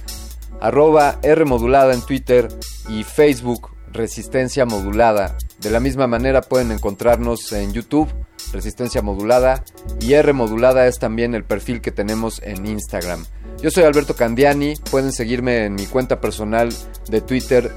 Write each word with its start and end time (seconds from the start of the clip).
arroba 0.60 1.18
Rmodulada 1.22 1.94
en 1.94 2.02
Twitter 2.02 2.48
y 2.88 3.04
Facebook 3.04 3.70
Resistencia 3.92 4.66
Modulada. 4.66 5.36
De 5.60 5.70
la 5.70 5.80
misma 5.80 6.06
manera 6.06 6.42
pueden 6.42 6.70
encontrarnos 6.72 7.50
en 7.52 7.72
YouTube 7.72 8.12
Resistencia 8.52 9.02
Modulada 9.02 9.64
y 10.00 10.14
R 10.14 10.32
Modulada 10.32 10.86
es 10.86 10.98
también 10.98 11.34
el 11.34 11.44
perfil 11.44 11.80
que 11.80 11.90
tenemos 11.90 12.40
en 12.42 12.66
Instagram. 12.66 13.24
Yo 13.62 13.70
soy 13.70 13.84
Alberto 13.84 14.14
Candiani, 14.14 14.74
pueden 14.90 15.12
seguirme 15.12 15.64
en 15.64 15.74
mi 15.74 15.86
cuenta 15.86 16.20
personal 16.20 16.70
de 17.08 17.20
Twitter 17.20 17.70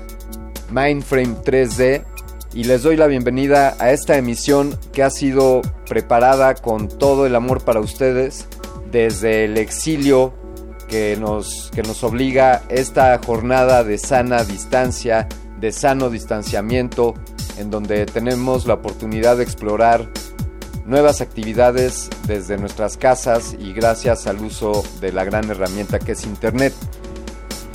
Mindframe 0.72 1.36
3D 1.44 2.04
y 2.54 2.64
les 2.64 2.84
doy 2.84 2.96
la 2.96 3.08
bienvenida 3.08 3.76
a 3.80 3.92
esta 3.92 4.18
emisión 4.18 4.78
que 4.94 5.04
ha 5.04 5.10
sido 5.10 5.62
preparada 5.88 6.56
con 6.56 6.88
todo 6.88 7.26
el 7.26 7.36
amor 7.36 7.64
para 7.64 7.80
ustedes 7.80 8.48
desde 8.92 9.46
el 9.46 9.58
exilio 9.58 10.34
que 10.88 11.18
nos, 11.18 11.70
que 11.74 11.84
nos 11.84 12.04
obliga 12.04 12.64
esta 12.70 13.20
jornada 13.24 13.84
de 13.84 13.98
sana 13.98 14.44
distancia, 14.44 15.28
de 15.60 15.72
sano 15.72 16.10
distanciamiento, 16.10 17.14
en 17.58 17.70
donde 17.70 18.06
tenemos 18.06 18.66
la 18.66 18.76
oportunidad 18.76 19.38
de 19.38 19.44
explorar 19.44 20.10
nuevas 20.86 21.20
actividades 21.20 22.10
desde 22.26 22.58
nuestras 22.58 22.98
casas 22.98 23.56
y 23.60 23.74
gracias 23.74 24.26
al 24.26 24.42
uso 24.42 24.84
de 25.02 25.12
la 25.12 25.26
gran 25.26 25.50
herramienta 25.50 26.00
que 26.00 26.14
es 26.14 26.26
Internet. 26.26 26.74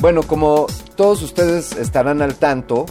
Bueno, 0.02 0.24
como 0.24 0.66
todos 0.96 1.22
ustedes 1.22 1.76
estarán 1.76 2.22
al 2.22 2.34
tanto, 2.34 2.86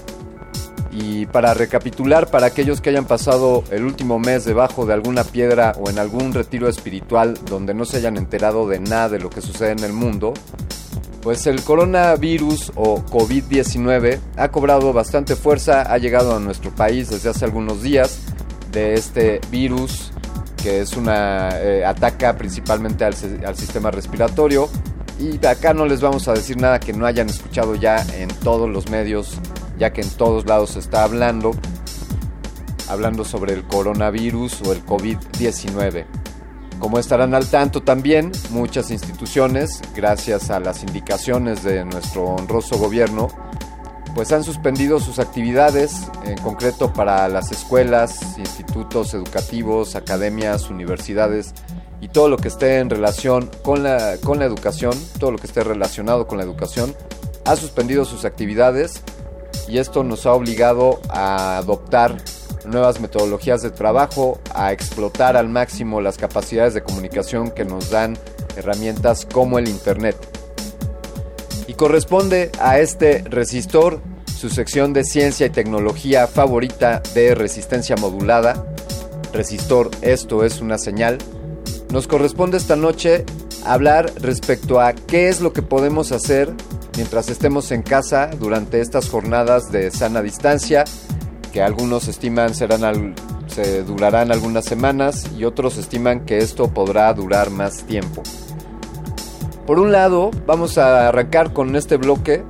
y 0.93 1.25
para 1.25 1.53
recapitular, 1.53 2.31
para 2.31 2.47
aquellos 2.47 2.79
que 2.79 2.89
hayan 2.89 3.03
pasado 3.03 3.65
el 3.69 3.83
último 3.83 4.17
mes 4.17 4.45
debajo 4.45 4.85
de 4.85 4.93
alguna 4.93 5.25
piedra 5.25 5.73
o 5.77 5.89
en 5.89 5.99
algún 5.99 6.33
retiro 6.33 6.69
espiritual 6.69 7.37
donde 7.49 7.73
no 7.73 7.83
se 7.83 7.97
hayan 7.97 8.15
enterado 8.15 8.65
de 8.65 8.79
nada 8.79 9.09
de 9.09 9.19
lo 9.19 9.29
que 9.29 9.41
sucede 9.41 9.71
en 9.71 9.83
el 9.83 9.91
mundo, 9.91 10.33
pues 11.21 11.47
el 11.47 11.61
coronavirus 11.65 12.71
o 12.75 13.03
COVID-19 13.03 14.17
ha 14.37 14.47
cobrado 14.47 14.93
bastante 14.93 15.35
fuerza, 15.35 15.81
ha 15.81 15.97
llegado 15.97 16.33
a 16.33 16.39
nuestro 16.39 16.73
país 16.73 17.09
desde 17.09 17.27
hace 17.27 17.43
algunos 17.43 17.83
días 17.83 18.19
de 18.71 18.93
este 18.93 19.41
virus 19.51 20.13
que 20.63 20.79
es 20.79 20.95
una 20.95 21.59
eh, 21.59 21.83
ataca 21.83 22.37
principalmente 22.37 23.03
al, 23.03 23.15
al 23.45 23.57
sistema 23.57 23.91
respiratorio 23.91 24.69
y 25.21 25.45
acá 25.45 25.73
no 25.73 25.85
les 25.85 26.01
vamos 26.01 26.27
a 26.27 26.33
decir 26.33 26.57
nada 26.57 26.79
que 26.79 26.93
no 26.93 27.05
hayan 27.05 27.29
escuchado 27.29 27.75
ya 27.75 28.03
en 28.15 28.29
todos 28.29 28.69
los 28.69 28.89
medios 28.89 29.37
ya 29.81 29.91
que 29.91 30.01
en 30.01 30.09
todos 30.11 30.45
lados 30.45 30.71
se 30.71 30.79
está 30.79 31.03
hablando, 31.03 31.53
hablando 32.87 33.25
sobre 33.25 33.53
el 33.53 33.63
coronavirus 33.63 34.61
o 34.61 34.73
el 34.73 34.85
COVID-19. 34.85 36.05
Como 36.77 36.99
estarán 36.99 37.33
al 37.33 37.47
tanto 37.47 37.81
también, 37.81 38.31
muchas 38.51 38.91
instituciones, 38.91 39.81
gracias 39.95 40.51
a 40.51 40.59
las 40.59 40.83
indicaciones 40.83 41.63
de 41.63 41.83
nuestro 41.83 42.25
honroso 42.25 42.77
gobierno, 42.77 43.27
pues 44.13 44.31
han 44.31 44.43
suspendido 44.43 44.99
sus 44.99 45.17
actividades, 45.17 46.07
en 46.25 46.37
concreto 46.37 46.93
para 46.93 47.27
las 47.27 47.51
escuelas, 47.51 48.37
institutos 48.37 49.15
educativos, 49.15 49.95
academias, 49.95 50.69
universidades 50.69 51.55
y 52.01 52.09
todo 52.09 52.27
lo 52.27 52.37
que 52.37 52.47
esté 52.47 52.79
en 52.79 52.89
relación 52.89 53.49
con 53.61 53.83
la, 53.83 54.17
con 54.23 54.39
la 54.39 54.45
educación, 54.45 54.93
todo 55.19 55.31
lo 55.31 55.37
que 55.37 55.47
esté 55.47 55.63
relacionado 55.63 56.27
con 56.27 56.39
la 56.39 56.43
educación, 56.43 56.95
ha 57.45 57.55
suspendido 57.55 58.05
sus 58.05 58.25
actividades 58.25 59.03
y 59.67 59.77
esto 59.77 60.03
nos 60.03 60.25
ha 60.25 60.33
obligado 60.33 60.99
a 61.09 61.57
adoptar 61.57 62.17
nuevas 62.65 62.99
metodologías 62.99 63.61
de 63.61 63.71
trabajo, 63.71 64.39
a 64.53 64.71
explotar 64.71 65.37
al 65.37 65.49
máximo 65.49 66.01
las 66.01 66.17
capacidades 66.17 66.73
de 66.73 66.83
comunicación 66.83 67.51
que 67.51 67.65
nos 67.65 67.89
dan 67.89 68.17
herramientas 68.55 69.25
como 69.31 69.59
el 69.59 69.67
Internet. 69.67 70.15
Y 71.67 71.73
corresponde 71.73 72.51
a 72.59 72.79
este 72.79 73.23
resistor 73.29 74.01
su 74.25 74.49
sección 74.49 74.93
de 74.93 75.03
ciencia 75.03 75.45
y 75.45 75.51
tecnología 75.51 76.27
favorita 76.27 77.01
de 77.13 77.35
resistencia 77.35 77.95
modulada. 77.95 78.65
Resistor, 79.33 79.91
esto 80.01 80.43
es 80.43 80.61
una 80.61 80.77
señal. 80.77 81.19
Nos 81.91 82.07
corresponde 82.07 82.55
esta 82.55 82.77
noche 82.77 83.25
hablar 83.65 84.13
respecto 84.21 84.79
a 84.79 84.93
qué 84.93 85.27
es 85.27 85.41
lo 85.41 85.51
que 85.51 85.61
podemos 85.61 86.13
hacer 86.13 86.53
mientras 86.95 87.29
estemos 87.29 87.69
en 87.71 87.81
casa 87.81 88.29
durante 88.39 88.79
estas 88.79 89.09
jornadas 89.09 89.73
de 89.73 89.91
sana 89.91 90.21
distancia, 90.21 90.85
que 91.51 91.61
algunos 91.61 92.07
estiman 92.07 92.55
serán 92.55 93.15
se 93.47 93.83
durarán 93.83 94.31
algunas 94.31 94.63
semanas 94.63 95.29
y 95.37 95.43
otros 95.43 95.77
estiman 95.77 96.21
que 96.21 96.37
esto 96.37 96.69
podrá 96.69 97.13
durar 97.13 97.49
más 97.49 97.83
tiempo. 97.83 98.23
Por 99.67 99.77
un 99.77 99.91
lado, 99.91 100.31
vamos 100.47 100.77
a 100.77 101.09
arrancar 101.09 101.51
con 101.51 101.75
este 101.75 101.97
bloque 101.97 102.45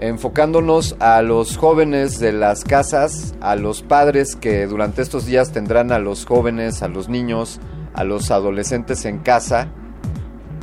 enfocándonos 0.00 0.96
a 0.98 1.20
los 1.20 1.58
jóvenes 1.58 2.18
de 2.18 2.32
las 2.32 2.64
casas, 2.64 3.34
a 3.40 3.54
los 3.54 3.82
padres 3.82 4.34
que 4.34 4.66
durante 4.66 5.02
estos 5.02 5.26
días 5.26 5.52
tendrán 5.52 5.92
a 5.92 5.98
los 5.98 6.24
jóvenes, 6.24 6.82
a 6.82 6.88
los 6.88 7.10
niños, 7.10 7.60
a 7.94 8.04
los 8.04 8.30
adolescentes 8.30 9.04
en 9.04 9.18
casa 9.18 9.68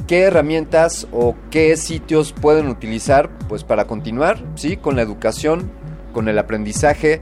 qué 0.09 0.21
herramientas 0.21 1.05
o 1.11 1.35
qué 1.51 1.77
sitios 1.77 2.33
pueden 2.33 2.67
utilizar 2.67 3.29
pues 3.47 3.63
para 3.63 3.85
continuar, 3.85 4.43
¿sí? 4.55 4.75
Con 4.75 4.95
la 4.95 5.03
educación, 5.03 5.71
con 6.13 6.27
el 6.27 6.39
aprendizaje. 6.39 7.21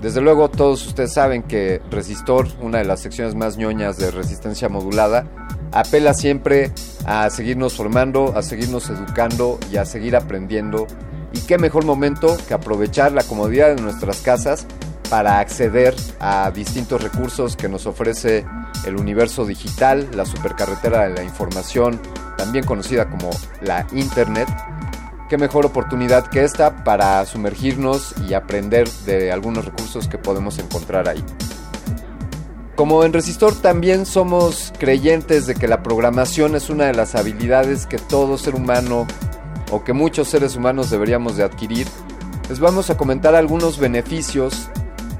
Desde 0.00 0.20
luego 0.20 0.50
todos 0.50 0.84
ustedes 0.84 1.12
saben 1.12 1.44
que 1.44 1.80
Resistor, 1.92 2.48
una 2.60 2.78
de 2.78 2.86
las 2.86 2.98
secciones 2.98 3.36
más 3.36 3.56
ñoñas 3.56 3.98
de 3.98 4.10
resistencia 4.10 4.68
modulada, 4.68 5.28
apela 5.70 6.12
siempre 6.12 6.72
a 7.04 7.30
seguirnos 7.30 7.74
formando, 7.74 8.36
a 8.36 8.42
seguirnos 8.42 8.90
educando 8.90 9.60
y 9.70 9.76
a 9.76 9.84
seguir 9.84 10.16
aprendiendo. 10.16 10.88
Y 11.32 11.38
qué 11.42 11.56
mejor 11.56 11.84
momento 11.84 12.36
que 12.48 12.54
aprovechar 12.54 13.12
la 13.12 13.22
comodidad 13.22 13.76
de 13.76 13.80
nuestras 13.80 14.22
casas 14.22 14.66
para 15.12 15.40
acceder 15.40 15.94
a 16.20 16.50
distintos 16.52 17.02
recursos 17.02 17.54
que 17.54 17.68
nos 17.68 17.84
ofrece 17.84 18.46
el 18.86 18.96
universo 18.96 19.44
digital, 19.44 20.08
la 20.14 20.24
supercarretera 20.24 21.06
de 21.06 21.14
la 21.14 21.22
información, 21.22 22.00
también 22.38 22.64
conocida 22.64 23.10
como 23.10 23.28
la 23.60 23.86
Internet. 23.92 24.48
Qué 25.28 25.36
mejor 25.36 25.66
oportunidad 25.66 26.28
que 26.28 26.44
esta 26.44 26.82
para 26.82 27.26
sumergirnos 27.26 28.14
y 28.26 28.32
aprender 28.32 28.88
de 29.04 29.30
algunos 29.30 29.66
recursos 29.66 30.08
que 30.08 30.16
podemos 30.16 30.58
encontrar 30.58 31.06
ahí. 31.06 31.22
Como 32.74 33.04
en 33.04 33.12
Resistor 33.12 33.54
también 33.54 34.06
somos 34.06 34.72
creyentes 34.78 35.46
de 35.46 35.56
que 35.56 35.68
la 35.68 35.82
programación 35.82 36.56
es 36.56 36.70
una 36.70 36.86
de 36.86 36.94
las 36.94 37.16
habilidades 37.16 37.84
que 37.84 37.98
todo 37.98 38.38
ser 38.38 38.54
humano 38.54 39.06
o 39.70 39.84
que 39.84 39.92
muchos 39.92 40.28
seres 40.28 40.56
humanos 40.56 40.88
deberíamos 40.88 41.36
de 41.36 41.44
adquirir, 41.44 41.86
les 42.48 42.60
vamos 42.60 42.88
a 42.88 42.96
comentar 42.96 43.34
algunos 43.34 43.78
beneficios 43.78 44.70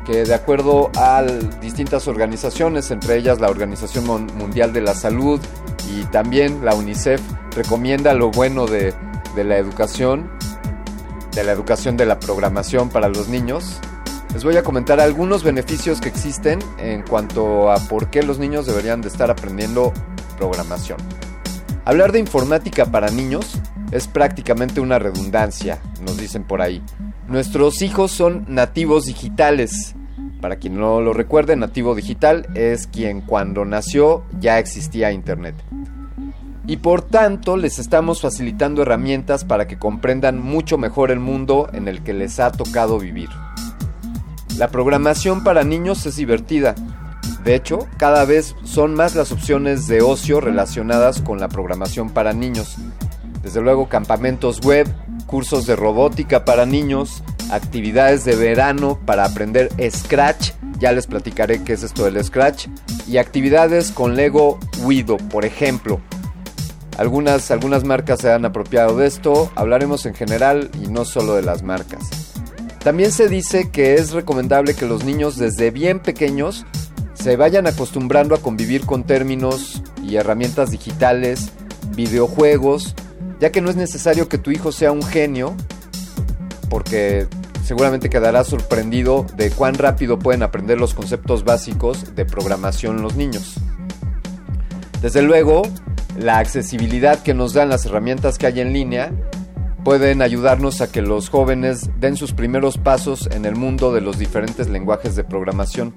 que 0.05 0.25
de 0.25 0.35
acuerdo 0.35 0.91
a 0.97 1.23
distintas 1.61 2.09
organizaciones, 2.09 2.91
entre 2.91 3.17
ellas 3.17 3.41
la 3.41 3.49
Organización 3.49 4.27
Mundial 4.37 4.73
de 4.73 4.81
la 4.81 4.95
Salud 4.95 5.41
y 5.91 6.05
también 6.07 6.65
la 6.65 6.75
UNICEF, 6.75 7.21
recomienda 7.55 8.15
lo 8.15 8.31
bueno 8.31 8.67
de, 8.67 8.95
la 9.37 9.57
educación, 9.59 10.31
de 11.33 11.45
la 11.45 11.53
educación 11.53 11.97
de 11.97 12.07
la 12.07 12.19
programación 12.19 12.89
para 12.89 13.09
los 13.09 13.29
niños. 13.29 13.79
Les 14.33 14.45
voy 14.45 14.57
a 14.57 14.63
comentar 14.63 14.99
algunos 15.01 15.45
beneficios 15.45 16.01
que 16.01 16.09
existen 16.09 16.59
en 16.79 17.03
cuanto 17.03 17.71
a 17.71 17.77
por 17.77 18.09
qué 18.09 18.23
los 18.23 18.39
niños 18.39 18.67
deberían 18.67 19.03
de 19.03 19.09
estar 19.09 19.31
aprendiendo 19.31 19.93
programación. 20.39 20.99
Hablar 21.85 22.13
de 22.13 22.19
informática 22.19 22.87
para 22.87 23.11
niños 23.11 23.61
es 23.91 24.09
prácticamente 24.09 24.81
una 24.81 24.99
redundancia, 24.99 25.79
nos 26.01 26.17
dicen 26.17 26.45
por 26.45 26.63
ahí. 26.63 26.83
Nuestros 27.29 27.83
hijos 27.83 28.11
son 28.11 28.45
nativos 28.49 29.05
digitales. 29.05 29.95
Para 30.43 30.57
quien 30.57 30.77
no 30.77 31.01
lo 31.01 31.13
recuerde, 31.13 31.55
nativo 31.55 31.95
digital 31.95 32.49
es 32.55 32.89
quien 32.89 33.21
cuando 33.21 33.65
nació 33.65 34.25
ya 34.41 34.59
existía 34.59 35.13
Internet. 35.13 35.55
Y 36.67 36.79
por 36.79 37.03
tanto 37.03 37.57
les 37.57 37.79
estamos 37.79 38.21
facilitando 38.21 38.83
herramientas 38.83 39.45
para 39.45 39.69
que 39.69 39.79
comprendan 39.79 40.41
mucho 40.41 40.79
mejor 40.79 41.13
el 41.13 41.21
mundo 41.21 41.69
en 41.73 41.87
el 41.87 42.03
que 42.03 42.13
les 42.13 42.41
ha 42.41 42.51
tocado 42.51 42.99
vivir. 42.99 43.29
La 44.59 44.67
programación 44.67 45.45
para 45.45 45.63
niños 45.63 46.07
es 46.07 46.17
divertida. 46.17 46.75
De 47.45 47.55
hecho, 47.55 47.87
cada 47.97 48.25
vez 48.25 48.57
son 48.65 48.95
más 48.95 49.15
las 49.15 49.31
opciones 49.31 49.87
de 49.87 50.03
ocio 50.03 50.41
relacionadas 50.41 51.21
con 51.21 51.39
la 51.39 51.49
programación 51.49 52.11
para 52.11 52.33
niños. 52.33 52.79
Desde 53.45 53.61
luego 53.61 53.89
campamentos 53.89 54.61
web, 54.61 54.93
cursos 55.27 55.67
de 55.67 55.77
robótica 55.77 56.45
para 56.45 56.67
niños, 56.67 57.23
actividades 57.53 58.25
de 58.25 58.35
verano 58.35 58.99
para 59.05 59.25
aprender 59.25 59.69
Scratch, 59.91 60.53
ya 60.79 60.93
les 60.93 61.07
platicaré 61.07 61.63
qué 61.63 61.75
es 61.75 61.83
esto 61.83 62.05
del 62.05 62.23
Scratch, 62.25 62.67
y 63.07 63.19
actividades 63.19 63.93
con 63.93 64.17
Lego 64.17 64.59
Wido, 64.83 65.19
por 65.19 65.45
ejemplo. 65.45 66.01
Algunas, 66.97 67.51
algunas 67.51 67.85
marcas 67.85 68.21
se 68.21 68.33
han 68.33 68.45
apropiado 68.45 68.97
de 68.97 69.07
esto, 69.07 69.51
hablaremos 69.55 70.07
en 70.07 70.15
general 70.15 70.71
y 70.83 70.89
no 70.89 71.05
solo 71.05 71.35
de 71.35 71.43
las 71.43 71.63
marcas. 71.63 72.09
También 72.83 73.13
se 73.13 73.29
dice 73.29 73.71
que 73.71 73.95
es 73.95 74.13
recomendable 74.13 74.75
que 74.75 74.87
los 74.87 75.05
niños 75.05 75.37
desde 75.37 75.71
bien 75.71 76.01
pequeños 76.01 76.67
se 77.15 77.37
vayan 77.37 77.67
acostumbrando 77.67 78.35
a 78.35 78.39
convivir 78.39 78.85
con 78.85 79.05
términos 79.05 79.83
y 80.03 80.17
herramientas 80.17 80.71
digitales, 80.71 81.51
videojuegos, 81.95 82.95
ya 83.41 83.53
que 83.53 83.61
no 83.61 83.71
es 83.71 83.77
necesario 83.77 84.29
que 84.29 84.39
tu 84.39 84.51
hijo 84.51 84.73
sea 84.73 84.91
un 84.91 85.03
genio, 85.03 85.55
porque 86.69 87.29
seguramente 87.63 88.11
quedará 88.11 88.45
sorprendido 88.45 89.27
de 89.37 89.51
cuán 89.51 89.75
rápido 89.75 90.19
pueden 90.19 90.43
aprender 90.43 90.79
los 90.79 90.95
conceptos 90.95 91.45
básicos 91.45 92.15
de 92.15 92.25
programación 92.25 93.03
los 93.03 93.17
niños. 93.17 93.55
Desde 95.01 95.23
luego, 95.23 95.63
la 96.19 96.39
accesibilidad 96.39 97.23
que 97.23 97.35
nos 97.35 97.55
dan 97.55 97.69
las 97.69 97.87
herramientas 97.87 98.39
que 98.39 98.47
hay 98.47 98.61
en 98.61 98.73
línea 98.73 99.13
pueden 99.85 100.23
ayudarnos 100.23 100.81
a 100.81 100.91
que 100.91 101.03
los 101.03 101.29
jóvenes 101.29 101.91
den 101.99 102.17
sus 102.17 102.33
primeros 102.33 102.79
pasos 102.79 103.29
en 103.33 103.45
el 103.45 103.57
mundo 103.57 103.93
de 103.93 104.01
los 104.01 104.19
diferentes 104.19 104.69
lenguajes 104.69 105.17
de 105.17 105.25
programación. 105.25 105.93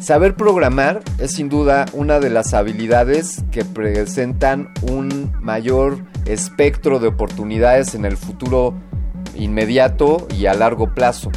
Saber 0.00 0.34
programar 0.34 1.02
es 1.18 1.32
sin 1.32 1.48
duda 1.48 1.86
una 1.92 2.20
de 2.20 2.30
las 2.30 2.52
habilidades 2.52 3.44
que 3.50 3.64
presentan 3.64 4.70
un 4.82 5.32
mayor 5.40 5.98
espectro 6.26 6.98
de 6.98 7.08
oportunidades 7.08 7.94
en 7.94 8.04
el 8.04 8.16
futuro 8.16 8.74
inmediato 9.38 10.26
y 10.36 10.46
a 10.46 10.54
largo 10.54 10.94
plazo. 10.94 11.30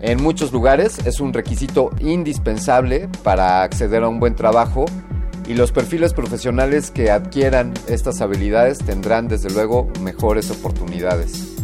En 0.00 0.22
muchos 0.22 0.52
lugares 0.52 0.98
es 1.06 1.20
un 1.20 1.32
requisito 1.32 1.90
indispensable 2.00 3.08
para 3.22 3.62
acceder 3.62 4.04
a 4.04 4.08
un 4.08 4.20
buen 4.20 4.34
trabajo 4.34 4.84
y 5.48 5.54
los 5.54 5.72
perfiles 5.72 6.12
profesionales 6.12 6.90
que 6.90 7.10
adquieran 7.10 7.72
estas 7.88 8.20
habilidades 8.20 8.78
tendrán 8.78 9.28
desde 9.28 9.50
luego 9.50 9.88
mejores 10.02 10.50
oportunidades. 10.50 11.54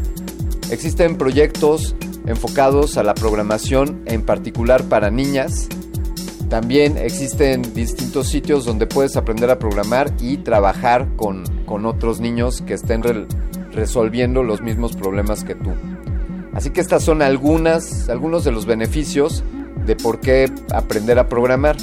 Existen 0.71 1.16
proyectos 1.16 1.94
enfocados 2.26 2.97
a 2.97 3.02
la 3.02 3.14
programación 3.14 4.02
en 4.06 4.23
particular 4.23 4.85
para 4.85 5.11
niñas. 5.11 5.68
También 6.49 6.97
existen 6.97 7.75
distintos 7.75 8.28
sitios 8.28 8.64
donde 8.64 8.87
puedes 8.87 9.16
aprender 9.16 9.50
a 9.50 9.59
programar 9.59 10.12
y 10.18 10.38
trabajar 10.38 11.09
con, 11.16 11.44
otros 11.66 12.21
niños 12.21 12.62
que 12.62 12.75
estén 12.75 13.02
resolviendo 13.75 14.43
los 14.43 14.62
mismos 14.62 14.97
problemas 14.97 15.45
que 15.45 15.54
tú. 15.54 15.73
Así 16.54 16.71
que 16.71 16.81
estas 16.81 17.02
son 17.02 17.21
algunas, 17.21 18.09
algunos 18.09 18.45
de 18.45 18.52
los 18.52 18.64
beneficios 18.64 19.43
de 19.85 19.97
por 19.97 20.21
qué 20.21 20.50
aprender 20.73 21.19
a 21.19 21.28
programar. 21.28 21.76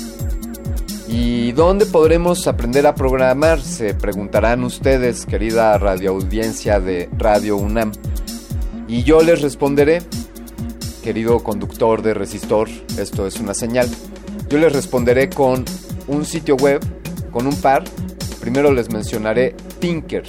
¿Y 1.07 1.51
dónde 1.51 1.85
podremos 1.85 2.47
aprender 2.47 2.87
a 2.87 2.95
programar? 2.95 3.59
Se 3.61 3.93
preguntarán 3.93 4.63
ustedes, 4.63 5.25
querida 5.25 5.77
radioaudiencia 5.77 6.79
de 6.79 7.09
Radio 7.17 7.57
UNAM. 7.57 7.91
Y 8.87 9.03
yo 9.03 9.21
les 9.21 9.41
responderé, 9.41 10.01
querido 11.03 11.43
conductor 11.43 12.01
de 12.01 12.13
resistor, 12.13 12.69
esto 12.97 13.27
es 13.27 13.41
una 13.41 13.53
señal. 13.53 13.89
Yo 14.49 14.57
les 14.57 14.71
responderé 14.71 15.29
con 15.29 15.65
un 16.07 16.25
sitio 16.25 16.55
web, 16.55 16.79
con 17.31 17.45
un 17.45 17.55
par. 17.55 17.83
Primero 18.39 18.71
les 18.71 18.89
mencionaré 18.89 19.55
Tinker, 19.79 20.23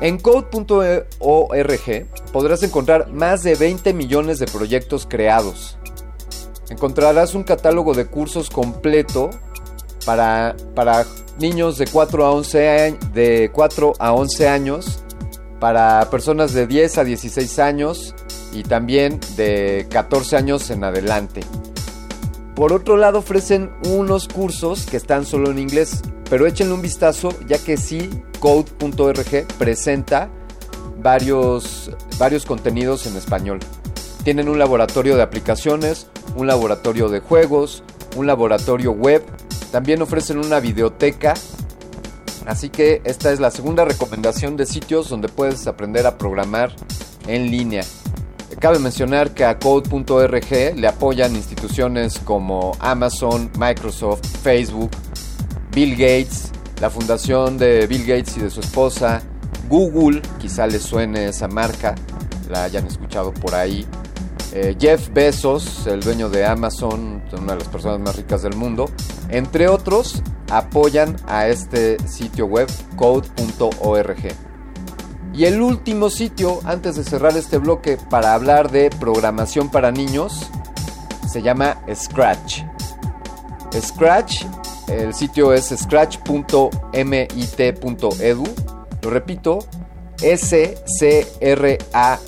En 0.00 0.18
code.org 0.18 1.06
podrás 2.32 2.62
encontrar 2.62 3.10
más 3.10 3.42
de 3.42 3.54
20 3.54 3.94
millones 3.94 4.38
de 4.38 4.46
proyectos 4.46 5.06
creados. 5.08 5.78
Encontrarás 6.68 7.34
un 7.34 7.44
catálogo 7.44 7.94
de 7.94 8.06
cursos 8.06 8.50
completo 8.50 9.30
para, 10.04 10.56
para 10.74 11.06
niños 11.38 11.78
de 11.78 11.86
4 11.86 12.26
a 12.26 12.32
11, 12.32 12.98
de 13.12 13.50
4 13.52 13.92
a 13.98 14.12
11 14.12 14.48
años, 14.48 15.00
para 15.60 16.10
personas 16.10 16.52
de 16.52 16.66
10 16.66 16.98
a 16.98 17.04
16 17.04 17.58
años 17.58 18.14
y 18.52 18.62
también 18.62 19.20
de 19.36 19.86
14 19.90 20.36
años 20.36 20.70
en 20.70 20.84
adelante. 20.84 21.42
Por 22.54 22.72
otro 22.72 22.96
lado 22.96 23.18
ofrecen 23.18 23.70
unos 23.88 24.28
cursos 24.28 24.86
que 24.86 24.96
están 24.96 25.24
solo 25.24 25.50
en 25.50 25.58
inglés, 25.58 26.02
pero 26.30 26.46
échenle 26.46 26.74
un 26.74 26.82
vistazo 26.82 27.30
ya 27.46 27.58
que 27.58 27.76
sí, 27.76 28.10
code.org 28.40 29.46
presenta 29.58 30.28
varios, 31.02 31.90
varios 32.18 32.44
contenidos 32.44 33.06
en 33.06 33.16
español. 33.16 33.60
Tienen 34.24 34.48
un 34.48 34.58
laboratorio 34.58 35.16
de 35.16 35.22
aplicaciones, 35.22 36.08
un 36.36 36.46
laboratorio 36.46 37.08
de 37.08 37.20
juegos, 37.20 37.82
un 38.16 38.26
laboratorio 38.26 38.92
web 38.92 39.22
también 39.74 40.00
ofrecen 40.02 40.38
una 40.38 40.60
videoteca. 40.60 41.34
Así 42.46 42.68
que 42.68 43.02
esta 43.02 43.32
es 43.32 43.40
la 43.40 43.50
segunda 43.50 43.84
recomendación 43.84 44.56
de 44.56 44.66
sitios 44.66 45.08
donde 45.08 45.28
puedes 45.28 45.66
aprender 45.66 46.06
a 46.06 46.16
programar 46.16 46.70
en 47.26 47.50
línea. 47.50 47.82
Cabe 48.60 48.78
mencionar 48.78 49.34
que 49.34 49.44
a 49.44 49.58
code.org 49.58 50.76
le 50.76 50.86
apoyan 50.86 51.34
instituciones 51.34 52.20
como 52.20 52.76
Amazon, 52.78 53.50
Microsoft, 53.58 54.24
Facebook, 54.44 54.92
Bill 55.74 55.92
Gates, 55.92 56.52
la 56.80 56.88
fundación 56.88 57.58
de 57.58 57.86
Bill 57.86 58.06
Gates 58.06 58.36
y 58.36 58.40
de 58.40 58.50
su 58.50 58.60
esposa, 58.60 59.22
Google, 59.68 60.22
quizá 60.38 60.66
les 60.66 60.82
suene 60.82 61.26
esa 61.26 61.48
marca, 61.48 61.94
la 62.48 62.64
hayan 62.64 62.86
escuchado 62.86 63.32
por 63.34 63.54
ahí, 63.54 63.84
eh, 64.52 64.76
Jeff 64.78 65.08
Bezos, 65.12 65.88
el 65.88 65.98
dueño 65.98 66.28
de 66.28 66.46
Amazon, 66.46 67.22
una 67.32 67.54
de 67.54 67.58
las 67.58 67.68
personas 67.68 67.98
más 67.98 68.14
ricas 68.14 68.42
del 68.42 68.54
mundo, 68.54 68.88
entre 69.28 69.66
otros, 69.66 70.22
apoyan 70.48 71.16
a 71.26 71.48
este 71.48 71.96
sitio 72.06 72.46
web 72.46 72.68
code.org. 72.94 74.32
Y 75.32 75.46
el 75.46 75.60
último 75.60 76.08
sitio, 76.08 76.60
antes 76.64 76.94
de 76.94 77.02
cerrar 77.02 77.36
este 77.36 77.58
bloque, 77.58 77.98
para 78.08 78.34
hablar 78.34 78.70
de 78.70 78.90
programación 78.90 79.68
para 79.68 79.90
niños, 79.90 80.48
se 81.28 81.42
llama 81.42 81.82
Scratch. 81.92 82.62
Scratch, 83.76 84.44
el 84.88 85.14
sitio 85.14 85.52
es 85.52 85.66
scratch.mit.edu. 85.66 88.44
Lo 89.02 89.10
repito, 89.10 89.58
S-C-R-A 90.22 92.18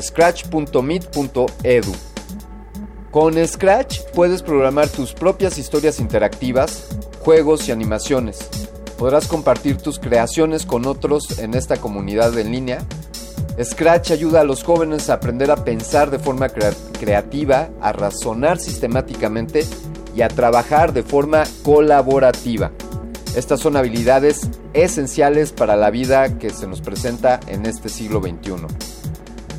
scratch.mit.edu 0.00 1.92
Con 3.10 3.46
Scratch 3.46 4.00
puedes 4.14 4.42
programar 4.42 4.88
tus 4.88 5.12
propias 5.12 5.58
historias 5.58 6.00
interactivas, 6.00 6.88
juegos 7.20 7.68
y 7.68 7.72
animaciones. 7.72 8.38
Podrás 8.98 9.28
compartir 9.28 9.76
tus 9.76 9.98
creaciones 9.98 10.64
con 10.64 10.86
otros 10.86 11.38
en 11.38 11.52
esta 11.54 11.76
comunidad 11.76 12.38
en 12.38 12.52
línea. 12.52 12.78
Scratch 13.60 14.12
ayuda 14.12 14.40
a 14.40 14.44
los 14.44 14.64
jóvenes 14.64 15.10
a 15.10 15.14
aprender 15.14 15.50
a 15.50 15.56
pensar 15.56 16.10
de 16.10 16.18
forma 16.18 16.48
creativa, 16.48 17.68
a 17.80 17.92
razonar 17.92 18.58
sistemáticamente 18.58 19.66
y 20.16 20.22
a 20.22 20.28
trabajar 20.28 20.92
de 20.92 21.02
forma 21.02 21.44
colaborativa. 21.62 22.72
Estas 23.36 23.60
son 23.60 23.76
habilidades 23.76 24.48
esenciales 24.72 25.52
para 25.52 25.76
la 25.76 25.90
vida 25.90 26.38
que 26.38 26.50
se 26.50 26.66
nos 26.66 26.80
presenta 26.80 27.40
en 27.46 27.66
este 27.66 27.88
siglo 27.88 28.20
XXI. 28.20 28.66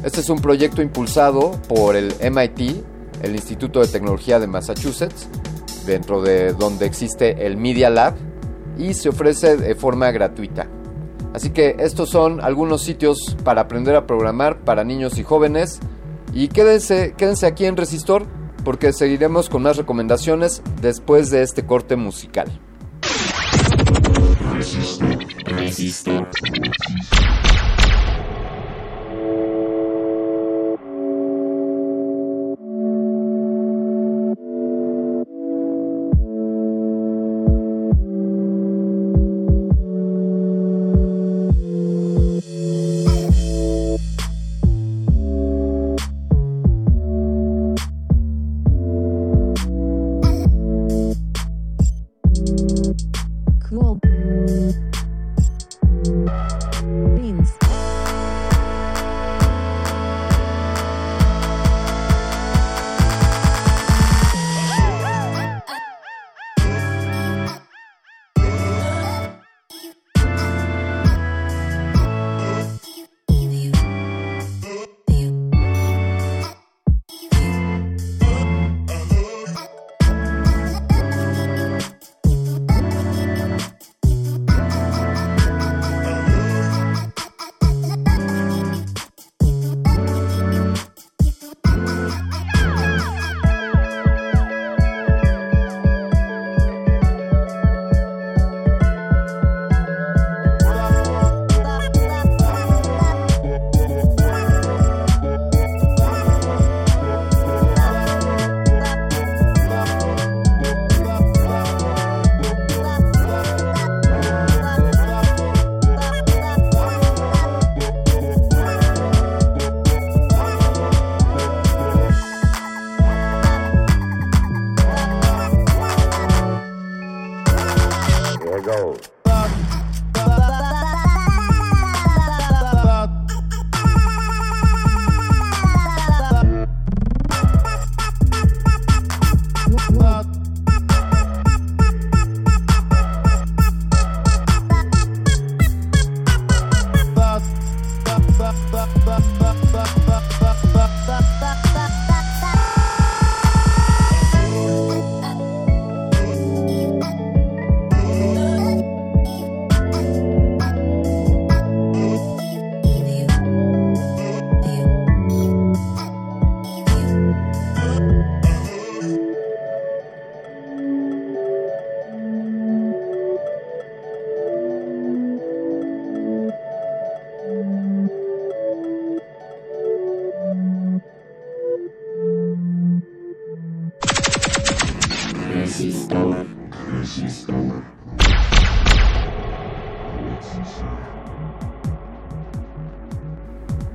Este 0.03 0.21
es 0.21 0.29
un 0.29 0.39
proyecto 0.39 0.81
impulsado 0.81 1.51
por 1.67 1.95
el 1.95 2.13
MIT, 2.19 2.83
el 3.21 3.35
Instituto 3.35 3.79
de 3.79 3.87
Tecnología 3.87 4.39
de 4.39 4.47
Massachusetts, 4.47 5.27
dentro 5.85 6.21
de 6.21 6.53
donde 6.53 6.87
existe 6.87 7.45
el 7.45 7.57
Media 7.57 7.89
Lab 7.89 8.15
y 8.77 8.95
se 8.95 9.09
ofrece 9.09 9.55
de 9.55 9.75
forma 9.75 10.11
gratuita. 10.11 10.67
Así 11.33 11.49
que 11.49 11.75
estos 11.79 12.09
son 12.09 12.41
algunos 12.41 12.83
sitios 12.83 13.35
para 13.43 13.61
aprender 13.61 13.95
a 13.95 14.05
programar 14.05 14.59
para 14.59 14.83
niños 14.83 15.17
y 15.17 15.23
jóvenes. 15.23 15.79
Y 16.31 16.47
quédense, 16.47 17.13
quédense 17.17 17.47
aquí 17.47 17.65
en 17.65 17.75
Resistor 17.75 18.25
porque 18.63 18.93
seguiremos 18.93 19.49
con 19.49 19.63
más 19.63 19.77
recomendaciones 19.77 20.61
después 20.81 21.29
de 21.29 21.41
este 21.41 21.65
corte 21.65 21.95
musical. 21.95 22.51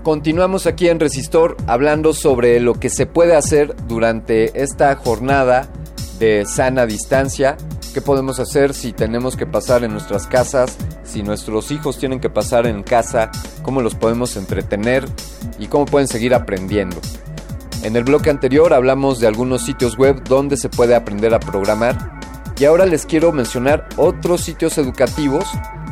Continuamos 0.08 0.66
aquí 0.66 0.88
en 0.88 1.00
Resistor 1.00 1.54
hablando 1.66 2.14
sobre 2.14 2.58
lo 2.60 2.72
que 2.72 2.88
se 2.88 3.04
puede 3.04 3.36
hacer 3.36 3.76
durante 3.88 4.62
esta 4.62 4.96
jornada 4.96 5.68
de 6.18 6.46
sana 6.46 6.86
distancia. 6.86 7.58
¿Qué 7.92 8.00
podemos 8.00 8.40
hacer 8.40 8.72
si 8.72 8.94
tenemos 8.94 9.36
que 9.36 9.44
pasar 9.44 9.84
en 9.84 9.92
nuestras 9.92 10.26
casas? 10.26 10.78
Si 11.04 11.22
nuestros 11.22 11.70
hijos 11.72 11.98
tienen 11.98 12.20
que 12.20 12.30
pasar 12.30 12.66
en 12.66 12.82
casa, 12.82 13.30
¿cómo 13.62 13.82
los 13.82 13.96
podemos 13.96 14.34
entretener? 14.38 15.06
¿Y 15.58 15.66
cómo 15.66 15.84
pueden 15.84 16.08
seguir 16.08 16.34
aprendiendo? 16.34 16.96
En 17.82 17.94
el 17.94 18.04
bloque 18.04 18.30
anterior 18.30 18.72
hablamos 18.72 19.20
de 19.20 19.26
algunos 19.26 19.60
sitios 19.60 19.98
web 19.98 20.24
donde 20.24 20.56
se 20.56 20.70
puede 20.70 20.94
aprender 20.94 21.34
a 21.34 21.38
programar. 21.38 22.18
Y 22.58 22.64
ahora 22.64 22.86
les 22.86 23.04
quiero 23.04 23.30
mencionar 23.30 23.86
otros 23.98 24.40
sitios 24.40 24.78
educativos 24.78 25.44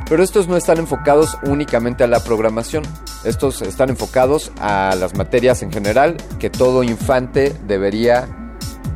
pero 0.09 0.23
estos 0.23 0.47
no 0.49 0.57
están 0.57 0.79
enfocados 0.79 1.37
únicamente 1.45 2.05
a 2.05 2.07
la 2.07 2.21
programación. 2.21 2.85
Estos 3.25 3.63
están 3.63 3.91
enfocados 3.91 4.53
a 4.61 4.95
las 4.99 5.17
materias 5.17 5.63
en 5.63 5.73
general 5.73 6.17
que 6.39 6.49
todo 6.49 6.83
infante 6.83 7.55
debería 7.67 8.29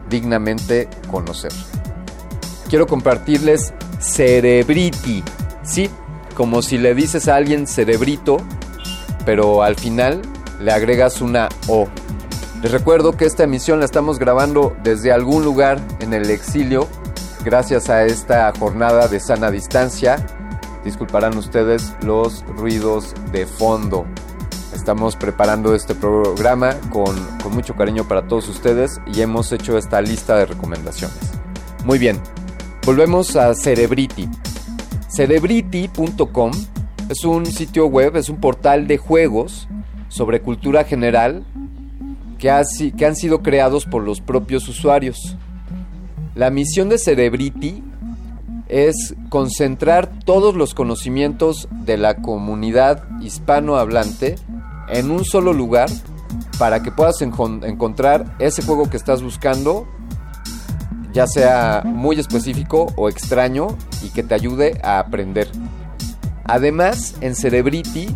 dignamente 0.08 0.88
conocer. 1.10 1.52
Quiero 2.68 2.86
compartirles 2.86 3.74
Cerebriti. 4.00 5.24
Sí, 5.62 5.90
como 6.34 6.62
si 6.62 6.78
le 6.78 6.94
dices 6.94 7.28
a 7.28 7.36
alguien 7.36 7.66
cerebrito, 7.66 8.38
pero 9.26 9.62
al 9.62 9.76
final 9.76 10.22
le 10.60 10.72
agregas 10.72 11.20
una 11.20 11.48
O. 11.66 11.88
Les 12.62 12.70
recuerdo 12.70 13.16
que 13.16 13.24
esta 13.24 13.44
emisión 13.44 13.80
la 13.80 13.84
estamos 13.84 14.18
grabando 14.18 14.76
desde 14.82 15.12
algún 15.12 15.44
lugar 15.44 15.80
en 16.00 16.12
el 16.12 16.30
exilio, 16.30 16.86
gracias 17.44 17.90
a 17.90 18.04
esta 18.04 18.52
jornada 18.58 19.08
de 19.08 19.18
sana 19.18 19.50
distancia 19.50 20.24
Disculparán 20.84 21.36
ustedes 21.36 21.94
los 22.02 22.44
ruidos 22.46 23.14
de 23.32 23.46
fondo. 23.46 24.06
Estamos 24.74 25.16
preparando 25.16 25.74
este 25.74 25.94
programa 25.94 26.74
con, 26.90 27.16
con, 27.42 27.52
mucho 27.52 27.74
cariño 27.74 28.04
para 28.04 28.26
todos 28.28 28.48
ustedes 28.48 29.00
y 29.06 29.20
hemos 29.20 29.52
hecho 29.52 29.76
esta 29.76 30.00
lista 30.00 30.36
de 30.36 30.46
recomendaciones. 30.46 31.18
Muy 31.84 31.98
bien, 31.98 32.18
volvemos 32.86 33.36
a 33.36 33.54
Cerebrity. 33.54 34.28
Cerebrity.com 35.08 36.52
es 37.10 37.24
un 37.24 37.44
sitio 37.44 37.86
web, 37.86 38.16
es 38.16 38.28
un 38.28 38.36
portal 38.38 38.86
de 38.86 38.96
juegos 38.96 39.68
sobre 40.08 40.40
cultura 40.40 40.84
general 40.84 41.44
que, 42.38 42.50
ha, 42.50 42.62
que 42.96 43.04
han 43.04 43.16
sido 43.16 43.42
creados 43.42 43.84
por 43.84 44.02
los 44.02 44.20
propios 44.20 44.68
usuarios. 44.68 45.36
La 46.34 46.50
misión 46.50 46.88
de 46.88 46.98
Cerebrity 46.98 47.82
es 48.70 49.14
concentrar 49.28 50.10
todos 50.24 50.54
los 50.54 50.74
conocimientos 50.74 51.68
de 51.70 51.96
la 51.96 52.16
comunidad 52.16 53.04
hispanohablante 53.20 54.36
en 54.88 55.10
un 55.10 55.24
solo 55.24 55.52
lugar 55.52 55.90
para 56.58 56.82
que 56.82 56.92
puedas 56.92 57.20
encontrar 57.20 58.36
ese 58.38 58.62
juego 58.62 58.88
que 58.88 58.96
estás 58.96 59.22
buscando, 59.22 59.88
ya 61.12 61.26
sea 61.26 61.82
muy 61.84 62.20
específico 62.20 62.92
o 62.96 63.08
extraño, 63.08 63.76
y 64.02 64.10
que 64.10 64.22
te 64.22 64.34
ayude 64.34 64.80
a 64.84 65.00
aprender. 65.00 65.48
Además, 66.44 67.14
en 67.20 67.34
Cerebrity 67.34 68.14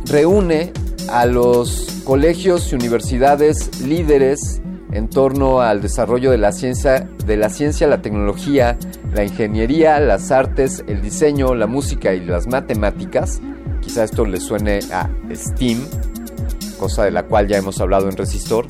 reúne 0.07 0.73
a 1.09 1.27
los 1.27 2.03
colegios 2.05 2.71
y 2.71 2.77
universidades 2.77 3.81
líderes 3.81 4.61
en 4.93 5.09
torno 5.09 5.61
al 5.61 5.83
desarrollo 5.83 6.31
de 6.31 6.39
la 6.39 6.53
ciencia, 6.53 7.09
de 7.27 7.37
la 7.37 7.49
ciencia, 7.49 7.89
la 7.89 8.01
tecnología, 8.01 8.79
la 9.13 9.25
ingeniería, 9.25 9.99
las 9.99 10.31
artes, 10.31 10.85
el 10.87 11.03
diseño, 11.03 11.55
la 11.55 11.67
música 11.67 12.15
y 12.15 12.21
las 12.21 12.47
matemáticas. 12.47 13.41
Quizá 13.85 14.05
esto 14.05 14.25
le 14.25 14.41
suene 14.41 14.81
a 14.91 15.11
STEAM, 15.33 15.87
cosa 16.79 17.05
de 17.05 17.11
la 17.11 17.25
cual 17.25 17.49
ya 17.49 17.59
hemos 17.59 17.81
hablado 17.81 18.09
en 18.09 18.17
Resistor. 18.17 18.67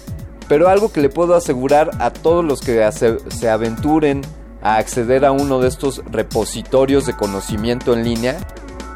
Pero 0.51 0.69
algo 0.69 0.93
que 0.93 1.01
le 1.01 1.09
puedo 1.09 1.35
asegurar 1.35 1.93
a 2.01 2.11
todos 2.11 2.45
los 2.45 2.61
que 2.61 2.87
se 2.93 3.49
aventuren 3.49 4.21
a 4.61 4.77
acceder 4.77 5.25
a 5.25 5.33
uno 5.33 5.61
de 5.61 5.69
estos 5.69 6.03
repositorios 6.11 7.07
de 7.07 7.17
conocimiento 7.17 7.95
en 7.95 8.05
línea 8.05 8.37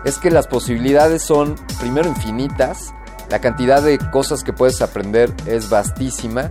es 0.05 0.19
que 0.19 0.31
las 0.31 0.47
posibilidades 0.47 1.23
son 1.23 1.55
primero 1.81 2.11
infinitas 2.11 2.93
la 3.31 3.40
cantidad 3.40 3.83
de 3.83 3.99
cosas 3.99 4.45
que 4.45 4.53
puedes 4.53 4.83
aprender 4.83 5.33
es 5.47 5.71
vastísima. 5.71 6.51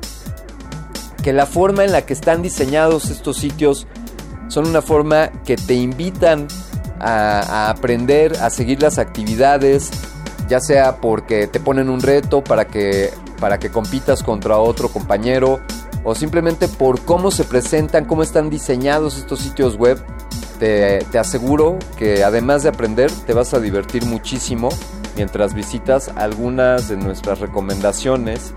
Que 1.21 1.33
la 1.33 1.45
forma 1.45 1.83
en 1.83 1.91
la 1.91 2.03
que 2.05 2.13
están 2.13 2.41
diseñados 2.41 3.09
estos 3.09 3.37
sitios 3.37 3.87
son 4.47 4.67
una 4.67 4.81
forma 4.81 5.29
que 5.45 5.55
te 5.55 5.75
invitan 5.75 6.47
a, 6.99 7.69
aprender, 7.69 8.35
a 8.41 8.49
seguir 8.49 8.81
las 8.81 8.97
actividades, 8.97 9.91
ya 10.49 10.59
sea 10.59 10.97
porque 10.97 11.47
te 11.47 11.59
ponen 11.59 11.89
un 11.89 12.01
reto 12.01 12.43
para 12.43 12.65
que, 12.65 13.11
para 13.43 13.59
que 13.59 13.69
compitas 13.69 14.23
contra 14.23 14.57
otro 14.57 14.87
compañero 14.87 15.59
o 16.05 16.15
simplemente 16.15 16.69
por 16.69 17.01
cómo 17.01 17.29
se 17.29 17.43
presentan, 17.43 18.05
cómo 18.05 18.23
están 18.23 18.49
diseñados 18.49 19.17
estos 19.17 19.39
sitios 19.39 19.75
web. 19.75 20.01
Te, 20.59 20.99
te 21.11 21.19
aseguro 21.19 21.77
que 21.97 22.23
además 22.23 22.63
de 22.63 22.69
aprender 22.69 23.11
te 23.11 23.33
vas 23.33 23.53
a 23.53 23.59
divertir 23.59 24.05
muchísimo 24.05 24.69
mientras 25.17 25.53
visitas 25.53 26.09
algunas 26.15 26.87
de 26.87 26.95
nuestras 26.95 27.39
recomendaciones, 27.39 28.53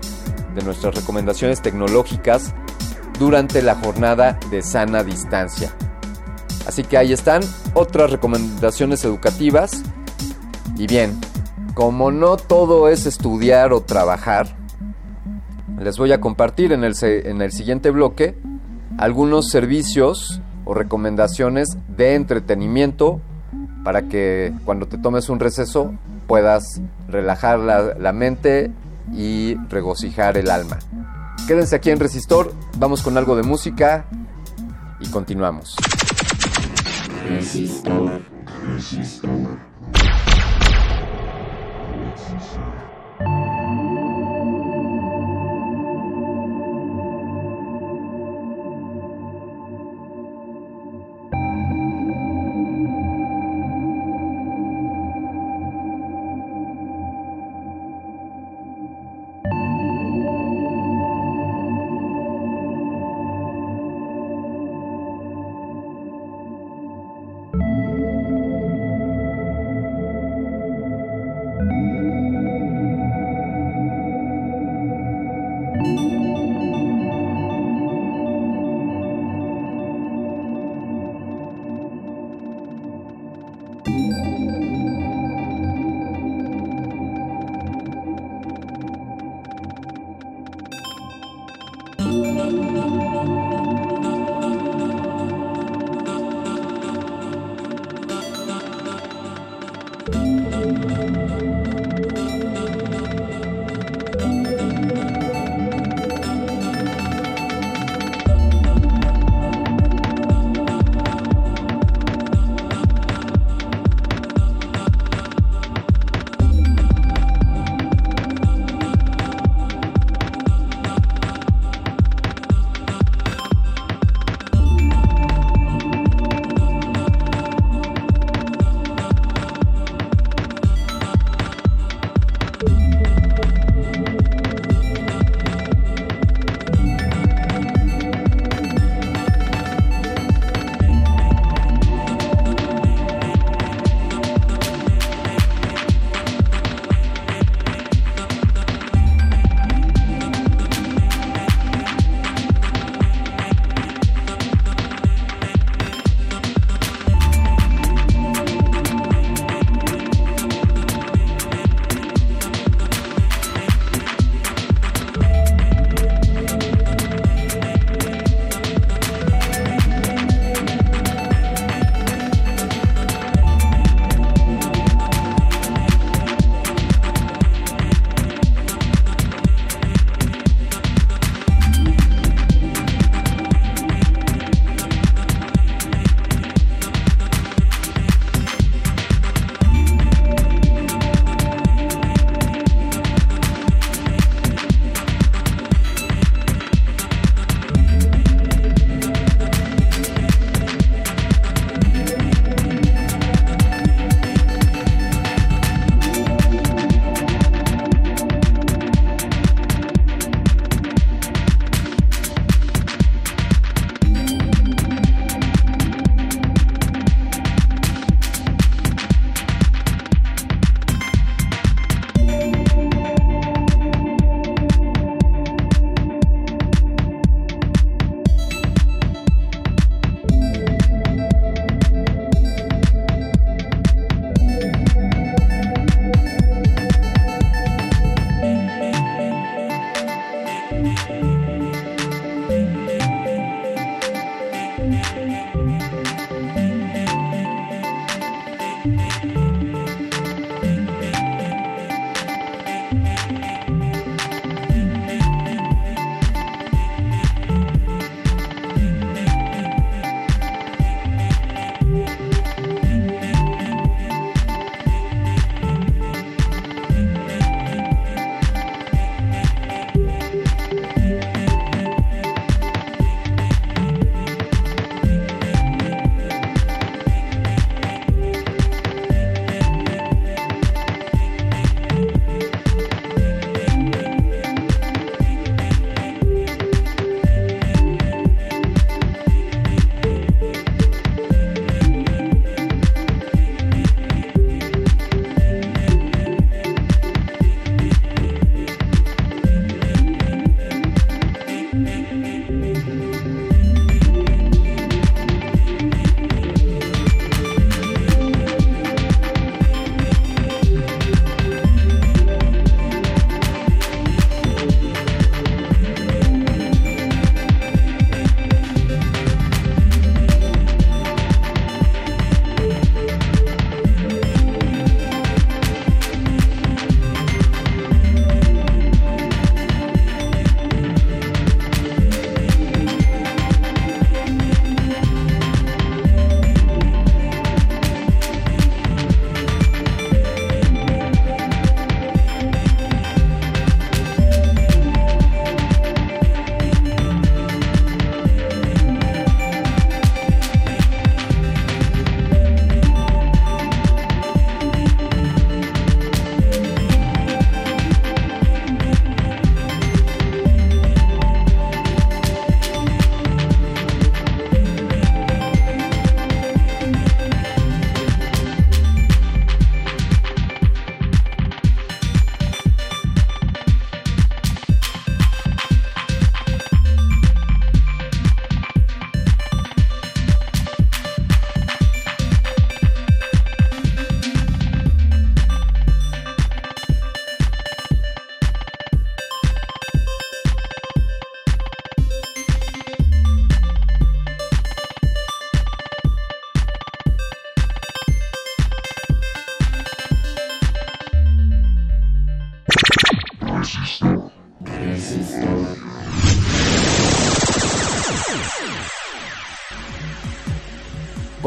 de 0.55 0.63
nuestras 0.63 0.95
recomendaciones 0.95 1.61
tecnológicas 1.61 2.53
durante 3.19 3.61
la 3.61 3.75
jornada 3.75 4.39
de 4.49 4.61
sana 4.61 5.03
distancia. 5.03 5.69
Así 6.65 6.85
que 6.85 6.97
ahí 6.97 7.11
están 7.11 7.41
otras 7.73 8.09
recomendaciones 8.09 9.03
educativas. 9.03 9.83
Y 10.77 10.87
bien, 10.87 11.19
como 11.73 12.09
no 12.09 12.37
todo 12.37 12.87
es 12.87 13.05
estudiar 13.05 13.73
o 13.73 13.81
trabajar, 13.81 14.55
les 15.79 15.97
voy 15.97 16.11
a 16.11 16.19
compartir 16.19 16.71
en 16.71 16.83
el, 16.83 16.95
en 17.01 17.41
el 17.41 17.51
siguiente 17.51 17.91
bloque 17.91 18.35
algunos 18.97 19.49
servicios 19.49 20.41
o 20.65 20.73
recomendaciones 20.73 21.77
de 21.95 22.15
entretenimiento 22.15 23.21
para 23.83 24.03
que 24.03 24.53
cuando 24.65 24.87
te 24.87 24.97
tomes 24.97 25.29
un 25.29 25.39
receso 25.39 25.93
puedas 26.27 26.81
relajar 27.07 27.59
la, 27.59 28.11
mente 28.11 28.71
y 29.13 29.55
regocijar 29.69 30.37
el 30.37 30.49
alma. 30.49 30.77
Quédense 31.47 31.77
aquí 31.77 31.89
en 31.91 31.99
Resistor, 31.99 32.53
vamos 32.77 33.01
con 33.01 33.17
algo 33.17 33.37
de 33.37 33.43
música 33.43 34.05
y 34.99 35.09
continuamos. 35.09 35.77
Resistor. 37.29 38.21
Resistor. 38.73 39.66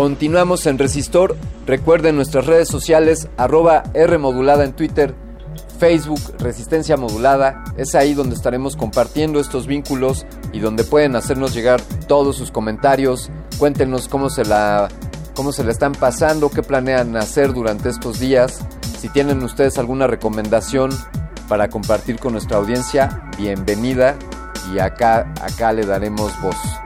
Continuamos 0.01 0.65
en 0.65 0.79
Resistor. 0.79 1.37
Recuerden 1.67 2.17
nuestras 2.17 2.47
redes 2.47 2.69
sociales, 2.69 3.29
arroba 3.37 3.83
R 3.93 4.15
en 4.15 4.73
Twitter, 4.73 5.15
Facebook 5.79 6.21
Resistencia 6.39 6.97
Modulada. 6.97 7.65
Es 7.77 7.95
ahí 7.95 8.15
donde 8.15 8.35
estaremos 8.35 8.77
compartiendo 8.77 9.41
estos 9.41 9.67
vínculos 9.67 10.25
y 10.55 10.61
donde 10.61 10.85
pueden 10.85 11.17
hacernos 11.17 11.53
llegar 11.53 11.83
todos 12.09 12.37
sus 12.37 12.51
comentarios. 12.51 13.29
Cuéntenos 13.59 14.09
cómo 14.09 14.31
se 14.31 14.47
la, 14.47 14.89
cómo 15.35 15.53
se 15.53 15.65
la 15.65 15.71
están 15.71 15.93
pasando, 15.93 16.49
qué 16.49 16.63
planean 16.63 17.15
hacer 17.19 17.53
durante 17.53 17.91
estos 17.91 18.19
días. 18.19 18.61
Si 18.99 19.11
tienen 19.11 19.43
ustedes 19.43 19.77
alguna 19.77 20.07
recomendación 20.07 20.93
para 21.47 21.69
compartir 21.69 22.19
con 22.19 22.33
nuestra 22.33 22.57
audiencia, 22.57 23.29
bienvenida 23.37 24.17
y 24.75 24.79
acá, 24.79 25.31
acá 25.43 25.75
le 25.75 25.85
daremos 25.85 26.33
voz. 26.41 26.80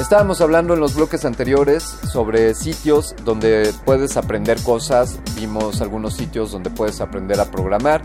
Estábamos 0.00 0.40
hablando 0.40 0.72
en 0.72 0.80
los 0.80 0.94
bloques 0.94 1.26
anteriores 1.26 1.82
sobre 2.10 2.54
sitios 2.54 3.14
donde 3.22 3.70
puedes 3.84 4.16
aprender 4.16 4.60
cosas, 4.62 5.20
vimos 5.36 5.82
algunos 5.82 6.14
sitios 6.14 6.52
donde 6.52 6.70
puedes 6.70 7.02
aprender 7.02 7.38
a 7.38 7.50
programar 7.50 8.00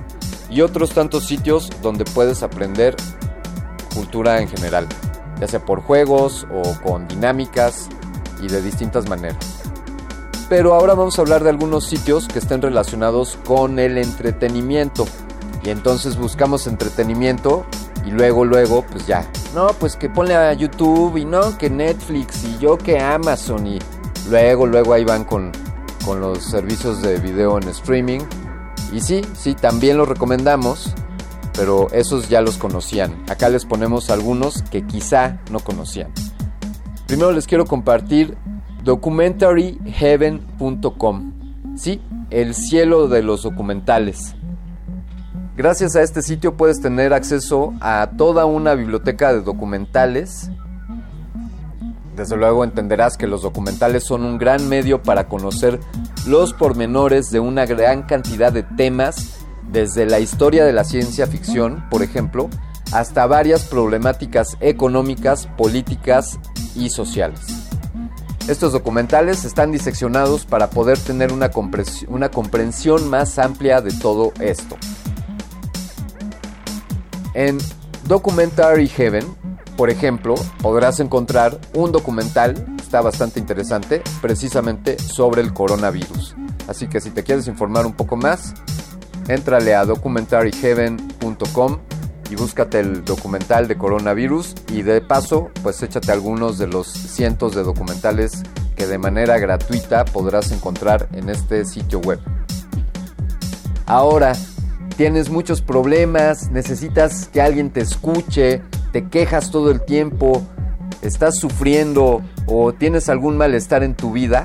y 0.49 0.59
otros 0.59 0.89
tantos 0.89 1.25
sitios 1.25 1.69
donde 1.81 2.03
puedes 2.03 2.43
aprender 2.43 2.97
cultura 3.93 4.41
en 4.41 4.49
general, 4.49 4.87
ya 5.39 5.47
sea 5.47 5.63
por 5.63 5.81
juegos 5.83 6.45
o 6.53 6.63
con 6.83 7.07
dinámicas 7.07 7.87
y 8.41 8.49
de 8.49 8.61
distintas 8.61 9.07
maneras. 9.07 9.61
Pero 10.49 10.73
ahora 10.73 10.95
vamos 10.95 11.17
a 11.17 11.21
hablar 11.21 11.45
de 11.45 11.49
algunos 11.51 11.85
sitios 11.85 12.27
que 12.27 12.39
estén 12.39 12.61
relacionados 12.61 13.39
con 13.45 13.79
el 13.79 13.97
entretenimiento. 13.97 15.07
Y 15.63 15.69
entonces 15.69 16.17
buscamos 16.17 16.67
entretenimiento 16.67 17.65
y 18.05 18.11
luego, 18.11 18.43
luego, 18.43 18.85
pues 18.91 19.07
ya. 19.07 19.25
No, 19.55 19.69
pues 19.79 19.95
que 19.95 20.09
ponle 20.09 20.35
a 20.35 20.51
YouTube 20.51 21.15
y 21.15 21.23
no, 21.23 21.57
que 21.57 21.69
Netflix 21.69 22.43
y 22.43 22.57
yo 22.59 22.77
que 22.77 22.99
Amazon 22.99 23.65
y 23.65 23.79
luego, 24.29 24.67
luego 24.67 24.91
ahí 24.91 25.05
van 25.05 25.23
con, 25.23 25.53
con 26.03 26.19
los 26.19 26.43
servicios 26.43 27.01
de 27.01 27.17
video 27.19 27.57
en 27.57 27.69
streaming. 27.69 28.19
Y 28.91 28.99
sí, 28.99 29.21
sí, 29.33 29.55
también 29.55 29.97
los 29.97 30.09
recomendamos, 30.09 30.93
pero 31.53 31.87
esos 31.93 32.27
ya 32.27 32.41
los 32.41 32.57
conocían. 32.57 33.23
Acá 33.29 33.47
les 33.47 33.63
ponemos 33.63 34.09
algunos 34.09 34.61
que 34.63 34.85
quizá 34.85 35.39
no 35.49 35.61
conocían. 35.61 36.11
Primero 37.07 37.31
les 37.31 37.47
quiero 37.47 37.65
compartir 37.65 38.35
documentaryheaven.com. 38.83 41.31
Sí, 41.77 42.01
el 42.29 42.55
cielo 42.55 43.07
de 43.07 43.23
los 43.23 43.43
documentales. 43.43 44.35
Gracias 45.57 45.95
a 45.95 46.01
este 46.01 46.21
sitio 46.21 46.57
puedes 46.57 46.81
tener 46.81 47.13
acceso 47.13 47.73
a 47.79 48.09
toda 48.17 48.45
una 48.45 48.73
biblioteca 48.73 49.31
de 49.31 49.41
documentales. 49.41 50.49
Desde 52.17 52.35
luego 52.35 52.65
entenderás 52.65 53.15
que 53.15 53.25
los 53.25 53.41
documentales 53.41 54.03
son 54.03 54.25
un 54.25 54.37
gran 54.37 54.67
medio 54.67 55.01
para 55.01 55.29
conocer 55.29 55.79
los 56.27 56.51
pormenores 56.51 57.31
de 57.31 57.39
una 57.39 57.65
gran 57.65 58.03
cantidad 58.03 58.51
de 58.51 58.63
temas, 58.63 59.37
desde 59.71 60.05
la 60.05 60.19
historia 60.19 60.65
de 60.65 60.73
la 60.73 60.83
ciencia 60.83 61.25
ficción, 61.25 61.85
por 61.89 62.03
ejemplo, 62.03 62.49
hasta 62.91 63.25
varias 63.25 63.63
problemáticas 63.63 64.57
económicas, 64.59 65.47
políticas 65.57 66.37
y 66.75 66.89
sociales. 66.89 67.39
Estos 68.49 68.73
documentales 68.73 69.45
están 69.45 69.71
diseccionados 69.71 70.45
para 70.45 70.69
poder 70.69 70.99
tener 70.99 71.31
una, 71.31 71.49
comprensión 71.49 73.09
más 73.09 73.39
amplia 73.39 73.81
de 73.81 73.91
todo 73.91 74.33
esto. 74.39 74.77
En 77.35 77.57
Documentary 78.07 78.87
Heaven, 78.87 79.25
por 79.75 79.89
ejemplo, 79.89 80.35
podrás 80.61 81.01
encontrar 81.01 81.59
un 81.73 81.91
documental, 81.91 82.65
está 82.81 83.01
bastante 83.01 83.41
interesante, 83.41 84.01
precisamente 84.21 84.97
sobre 84.97 85.41
el 85.41 85.53
coronavirus. 85.53 86.33
Así 86.69 86.87
que 86.87 87.01
si 87.01 87.11
te 87.11 87.23
quieres 87.23 87.47
informar 87.47 87.85
un 87.85 87.91
poco 87.93 88.15
más, 88.15 88.53
entrale 89.27 89.75
a 89.75 89.83
documentaryheaven.com 89.83 91.79
y 92.31 92.35
búscate 92.35 92.79
el 92.79 93.03
documental 93.03 93.67
de 93.67 93.77
coronavirus 93.77 94.55
y 94.71 94.83
de 94.83 95.01
paso, 95.01 95.49
pues 95.61 95.83
échate 95.83 96.13
algunos 96.13 96.57
de 96.57 96.67
los 96.67 96.87
cientos 96.87 97.53
de 97.53 97.63
documentales 97.63 98.43
que 98.77 98.87
de 98.87 98.97
manera 98.97 99.37
gratuita 99.39 100.05
podrás 100.05 100.53
encontrar 100.53 101.09
en 101.11 101.29
este 101.29 101.65
sitio 101.65 101.99
web. 101.99 102.19
Ahora, 103.85 104.37
tienes 104.95 105.29
muchos 105.29 105.61
problemas, 105.61 106.49
necesitas 106.51 107.29
que 107.31 107.41
alguien 107.41 107.69
te 107.69 107.81
escuche, 107.81 108.61
te 108.91 109.07
quejas 109.07 109.51
todo 109.51 109.71
el 109.71 109.81
tiempo, 109.81 110.41
estás 111.01 111.37
sufriendo 111.37 112.21
o 112.47 112.73
tienes 112.73 113.09
algún 113.09 113.37
malestar 113.37 113.83
en 113.83 113.95
tu 113.95 114.13
vida, 114.13 114.43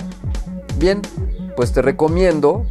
bien, 0.79 1.01
pues 1.57 1.73
te 1.73 1.83
recomiendo, 1.83 2.67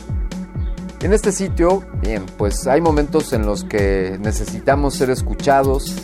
En 1.04 1.12
este 1.12 1.32
sitio, 1.32 1.82
bien, 2.00 2.24
pues 2.38 2.66
hay 2.66 2.80
momentos 2.80 3.34
en 3.34 3.44
los 3.44 3.62
que 3.62 4.16
necesitamos 4.22 4.94
ser 4.94 5.10
escuchados, 5.10 5.94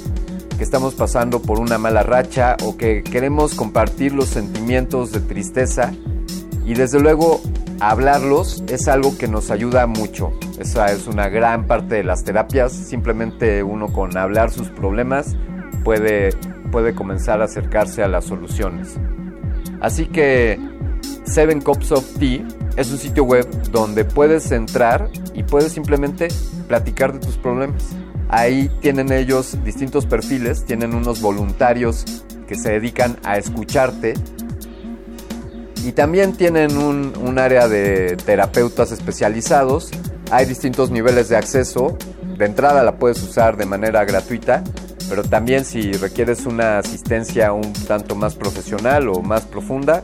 que 0.58 0.62
estamos 0.62 0.94
pasando 0.94 1.40
por 1.40 1.58
una 1.58 1.78
mala 1.78 2.02
racha 2.02 2.58
o 2.66 2.76
que 2.76 3.02
queremos 3.02 3.54
compartir 3.54 4.12
los 4.12 4.28
sentimientos 4.28 5.10
de 5.10 5.20
tristeza 5.20 5.94
y 6.66 6.74
desde 6.74 7.00
luego 7.00 7.40
hablarlos 7.80 8.62
es 8.68 8.88
algo 8.88 9.16
que 9.16 9.26
nos 9.26 9.50
ayuda 9.50 9.86
mucho. 9.86 10.34
Esa 10.58 10.92
es 10.92 11.06
una 11.06 11.30
gran 11.30 11.66
parte 11.66 11.94
de 11.94 12.04
las 12.04 12.22
terapias, 12.22 12.70
simplemente 12.70 13.62
uno 13.62 13.90
con 13.90 14.18
hablar 14.18 14.50
sus 14.50 14.68
problemas 14.68 15.34
puede, 15.82 16.28
puede 16.70 16.94
comenzar 16.94 17.40
a 17.40 17.46
acercarse 17.46 18.02
a 18.02 18.08
las 18.08 18.26
soluciones. 18.26 18.96
Así 19.80 20.04
que 20.04 20.60
Seven 21.24 21.62
Cups 21.62 21.90
of 21.90 22.04
Tea 22.18 22.46
es 22.76 22.90
un 22.90 22.98
sitio 22.98 23.24
web 23.24 23.48
donde 23.70 24.04
puedes 24.04 24.50
entrar 24.52 25.10
y 25.34 25.42
puedes 25.42 25.72
simplemente 25.72 26.28
platicar 26.68 27.12
de 27.12 27.18
tus 27.18 27.36
problemas. 27.36 27.82
Ahí 28.28 28.70
tienen 28.80 29.12
ellos 29.12 29.58
distintos 29.64 30.06
perfiles, 30.06 30.64
tienen 30.64 30.94
unos 30.94 31.20
voluntarios 31.20 32.24
que 32.46 32.54
se 32.54 32.72
dedican 32.72 33.16
a 33.24 33.38
escucharte 33.38 34.14
y 35.84 35.92
también 35.92 36.34
tienen 36.34 36.76
un, 36.76 37.38
área 37.38 37.68
de 37.68 38.16
terapeutas 38.24 38.92
especializados. 38.92 39.90
Hay 40.30 40.44
distintos 40.46 40.90
niveles 40.90 41.28
de 41.28 41.36
acceso. 41.36 41.96
De 42.36 42.44
entrada 42.44 42.82
la 42.82 42.96
puedes 42.96 43.22
usar 43.22 43.56
de 43.56 43.66
manera 43.66 44.04
gratuita, 44.04 44.62
pero 45.08 45.22
también 45.22 45.64
si 45.64 45.92
requieres 45.92 46.46
una 46.46 46.78
asistencia 46.78 47.52
un 47.52 47.72
tanto 47.72 48.14
más 48.14 48.34
profesional 48.34 49.08
o 49.08 49.22
más 49.22 49.42
profunda, 49.42 50.02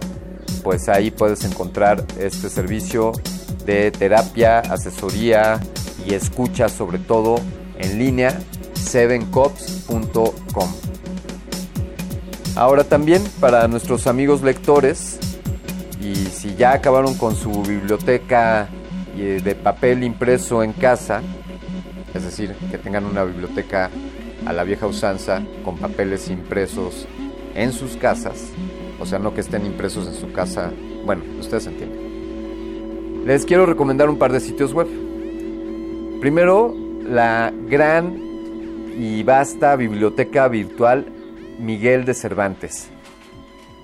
pues 0.63 0.89
ahí 0.89 1.11
puedes 1.11 1.45
encontrar 1.45 2.05
este 2.19 2.49
servicio 2.49 3.13
de 3.65 3.91
terapia, 3.91 4.61
asesoría 4.61 5.61
y 6.07 6.15
escucha 6.15 6.69
sobre 6.69 6.99
todo 6.99 7.41
en 7.79 7.99
línea 7.99 8.39
7cops.com. 8.75 10.69
Ahora 12.55 12.85
también 12.85 13.23
para 13.41 13.69
nuestros 13.69 14.07
amigos 14.07 14.43
lectores 14.43 15.19
y 16.01 16.15
si 16.15 16.55
ya 16.55 16.73
acabaron 16.73 17.15
con 17.15 17.35
su 17.37 17.63
biblioteca 17.63 18.69
eh, 19.17 19.41
de 19.43 19.55
papel 19.55 20.05
impreso 20.05 20.63
en 20.63 20.73
casa, 20.73 21.21
es 22.15 22.25
decir, 22.25 22.55
que 22.71 22.79
tengan 22.79 23.05
una 23.05 23.25
biblioteca 23.25 23.91
a 24.47 24.53
la 24.53 24.65
vieja 24.65 24.87
usanza 24.87 25.43
con 25.65 25.77
papeles 25.79 26.29
impresos 26.29 27.07
en 27.55 27.73
sus 27.73 27.97
casas, 27.97 28.51
o 28.99 29.07
sea, 29.07 29.19
no 29.19 29.35
que 29.35 29.41
estén 29.41 29.67
impresos 29.67 30.07
en 30.07 30.15
su 30.15 30.33
casa. 30.33 30.73
Bueno, 31.05 31.23
ustedes 31.39 31.67
entienden. 31.67 33.25
Les 33.27 33.45
quiero 33.45 33.67
recomendar 33.67 34.09
un 34.09 34.19
par 34.19 34.33
de 34.33 34.41
sitios 34.41 34.73
web. 34.73 34.89
Primero, 36.21 36.75
la 37.05 37.53
gran 37.69 38.19
y 38.99 39.23
vasta 39.23 39.77
biblioteca 39.77 40.49
virtual 40.49 41.07
Miguel 41.59 42.05
de 42.05 42.15
Cervantes. 42.15 42.89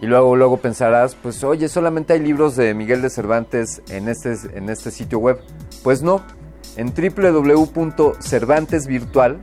Y 0.00 0.06
luego, 0.06 0.34
luego 0.34 0.56
pensarás, 0.56 1.14
pues 1.14 1.44
oye, 1.44 1.68
solamente 1.68 2.14
hay 2.14 2.20
libros 2.20 2.56
de 2.56 2.74
Miguel 2.74 3.02
de 3.02 3.10
Cervantes 3.10 3.82
en 3.88 4.08
este, 4.08 4.34
en 4.54 4.68
este 4.68 4.90
sitio 4.90 5.20
web. 5.20 5.38
Pues 5.84 6.02
no, 6.02 6.22
en 6.76 6.92
www.cervantesvirtual 6.92 9.38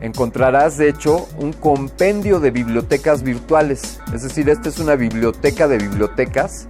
encontrarás 0.00 0.76
de 0.76 0.88
hecho 0.88 1.28
un 1.38 1.52
compendio 1.52 2.40
de 2.40 2.50
bibliotecas 2.50 3.22
virtuales. 3.22 4.00
Es 4.12 4.22
decir, 4.22 4.48
esta 4.48 4.68
es 4.68 4.78
una 4.78 4.96
biblioteca 4.96 5.68
de 5.68 5.78
bibliotecas 5.78 6.68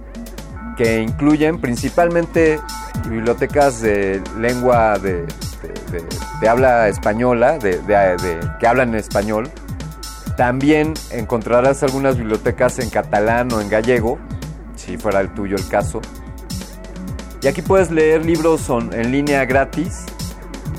que 0.77 1.01
incluyen 1.01 1.59
principalmente 1.59 2.59
bibliotecas 3.09 3.81
de 3.81 4.21
lengua 4.39 4.99
de, 4.99 5.25
habla 6.47 6.87
española, 6.87 7.57
de, 7.57 7.79
que 8.59 8.67
hablan 8.67 8.95
español. 8.95 9.49
También 10.37 10.93
encontrarás 11.09 11.81
algunas 11.81 12.15
bibliotecas 12.15 12.77
en 12.77 12.91
catalán 12.91 13.51
o 13.51 13.59
en 13.59 13.69
gallego, 13.69 14.19
si 14.75 14.97
fuera 14.97 15.19
el 15.19 15.33
tuyo 15.33 15.55
el 15.55 15.67
caso. 15.67 15.99
Y 17.41 17.47
aquí 17.47 17.63
puedes 17.63 17.89
leer 17.91 18.23
libros 18.23 18.69
en 18.69 19.11
línea 19.11 19.45
gratis 19.45 20.05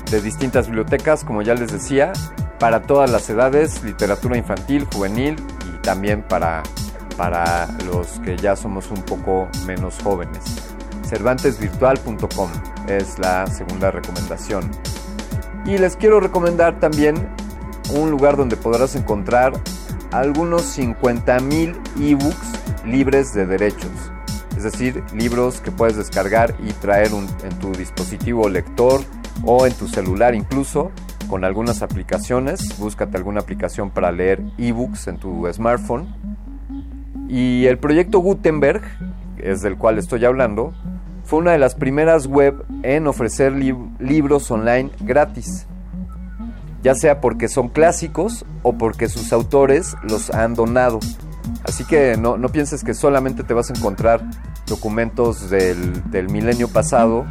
de 0.09 0.21
distintas 0.21 0.67
bibliotecas, 0.67 1.23
como 1.23 1.41
ya 1.41 1.55
les 1.55 1.71
decía, 1.71 2.13
para 2.59 2.81
todas 2.81 3.09
las 3.09 3.29
edades, 3.29 3.83
literatura 3.83 4.37
infantil, 4.37 4.85
juvenil 4.93 5.35
y 5.73 5.81
también 5.81 6.21
para, 6.21 6.63
para 7.17 7.67
los 7.85 8.19
que 8.19 8.37
ya 8.37 8.55
somos 8.55 8.91
un 8.91 9.01
poco 9.03 9.47
menos 9.65 9.97
jóvenes. 10.03 10.43
Cervantesvirtual.com 11.07 12.49
es 12.87 13.17
la 13.17 13.47
segunda 13.47 13.91
recomendación. 13.91 14.69
Y 15.65 15.77
les 15.77 15.95
quiero 15.95 16.19
recomendar 16.19 16.79
también 16.79 17.29
un 17.93 18.11
lugar 18.11 18.37
donde 18.37 18.57
podrás 18.57 18.95
encontrar 18.95 19.53
algunos 20.11 20.77
50.000 20.77 21.75
ebooks 21.99 22.85
libres 22.85 23.33
de 23.33 23.45
derechos. 23.45 23.91
Es 24.57 24.63
decir, 24.63 25.03
libros 25.13 25.61
que 25.61 25.71
puedes 25.71 25.95
descargar 25.95 26.53
y 26.59 26.73
traer 26.73 27.11
en 27.13 27.59
tu 27.59 27.71
dispositivo 27.71 28.49
lector 28.49 29.01
o 29.45 29.65
en 29.65 29.73
tu 29.73 29.87
celular 29.87 30.35
incluso 30.35 30.91
con 31.29 31.45
algunas 31.45 31.81
aplicaciones. 31.81 32.77
Búscate 32.79 33.15
alguna 33.15 33.39
aplicación 33.39 33.91
para 33.91 34.11
leer 34.11 34.41
ebooks 34.57 35.07
en 35.07 35.17
tu 35.17 35.47
smartphone. 35.53 36.07
Y 37.29 37.67
el 37.67 37.77
proyecto 37.77 38.19
Gutenberg, 38.19 38.81
es 39.37 39.61
del 39.61 39.77
cual 39.77 39.99
estoy 39.99 40.25
hablando, 40.25 40.73
fue 41.23 41.39
una 41.39 41.51
de 41.51 41.59
las 41.59 41.75
primeras 41.75 42.25
web 42.25 42.65
en 42.81 43.05
ofrecer 43.07 43.53
libros 43.53 44.49
online 44.49 44.89
gratis. 44.99 45.67
Ya 46.81 46.95
sea 46.95 47.21
porque 47.21 47.47
son 47.47 47.69
clásicos 47.69 48.45
o 48.63 48.73
porque 48.73 49.07
sus 49.07 49.31
autores 49.31 49.95
los 50.01 50.31
han 50.31 50.55
donado. 50.55 50.99
Así 51.63 51.83
que 51.85 52.17
no, 52.17 52.39
pienses 52.49 52.83
que 52.83 52.93
solamente 52.93 53.43
te 53.43 53.53
vas 53.53 53.69
a 53.69 53.73
encontrar 53.73 54.21
documentos 54.65 55.49
del, 55.49 56.09
del 56.09 56.29
milenio 56.29 56.67
pasado. 56.67 57.25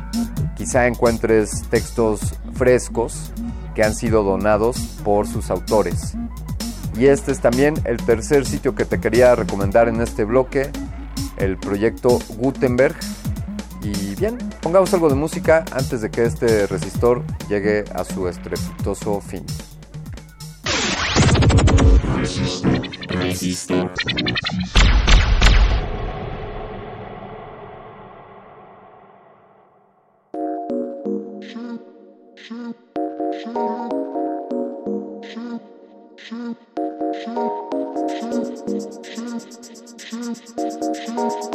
Quizá 0.57 0.87
encuentres 0.87 1.65
textos 1.71 2.21
frescos 2.55 3.33
que 3.79 3.85
han 3.85 3.95
sido 3.95 4.25
donados 4.25 4.77
por 5.05 5.29
sus 5.29 5.51
autores. 5.51 6.15
Y 6.99 7.07
este 7.07 7.31
es 7.31 7.39
también 7.39 7.75
el 7.85 7.99
tercer 7.99 8.45
sitio 8.45 8.75
que 8.75 8.85
te 8.85 8.99
quería 8.99 9.37
recomendar 9.37 9.89
en 9.89 10.01
este 10.01 10.25
bloque, 10.25 10.73
el 11.37 11.59
proyecto 11.59 12.19
Gutenberg. 12.39 12.97
Y 13.81 14.17
bien, 14.17 14.37
pongamos 14.61 14.93
algo 14.95 15.09
de 15.09 15.15
música 15.15 15.65
antes 15.71 16.01
de 16.01 16.11
que 16.11 16.25
este 16.25 16.67
resistor 16.67 17.23
llegue 17.49 17.85
a 17.95 18.03
su 18.03 18.27
estrepitoso 18.27 19.21
fin. 19.21 19.47
Thank 33.49 33.89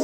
you. 0.00 0.03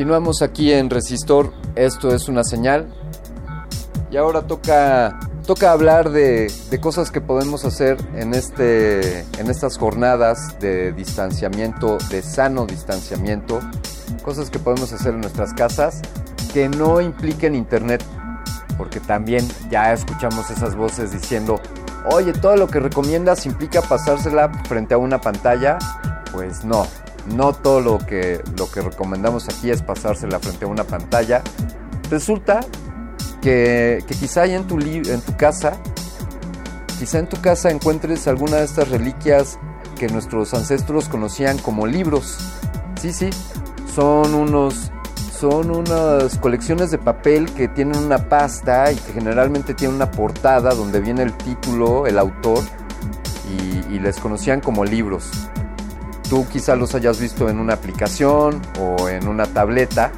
Continuamos 0.00 0.40
aquí 0.40 0.72
en 0.72 0.88
Resistor, 0.88 1.52
esto 1.74 2.14
es 2.14 2.26
una 2.30 2.42
señal. 2.42 2.88
Y 4.10 4.16
ahora 4.16 4.46
toca, 4.46 5.20
toca 5.46 5.72
hablar 5.72 6.08
de, 6.08 6.50
de 6.70 6.80
cosas 6.80 7.10
que 7.10 7.20
podemos 7.20 7.66
hacer 7.66 7.98
en, 8.14 8.32
este, 8.32 9.26
en 9.38 9.50
estas 9.50 9.76
jornadas 9.76 10.58
de 10.58 10.94
distanciamiento, 10.94 11.98
de 12.08 12.22
sano 12.22 12.64
distanciamiento. 12.64 13.60
Cosas 14.24 14.48
que 14.48 14.58
podemos 14.58 14.90
hacer 14.90 15.12
en 15.12 15.20
nuestras 15.20 15.52
casas 15.52 16.00
que 16.54 16.70
no 16.70 17.02
impliquen 17.02 17.54
internet. 17.54 18.02
Porque 18.78 19.00
también 19.00 19.46
ya 19.70 19.92
escuchamos 19.92 20.50
esas 20.50 20.76
voces 20.76 21.12
diciendo, 21.12 21.60
oye, 22.10 22.32
todo 22.32 22.56
lo 22.56 22.68
que 22.68 22.80
recomiendas 22.80 23.44
implica 23.44 23.82
pasársela 23.82 24.50
frente 24.66 24.94
a 24.94 24.96
una 24.96 25.20
pantalla. 25.20 25.76
Pues 26.32 26.64
no, 26.64 26.86
no 27.26 27.52
todo 27.52 27.80
lo 27.80 27.98
que, 27.98 28.42
lo 28.58 28.70
que 28.70 28.80
recomendamos 28.80 29.48
aquí 29.48 29.70
es 29.70 29.82
pasársela 29.82 30.38
frente 30.38 30.64
a 30.64 30.68
una 30.68 30.84
pantalla. 30.84 31.42
Resulta 32.10 32.60
que, 33.40 34.04
quizá 34.08 34.46
en 34.46 34.66
tu, 34.66 34.78
en 34.78 35.20
tu 35.20 35.36
casa, 35.36 35.74
quizá 36.98 37.18
en 37.18 37.28
tu 37.28 37.40
casa 37.40 37.70
encuentres 37.70 38.26
alguna 38.28 38.56
de 38.56 38.64
estas 38.64 38.88
reliquias 38.88 39.58
que 39.98 40.08
nuestros 40.08 40.54
ancestros 40.54 41.08
conocían 41.08 41.58
como 41.58 41.86
libros. 41.86 42.38
Sí, 43.00 43.12
sí, 43.12 43.30
son 43.94 44.34
unos 44.34 44.90
son 45.38 45.70
unas 45.70 46.36
colecciones 46.36 46.90
de 46.90 46.98
papel 46.98 47.50
que 47.54 47.66
tienen 47.66 47.96
una 47.96 48.28
pasta 48.28 48.92
y 48.92 48.96
que 48.96 49.14
generalmente 49.14 49.72
tienen 49.72 49.96
una 49.96 50.10
portada 50.10 50.74
donde 50.74 51.00
viene 51.00 51.22
el 51.22 51.32
título, 51.32 52.06
el 52.06 52.18
autor 52.18 52.62
y 53.90 53.98
les 53.98 54.18
conocían 54.18 54.60
como 54.60 54.84
libros. 54.84 55.49
Tú 56.30 56.46
quizá 56.48 56.76
los 56.76 56.94
hayas 56.94 57.20
visto 57.20 57.48
en 57.48 57.58
una 57.58 57.74
aplicación 57.74 58.62
o 58.78 59.08
en 59.08 59.26
una 59.26 59.46
tableta, 59.46 60.12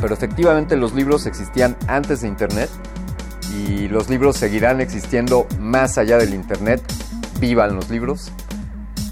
pero 0.00 0.14
efectivamente 0.14 0.78
los 0.78 0.94
libros 0.94 1.26
existían 1.26 1.76
antes 1.88 2.22
de 2.22 2.28
Internet 2.28 2.70
y 3.54 3.86
los 3.88 4.08
libros 4.08 4.38
seguirán 4.38 4.80
existiendo 4.80 5.46
más 5.58 5.98
allá 5.98 6.16
del 6.16 6.32
Internet. 6.32 6.82
Vivan 7.38 7.76
los 7.76 7.90
libros. 7.90 8.32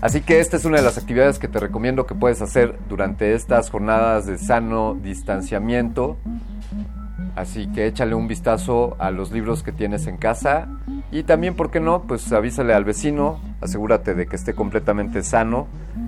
Así 0.01 0.23
que 0.23 0.41
esta 0.41 0.57
es 0.57 0.65
una 0.65 0.79
de 0.79 0.83
las 0.83 0.97
actividades 0.97 1.39
que 1.39 1.47
te 1.47 1.61
recomiendo 1.61 2.07
que 2.07 2.15
puedes 2.15 2.41
hacer 2.41 2.79
durante 2.89 3.35
estas 3.35 3.69
jornadas 3.69 4.25
de 4.25 4.39
sano 4.39 4.95
distanciamiento. 4.95 6.17
Así 7.37 7.71
que 7.71 7.87
échale 7.87 8.15
un 8.15 8.29
vistazo 8.29 8.97
a 8.99 9.11
los 9.11 9.31
libros 9.31 9.63
que 9.63 9.73
tienes 9.73 10.07
en 10.07 10.17
casa 10.17 10.69
y 11.11 11.25
también, 11.25 11.55
¿por 11.55 11.71
qué 11.71 11.81
no? 11.81 12.03
Pues 12.03 12.33
avísale 12.33 12.73
al 12.73 12.85
vecino, 12.85 13.41
asegúrate 13.61 14.15
de 14.15 14.27
que 14.27 14.37
esté 14.37 14.55
completamente 14.55 15.23
sano 15.23 15.67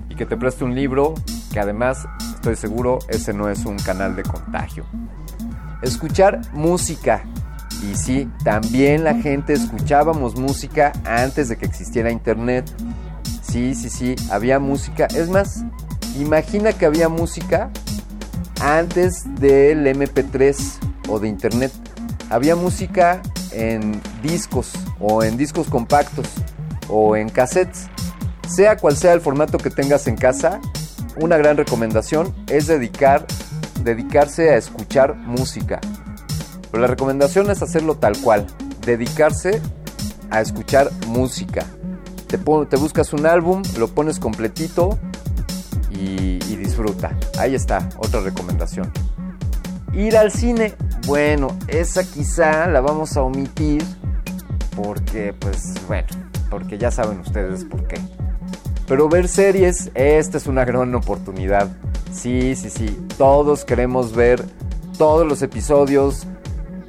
y 0.09 0.15
que 0.15 0.25
te 0.25 0.37
preste 0.37 0.63
un 0.63 0.75
libro, 0.75 1.13
que 1.51 1.59
además, 1.59 2.07
estoy 2.33 2.55
seguro, 2.55 2.99
ese 3.07 3.33
no 3.33 3.49
es 3.49 3.65
un 3.65 3.77
canal 3.77 4.15
de 4.15 4.23
contagio. 4.23 4.85
Escuchar 5.81 6.41
música. 6.53 7.23
Y 7.81 7.95
sí, 7.95 8.29
también 8.43 9.03
la 9.03 9.15
gente 9.15 9.53
escuchábamos 9.53 10.35
música 10.35 10.91
antes 11.05 11.49
de 11.49 11.57
que 11.57 11.65
existiera 11.65 12.11
internet. 12.11 12.71
Sí, 13.41 13.73
sí, 13.73 13.89
sí, 13.89 14.15
había 14.29 14.59
música. 14.59 15.07
Es 15.07 15.29
más, 15.29 15.63
imagina 16.19 16.73
que 16.73 16.85
había 16.85 17.09
música 17.09 17.71
antes 18.61 19.23
del 19.39 19.87
MP3 19.87 20.55
o 21.09 21.19
de 21.19 21.27
internet. 21.27 21.71
Había 22.29 22.55
música 22.55 23.21
en 23.51 23.99
discos 24.21 24.71
o 24.99 25.23
en 25.23 25.35
discos 25.35 25.67
compactos 25.67 26.27
o 26.91 27.15
en 27.15 27.29
cassettes. 27.29 27.87
Sea 28.47 28.77
cual 28.77 28.97
sea 28.97 29.13
el 29.13 29.21
formato 29.21 29.57
que 29.57 29.69
tengas 29.69 30.07
en 30.07 30.17
casa, 30.17 30.59
una 31.19 31.37
gran 31.37 31.57
recomendación 31.57 32.33
es 32.47 32.67
dedicar, 32.67 33.25
dedicarse 33.83 34.51
a 34.51 34.57
escuchar 34.57 35.15
música. 35.15 35.79
Pero 36.69 36.81
la 36.81 36.87
recomendación 36.87 37.49
es 37.49 37.61
hacerlo 37.61 37.95
tal 37.95 38.17
cual, 38.19 38.45
dedicarse 38.85 39.61
a 40.29 40.41
escuchar 40.41 40.91
música. 41.07 41.65
Te, 42.27 42.37
te 42.37 42.77
buscas 42.77 43.13
un 43.13 43.25
álbum, 43.25 43.61
lo 43.77 43.89
pones 43.89 44.19
completito 44.19 44.97
y, 45.89 46.39
y 46.45 46.55
disfruta. 46.55 47.17
Ahí 47.37 47.55
está, 47.55 47.89
otra 47.97 48.21
recomendación. 48.21 48.91
Ir 49.93 50.15
al 50.15 50.31
cine, 50.31 50.73
bueno, 51.05 51.57
esa 51.67 52.03
quizá 52.05 52.67
la 52.67 52.79
vamos 52.79 53.17
a 53.17 53.23
omitir 53.23 53.83
porque, 54.75 55.33
pues, 55.37 55.73
bueno, 55.87 56.07
porque 56.51 56.77
ya 56.77 56.91
saben 56.91 57.21
ustedes 57.21 57.65
por 57.65 57.87
qué. 57.87 57.99
Pero 58.87 59.09
ver 59.09 59.27
series, 59.27 59.89
esta 59.95 60.37
es 60.37 60.45
una 60.45 60.65
gran 60.65 60.93
oportunidad. 60.93 61.69
Sí, 62.11 62.55
sí, 62.55 62.69
sí, 62.69 63.07
todos 63.17 63.63
queremos 63.65 64.13
ver 64.13 64.43
todos 64.97 65.25
los 65.25 65.41
episodios 65.41 66.27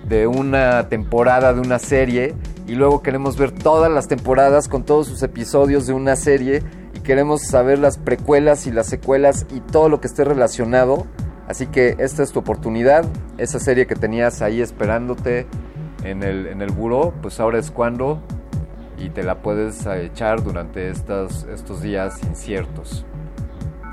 de 0.08 0.26
una 0.26 0.88
temporada 0.88 1.54
de 1.54 1.60
una 1.60 1.78
serie 1.78 2.34
y 2.66 2.74
luego 2.74 3.02
queremos 3.02 3.38
ver 3.38 3.52
todas 3.52 3.90
las 3.90 4.08
temporadas 4.08 4.68
con 4.68 4.84
todos 4.84 5.06
sus 5.06 5.22
episodios 5.22 5.86
de 5.86 5.92
una 5.92 6.16
serie 6.16 6.62
y 6.92 7.00
queremos 7.00 7.42
saber 7.42 7.78
las 7.78 7.98
precuelas 7.98 8.66
y 8.66 8.72
las 8.72 8.88
secuelas 8.88 9.46
y 9.54 9.60
todo 9.60 9.88
lo 9.88 10.00
que 10.00 10.08
esté 10.08 10.24
relacionado. 10.24 11.06
Así 11.46 11.68
que 11.68 11.96
esta 11.98 12.22
es 12.24 12.32
tu 12.32 12.40
oportunidad, 12.40 13.04
esa 13.38 13.60
serie 13.60 13.86
que 13.86 13.94
tenías 13.94 14.42
ahí 14.42 14.60
esperándote 14.60 15.46
en 16.02 16.24
el, 16.24 16.48
en 16.48 16.62
el 16.62 16.70
buró, 16.70 17.14
pues 17.22 17.38
ahora 17.38 17.58
es 17.58 17.70
cuando 17.70 18.20
y 18.98 19.10
te 19.10 19.22
la 19.22 19.42
puedes 19.42 19.86
echar 19.86 20.42
durante 20.42 20.90
estos, 20.90 21.44
estos 21.44 21.82
días 21.82 22.22
inciertos. 22.22 23.04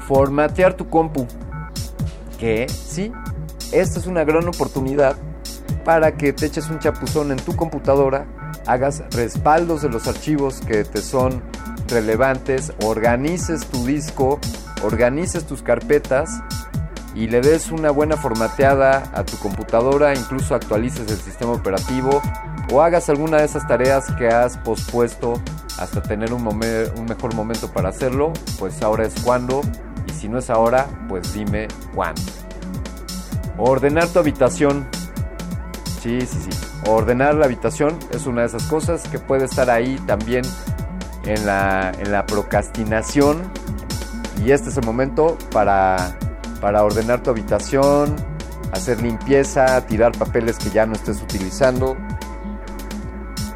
Formatear 0.08 0.74
tu 0.76 0.90
compu. 0.90 1.28
Que 2.38 2.68
sí, 2.70 3.12
esta 3.72 4.00
es 4.00 4.08
una 4.08 4.24
gran 4.24 4.48
oportunidad 4.48 5.18
para 5.84 6.16
que 6.18 6.34
te 6.34 6.46
eches 6.46 6.70
un 6.70 6.80
chapuzón 6.80 7.32
en 7.32 7.38
tu 7.38 7.56
computadora, 7.56 8.26
hagas 8.66 9.04
respaldos 9.12 9.82
de 9.82 9.90
los 9.90 10.08
archivos 10.08 10.62
que 10.62 10.84
te 10.84 11.02
son 11.02 11.42
relevantes, 11.88 12.74
organices 12.84 13.66
tu 13.66 13.86
disco, 13.86 14.40
organices 14.84 15.46
tus 15.46 15.64
carpetas 15.64 16.42
y 17.16 17.28
le 17.28 17.42
des 17.42 17.72
una 17.72 17.92
buena 17.92 18.18
formateada 18.18 19.12
a 19.14 19.24
tu 19.24 19.38
computadora, 19.38 20.14
incluso 20.14 20.56
actualices 20.56 21.12
el 21.12 21.18
sistema 21.18 21.54
operativo 21.54 22.22
o 22.72 22.82
hagas 22.82 23.10
alguna 23.10 23.38
de 23.38 23.46
esas 23.46 23.68
tareas 23.68 24.12
que 24.18 24.28
has 24.28 24.58
pospuesto 24.58 25.42
hasta 25.78 26.02
tener 26.02 26.34
un, 26.34 26.44
mejor 26.44 27.34
momento 27.36 27.72
para 27.72 27.90
hacerlo, 27.90 28.34
pues 28.58 28.82
ahora 28.82 29.06
es 29.06 29.14
cuando 29.22 29.62
y 30.08 30.12
si 30.12 30.28
no 30.28 30.40
es 30.40 30.50
ahora, 30.50 30.88
pues 31.08 31.34
dime 31.34 31.68
cuándo. 31.96 32.22
Ordenar 33.58 34.08
tu 34.08 34.20
habitación. 34.20 34.88
Sí, 36.02 36.22
sí, 36.22 36.38
sí. 36.50 36.50
Ordenar 36.88 37.36
la 37.36 37.46
habitación 37.46 37.98
es 38.12 38.26
una 38.26 38.42
de 38.42 38.48
esas 38.48 38.64
cosas 38.64 39.08
que 39.10 39.20
puede 39.20 39.46
estar 39.46 39.70
ahí 39.70 39.98
también 40.08 40.44
en 41.26 41.46
la, 41.46 41.92
en 42.00 42.12
la 42.12 42.26
procrastinación. 42.26 43.42
Y 44.46 44.52
este 44.52 44.70
es 44.70 44.78
el 44.78 44.86
momento 44.86 45.38
para 45.52 46.16
para 46.60 46.84
ordenar 46.84 47.24
tu 47.24 47.30
habitación, 47.30 48.16
hacer 48.72 49.02
limpieza, 49.02 49.86
tirar 49.86 50.12
papeles 50.18 50.58
que 50.58 50.70
ya 50.70 50.86
no 50.86 50.94
estés 50.94 51.22
utilizando 51.22 51.98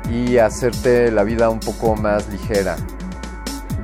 y 0.10 0.38
hacerte 0.38 1.12
la 1.12 1.24
vida 1.24 1.50
un 1.50 1.60
poco 1.60 1.96
más 1.96 2.30
ligera. 2.30 2.76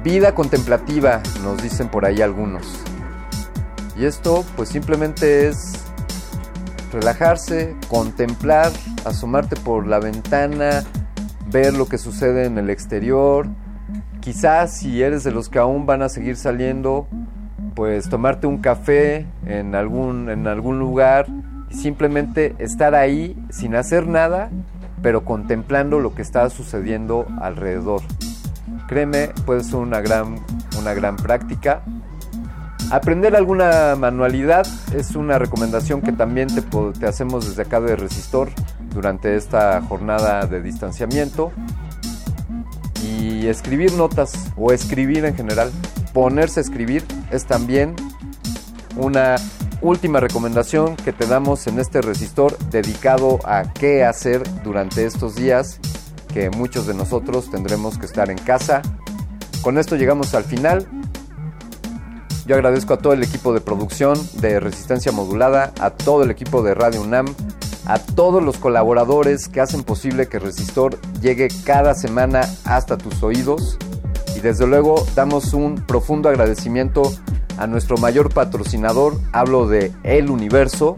Vida 0.03 0.33
contemplativa, 0.33 1.21
nos 1.43 1.61
dicen 1.61 1.89
por 1.89 2.05
ahí 2.05 2.21
algunos. 2.21 2.83
Y 3.97 4.05
esto 4.05 4.45
pues 4.55 4.69
simplemente 4.69 5.47
es 5.47 5.85
relajarse, 6.91 7.75
contemplar, 7.87 8.71
asomarte 9.05 9.55
por 9.55 9.87
la 9.87 9.99
ventana, 9.99 10.83
ver 11.51 11.73
lo 11.73 11.87
que 11.87 11.97
sucede 11.97 12.45
en 12.45 12.57
el 12.57 12.69
exterior. 12.69 13.47
Quizás 14.21 14.73
si 14.73 15.01
eres 15.01 15.23
de 15.23 15.31
los 15.31 15.49
que 15.49 15.59
aún 15.59 15.85
van 15.85 16.01
a 16.01 16.09
seguir 16.09 16.35
saliendo, 16.35 17.07
pues 17.75 18.09
tomarte 18.09 18.47
un 18.47 18.59
café 18.59 19.25
en 19.45 19.75
algún, 19.75 20.29
en 20.29 20.47
algún 20.47 20.79
lugar 20.79 21.27
y 21.69 21.75
simplemente 21.75 22.55
estar 22.59 22.95
ahí 22.95 23.37
sin 23.49 23.75
hacer 23.75 24.07
nada, 24.07 24.49
pero 25.01 25.23
contemplando 25.25 25.99
lo 25.99 26.13
que 26.13 26.21
está 26.21 26.49
sucediendo 26.49 27.25
alrededor. 27.41 28.01
Créeme, 28.87 29.29
puede 29.45 29.63
ser 29.63 29.75
una 29.75 30.01
gran, 30.01 30.37
una 30.79 30.93
gran 30.93 31.15
práctica. 31.15 31.81
Aprender 32.91 33.35
alguna 33.35 33.95
manualidad 33.95 34.65
es 34.95 35.15
una 35.15 35.37
recomendación 35.37 36.01
que 36.01 36.11
también 36.11 36.47
te, 36.47 36.61
te 36.61 37.07
hacemos 37.07 37.47
desde 37.47 37.61
acá 37.61 37.79
de 37.79 37.95
Resistor 37.95 38.49
durante 38.93 39.35
esta 39.35 39.81
jornada 39.81 40.45
de 40.47 40.61
distanciamiento. 40.61 41.51
Y 43.03 43.47
escribir 43.47 43.93
notas 43.93 44.51
o 44.57 44.71
escribir 44.71 45.23
en 45.25 45.35
general 45.35 45.71
ponerse 46.13 46.59
a 46.59 46.63
escribir 46.63 47.05
es 47.31 47.45
también 47.45 47.95
una 48.97 49.35
última 49.81 50.19
recomendación 50.19 50.95
que 50.95 51.13
te 51.13 51.25
damos 51.25 51.67
en 51.67 51.79
este 51.79 52.01
resistor 52.01 52.57
dedicado 52.69 53.39
a 53.45 53.63
qué 53.73 54.03
hacer 54.03 54.43
durante 54.63 55.05
estos 55.05 55.35
días 55.35 55.79
que 56.33 56.49
muchos 56.49 56.85
de 56.85 56.93
nosotros 56.93 57.49
tendremos 57.49 57.97
que 57.97 58.05
estar 58.05 58.29
en 58.29 58.37
casa. 58.37 58.81
Con 59.61 59.77
esto 59.77 59.95
llegamos 59.95 60.33
al 60.35 60.43
final. 60.43 60.87
Yo 62.45 62.55
agradezco 62.55 62.93
a 62.93 62.97
todo 62.97 63.13
el 63.13 63.23
equipo 63.23 63.53
de 63.53 63.61
producción 63.61 64.17
de 64.41 64.59
Resistencia 64.59 65.11
Modulada, 65.11 65.73
a 65.79 65.91
todo 65.91 66.23
el 66.23 66.31
equipo 66.31 66.63
de 66.63 66.73
Radio 66.73 67.01
UNAM, 67.01 67.27
a 67.85 67.99
todos 67.99 68.43
los 68.43 68.57
colaboradores 68.57 69.47
que 69.47 69.61
hacen 69.61 69.83
posible 69.83 70.27
que 70.27 70.39
Resistor 70.39 70.99
llegue 71.21 71.47
cada 71.63 71.93
semana 71.95 72.41
hasta 72.63 72.97
tus 72.97 73.21
oídos. 73.23 73.77
Y 74.39 74.41
desde 74.41 74.65
luego 74.65 75.05
damos 75.15 75.53
un 75.53 75.75
profundo 75.75 76.29
agradecimiento 76.29 77.01
a 77.57 77.67
nuestro 77.67 77.97
mayor 77.97 78.33
patrocinador, 78.33 79.19
hablo 79.33 79.67
de 79.67 79.91
El 80.03 80.29
Universo. 80.29 80.95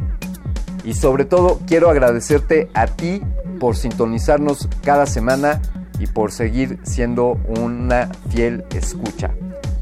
Y 0.83 0.93
sobre 0.93 1.25
todo 1.25 1.59
quiero 1.65 1.89
agradecerte 1.89 2.69
a 2.75 2.85
ti 2.85 3.19
por 3.59 3.75
sintonizarnos 3.75 4.69
cada 4.83 5.07
semana 5.07 5.59
y 5.97 6.05
por 6.05 6.31
seguir 6.31 6.77
siendo 6.83 7.39
una 7.59 8.11
fiel 8.29 8.63
escucha. 8.75 9.31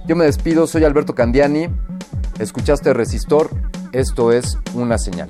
Yo 0.08 0.16
me 0.16 0.24
despido, 0.24 0.66
soy 0.66 0.86
Alberto 0.86 1.14
Candiani. 1.14 1.68
Escuchaste 2.40 2.94
Resistor, 2.94 3.50
esto 3.92 4.32
es 4.32 4.58
una 4.74 4.98
señal. 4.98 5.30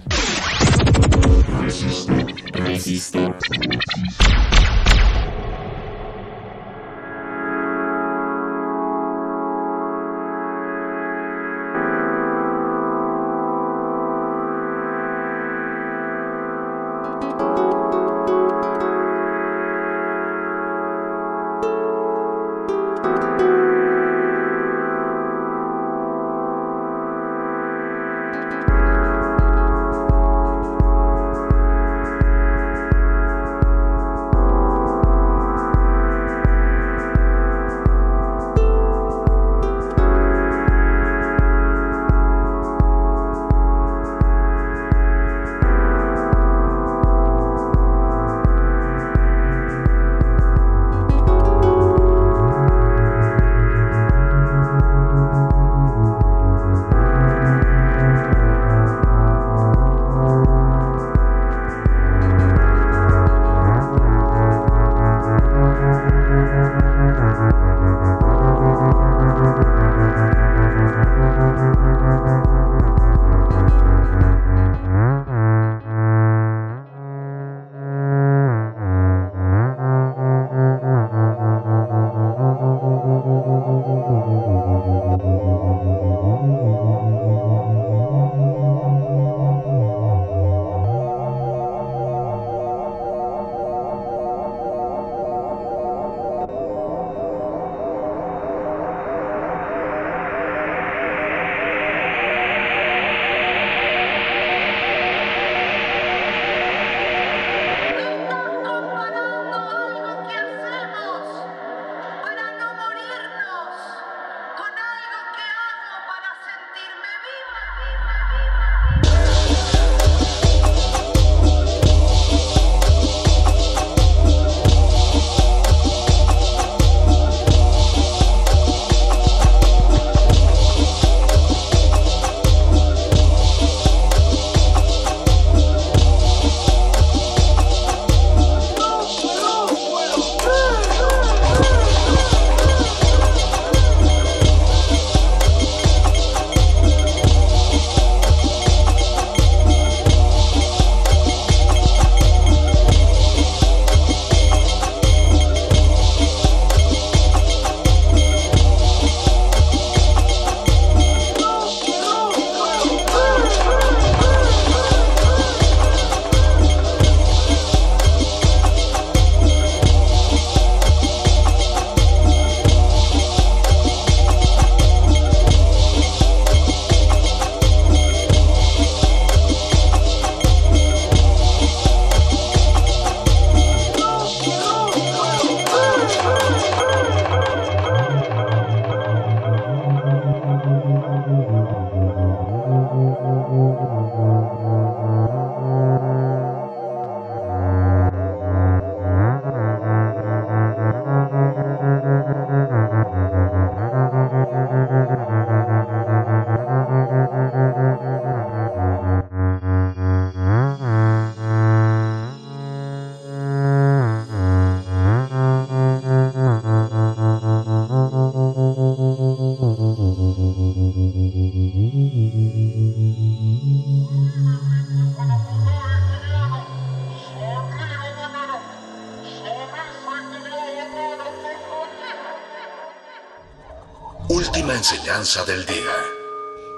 Del 235.20 235.66
día. 235.66 235.92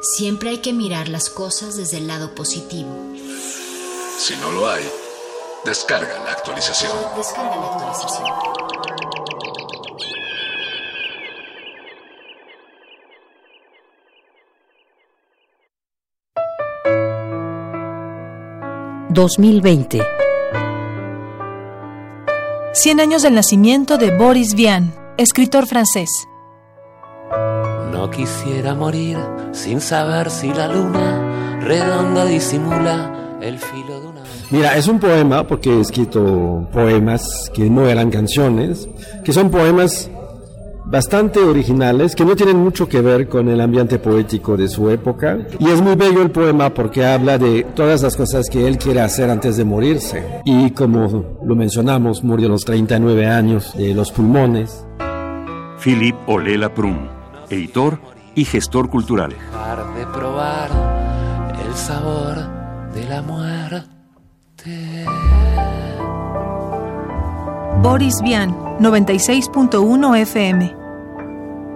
Siempre 0.01 0.49
hay 0.49 0.57
que 0.57 0.73
mirar 0.73 1.09
las 1.09 1.29
cosas 1.29 1.77
desde 1.77 1.97
el 1.97 2.07
lado 2.07 2.33
positivo. 2.33 2.89
Si 4.17 4.35
no 4.37 4.51
lo 4.51 4.67
hay, 4.67 4.83
descarga 5.63 6.17
la 6.25 6.31
actualización. 6.31 6.91
Descarga 7.15 7.55
la 7.55 7.67
actualización. 7.67 8.25
2020. 19.11 20.01
100 22.73 22.99
años 22.99 23.21
del 23.21 23.35
nacimiento 23.35 23.99
de 23.99 24.17
Boris 24.17 24.55
Vian, 24.55 24.95
escritor 25.17 25.67
francés. 25.67 26.09
No 28.01 28.09
quisiera 28.09 28.73
morir 28.73 29.15
sin 29.51 29.79
saber 29.79 30.31
si 30.31 30.51
la 30.51 30.67
luna 30.67 31.59
redonda 31.61 32.25
disimula 32.25 33.37
el 33.39 33.59
filo 33.59 34.01
de 34.01 34.07
una... 34.07 34.21
Mira, 34.49 34.75
es 34.75 34.87
un 34.87 34.99
poema 34.99 35.45
porque 35.45 35.69
he 35.69 35.79
escrito 35.79 36.67
poemas 36.73 37.51
que 37.53 37.69
no 37.69 37.87
eran 37.87 38.09
canciones, 38.09 38.89
que 39.23 39.31
son 39.31 39.51
poemas 39.51 40.09
bastante 40.83 41.41
originales 41.41 42.15
que 42.15 42.25
no 42.25 42.35
tienen 42.35 42.57
mucho 42.57 42.89
que 42.89 43.01
ver 43.01 43.29
con 43.29 43.47
el 43.49 43.61
ambiente 43.61 43.99
poético 43.99 44.57
de 44.57 44.67
su 44.67 44.89
época. 44.89 45.37
Y 45.59 45.69
es 45.69 45.79
muy 45.79 45.93
bello 45.93 46.23
el 46.23 46.31
poema 46.31 46.73
porque 46.73 47.05
habla 47.05 47.37
de 47.37 47.67
todas 47.75 48.01
las 48.01 48.17
cosas 48.17 48.49
que 48.49 48.67
él 48.67 48.79
quiere 48.79 49.01
hacer 49.01 49.29
antes 49.29 49.57
de 49.57 49.63
morirse. 49.63 50.41
Y 50.43 50.71
como 50.71 51.37
lo 51.45 51.55
mencionamos, 51.55 52.23
murió 52.23 52.47
a 52.47 52.49
los 52.53 52.65
39 52.65 53.27
años 53.27 53.77
de 53.77 53.93
los 53.93 54.11
pulmones. 54.11 54.83
Philip 55.83 56.15
Olela 56.27 56.73
Prun, 56.73 57.20
editor 57.51 57.99
y 58.35 58.45
gestor 58.45 58.89
cultural. 58.89 59.31
Dejar 59.31 59.93
de 59.93 60.05
probar 60.07 60.69
el 61.65 61.73
sabor 61.75 62.37
de 62.93 63.05
la 63.07 63.21
muerte. 63.21 65.05
Boris 67.81 68.21
Vian, 68.21 68.51
96.1 68.79 70.17
FM. 70.21 70.75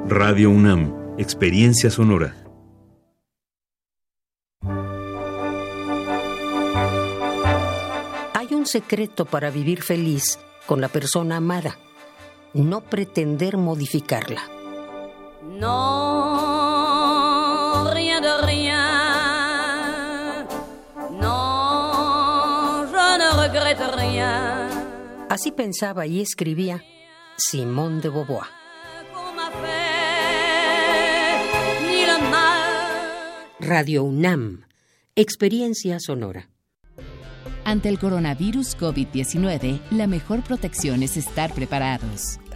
Radio 0.07 0.51
UNAM, 0.51 0.93
Experiencia 1.17 1.89
Sonora. 1.89 2.36
Hay 8.34 8.53
un 8.53 8.67
secreto 8.67 9.26
para 9.26 9.49
vivir 9.49 9.82
feliz 9.82 10.38
con 10.67 10.80
la 10.80 10.89
persona 10.89 11.38
amada. 11.38 11.80
No 12.53 12.82
pretender 12.82 13.57
modificarla. 13.57 14.54
Non, 15.47 16.63
rien 17.93 18.19
de 18.21 18.33
rien. 18.45 18.85
Non, 21.11 22.87
je 22.87 23.17
ne 23.17 23.29
regrette 23.43 23.83
rien. 23.95 24.69
Así 25.29 25.51
pensaba 25.51 26.05
y 26.07 26.21
escribía 26.21 26.83
Simón 27.37 28.01
de 28.01 28.09
Beauvoir. 28.09 28.47
Radio 33.59 34.03
UNAM, 34.03 34.65
Experiencia 35.15 35.99
Sonora. 35.99 36.49
Ante 37.63 37.89
el 37.89 37.97
coronavirus 37.97 38.77
COVID-19, 38.77 39.79
la 39.91 40.05
mejor 40.05 40.43
protección 40.43 41.01
es 41.01 41.17
estar 41.17 41.51
preparados. 41.53 42.39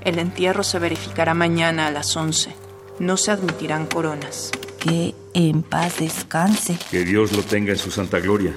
El 0.00 0.18
entierro 0.18 0.62
se 0.62 0.78
verificará 0.78 1.34
mañana 1.34 1.86
a 1.86 1.90
las 1.90 2.16
11. 2.16 2.54
No 2.98 3.16
se 3.16 3.30
admitirán 3.30 3.86
coronas. 3.86 4.50
Que 4.78 5.14
en 5.34 5.62
paz 5.62 5.98
descanse. 5.98 6.78
Que 6.90 7.04
Dios 7.04 7.32
lo 7.32 7.42
tenga 7.42 7.72
en 7.72 7.78
su 7.78 7.90
santa 7.90 8.20
gloria. 8.20 8.54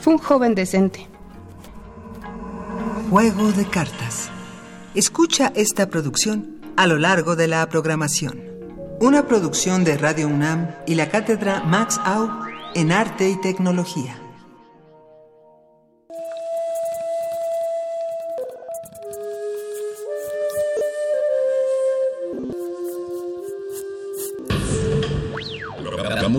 Fue 0.00 0.14
un 0.14 0.18
joven 0.18 0.54
decente. 0.54 1.06
Juego 3.10 3.52
de 3.52 3.64
cartas. 3.64 4.30
Escucha 4.94 5.52
esta 5.54 5.88
producción 5.88 6.60
a 6.76 6.86
lo 6.86 6.98
largo 6.98 7.36
de 7.36 7.48
la 7.48 7.68
programación. 7.68 8.40
Una 9.00 9.26
producción 9.26 9.84
de 9.84 9.96
Radio 9.96 10.28
UNAM 10.28 10.70
y 10.86 10.94
la 10.94 11.10
cátedra 11.10 11.62
Max 11.62 12.00
Au 12.04 12.28
en 12.74 12.92
Arte 12.92 13.30
y 13.30 13.40
Tecnología. 13.40 14.16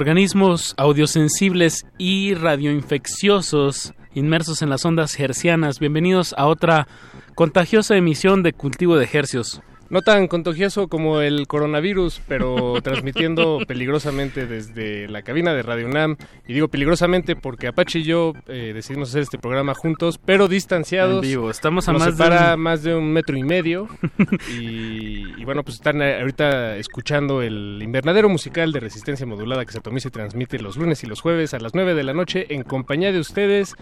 Organismos 0.00 0.72
audiosensibles 0.78 1.84
y 1.98 2.32
radioinfecciosos 2.32 3.92
inmersos 4.14 4.62
en 4.62 4.70
las 4.70 4.86
ondas 4.86 5.20
hercianas. 5.20 5.78
Bienvenidos 5.78 6.34
a 6.38 6.46
otra 6.46 6.88
contagiosa 7.34 7.96
emisión 7.96 8.42
de 8.42 8.54
Cultivo 8.54 8.96
de 8.96 9.06
Hercios. 9.12 9.60
No 9.90 10.02
tan 10.02 10.28
contagioso 10.28 10.88
como 10.88 11.20
el 11.20 11.46
coronavirus, 11.48 12.22
pero 12.28 12.74
transmitiendo 12.82 13.58
peligrosamente 13.66 14.46
desde 14.46 15.08
la 15.08 15.22
cabina 15.22 15.52
de 15.52 15.62
Radio 15.62 15.86
UNAM. 15.86 16.16
Y 16.46 16.52
digo 16.54 16.68
peligrosamente 16.68 17.36
porque 17.36 17.66
Apache 17.66 17.98
y 17.98 18.04
yo 18.04 18.32
eh, 18.46 18.72
decidimos 18.74 19.10
hacer 19.10 19.22
este 19.22 19.38
programa 19.38 19.74
juntos, 19.74 20.18
pero 20.24 20.48
distanciados. 20.48 21.22
En 21.24 21.28
vivo, 21.30 21.50
estamos 21.50 21.88
a 21.88 21.92
Nos 21.92 22.02
más 22.02 22.10
separa 22.12 22.48
de 22.50 22.54
un- 22.54 22.60
más 22.60 22.82
de 22.82 22.94
un 22.94 23.12
metro 23.12 23.36
y 23.36 23.42
medio. 23.42 23.88
y, 24.48 25.40
y 25.40 25.44
bueno, 25.44 25.62
pues 25.64 25.76
están 25.76 26.00
eh, 26.02 26.20
ahorita 26.20 26.76
escuchando 26.76 27.42
el 27.42 27.80
invernadero 27.82 28.28
musical 28.28 28.72
de 28.72 28.80
resistencia 28.80 29.26
modulada 29.26 29.64
que 29.64 29.72
se 29.72 29.78
atomiza 29.78 30.08
y 30.08 30.10
transmite 30.12 30.58
los 30.60 30.76
lunes 30.76 31.02
y 31.02 31.06
los 31.06 31.20
jueves 31.20 31.52
a 31.54 31.58
las 31.58 31.74
9 31.74 31.94
de 31.94 32.02
la 32.04 32.14
noche 32.14 32.46
en 32.54 32.62
compañía 32.62 33.12
de 33.12 33.18
ustedes. 33.20 33.74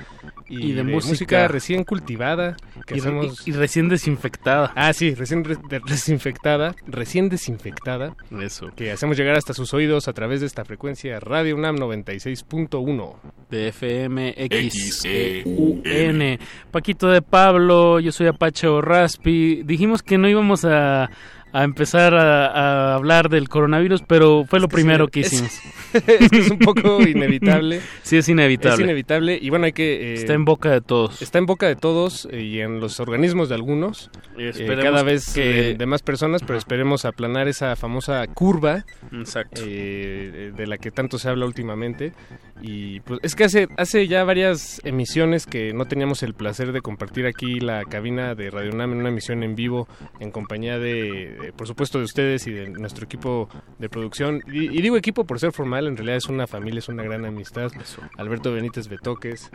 Y, 0.48 0.68
Y 0.68 0.72
de 0.72 0.76
de 0.78 0.84
música. 0.84 1.10
música 1.10 1.48
recién 1.48 1.84
cultivada. 1.84 2.56
Que 2.86 2.96
Y, 2.96 3.00
hacemos... 3.00 3.46
y- 3.46 3.50
y 3.50 3.52
recién 3.52 3.88
desinfectada. 3.88 4.72
Ah, 4.74 4.92
sí, 4.92 5.14
recién 5.14 5.44
re- 5.44 5.56
de- 5.68 5.80
desinfectada, 5.98 6.74
recién 6.86 7.28
desinfectada. 7.28 8.14
Eso. 8.40 8.68
Que 8.74 8.90
hacemos 8.92 9.16
llegar 9.16 9.36
hasta 9.36 9.54
sus 9.54 9.74
oídos 9.74 10.08
a 10.08 10.12
través 10.12 10.40
de 10.40 10.46
esta 10.46 10.64
frecuencia 10.64 11.20
Radio 11.20 11.56
UNAM 11.56 11.76
96.1. 11.76 13.14
De 13.50 13.68
FM 13.68 14.34
XEUN. 14.70 16.38
Paquito 16.70 17.08
de 17.08 17.22
Pablo, 17.22 18.00
yo 18.00 18.12
soy 18.12 18.26
Apache 18.26 18.68
Raspi. 18.80 19.62
Dijimos 19.64 20.02
que 20.02 20.18
no 20.18 20.28
íbamos 20.28 20.64
a, 20.64 21.10
a 21.52 21.64
empezar 21.64 22.14
a, 22.14 22.46
a 22.46 22.94
hablar 22.94 23.28
del 23.28 23.48
coronavirus, 23.48 24.02
pero 24.06 24.44
fue 24.46 24.60
lo 24.60 24.68
primero 24.68 25.08
que 25.08 25.20
hicimos. 25.20 25.58
es 25.94 26.28
que 26.30 26.38
es 26.38 26.50
un 26.50 26.58
poco 26.58 27.00
inevitable. 27.06 27.80
Sí, 28.02 28.16
es 28.18 28.28
inevitable. 28.28 28.74
Es 28.74 28.80
inevitable 28.80 29.38
y 29.40 29.48
bueno, 29.50 29.64
hay 29.66 29.72
que... 29.72 30.12
eh, 30.12 30.14
Está 30.14 30.34
en 30.34 30.44
boca 30.44 30.70
de 30.70 30.80
todos. 30.80 31.22
Está 31.22 31.38
en 31.38 31.46
boca 31.46 31.66
de 31.66 31.76
todos 31.76 32.28
eh, 32.30 32.42
y 32.42 32.60
en 32.60 32.80
los 32.80 33.00
organismos 33.00 33.48
de 33.48 33.54
algunos. 33.54 34.10
Y 34.36 34.44
eh, 34.44 34.78
cada 34.82 35.02
vez 35.02 35.32
que- 35.34 35.40
de, 35.40 35.74
de 35.74 35.86
más 35.86 36.02
personas, 36.02 36.42
pero 36.46 36.58
esperemos 36.58 37.04
aplanar 37.04 37.48
esa 37.48 37.74
famosa 37.76 38.26
curva 38.26 38.84
Exacto. 39.12 39.62
eh, 39.64 40.52
de 40.56 40.66
la 40.66 40.76
que 40.78 40.90
tanto 40.90 41.18
se 41.18 41.28
habla 41.28 41.46
últimamente. 41.46 42.12
Y 42.60 43.00
pues 43.00 43.20
es 43.22 43.34
que 43.36 43.44
hace, 43.44 43.68
hace 43.76 44.08
ya 44.08 44.24
varias 44.24 44.80
emisiones 44.84 45.46
que 45.46 45.72
no 45.72 45.86
teníamos 45.86 46.22
el 46.24 46.34
placer 46.34 46.72
de 46.72 46.80
compartir 46.80 47.24
aquí 47.26 47.60
la 47.60 47.84
cabina 47.84 48.34
de 48.34 48.50
Radio 48.50 48.72
UNAM 48.72 48.92
en 48.92 48.98
una 48.98 49.08
emisión 49.10 49.42
en 49.44 49.54
vivo 49.54 49.86
en 50.18 50.30
compañía 50.32 50.78
de, 50.78 51.36
de, 51.40 51.52
por 51.52 51.66
supuesto, 51.66 51.98
de 51.98 52.04
ustedes 52.04 52.46
y 52.46 52.52
de 52.52 52.68
nuestro 52.68 53.04
equipo 53.04 53.48
de 53.78 53.88
producción. 53.88 54.42
Y, 54.46 54.76
y 54.76 54.82
digo 54.82 54.96
equipo 54.96 55.24
por 55.24 55.38
ser 55.38 55.52
formal, 55.52 55.86
en 55.86 55.96
realidad 55.96 56.16
es 56.16 56.26
una 56.26 56.46
familia, 56.46 56.78
es 56.78 56.88
una 56.88 57.02
gran 57.02 57.24
amistad. 57.24 57.70
Alberto 58.16 58.52
Benítez 58.52 58.88
Betoques 58.88 59.50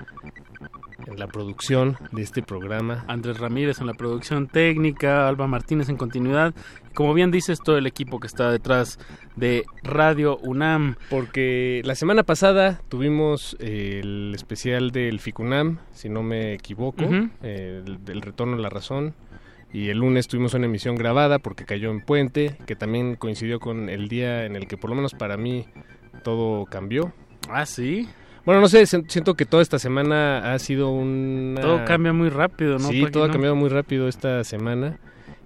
en 1.07 1.19
la 1.19 1.27
producción 1.27 1.97
de 2.11 2.21
este 2.21 2.41
programa. 2.41 3.05
Andrés 3.07 3.39
Ramírez 3.39 3.79
en 3.79 3.87
la 3.87 3.93
producción 3.93 4.47
técnica, 4.47 5.27
Alba 5.27 5.47
Martínez 5.47 5.89
en 5.89 5.97
continuidad. 5.97 6.53
Como 6.93 7.13
bien 7.13 7.31
dices, 7.31 7.59
todo 7.63 7.77
el 7.77 7.87
equipo 7.87 8.19
que 8.19 8.27
está 8.27 8.51
detrás 8.51 8.99
de 9.35 9.65
Radio 9.83 10.37
UNAM. 10.37 10.95
Porque 11.09 11.81
la 11.85 11.95
semana 11.95 12.23
pasada 12.23 12.81
tuvimos 12.89 13.55
eh, 13.59 14.01
el 14.03 14.31
especial 14.35 14.91
del 14.91 15.19
FICUNAM, 15.19 15.79
si 15.91 16.09
no 16.09 16.23
me 16.23 16.53
equivoco, 16.53 17.03
eh, 17.41 17.83
el 17.85 18.03
del 18.03 18.21
Retorno 18.21 18.55
a 18.55 18.59
la 18.59 18.69
Razón. 18.69 19.13
Y 19.73 19.89
el 19.89 19.97
lunes 19.97 20.27
tuvimos 20.27 20.53
una 20.53 20.65
emisión 20.67 20.95
grabada 20.95 21.39
porque 21.39 21.65
cayó 21.65 21.89
en 21.89 21.99
puente, 22.01 22.55
que 22.67 22.75
también 22.75 23.15
coincidió 23.15 23.59
con 23.59 23.89
el 23.89 24.07
día 24.07 24.45
en 24.45 24.55
el 24.55 24.67
que 24.67 24.77
por 24.77 24.89
lo 24.91 24.95
menos 24.95 25.13
para 25.13 25.35
mí 25.35 25.65
todo 26.23 26.65
cambió. 26.65 27.11
Ah, 27.49 27.65
sí. 27.65 28.07
Bueno, 28.45 28.61
no 28.61 28.67
sé, 28.67 28.85
si- 28.85 29.01
siento 29.07 29.33
que 29.35 29.45
toda 29.45 29.63
esta 29.63 29.79
semana 29.79 30.53
ha 30.53 30.59
sido 30.59 30.91
un... 30.91 31.57
Todo 31.59 31.83
cambia 31.85 32.13
muy 32.13 32.29
rápido, 32.29 32.73
¿no? 32.73 32.87
Sí, 32.89 33.03
todo 33.11 33.23
ha 33.23 33.31
cambiado 33.31 33.55
muy 33.55 33.69
rápido 33.69 34.07
esta 34.07 34.43
semana. 34.43 34.99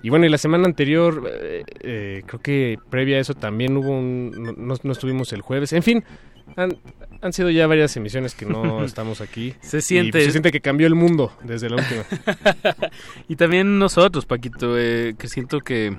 Y 0.04 0.10
bueno, 0.10 0.26
y 0.26 0.30
la 0.30 0.38
semana 0.38 0.66
anterior, 0.66 1.24
eh, 1.32 1.64
eh, 1.82 2.24
creo 2.26 2.42
que 2.42 2.78
previa 2.90 3.18
a 3.18 3.20
eso 3.20 3.34
también 3.34 3.78
hubo 3.78 3.92
un... 3.92 4.32
No- 4.58 4.76
no 4.82 4.92
estuvimos 4.92 5.32
el 5.34 5.42
jueves. 5.42 5.74
En 5.74 5.84
fin, 5.84 6.04
han, 6.56 6.78
han 7.22 7.34
sido 7.34 7.50
ya 7.50 7.68
varias 7.68 7.96
emisiones 7.98 8.34
que 8.36 8.46
no 8.46 8.84
estamos 8.86 9.22
aquí. 9.22 9.54
Se 9.62 9.78
Y, 9.78 9.82
siente- 9.82 10.12
pues, 10.12 10.26
se 10.26 10.32
siente 10.32 10.52
que 10.52 10.62
cambió 10.62 10.88
el 10.88 10.96
mundo 10.96 11.32
desde 11.44 11.70
la 11.70 11.78
última. 11.78 12.04
Y 13.28 13.36
también 13.36 13.80
nosotros, 13.80 14.26
Paquito, 14.26 14.78
eh, 14.78 15.16
que 15.18 15.28
siento 15.28 15.60
que, 15.60 15.96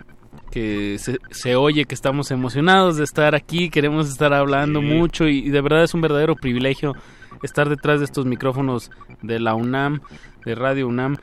que 0.50 0.96
se, 0.98 1.18
se 1.30 1.56
oye 1.56 1.84
que 1.84 1.94
estamos 1.94 2.30
emocionados 2.30 2.96
de 2.96 3.04
estar 3.04 3.34
aquí, 3.34 3.68
queremos 3.70 4.08
estar 4.08 4.32
hablando 4.32 4.80
Sí. 4.80 4.86
mucho 4.86 5.28
y, 5.28 5.38
y 5.38 5.50
de 5.50 5.60
verdad 5.60 5.82
es 5.84 5.94
un 5.94 6.00
verdadero 6.00 6.34
privilegio 6.36 6.94
estar 7.42 7.68
detrás 7.68 8.00
de 8.00 8.04
estos 8.06 8.26
micrófonos 8.26 8.90
de 9.22 9.38
la 9.40 9.54
UNAM, 9.54 10.00
de 10.44 10.54
Radio 10.54 10.88
UNAM. 10.88 11.16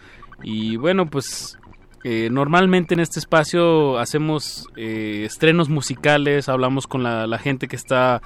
Y 0.43 0.77
bueno, 0.77 1.07
pues 1.07 1.57
eh, 2.03 2.29
normalmente 2.31 2.93
en 2.93 2.99
este 2.99 3.19
espacio 3.19 3.97
hacemos 3.97 4.67
eh, 4.77 5.23
estrenos 5.25 5.69
musicales, 5.69 6.47
hablamos 6.49 6.85
con 6.87 7.03
la, 7.03 7.25
la 7.27 7.39
gente 7.39 7.67
que 7.67 7.75
está 7.75 8.21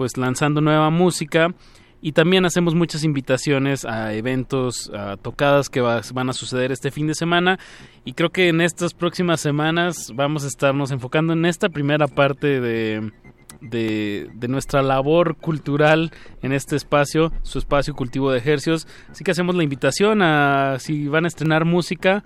pues 0.00 0.16
lanzando 0.16 0.62
nueva 0.62 0.88
música 0.88 1.54
y 2.00 2.12
también 2.12 2.46
hacemos 2.46 2.74
muchas 2.74 3.04
invitaciones 3.04 3.84
a 3.84 4.14
eventos, 4.14 4.90
a 4.96 5.18
tocadas 5.18 5.68
que 5.68 5.82
va- 5.82 6.00
van 6.14 6.30
a 6.30 6.32
suceder 6.32 6.72
este 6.72 6.90
fin 6.90 7.06
de 7.06 7.14
semana 7.14 7.58
y 8.06 8.14
creo 8.14 8.30
que 8.30 8.48
en 8.48 8.62
estas 8.62 8.94
próximas 8.94 9.42
semanas 9.42 10.10
vamos 10.14 10.44
a 10.44 10.46
estarnos 10.46 10.90
enfocando 10.90 11.34
en 11.34 11.44
esta 11.44 11.68
primera 11.68 12.06
parte 12.06 12.62
de, 12.62 13.12
de, 13.60 14.30
de 14.32 14.48
nuestra 14.48 14.80
labor 14.80 15.36
cultural 15.36 16.12
en 16.40 16.52
este 16.54 16.76
espacio, 16.76 17.30
su 17.42 17.58
espacio 17.58 17.92
cultivo 17.92 18.32
de 18.32 18.38
ejercios. 18.38 18.88
Así 19.10 19.22
que 19.22 19.32
hacemos 19.32 19.54
la 19.54 19.64
invitación 19.64 20.22
a 20.22 20.78
si 20.78 21.08
van 21.08 21.26
a 21.26 21.28
estrenar 21.28 21.66
música 21.66 22.24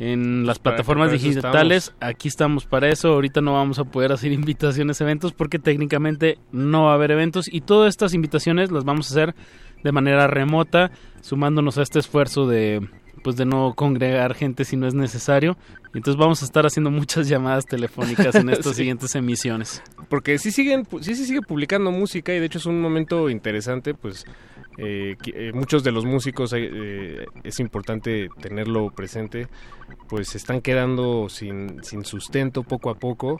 en 0.00 0.46
las 0.46 0.58
plataformas 0.58 1.12
digitales. 1.12 1.94
Aquí 2.00 2.28
estamos 2.28 2.64
para 2.66 2.88
eso. 2.88 3.08
Ahorita 3.12 3.40
no 3.40 3.52
vamos 3.54 3.78
a 3.78 3.84
poder 3.84 4.12
hacer 4.12 4.32
invitaciones 4.32 5.00
a 5.00 5.04
eventos 5.04 5.32
porque 5.32 5.58
técnicamente 5.58 6.38
no 6.50 6.84
va 6.84 6.92
a 6.92 6.94
haber 6.94 7.10
eventos 7.12 7.46
y 7.52 7.60
todas 7.60 7.90
estas 7.90 8.14
invitaciones 8.14 8.70
las 8.72 8.84
vamos 8.84 9.10
a 9.10 9.14
hacer 9.14 9.34
de 9.84 9.92
manera 9.92 10.26
remota, 10.28 10.90
sumándonos 11.20 11.76
a 11.78 11.82
este 11.82 11.98
esfuerzo 11.98 12.46
de 12.46 12.88
pues 13.24 13.36
de 13.36 13.44
no 13.44 13.74
congregar 13.76 14.34
gente 14.34 14.64
si 14.64 14.76
no 14.76 14.88
es 14.88 14.94
necesario. 14.94 15.56
Entonces 15.94 16.16
vamos 16.16 16.42
a 16.42 16.44
estar 16.44 16.66
haciendo 16.66 16.90
muchas 16.90 17.28
llamadas 17.28 17.66
telefónicas 17.66 18.34
en 18.34 18.48
estas 18.50 18.72
Sí. 18.72 18.78
siguientes 18.78 19.14
emisiones. 19.14 19.80
Porque 20.08 20.38
sí 20.38 20.50
siguen, 20.50 20.84
sí 21.00 21.14
se 21.14 21.26
sigue 21.26 21.40
publicando 21.42 21.92
música 21.92 22.34
y 22.34 22.40
de 22.40 22.46
hecho 22.46 22.58
es 22.58 22.66
un 22.66 22.80
momento 22.80 23.30
interesante, 23.30 23.94
pues 23.94 24.24
eh, 24.78 25.16
que, 25.22 25.48
eh, 25.48 25.52
muchos 25.52 25.84
de 25.84 25.92
los 25.92 26.04
músicos 26.04 26.52
eh, 26.52 26.68
eh, 26.72 27.26
es 27.44 27.60
importante 27.60 28.28
tenerlo 28.40 28.90
presente, 28.90 29.48
pues 30.08 30.28
se 30.28 30.38
están 30.38 30.60
quedando 30.60 31.28
sin, 31.28 31.82
sin 31.84 32.04
sustento 32.04 32.62
poco 32.62 32.90
a 32.90 32.94
poco, 32.94 33.38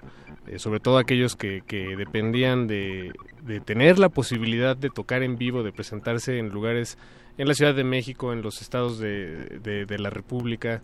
sobre 0.57 0.81
todo 0.81 0.99
aquellos 0.99 1.37
que, 1.37 1.63
que 1.67 1.97
dependían 1.97 2.67
de, 2.67 3.13
de 3.43 3.61
tener 3.61 3.99
la 3.99 4.09
posibilidad 4.09 4.77
de 4.77 4.91
tocar 4.91 5.23
en 5.23 5.37
vivo, 5.37 5.63
de 5.63 5.73
presentarse 5.73 6.39
en 6.39 6.49
lugares 6.51 6.99
en 7.39 7.49
la 7.49 7.55
Ciudad 7.55 7.75
de 7.75 7.85
México, 7.85 8.33
en 8.33 8.43
los 8.43 8.61
estados 8.61 8.99
de, 8.99 9.59
de- 9.63 9.87
de 9.87 9.99
la 9.99 10.11
República. 10.11 10.83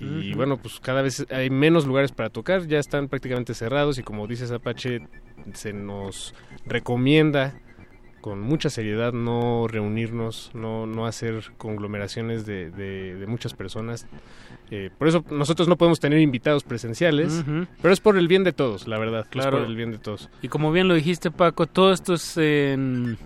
Y 0.00 0.34
bueno, 0.34 0.56
pues 0.56 0.80
cada 0.80 1.02
vez 1.02 1.24
hay 1.30 1.50
menos 1.50 1.86
lugares 1.86 2.10
para 2.10 2.28
tocar, 2.28 2.66
ya 2.66 2.78
están 2.80 3.08
prácticamente 3.08 3.54
cerrados 3.54 3.96
y 3.98 4.02
como 4.02 4.26
dices 4.26 4.50
Apache, 4.50 5.06
se 5.52 5.72
nos 5.72 6.34
recomienda 6.66 7.54
con 8.24 8.40
mucha 8.40 8.70
seriedad 8.70 9.12
no 9.12 9.66
reunirnos, 9.68 10.50
no, 10.54 10.86
no 10.86 11.04
hacer 11.04 11.52
conglomeraciones 11.58 12.46
de, 12.46 12.70
de- 12.70 13.16
de 13.16 13.26
muchas 13.26 13.52
personas. 13.52 14.06
Eh, 14.70 14.88
por 14.96 15.08
eso 15.08 15.22
nosotros 15.30 15.68
no 15.68 15.76
podemos 15.76 16.00
tener 16.00 16.18
invitados 16.20 16.64
presenciales, 16.64 17.44
pero 17.82 17.92
es 17.92 18.00
por 18.00 18.16
el 18.16 18.26
bien 18.26 18.42
de 18.42 18.54
todos, 18.54 18.88
la 18.88 18.98
verdad. 18.98 19.26
Claro. 19.28 19.58
Es 19.58 19.62
por 19.64 19.70
el 19.70 19.76
bien 19.76 19.90
de 19.90 19.98
todos. 19.98 20.30
Y 20.40 20.48
como 20.48 20.72
bien 20.72 20.88
lo 20.88 20.94
dijiste, 20.94 21.30
Paco, 21.30 21.66
todo 21.66 21.92
esto 21.92 22.14
es 22.14 22.38
en... 22.38 23.18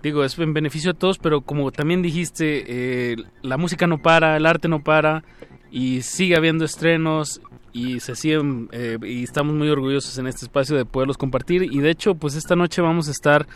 Digo, 0.00 0.22
es 0.22 0.38
en 0.38 0.54
beneficio 0.54 0.92
de 0.92 0.98
todos, 1.00 1.18
pero 1.18 1.40
como 1.40 1.72
también 1.72 2.00
dijiste, 2.00 2.64
eh, 2.68 3.16
la 3.42 3.56
música 3.56 3.88
no 3.88 3.98
para, 4.00 4.36
el 4.36 4.46
arte 4.46 4.68
no 4.68 4.84
para, 4.84 5.24
y 5.72 6.02
sigue 6.02 6.36
habiendo 6.36 6.64
estrenos, 6.64 7.40
y 7.72 8.00
se 8.00 8.14
siguen, 8.14 8.68
eh, 8.72 8.98
y 9.02 9.24
estamos 9.24 9.54
muy 9.54 9.68
orgullosos 9.68 10.16
en 10.18 10.26
este 10.26 10.46
espacio 10.46 10.76
de 10.76 10.84
poderlos 10.84 11.16
compartir, 11.16 11.62
y 11.62 11.78
de 11.78 11.90
hecho, 11.90 12.14
pues 12.14 12.34
esta 12.34 12.56
noche 12.56 12.82
vamos 12.82 13.08
a 13.08 13.12
estar 13.12 13.46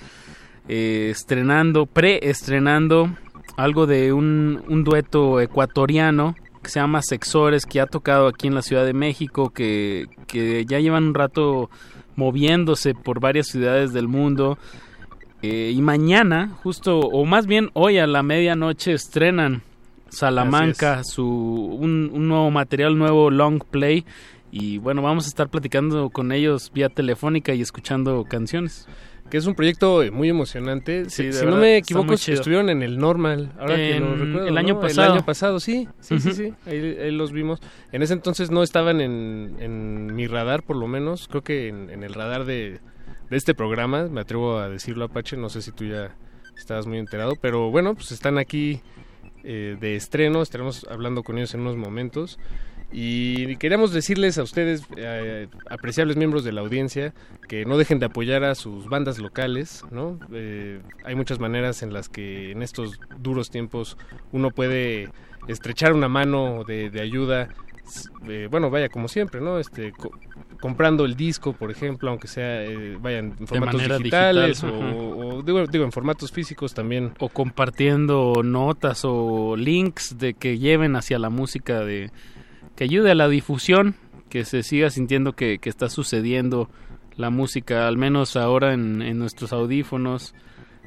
eh, 0.69 1.09
estrenando, 1.11 1.87
preestrenando 1.87 3.11
algo 3.57 3.87
de 3.87 4.13
un, 4.13 4.85
dueto 4.85 5.41
ecuatoriano 5.41 6.35
que 6.63 6.71
se 6.71 6.81
llama 6.81 7.03
Sexores, 7.03 7.67
que 7.67 7.81
ha 7.81 7.87
tocado 7.87 8.29
aquí 8.29 8.47
en 8.47 8.55
la 8.55 8.63
Ciudad 8.63 8.85
de 8.85 8.93
México, 8.93 9.51
que, 9.51 10.07
que 10.29 10.65
ya 10.65 10.79
llevan 10.79 11.05
un 11.09 11.15
rato 11.15 11.71
moviéndose 12.15 12.95
por 12.95 13.21
varias 13.21 13.49
ciudades 13.49 13.93
del 13.93 14.07
mundo. 14.07 14.59
Eh, 15.43 15.73
y 15.75 15.83
mañana, 15.83 16.51
justo, 16.63 17.01
o 17.01 17.25
más 17.25 17.47
bien 17.47 17.71
hoy 17.73 17.99
a 17.99 18.07
la 18.07 18.23
medianoche, 18.23 18.93
estrenan 18.93 19.63
Salamanca 20.13 21.05
su, 21.05 21.25
un, 21.27 22.11
un 22.13 22.29
nuevo 22.29 22.51
material, 22.51 22.99
nuevo 22.99 23.31
long 23.31 23.63
play. 23.65 24.05
Y 24.51 24.79
bueno, 24.79 25.01
vamos 25.01 25.25
a 25.25 25.29
estar 25.29 25.49
platicando 25.49 26.11
con 26.11 26.31
ellos 26.31 26.71
vía 26.75 26.91
telefónica 26.91 27.55
y 27.55 27.63
escuchando 27.63 28.25
canciones. 28.25 28.87
Que 29.31 29.39
es 29.39 29.47
un 29.47 29.55
proyecto 29.55 30.03
muy 30.13 30.29
emocionante. 30.29 31.09
Sí, 31.09 31.33
si 31.33 31.39
verdad, 31.39 31.53
no 31.53 31.57
me 31.57 31.79
equivoco, 31.79 32.13
estuvieron 32.13 32.69
en 32.69 32.83
el 32.83 32.99
Normal. 32.99 33.53
Ahora 33.59 33.77
que 33.77 33.99
lo 33.99 34.15
recuerdo. 34.15 34.47
el 34.47 34.59
año 34.59 34.75
¿no? 34.75 34.81
pasado. 34.81 35.07
El 35.07 35.13
año 35.13 35.25
pasado, 35.25 35.59
sí. 35.59 35.89
Sí, 36.01 36.21
sí, 36.21 36.33
sí. 36.33 36.53
Ahí, 36.67 36.99
ahí 37.01 37.11
los 37.13 37.33
vimos. 37.33 37.61
En 37.93 38.03
ese 38.03 38.13
entonces 38.13 38.51
no 38.51 38.63
estaban 38.63 39.01
en, 39.01 39.57
en 39.59 40.15
mi 40.15 40.27
radar, 40.27 40.63
por 40.63 40.77
lo 40.77 40.87
menos. 40.87 41.29
Creo 41.29 41.41
que 41.41 41.69
en, 41.69 41.89
en 41.89 42.03
el 42.03 42.13
radar 42.13 42.45
de, 42.45 42.81
de 43.31 43.37
este 43.39 43.55
programa, 43.55 44.09
me 44.09 44.21
atrevo 44.21 44.59
a 44.59 44.69
decirlo, 44.69 45.07
Apache. 45.07 45.39
No 45.39 45.49
sé 45.49 45.63
si 45.63 45.73
tú 45.73 45.87
ya 45.87 46.15
estabas 46.59 46.87
muy 46.87 46.99
enterado. 46.99 47.33
Pero 47.41 47.71
bueno, 47.71 47.95
pues 47.95 48.13
están 48.13 48.37
aquí 48.37 48.83
eh, 49.45 49.77
de 49.81 49.97
estreno. 49.97 50.43
Estaremos 50.43 50.87
hablando 50.91 51.23
con 51.23 51.39
ellos 51.39 51.55
en 51.55 51.61
unos 51.61 51.77
momentos. 51.77 52.39
Y 52.93 53.57
queríamos 53.57 53.93
decirles 53.93 54.37
a 54.37 54.43
ustedes, 54.43 54.83
eh, 54.97 55.49
apreciables 55.71 56.19
miembros 56.19 56.45
de 56.45 56.53
la 56.53 56.61
audiencia, 56.61 57.15
que 57.49 57.65
no 57.65 57.79
dejen 57.79 57.99
de 57.99 58.07
apoyar 58.07 58.45
a 58.45 58.55
sus 58.55 58.87
bandas 58.89 59.19
locales, 59.19 59.83
¿no? 59.91 60.19
Eh, 60.31 60.83
hay 61.03 61.15
muchas 61.15 61.39
maneras 61.39 61.83
en 61.83 61.95
las 61.95 62.11
que 62.11 62.51
en 62.51 62.63
estos 62.63 63.01
duros 63.19 63.51
tiempos 63.51 63.97
uno 64.31 64.51
puede 64.51 65.09
estrechar 65.49 65.95
una 65.95 66.09
mano 66.09 66.65
de, 66.65 66.91
ayuda, 67.01 67.49
eh, 68.29 68.49
bueno, 68.51 68.71
vaya, 68.71 68.89
como 68.89 69.09
siempre, 69.09 69.41
¿no? 69.41 69.59
Este, 69.59 69.93
co- 69.93 70.13
comprando 70.61 71.05
el 71.05 71.17
disco, 71.17 71.53
por 71.53 71.71
ejemplo, 71.71 72.11
aunque 72.11 72.29
sea, 72.29 72.65
eh, 72.65 72.97
vaya, 73.01 73.19
en 73.19 73.47
formatos 73.47 73.81
digitales 73.99 74.63
digital, 74.63 74.81
o, 74.83 75.43
digo, 75.43 75.67
digo, 75.67 75.85
en 75.85 75.93
formatos 75.93 76.31
físicos 76.31 76.73
también. 76.75 77.13
O 77.19 77.29
compartiendo 77.29 78.43
notas 78.45 79.03
o 79.05 79.57
links 79.57 80.19
de 80.19 80.35
que 80.35 80.59
lleven 80.59 80.97
hacia 80.97 81.19
la 81.19 81.31
música 81.31 81.81
de, 81.81 82.11
que 82.77 82.85
ayude 82.85 83.11
a 83.11 83.15
la 83.15 83.29
difusión, 83.29 83.97
que 84.29 84.45
se 84.45 84.63
siga 84.63 84.89
sintiendo 84.91 85.33
que, 85.35 85.59
que 85.59 85.69
está 85.69 85.89
sucediendo 85.89 86.71
la 87.17 87.31
música, 87.31 87.87
al 87.89 87.99
menos 87.99 88.37
ahora 88.37 88.73
en, 88.73 89.03
en 89.03 89.19
nuestros 89.19 89.53
audífonos, 89.53 90.35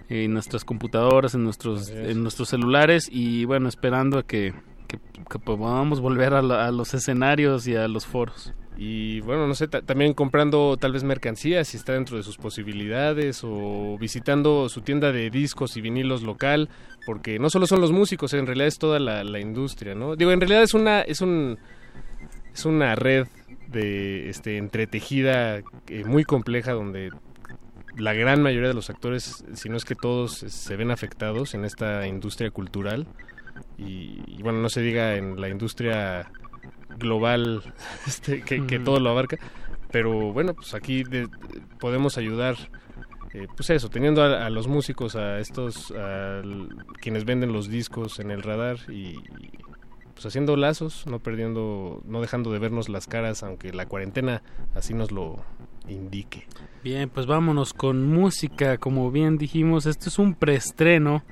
en 0.10 0.34
nuestras 0.34 0.64
computadoras, 0.64 1.36
en 1.36 1.44
nuestros, 1.44 1.90
en 1.90 2.24
nuestros 2.24 2.50
celulares 2.50 3.10
y 3.12 3.46
bueno, 3.46 3.68
esperando 3.68 4.18
a 4.18 4.24
que, 4.24 4.54
que, 4.88 5.00
que 5.30 5.40
podamos 5.40 6.00
volver 6.00 6.34
a, 6.34 6.42
la- 6.42 6.68
a 6.68 6.72
los 6.72 6.94
escenarios 6.94 7.68
y 7.68 7.76
a 7.76 7.88
los 7.88 8.06
foros. 8.06 8.54
Y 8.78 9.22
bueno, 9.22 9.48
no 9.48 9.56
sé, 9.56 9.68
ta- 9.70 9.82
también 9.82 10.14
comprando 10.14 10.76
tal 10.78 10.92
vez 10.92 11.04
mercancía 11.04 11.64
si 11.64 11.78
está 11.78 11.94
dentro 11.94 12.18
de 12.18 12.24
sus 12.24 12.38
posibilidades 12.38 13.42
o 13.44 13.98
visitando 13.98 14.68
su 14.68 14.82
tienda 14.82 15.12
de 15.14 15.30
discos 15.30 15.78
y 15.78 15.82
vinilos 15.82 16.24
local, 16.24 16.70
porque 17.06 17.40
no 17.40 17.50
solo 17.50 17.68
son 17.68 17.80
los 17.80 17.92
músicos, 17.94 18.34
en 18.34 18.46
realidad 18.46 18.68
es 18.68 18.78
toda 18.78 19.00
la, 19.00 19.24
industria, 19.40 19.96
¿no? 19.96 20.16
Digo, 20.16 20.32
en 20.32 20.42
realidad 20.42 20.64
es 20.64 20.74
una 20.74 21.02
es 21.02 21.22
un 21.22 21.58
es 22.54 22.66
una 22.66 22.96
red 22.96 23.28
de 23.68 24.30
este 24.30 24.58
entretejida 24.58 25.58
eh, 25.88 26.04
muy 26.06 26.24
compleja 26.24 26.74
donde 26.74 27.12
la 27.98 28.14
gran 28.14 28.42
mayoría 28.42 28.68
de 28.68 28.74
los 28.74 28.90
actores, 28.90 29.46
si 29.54 29.70
no 29.70 29.78
es 29.78 29.86
que 29.86 29.96
todos, 29.96 30.34
se 30.34 30.76
ven 30.76 30.92
afectados 30.92 31.54
en 31.54 31.64
esta 31.64 32.08
industria 32.08 32.52
cultural 32.52 33.08
y, 33.78 34.22
y 34.28 34.42
bueno, 34.42 34.60
no 34.62 34.70
se 34.70 34.82
diga 34.82 35.16
en 35.16 35.40
la 35.40 35.50
industria 35.50 36.32
global 36.98 37.62
este, 38.08 38.42
que, 38.42 38.80
todo 38.80 39.00
lo 39.00 39.10
abarca, 39.10 39.38
pero 39.92 40.32
bueno, 40.34 40.54
pues 40.54 40.74
aquí 40.74 41.04
de- 41.04 41.28
podemos 41.80 42.18
ayudar, 42.18 42.56
eh, 43.34 43.48
pues 43.56 43.70
eso, 43.70 43.90
teniendo 43.90 44.24
a, 44.24 44.46
a 44.46 44.50
los 44.50 44.68
músicos, 44.68 45.16
a 45.16 45.40
estos, 45.40 45.92
a 45.92 46.42
quienes 47.02 47.26
venden 47.26 47.52
los 47.54 47.70
discos 47.70 48.20
en 48.20 48.32
el 48.32 48.44
radar 48.44 48.78
y 48.90 49.16
pues 50.14 50.26
haciendo 50.28 50.56
lazos, 50.56 51.06
no 51.08 51.20
perdiendo, 51.20 52.02
no 52.06 52.22
dejando 52.22 52.50
de 52.54 52.60
vernos 52.60 52.88
las 52.88 53.06
caras, 53.08 53.44
aunque 53.44 53.74
la 53.74 53.86
cuarentena 53.86 54.42
así 54.74 54.94
nos 54.94 55.12
lo 55.12 55.44
indique. 55.90 56.48
Bien, 56.86 57.10
pues 57.10 57.26
vámonos 57.26 57.74
con 57.74 58.08
música. 58.08 58.78
Como 58.78 59.12
bien 59.12 59.38
dijimos, 59.38 59.86
esto 59.86 60.08
es 60.08 60.18
un 60.18 60.34
preestreno 60.34 61.24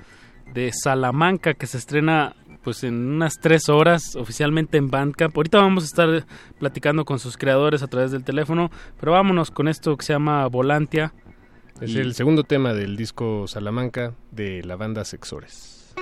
de 0.53 0.71
Salamanca 0.73 1.53
que 1.53 1.67
se 1.67 1.77
estrena 1.77 2.35
pues 2.63 2.83
en 2.85 2.95
unas 3.15 3.33
tres 3.41 3.67
horas 3.67 4.15
oficialmente 4.15 4.77
en 4.77 4.89
Bandcamp. 4.89 5.35
Ahorita 5.35 5.57
vamos 5.59 5.83
a 5.83 5.87
estar 5.87 6.25
platicando 6.59 7.03
con 7.03 7.19
sus 7.19 7.35
creadores 7.37 7.83
a 7.83 7.87
través 7.87 8.11
del 8.11 8.23
teléfono, 8.23 8.71
pero 8.99 9.11
vámonos 9.11 9.51
con 9.51 9.67
esto 9.67 9.97
que 9.97 10.05
se 10.05 10.13
llama 10.13 10.47
Volantia. 10.47 11.13
Es 11.81 11.91
Y- 11.91 11.99
el 11.99 12.13
segundo 12.13 12.43
tema 12.43 12.73
del 12.73 12.95
disco 12.95 13.47
Salamanca 13.47 14.13
de 14.31 14.63
la 14.63 14.75
banda 14.77 15.03
Sexores. 15.03 15.93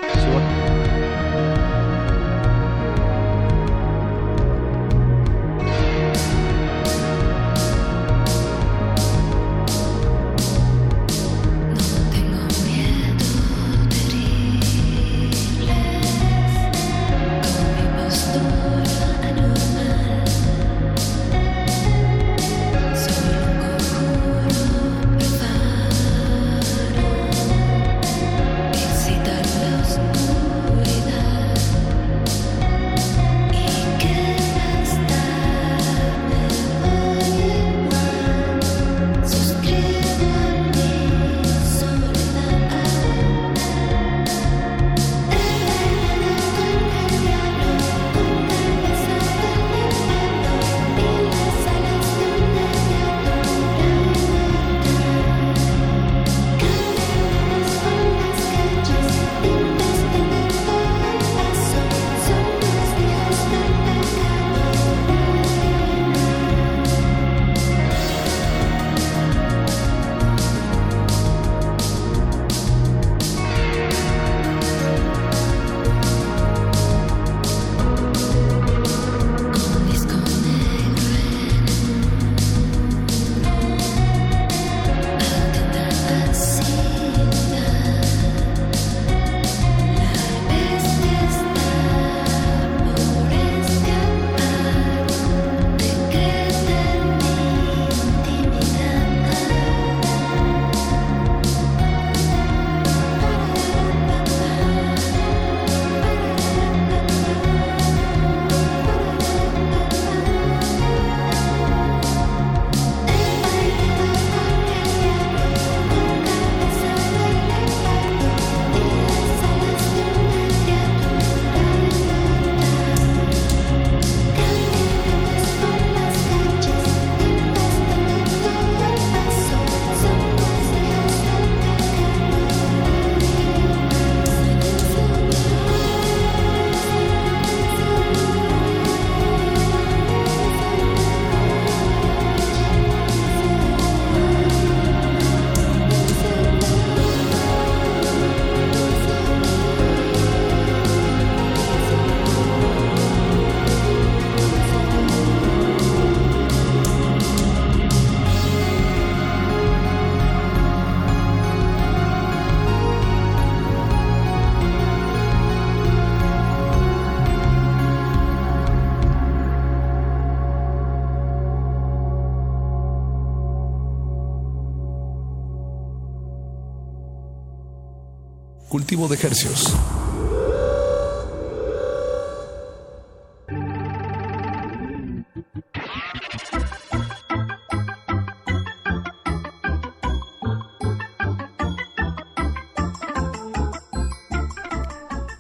De 178.91 179.15
hercios. 179.15 179.73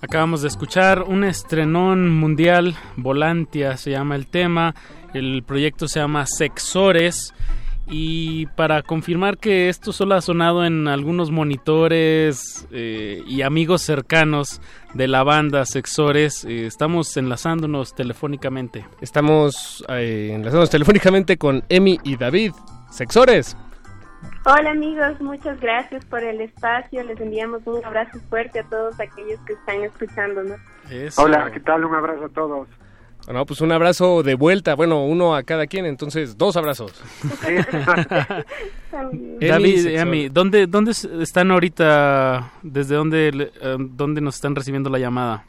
Acabamos 0.01 0.41
de 0.41 0.47
escuchar 0.47 1.03
un 1.03 1.25
estrenón 1.25 2.09
mundial, 2.09 2.77
Volantia 2.95 3.75
se 3.75 3.91
llama 3.91 4.15
el 4.15 4.27
tema, 4.27 4.75
el 5.13 5.43
proyecto 5.43 5.89
se 5.89 5.99
llama 5.99 6.25
Sexores 6.25 7.33
Y 7.85 8.45
para 8.55 8.81
confirmar 8.81 9.37
que 9.37 9.67
esto 9.67 9.91
solo 9.91 10.15
ha 10.15 10.21
sonado 10.21 10.63
en 10.63 10.87
algunos 10.87 11.31
monitores 11.31 12.60
eh, 12.71 13.23
y 13.27 13.41
amigos 13.41 13.81
cercanos 13.81 14.61
de 14.93 15.07
la 15.07 15.23
banda 15.23 15.65
Sexores, 15.65 16.45
eh, 16.45 16.65
estamos 16.65 17.15
enlazándonos 17.17 17.95
telefónicamente. 17.95 18.85
Estamos 19.01 19.85
eh, 19.89 20.31
enlazándonos 20.33 20.69
telefónicamente 20.69 21.37
con 21.37 21.63
Emi 21.69 21.99
y 22.03 22.17
David. 22.17 22.53
Sexores. 22.89 23.57
Hola 24.45 24.71
amigos, 24.71 25.19
muchas 25.21 25.59
gracias 25.59 26.05
por 26.05 26.23
el 26.23 26.41
espacio. 26.41 27.03
Les 27.03 27.19
enviamos 27.19 27.65
un 27.65 27.83
abrazo 27.83 28.19
fuerte 28.29 28.59
a 28.59 28.63
todos 28.63 28.99
aquellos 28.99 29.39
que 29.45 29.53
están 29.53 29.83
escuchándonos. 29.83 30.59
Hola, 31.17 31.49
¿qué 31.51 31.59
tal? 31.59 31.85
Un 31.85 31.95
abrazo 31.95 32.25
a 32.25 32.29
todos. 32.29 32.67
Bueno, 33.25 33.45
pues 33.45 33.61
un 33.61 33.71
abrazo 33.71 34.23
de 34.23 34.35
vuelta, 34.35 34.75
bueno, 34.75 35.05
uno 35.05 35.35
a 35.35 35.43
cada 35.43 35.67
quien, 35.67 35.85
entonces 35.85 36.37
dos 36.37 36.57
abrazos. 36.57 37.01
David, 39.39 39.87
Emi, 39.87 40.29
¿dónde, 40.29 40.67
¿dónde 40.67 40.91
están 40.91 41.51
ahorita? 41.51 42.51
¿Desde 42.61 42.95
dónde, 42.95 43.31
le- 43.31 43.51
eh, 43.61 43.75
dónde 43.79 44.21
nos 44.21 44.35
están 44.35 44.55
recibiendo 44.55 44.89
la 44.89 44.99
llamada? 44.99 45.43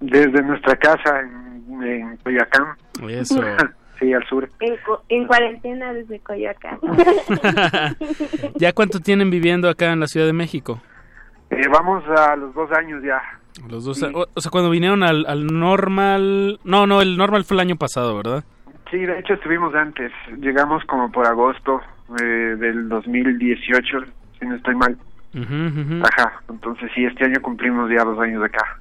Desde 0.00 0.42
nuestra 0.42 0.76
casa 0.76 1.20
en, 1.20 1.82
en 1.82 2.16
Coyoacán. 2.18 2.64
Eso. 3.08 3.42
sí, 4.00 4.12
al 4.12 4.26
sur. 4.26 4.50
En 5.08 5.26
cuarentena 5.26 5.92
desde 5.92 6.18
Coyoacán. 6.20 6.78
¿Ya 8.56 8.72
cuánto 8.72 9.00
tienen 9.00 9.30
viviendo 9.30 9.68
acá 9.68 9.92
en 9.92 10.00
la 10.00 10.06
Ciudad 10.06 10.26
de 10.26 10.32
México? 10.32 10.80
Eh, 11.50 11.68
vamos 11.70 12.04
a 12.08 12.36
los 12.36 12.54
dos 12.54 12.70
años 12.72 13.02
ya. 13.02 13.20
Los 13.68 13.84
dos, 13.84 14.02
o, 14.02 14.26
o 14.32 14.40
sea, 14.40 14.50
cuando 14.50 14.70
vinieron 14.70 15.02
al, 15.02 15.26
al 15.26 15.46
normal... 15.46 16.60
No, 16.64 16.86
no, 16.86 17.02
el 17.02 17.16
normal 17.16 17.44
fue 17.44 17.56
el 17.56 17.60
año 17.60 17.76
pasado, 17.76 18.16
¿verdad? 18.16 18.44
Sí, 18.90 18.98
de 18.98 19.18
hecho 19.18 19.34
estuvimos 19.34 19.74
antes. 19.74 20.12
Llegamos 20.38 20.84
como 20.84 21.10
por 21.10 21.26
agosto 21.26 21.80
eh, 22.22 22.56
del 22.58 22.88
2018, 22.88 23.98
si 24.38 24.46
no 24.46 24.56
estoy 24.56 24.74
mal. 24.74 24.96
Ajá, 26.02 26.42
entonces 26.48 26.90
sí, 26.94 27.04
este 27.04 27.24
año 27.24 27.40
cumplimos 27.40 27.88
ya 27.90 28.04
dos 28.04 28.18
años 28.18 28.40
de 28.40 28.46
acá. 28.46 28.80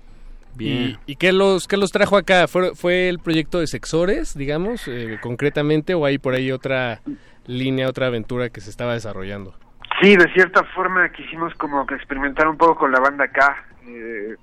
¿Y, 0.57 0.97
y 1.05 1.15
qué, 1.15 1.31
los, 1.31 1.67
qué 1.67 1.77
los 1.77 1.91
trajo 1.91 2.17
acá? 2.17 2.47
¿Fue, 2.47 2.75
fue 2.75 3.07
el 3.07 3.19
proyecto 3.19 3.59
de 3.59 3.67
Sexores, 3.67 4.35
digamos, 4.35 4.87
eh, 4.87 5.19
concretamente, 5.21 5.93
o 5.93 6.05
hay 6.05 6.17
por 6.17 6.33
ahí 6.33 6.51
otra 6.51 7.01
línea, 7.45 7.87
otra 7.87 8.07
aventura 8.07 8.49
que 8.49 8.61
se 8.61 8.69
estaba 8.69 8.93
desarrollando? 8.93 9.53
Sí, 10.01 10.15
de 10.15 10.31
cierta 10.33 10.63
forma 10.75 11.09
quisimos 11.09 11.53
como 11.55 11.85
que 11.85 11.95
experimentar 11.95 12.47
un 12.47 12.57
poco 12.57 12.75
con 12.75 12.91
la 12.91 12.99
banda 12.99 13.25
acá. 13.25 13.57
eh, 13.87 14.35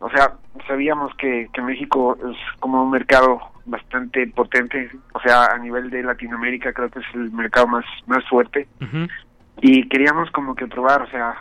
o 0.00 0.08
sea, 0.10 0.32
sabíamos 0.68 1.12
que, 1.16 1.48
que 1.52 1.60
México 1.60 2.16
es 2.30 2.36
como 2.60 2.84
un 2.84 2.90
mercado 2.90 3.40
bastante 3.66 4.26
potente. 4.28 4.90
O 5.12 5.20
sea, 5.20 5.46
a 5.46 5.58
nivel 5.58 5.90
de 5.90 6.04
Latinoamérica 6.04 6.72
creo 6.72 6.88
que 6.88 7.00
es 7.00 7.06
el 7.14 7.32
mercado 7.32 7.66
más, 7.66 7.84
más 8.06 8.24
fuerte. 8.28 8.68
Y 9.60 9.88
queríamos 9.88 10.30
como 10.30 10.54
que 10.54 10.68
probar, 10.68 11.02
o 11.02 11.06
sea, 11.08 11.34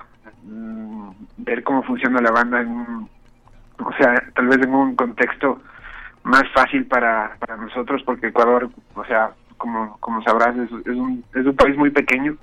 mm, 0.44 1.10
ver 1.38 1.64
cómo 1.64 1.84
funciona 1.84 2.20
la 2.20 2.32
banda 2.32 2.62
en 2.62 2.68
un- 2.70 3.10
o 3.80 3.94
sea, 3.94 4.16
tal 4.34 4.48
vez 4.48 4.58
en 4.64 4.74
un 4.74 4.96
contexto 4.96 5.62
más 6.24 6.44
fácil 6.52 6.88
para, 6.88 7.36
para 7.40 7.58
nosotros 7.58 8.02
porque 8.04 8.28
Ecuador, 8.30 8.70
o 8.96 9.06
sea, 9.06 9.30
como, 9.58 9.98
como 10.00 10.24
sabrás, 10.24 10.56
es, 10.58 10.72
es, 10.72 10.96
un, 10.96 11.24
es 11.36 11.46
un 11.46 11.56
país 11.56 11.78
muy 11.78 11.92
pequeño 11.92 12.36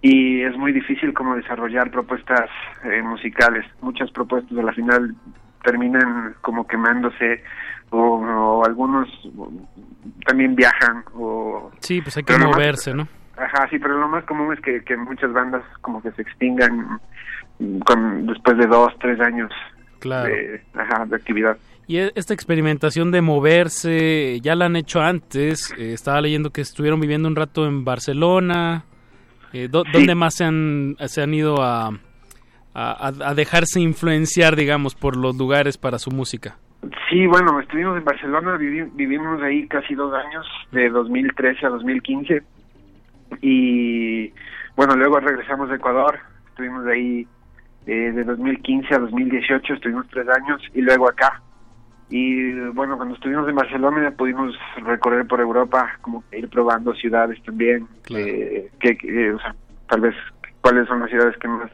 y 0.00 0.42
es 0.42 0.56
muy 0.56 0.72
difícil 0.72 1.12
como 1.12 1.34
desarrollar 1.36 1.90
propuestas 1.90 2.48
eh, 2.84 3.02
musicales. 3.02 3.64
Muchas 3.80 4.10
propuestas 4.12 4.56
a 4.58 4.62
la 4.62 4.72
final 4.72 5.14
terminan 5.64 6.34
como 6.40 6.66
quemándose 6.66 7.42
o, 7.90 7.98
o 8.18 8.64
algunos 8.64 9.08
también 10.26 10.54
viajan 10.54 11.04
o 11.14 11.70
Sí, 11.80 12.00
pues 12.00 12.16
hay 12.16 12.22
que 12.22 12.32
Pero 12.32 12.44
lo 12.44 12.50
más- 12.50 12.56
moverse, 12.58 12.94
¿no? 12.94 13.08
Ajá, 13.36 13.68
sí, 13.70 13.78
pero 13.78 13.98
lo 13.98 14.08
más 14.08 14.24
común 14.24 14.52
es 14.52 14.60
que, 14.60 14.82
que 14.82 14.96
muchas 14.96 15.32
bandas 15.32 15.62
como 15.80 16.02
que 16.02 16.10
se 16.12 16.22
extingan 16.22 16.98
con 17.84 18.26
después 18.26 18.56
de 18.58 18.66
dos, 18.66 18.92
tres 19.00 19.20
años 19.20 19.50
Claro. 20.00 20.28
de, 20.32 20.62
ajá, 20.74 21.06
de 21.06 21.16
actividad. 21.16 21.56
Y 21.86 21.98
e- 21.98 22.12
esta 22.14 22.34
experimentación 22.34 23.10
de 23.10 23.20
moverse, 23.22 24.38
ya 24.42 24.54
la 24.54 24.66
han 24.66 24.76
hecho 24.76 25.00
antes. 25.00 25.72
eh, 25.78 25.92
estaba 25.92 26.20
leyendo 26.20 26.50
que 26.50 26.60
estuvieron 26.60 27.00
viviendo 27.00 27.28
un 27.28 27.36
rato 27.36 27.66
en 27.66 27.84
Barcelona. 27.84 28.84
Eh, 29.52 29.68
¿dó- 29.70 29.84
¿Dónde 29.92 30.14
más 30.14 30.34
se 30.36 30.44
han, 30.44 30.96
se 31.06 31.22
han 31.22 31.32
ido 31.34 31.62
a, 31.62 31.88
a, 31.88 31.92
a- 32.74 33.28
a 33.30 33.34
dejarse 33.34 33.80
influenciar, 33.80 34.56
digamos, 34.56 34.94
por 34.94 35.16
los 35.16 35.36
lugares 35.36 35.78
para 35.78 35.98
su 35.98 36.10
música? 36.10 36.56
Sí, 37.10 37.26
bueno, 37.26 37.58
estuvimos 37.60 37.96
en 37.98 38.04
Barcelona, 38.04 38.56
vivi- 38.56 38.90
vivimos 38.94 39.42
ahí 39.42 39.66
casi 39.66 39.94
dos 39.94 40.12
años, 40.14 40.46
de 40.72 40.88
2013 40.90 41.66
a 41.66 41.70
2015. 41.70 42.42
Y 43.42 44.32
bueno, 44.76 44.94
luego 44.96 45.18
regresamos 45.20 45.70
a 45.70 45.74
Ecuador, 45.74 46.18
estuvimos 46.48 46.86
ahí 46.86 47.26
eh, 47.86 48.12
de 48.12 48.24
2015 48.24 48.94
a 48.94 48.98
2018, 48.98 49.74
estuvimos 49.74 50.06
tres 50.10 50.26
años, 50.28 50.60
y 50.74 50.80
luego 50.82 51.08
acá. 51.08 51.42
Y 52.10 52.52
bueno, 52.70 52.96
cuando 52.96 53.14
estuvimos 53.14 53.48
en 53.48 53.54
Barcelona 53.54 54.10
pudimos 54.12 54.54
recorrer 54.82 55.26
por 55.26 55.40
Europa, 55.40 55.90
como 56.00 56.24
ir 56.32 56.48
probando 56.48 56.94
ciudades 56.94 57.42
también, 57.44 57.86
eh, 58.18 58.70
que, 58.80 58.96
que, 58.96 59.32
o 59.32 59.38
sea, 59.38 59.54
tal 59.88 60.00
vez 60.00 60.14
cuáles 60.62 60.88
son 60.88 61.00
las 61.00 61.10
ciudades 61.10 61.36
que 61.38 61.48
más 61.48 61.70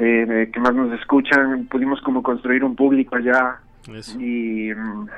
eh, 0.00 0.48
que 0.52 0.60
más 0.60 0.74
nos 0.74 0.92
escuchan, 1.00 1.66
pudimos 1.66 2.00
como 2.02 2.22
construir 2.22 2.62
un 2.62 2.76
público 2.76 3.16
allá, 3.16 3.56
y 4.20 4.72
mm, 4.72 5.08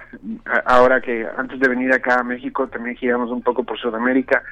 a- 0.47 0.63
ahora 0.77 1.01
que 1.03 1.27
antes 1.37 1.61
de 1.61 1.69
venir 1.69 1.93
acá 1.93 2.21
a 2.21 2.25
México 2.25 2.67
también 2.69 2.97
giramos 2.97 3.31
un 3.31 3.43
poco 3.43 3.63
por 3.65 3.79
Sudamérica 3.79 4.43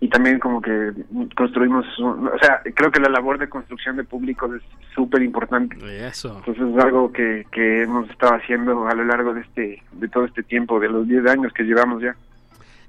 y 0.00 0.08
también 0.08 0.38
como 0.38 0.60
que 0.60 0.92
construimos, 1.36 1.86
un- 1.98 2.28
o 2.28 2.38
sea, 2.38 2.60
creo 2.74 2.90
que 2.90 3.00
la 3.00 3.08
labor 3.08 3.38
de 3.38 3.48
construcción 3.48 3.96
de 3.96 4.04
público 4.04 4.52
es 4.54 4.62
súper 4.94 5.22
importante. 5.22 5.76
Eso. 6.06 6.36
Entonces 6.38 6.64
es 6.76 6.84
algo 6.84 7.10
que, 7.12 7.46
que 7.50 7.82
hemos 7.82 8.08
estado 8.10 8.34
haciendo 8.34 8.86
a 8.86 8.94
lo 8.94 9.04
largo 9.04 9.32
de 9.34 9.40
este 9.40 9.82
de 9.92 10.08
todo 10.08 10.24
este 10.26 10.42
tiempo, 10.42 10.78
de 10.80 10.88
los 10.90 11.08
10 11.08 11.26
años 11.26 11.52
que 11.52 11.62
llevamos 11.64 12.02
ya. 12.02 12.14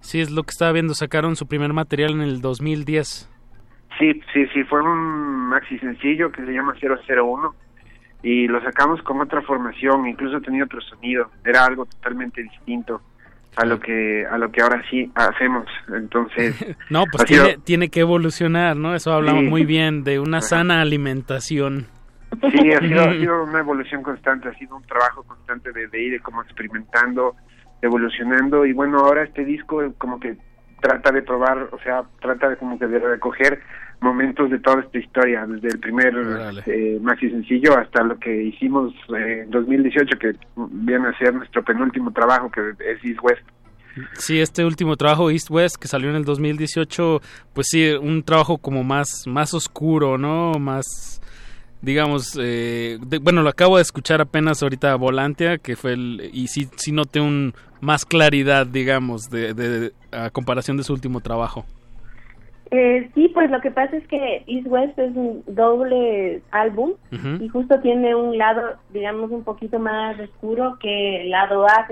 Sí, 0.02 0.20
es 0.20 0.30
lo 0.32 0.44
que 0.44 0.52
estaba 0.52 0.72
viendo. 0.74 0.94
Sacaron 0.94 1.36
su 1.36 1.48
primer 1.48 1.74
material 1.74 2.12
en 2.12 2.22
el 2.22 2.42
2010. 2.42 3.30
Sí, 3.98 4.22
sí, 4.34 4.46
sí, 4.54 4.64
fue 4.66 4.82
un 4.84 5.48
maxi 5.50 5.80
sencillo 5.80 6.32
que 6.32 6.46
se 6.46 6.52
llama 6.52 6.76
001 6.80 7.56
y 8.22 8.48
lo 8.48 8.62
sacamos 8.62 9.02
con 9.02 9.20
otra 9.22 9.42
formación, 9.42 10.06
incluso 10.08 10.40
tenía 10.42 10.66
otro 10.66 10.82
sonido, 10.82 11.32
era 11.46 11.66
algo 11.66 11.86
totalmente 11.86 12.44
distinto 12.44 13.02
a 13.58 13.66
lo 13.66 13.80
que 13.80 14.26
a 14.26 14.38
lo 14.38 14.52
que 14.52 14.62
ahora 14.62 14.82
sí 14.90 15.12
hacemos. 15.16 15.66
Entonces, 15.94 16.56
No, 16.90 17.04
pues 17.12 17.28
sido- 17.28 17.44
tiene, 17.46 17.60
tiene 17.64 17.90
que 17.90 18.00
evolucionar, 18.02 18.76
¿no? 18.78 18.96
Eso 18.96 19.12
hablamos 19.12 19.44
Sí. 19.44 19.50
muy 19.50 19.66
bien 19.66 20.04
de 20.04 20.20
una 20.20 20.42
sana 20.42 20.82
alimentación. 20.82 21.88
Sí, 22.52 22.72
ha 22.72 22.80
sido, 22.80 23.02
ha 23.04 23.14
sido 23.14 23.44
una 23.50 23.60
evolución 23.60 24.04
constante, 24.04 24.50
ha 24.50 24.54
sido 24.58 24.76
un 24.76 24.84
trabajo 24.84 25.24
constante 25.24 25.72
de, 25.72 25.88
de 25.88 26.02
ir 26.04 26.22
como 26.22 26.42
experimentando, 26.44 27.36
evolucionando 27.82 28.66
y 28.66 28.74
bueno, 28.74 29.00
ahora 29.00 29.24
este 29.24 29.44
disco 29.46 29.82
como 29.98 30.20
que 30.20 30.38
trata 30.82 31.12
de 31.12 31.22
probar, 31.24 31.70
o 31.72 31.80
sea, 31.84 32.04
trata 32.22 32.50
de 32.50 32.58
como 32.58 32.78
que 32.78 32.88
de 32.88 33.00
recoger 33.00 33.62
momentos 34.02 34.50
de 34.52 34.60
toda 34.60 34.82
esta 34.82 34.98
historia, 35.00 35.46
desde 35.48 35.70
el 35.70 35.80
primer 35.80 36.14
eh, 36.68 37.00
maxi 37.02 37.30
sencillo 37.30 37.78
hasta 37.78 38.04
lo 38.04 38.18
que 38.20 38.44
hicimos 38.44 38.94
eh, 39.18 39.42
en 39.44 39.50
2018, 39.52 40.18
que 40.20 40.34
viene 40.72 41.08
a 41.08 41.18
ser 41.18 41.34
nuestro 41.34 41.64
penúltimo 41.64 42.12
trabajo, 42.12 42.52
que 42.52 42.62
es 42.80 43.04
East 43.04 43.20
West. 43.24 43.42
Sí, 44.14 44.40
este 44.40 44.64
último 44.64 44.96
trabajo, 44.96 45.32
East 45.32 45.50
West, 45.50 45.78
que 45.78 45.88
salió 45.88 46.12
en 46.12 46.16
el 46.18 46.26
2018, 46.26 47.20
pues 47.54 47.68
sí, 47.72 47.90
un 48.00 48.22
trabajo 48.22 48.60
como 48.60 48.84
más, 48.84 49.24
más 49.26 49.56
oscuro, 49.56 50.20
¿no? 50.20 50.52
Más, 50.60 51.20
digamos, 51.82 52.38
eh, 52.40 53.00
de- 53.02 53.18
bueno, 53.18 53.42
lo 53.42 53.50
acabo 53.50 53.78
de 53.78 53.82
escuchar 53.82 54.22
apenas 54.22 54.62
ahorita 54.62 54.94
Volantia, 54.96 55.58
que 55.58 55.76
fue 55.76 55.94
el, 55.94 56.30
y 56.32 56.48
sí, 56.48 56.68
sí 56.76 56.92
noté 56.92 57.20
un, 57.20 57.54
más 57.82 58.06
claridad, 58.06 58.68
digamos, 58.68 59.30
de, 59.32 59.56
de- 59.56 59.94
a 60.12 60.30
comparación 60.30 60.78
de 60.78 60.84
su 60.84 60.94
último 60.94 61.20
trabajo. 61.22 61.66
Eh, 62.72 63.10
sí, 63.16 63.30
pues 63.34 63.50
lo 63.50 63.62
que 63.62 63.72
pasa 63.72 63.96
es 63.96 64.06
que 64.08 64.44
East 64.48 64.68
West 64.68 65.00
es 65.00 65.16
un 65.16 65.44
doble 65.48 66.42
álbum 66.52 66.94
y 67.40 67.48
justo 67.48 67.80
tiene 67.80 68.14
un 68.16 68.38
lado, 68.38 68.76
digamos, 68.90 69.32
un 69.32 69.44
poquito 69.44 69.80
más 69.80 70.20
oscuro 70.20 70.78
que 70.80 71.22
el 71.22 71.30
lado 71.30 71.66
A, 71.66 71.88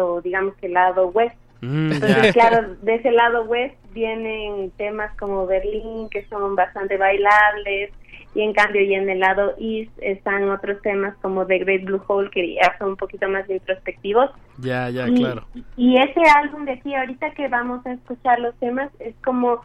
o 0.00 0.20
digamos 0.20 0.54
que 0.56 0.66
el 0.66 0.74
lado 0.74 1.08
West. 1.08 1.36
Mm, 1.60 1.92
Entonces, 1.92 2.32
claro, 2.32 2.74
de 2.82 2.94
ese 2.94 3.10
lado 3.10 3.44
West 3.44 3.74
vienen 3.92 4.70
temas 4.72 5.14
como 5.18 5.46
Berlín, 5.46 6.08
que 6.10 6.24
son 6.26 6.54
bastante 6.54 6.96
bailables, 6.96 7.90
y 8.34 8.42
en 8.42 8.52
cambio, 8.52 8.82
y 8.82 8.94
en 8.94 9.08
el 9.08 9.20
lado 9.20 9.54
East 9.58 9.92
están 10.00 10.50
otros 10.50 10.82
temas 10.82 11.14
como 11.22 11.46
The 11.46 11.58
Great 11.60 11.84
Blue 11.84 12.02
Hole, 12.06 12.30
que 12.30 12.54
ya 12.54 12.76
son 12.78 12.90
un 12.90 12.96
poquito 12.96 13.28
más 13.28 13.48
introspectivos. 13.48 14.30
Ya, 14.58 14.90
ya, 14.90 15.06
claro. 15.06 15.44
Y 15.76 15.96
ese 15.96 16.20
álbum 16.36 16.64
de 16.64 16.72
aquí, 16.72 16.94
ahorita 16.94 17.30
que 17.30 17.48
vamos 17.48 17.86
a 17.86 17.92
escuchar 17.92 18.40
los 18.40 18.54
temas, 18.56 18.90
es 18.98 19.14
como 19.24 19.60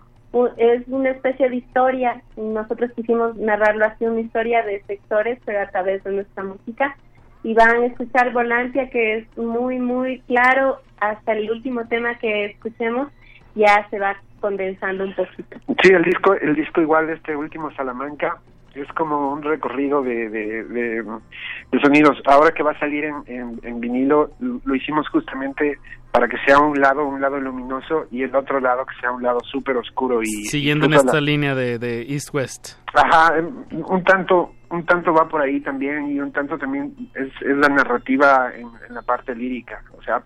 es 0.57 0.87
una 0.87 1.11
especie 1.11 1.49
de 1.49 1.57
historia. 1.57 2.21
Nosotros 2.37 2.91
quisimos 2.95 3.35
narrarlo 3.37 3.85
así, 3.85 4.05
una 4.05 4.21
historia 4.21 4.63
de 4.63 4.81
sectores, 4.83 5.39
pero 5.45 5.61
a 5.61 5.67
través 5.67 6.03
de 6.03 6.11
nuestra 6.11 6.43
música. 6.43 6.95
Y 7.43 7.53
van 7.53 7.69
a 7.69 7.85
escuchar 7.85 8.31
Volantia, 8.33 8.89
que 8.89 9.17
es 9.17 9.37
muy, 9.37 9.79
muy 9.79 10.19
claro. 10.21 10.79
Hasta 10.99 11.33
el 11.33 11.49
último 11.49 11.87
tema 11.87 12.15
que 12.19 12.45
escuchemos, 12.45 13.09
ya 13.55 13.87
se 13.89 13.99
va 13.99 14.17
condensando 14.39 15.05
un 15.05 15.15
poquito. 15.15 15.57
Sí, 15.81 15.91
el 15.93 16.03
disco, 16.03 16.33
el 16.33 16.55
disco 16.55 16.81
igual, 16.81 17.09
este 17.09 17.35
último 17.35 17.71
Salamanca, 17.71 18.37
es 18.75 18.87
como 18.93 19.31
un 19.33 19.41
recorrido 19.43 20.01
de, 20.03 20.29
de, 20.29 20.63
de, 20.63 21.03
de 21.03 21.79
sonidos. 21.81 22.17
Ahora 22.25 22.51
que 22.51 22.63
va 22.63 22.71
a 22.71 22.79
salir 22.79 23.05
en, 23.05 23.15
en, 23.27 23.59
en 23.63 23.79
vinilo, 23.79 24.31
lo 24.39 24.59
lo 24.63 24.75
hicimos 24.75 25.07
justamente 25.09 25.77
para 26.11 26.27
que 26.27 26.37
sea 26.45 26.57
un 26.59 26.79
lado, 26.79 27.05
un 27.05 27.21
lado 27.21 27.39
luminoso 27.39 28.07
y 28.11 28.23
el 28.23 28.35
otro 28.35 28.59
lado 28.59 28.83
que 28.85 28.95
sea 28.99 29.11
un 29.11 29.21
lado 29.21 29.39
súper 29.41 29.77
oscuro 29.77 30.21
y 30.23 30.25
Siguiendo 30.45 30.85
en 30.87 30.93
esta 30.93 31.13
la- 31.15 31.21
línea 31.21 31.53
de, 31.55 31.77
de 31.77 32.01
East-West. 32.01 32.77
Ajá, 32.95 33.37
em, 33.37 33.47
un 33.87 34.03
tanto, 34.03 34.53
un 34.71 34.83
tanto 34.85 35.13
va 35.13 35.27
por 35.27 35.41
ahí 35.41 35.59
también 35.61 36.09
y 36.11 36.19
un 36.19 36.31
tanto 36.31 36.57
también 36.57 36.95
es, 37.13 37.27
es 37.41 37.57
la 37.57 37.69
narrativa 37.69 38.51
en, 38.55 38.67
en 38.87 38.95
la 38.95 39.03
parte 39.03 39.35
lírica. 39.35 39.83
O 39.95 40.01
sea, 40.01 40.23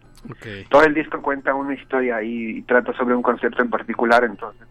todo 0.69 0.83
el 0.85 0.93
disco 0.93 1.21
cuenta 1.21 1.53
una 1.53 1.73
historia 1.73 2.23
y, 2.23 2.59
y 2.59 2.61
trata 2.61 2.93
sobre 2.93 3.13
un 3.15 3.21
concepto 3.21 3.61
en 3.61 3.69
particular, 3.69 4.23
entonces 4.23 4.65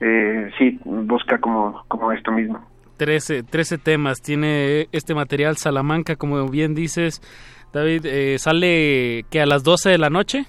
eh, 0.00 0.50
sí, 0.58 0.80
busca 0.84 1.38
como, 1.38 1.84
como 1.88 2.10
esto 2.10 2.32
mismo. 2.32 2.66
13, 3.02 3.42
13 3.42 3.78
temas. 3.78 4.22
Tiene 4.22 4.86
este 4.92 5.12
material 5.12 5.56
Salamanca, 5.56 6.14
como 6.14 6.46
bien 6.48 6.72
dices. 6.72 7.20
David, 7.72 8.06
eh, 8.06 8.38
sale 8.38 9.24
que 9.28 9.40
a 9.40 9.46
las 9.46 9.64
12 9.64 9.90
de 9.90 9.98
la 9.98 10.08
noche. 10.08 10.44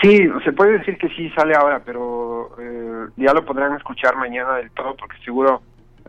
Sí, 0.00 0.30
se 0.44 0.52
puede 0.52 0.78
decir 0.78 0.96
que 0.96 1.10
sí 1.10 1.28
sale 1.36 1.54
ahora, 1.54 1.82
pero 1.84 2.56
eh, 2.58 3.08
ya 3.18 3.34
lo 3.34 3.44
podrán 3.44 3.76
escuchar 3.76 4.16
mañana 4.16 4.54
del 4.54 4.70
todo, 4.70 4.96
porque 4.96 5.18
seguro 5.22 5.60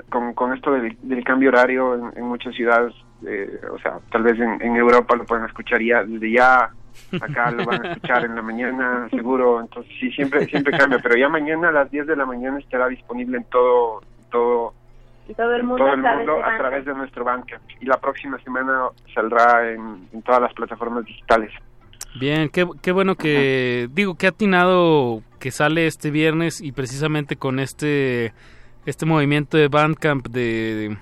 con, 0.07 0.34
con 0.34 0.53
esto 0.53 0.72
del, 0.72 1.23
cambio 1.26 1.49
horario 1.49 2.10
en, 2.15 2.26
muchas 2.26 2.56
ciudades, 2.56 2.95
eh, 3.27 3.60
o 3.69 3.77
sea, 3.80 3.99
tal 4.14 4.23
vez 4.23 4.40
en, 4.40 4.61
en 4.61 4.77
Europa 4.77 5.18
lo 5.18 5.26
pueden 5.26 5.45
escuchar 5.45 5.81
ya 5.84 6.06
desde 6.06 6.31
ya, 6.31 6.69
acá 7.22 7.52
lo 7.52 7.65
van 7.65 7.86
a 7.86 7.91
escuchar 7.91 8.23
en 8.23 8.36
la 8.36 8.41
mañana, 8.41 9.07
seguro, 9.11 9.60
entonces 9.60 9.91
sí, 9.99 10.10
siempre 10.14 10.45
siempre 10.48 10.76
cambia, 10.76 10.99
pero 10.99 11.15
ya 11.15 11.27
mañana 11.27 11.68
a 11.68 11.73
las 11.73 11.91
10 11.91 12.07
de 12.07 12.15
la 12.15 12.26
mañana 12.26 12.57
estará 12.57 12.88
disponible 12.88 13.38
en 13.38 13.44
todo 13.44 14.02
todo 14.31 14.73
Y 15.30 15.34
todo 15.35 15.53
el 15.56 15.64
mundo, 15.64 15.85
todo 15.85 15.93
el 15.93 15.99
a 15.99 16.01
través 16.01 16.18
mundo 16.18 16.34
de 16.34 16.39
a 16.39 16.45
Bandcamp. 16.47 16.60
través 16.60 16.85
de 16.85 16.93
nuestro 16.95 17.23
Bandcamp 17.23 17.61
y 17.80 17.85
la 17.85 17.97
próxima 17.97 18.38
semana 18.39 18.88
saldrá 19.14 19.72
en, 19.72 20.07
en 20.11 20.22
todas 20.23 20.41
las 20.41 20.53
plataformas 20.53 21.06
digitales. 21.06 21.51
Bien, 22.19 22.49
qué, 22.49 22.65
qué 22.81 22.91
bueno 22.91 23.15
que 23.15 23.88
digo 23.93 24.15
que 24.15 24.26
ha 24.26 24.30
atinado 24.30 25.22
que 25.39 25.51
sale 25.51 25.85
este 25.85 26.10
viernes 26.10 26.60
y 26.60 26.72
precisamente 26.72 27.35
con 27.35 27.60
este 27.60 28.34
este 28.85 29.06
movimiento 29.06 29.56
de 29.57 29.68
Bandcamp 29.68 30.27
de, 30.30 30.97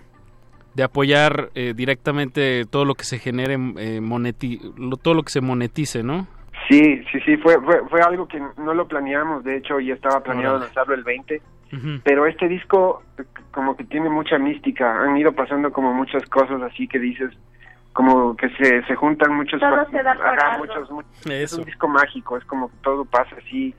de 0.76 0.84
apoyar 0.84 1.50
eh, 1.56 1.74
directamente 1.74 2.66
todo 2.66 2.84
lo 2.84 2.96
que 2.96 3.06
se 3.06 3.20
genere 3.20 3.54
eh, 3.54 4.02
moneti- 4.02 4.60
lo- 4.78 4.98
todo 4.98 5.14
lo 5.14 5.24
que 5.24 5.32
se 5.32 5.40
monetice, 5.40 6.04
¿no? 6.04 6.28
Sí, 6.68 7.02
sí, 7.12 7.20
sí, 7.26 7.38
fue, 7.38 7.56
fue, 7.62 7.88
fue 7.90 8.02
algo 8.02 8.28
que 8.28 8.42
no 8.58 8.74
lo 8.74 8.88
planeamos, 8.90 9.46
de 9.46 9.56
hecho 9.58 9.80
ya 9.80 9.94
estaba 9.94 10.20
planeado 10.22 10.60
lanzarlo 10.60 10.96
el 10.96 11.04
20, 11.06 11.42
Pero 12.04 12.26
este 12.26 12.48
disco 12.48 13.04
como 13.52 13.76
que 13.76 13.84
tiene 13.86 14.10
mucha 14.10 14.38
mística, 14.38 15.02
han 15.04 15.18
ido 15.18 15.34
pasando 15.34 15.72
como 15.72 15.94
muchas 15.94 16.24
cosas 16.30 16.62
así 16.62 16.88
que 16.88 17.00
dices, 17.00 17.32
como 17.94 18.36
que 18.38 18.48
se, 18.52 18.84
se 18.84 18.96
juntan 18.96 19.36
muchos... 19.36 19.60
Todo 19.60 19.86
se 19.90 20.02
da 20.04 20.14
por 20.14 20.26
ajá, 20.28 20.54
algo. 20.54 20.66
muchos, 20.66 20.92
mu- 20.92 21.02
Es 21.32 21.54
un 21.54 21.66
disco 21.66 21.88
mágico, 21.88 22.38
es 22.38 22.46
como 22.46 22.70
que 22.70 22.76
todo 22.84 23.04
pasa 23.06 23.36
así, 23.44 23.74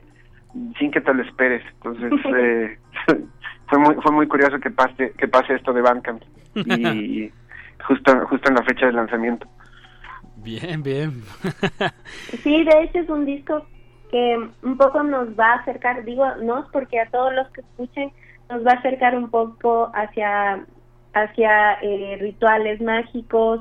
sin 0.79 0.91
que 0.91 1.01
te 1.01 1.15
lo 1.15 1.23
esperes, 1.23 1.63
entonces 1.75 2.13
eh, 2.37 2.79
fue 3.69 3.79
muy 3.79 3.95
fue 4.03 4.13
muy 4.13 4.27
curioso 4.27 4.59
que 4.59 4.71
pase, 4.71 5.13
que 5.17 5.29
pase 5.29 5.55
esto 5.55 5.73
de 5.73 5.81
Bandcamp 5.83 6.23
y 6.57 7.31
justo, 7.87 8.27
justo 8.27 8.49
en 8.51 8.55
la 8.57 8.63
fecha 8.65 8.87
de 8.87 8.93
lanzamiento. 8.93 9.47
Bien, 10.37 10.83
bien. 10.83 11.23
Sí, 12.43 12.65
de 12.65 12.83
hecho 12.83 12.99
es 13.01 13.09
un 13.09 13.25
disco 13.25 13.67
que 14.11 14.49
un 14.63 14.77
poco 14.77 15.03
nos 15.03 15.29
va 15.39 15.53
a 15.53 15.57
acercar, 15.57 16.05
digo, 16.05 16.25
no 16.43 16.67
porque 16.73 17.01
a 17.01 17.11
todos 17.11 17.33
los 17.35 17.49
que 17.51 17.61
escuchen 17.63 18.11
nos 18.51 18.67
va 18.67 18.73
a 18.73 18.79
acercar 18.79 19.17
un 19.17 19.31
poco 19.31 19.91
hacia 19.95 20.65
hacia 21.15 21.75
eh, 21.83 22.17
rituales 22.21 22.81
mágicos, 22.81 23.61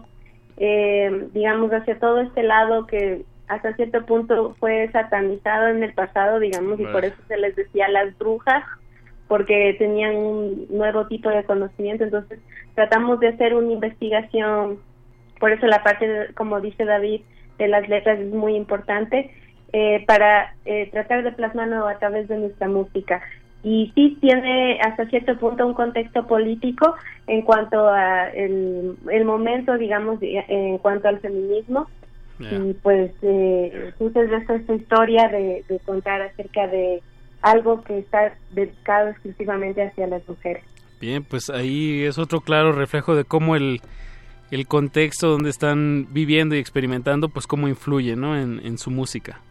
eh, 0.57 1.27
digamos 1.33 1.71
hacia 1.71 1.97
todo 1.99 2.21
este 2.21 2.43
lado 2.43 2.85
que 2.85 3.23
hasta 3.47 3.73
cierto 3.75 4.05
punto 4.05 4.55
fue 4.59 4.89
satanizado 4.91 5.67
en 5.67 5.81
el 5.83 5.93
pasado, 5.93 6.39
digamos, 6.39 6.79
y 6.79 6.85
por 6.85 7.05
eso 7.05 7.15
se 7.27 7.37
les 7.37 7.55
decía 7.55 7.87
las 7.87 8.15
brujas, 8.17 8.63
porque 9.27 9.75
tenían 9.79 10.15
un 10.17 10.67
nuevo 10.69 11.07
tipo 11.07 11.29
de 11.29 11.43
conocimiento, 11.45 12.03
entonces 12.03 12.39
tratamos 12.75 13.19
de 13.21 13.29
hacer 13.29 13.55
una 13.55 13.71
investigación. 13.71 14.79
Por 15.39 15.51
eso 15.51 15.65
la 15.67 15.81
parte, 15.83 16.07
de- 16.07 16.33
como 16.33 16.59
dice 16.59 16.83
David, 16.85 17.21
de 17.57 17.67
las 17.69 17.87
letras 17.87 18.19
es 18.19 18.33
muy 18.33 18.55
importante 18.55 19.31
eh, 19.73 20.03
para 20.05 20.53
eh, 20.65 20.89
tratar 20.91 21.23
de 21.23 21.31
plasmarlo 21.31 21.87
a 21.87 21.97
través 21.99 22.27
de 22.27 22.37
nuestra 22.37 22.67
música. 22.67 23.21
Y 23.63 23.91
sí 23.95 24.17
tiene 24.21 24.79
hasta 24.81 25.07
cierto 25.07 25.37
punto 25.37 25.65
un 25.65 25.73
contexto 25.73 26.25
político 26.27 26.95
en 27.25 27.41
cuanto 27.41 27.87
a 27.87 28.29
el, 28.29 28.95
el 29.11 29.25
momento, 29.25 29.77
digamos, 29.77 30.19
en 30.21 30.77
cuanto 30.77 31.07
al 31.07 31.19
feminismo. 31.19 31.87
Y 32.39 32.73
pues, 32.83 33.11
eh, 33.23 33.91
entonces 33.99 34.31
esta 34.31 34.53
es 34.55 34.61
esta 34.61 34.75
historia 34.75 35.27
de, 35.27 35.65
de 35.67 35.79
contar 35.79 36.21
acerca 36.21 36.67
de 36.67 37.01
algo 37.41 37.83
que 37.83 37.97
está 37.97 38.35
dedicado 38.51 39.09
exclusivamente 39.09 39.81
hacia 39.81 40.05
las 40.07 40.27
mujeres. 40.29 40.63
Bien, 41.01 41.23
pues 41.23 41.49
ahí 41.49 42.03
es 42.03 42.17
otro 42.17 42.41
claro 42.41 42.71
reflejo 42.71 43.15
de 43.15 43.23
cómo 43.23 43.55
el, 43.55 43.81
el 44.51 44.67
contexto 44.67 45.29
donde 45.29 45.49
están 45.49 46.07
viviendo 46.11 46.55
y 46.55 46.59
experimentando, 46.59 47.29
pues 47.29 47.47
cómo 47.47 47.67
influye, 47.67 48.15
¿no? 48.15 48.37
En, 48.37 48.61
en 48.63 48.77
su 48.77 48.91
música. 48.91 49.41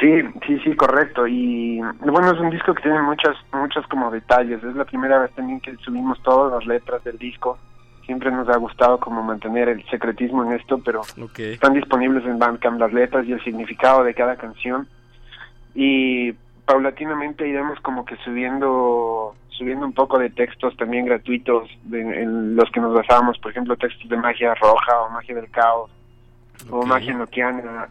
Sí, 0.00 0.22
sí, 0.46 0.58
sí, 0.64 0.74
correcto. 0.76 1.26
Y 1.26 1.80
bueno, 2.00 2.30
es 2.32 2.40
un 2.40 2.50
disco 2.50 2.74
que 2.74 2.82
tiene 2.82 3.00
muchos, 3.02 3.36
muchos 3.52 3.86
como 3.88 4.10
detalles. 4.10 4.62
Es 4.64 4.74
la 4.74 4.84
primera 4.84 5.18
vez 5.20 5.30
también 5.32 5.60
que 5.60 5.76
subimos 5.76 6.22
todas 6.22 6.52
las 6.52 6.66
letras 6.66 7.04
del 7.04 7.18
disco. 7.18 7.58
Siempre 8.06 8.30
nos 8.30 8.48
ha 8.48 8.56
gustado 8.56 8.98
como 9.00 9.22
mantener 9.22 9.68
el 9.68 9.84
secretismo 9.90 10.44
en 10.44 10.52
esto, 10.52 10.78
pero 10.84 11.02
están 11.54 11.74
disponibles 11.74 12.24
en 12.24 12.38
Bandcamp 12.38 12.78
las 12.80 12.92
letras 12.92 13.26
y 13.26 13.32
el 13.32 13.42
significado 13.42 14.04
de 14.04 14.14
cada 14.14 14.36
canción. 14.36 14.86
Y 15.74 16.32
paulatinamente 16.64 17.46
iremos 17.46 17.78
como 17.80 18.04
que 18.04 18.16
subiendo 18.18 19.34
subiendo 19.50 19.86
un 19.86 19.94
poco 19.94 20.18
de 20.18 20.28
textos 20.28 20.76
también 20.76 21.06
gratuitos 21.06 21.68
de- 21.84 22.22
en 22.22 22.56
los 22.56 22.70
que 22.70 22.80
nos 22.80 22.92
basábamos, 22.92 23.38
por 23.38 23.50
ejemplo, 23.52 23.74
textos 23.76 24.06
de 24.08 24.16
magia 24.18 24.54
roja 24.54 25.00
o 25.00 25.08
magia 25.10 25.34
del 25.34 25.50
caos 25.50 25.90
o 26.70 26.84
magia 26.84 27.14
noquiana. 27.14 27.88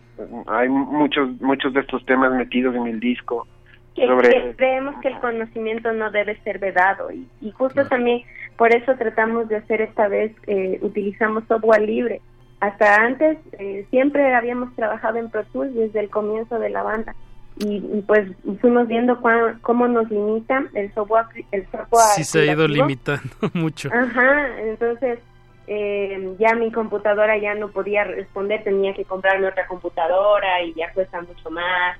Hay 0.48 0.70
muchos 0.70 1.30
muchos 1.42 1.74
de 1.74 1.82
estos 1.82 2.06
temas 2.06 2.32
metidos 2.34 2.76
en 2.76 2.88
el 2.88 3.00
disco. 3.00 3.48
que, 3.96 4.08
sobre 4.08 4.30
que 4.30 4.56
creemos 4.58 4.96
que 5.02 5.08
el 5.10 5.20
conocimiento 5.20 5.92
no 5.94 6.12
debe 6.12 6.38
ser 6.44 6.60
vedado 6.60 7.12
y, 7.12 7.28
y 7.42 7.52
justo 7.52 7.88
también 7.88 8.22
por 8.58 8.74
eso 8.74 8.96
tratamos 8.96 9.48
de 9.50 9.58
hacer 9.58 9.82
esta 9.82 10.08
vez, 10.08 10.32
eh, 10.48 10.80
utilizamos 10.82 11.44
software 11.48 11.82
libre. 11.82 12.22
Hasta 12.62 12.96
antes 13.04 13.38
eh, 13.60 13.86
siempre 13.90 14.34
habíamos 14.34 14.74
trabajado 14.76 15.18
en 15.18 15.30
Pro 15.30 15.44
Tools 15.52 15.76
desde 15.76 16.00
el 16.00 16.10
comienzo 16.10 16.58
de 16.58 16.70
la 16.70 16.84
banda 16.84 17.14
y, 17.58 17.78
y, 17.78 18.04
pues 18.08 18.30
fuimos 18.62 18.88
viendo 18.88 19.20
cuán- 19.22 19.60
cómo 19.62 19.88
nos 19.88 20.10
limita 20.10 20.64
el 20.74 20.94
software 20.94 21.26
el 21.52 21.64
software 21.68 22.04
Sí 22.16 22.24
se 22.24 22.42
ha 22.50 22.54
ido 22.54 22.68
limitando 22.68 23.22
mucho. 23.54 23.90
Ajá, 23.94 24.60
entonces 24.60 25.20
eh, 25.68 26.36
ya 26.40 26.56
mi 26.56 26.72
computadora 26.72 27.38
ya 27.38 27.56
no 27.56 27.70
podía 27.70 28.04
responder, 28.04 28.64
tenía 28.64 28.94
que 28.94 29.06
comprarme 29.06 29.48
otra 29.48 29.68
computadora 29.68 30.62
y 30.64 30.74
ya 30.74 30.92
cuesta 30.94 31.22
mucho 31.22 31.50
más 31.50 31.98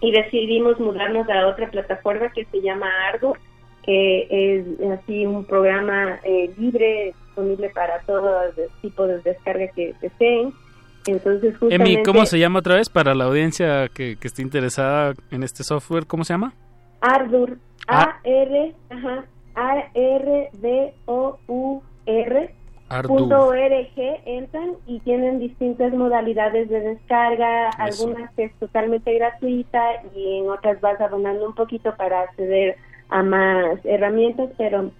y 0.00 0.10
decidimos 0.10 0.80
mudarnos 0.80 1.28
a 1.28 1.46
otra 1.46 1.70
plataforma 1.70 2.30
que 2.32 2.44
se 2.46 2.60
llama 2.60 2.88
Ardo, 3.08 3.36
que 3.84 4.26
es 4.30 4.90
así 4.90 5.24
un 5.26 5.44
programa 5.44 6.18
eh, 6.24 6.52
libre, 6.58 7.14
disponible 7.26 7.70
para 7.70 8.00
todo 8.00 8.40
tipo 8.80 9.06
de 9.06 9.20
descarga 9.20 9.68
que 9.68 9.94
deseen. 10.00 10.52
Entonces, 11.06 11.56
justamente, 11.58 11.92
Emi, 11.94 12.02
¿cómo 12.04 12.26
se 12.26 12.38
llama 12.38 12.60
otra 12.60 12.76
vez 12.76 12.88
para 12.88 13.14
la 13.14 13.24
audiencia 13.24 13.88
que, 13.88 14.16
que 14.16 14.28
esté 14.28 14.42
interesada 14.42 15.14
en 15.30 15.42
este 15.42 15.64
software? 15.64 16.06
¿Cómo 16.06 16.24
se 16.24 16.34
llama? 16.34 16.52
Ardur, 17.00 17.58
Ah. 17.88 18.20
A-R, 18.24 18.74
ajá, 18.90 19.24
A-R-D-O-U-R. 21.14 22.54
Ardur. 22.92 23.18
Punto 23.18 23.46
.org 23.48 23.88
entran 24.26 24.72
y 24.86 25.00
tienen 25.00 25.38
distintas 25.38 25.92
modalidades 25.92 26.68
de 26.68 26.80
descarga, 26.80 27.70
Eso. 27.88 28.04
algunas 28.06 28.30
que 28.34 28.44
es 28.44 28.54
totalmente 28.58 29.12
gratuita 29.14 29.80
y 30.14 30.38
en 30.38 30.50
otras 30.50 30.80
vas 30.80 31.00
abonando 31.00 31.46
un 31.46 31.54
poquito 31.54 31.94
para 31.96 32.20
acceder 32.22 32.76
a 33.08 33.22
más 33.22 33.84
herramientas, 33.84 34.50
pero 34.58 34.90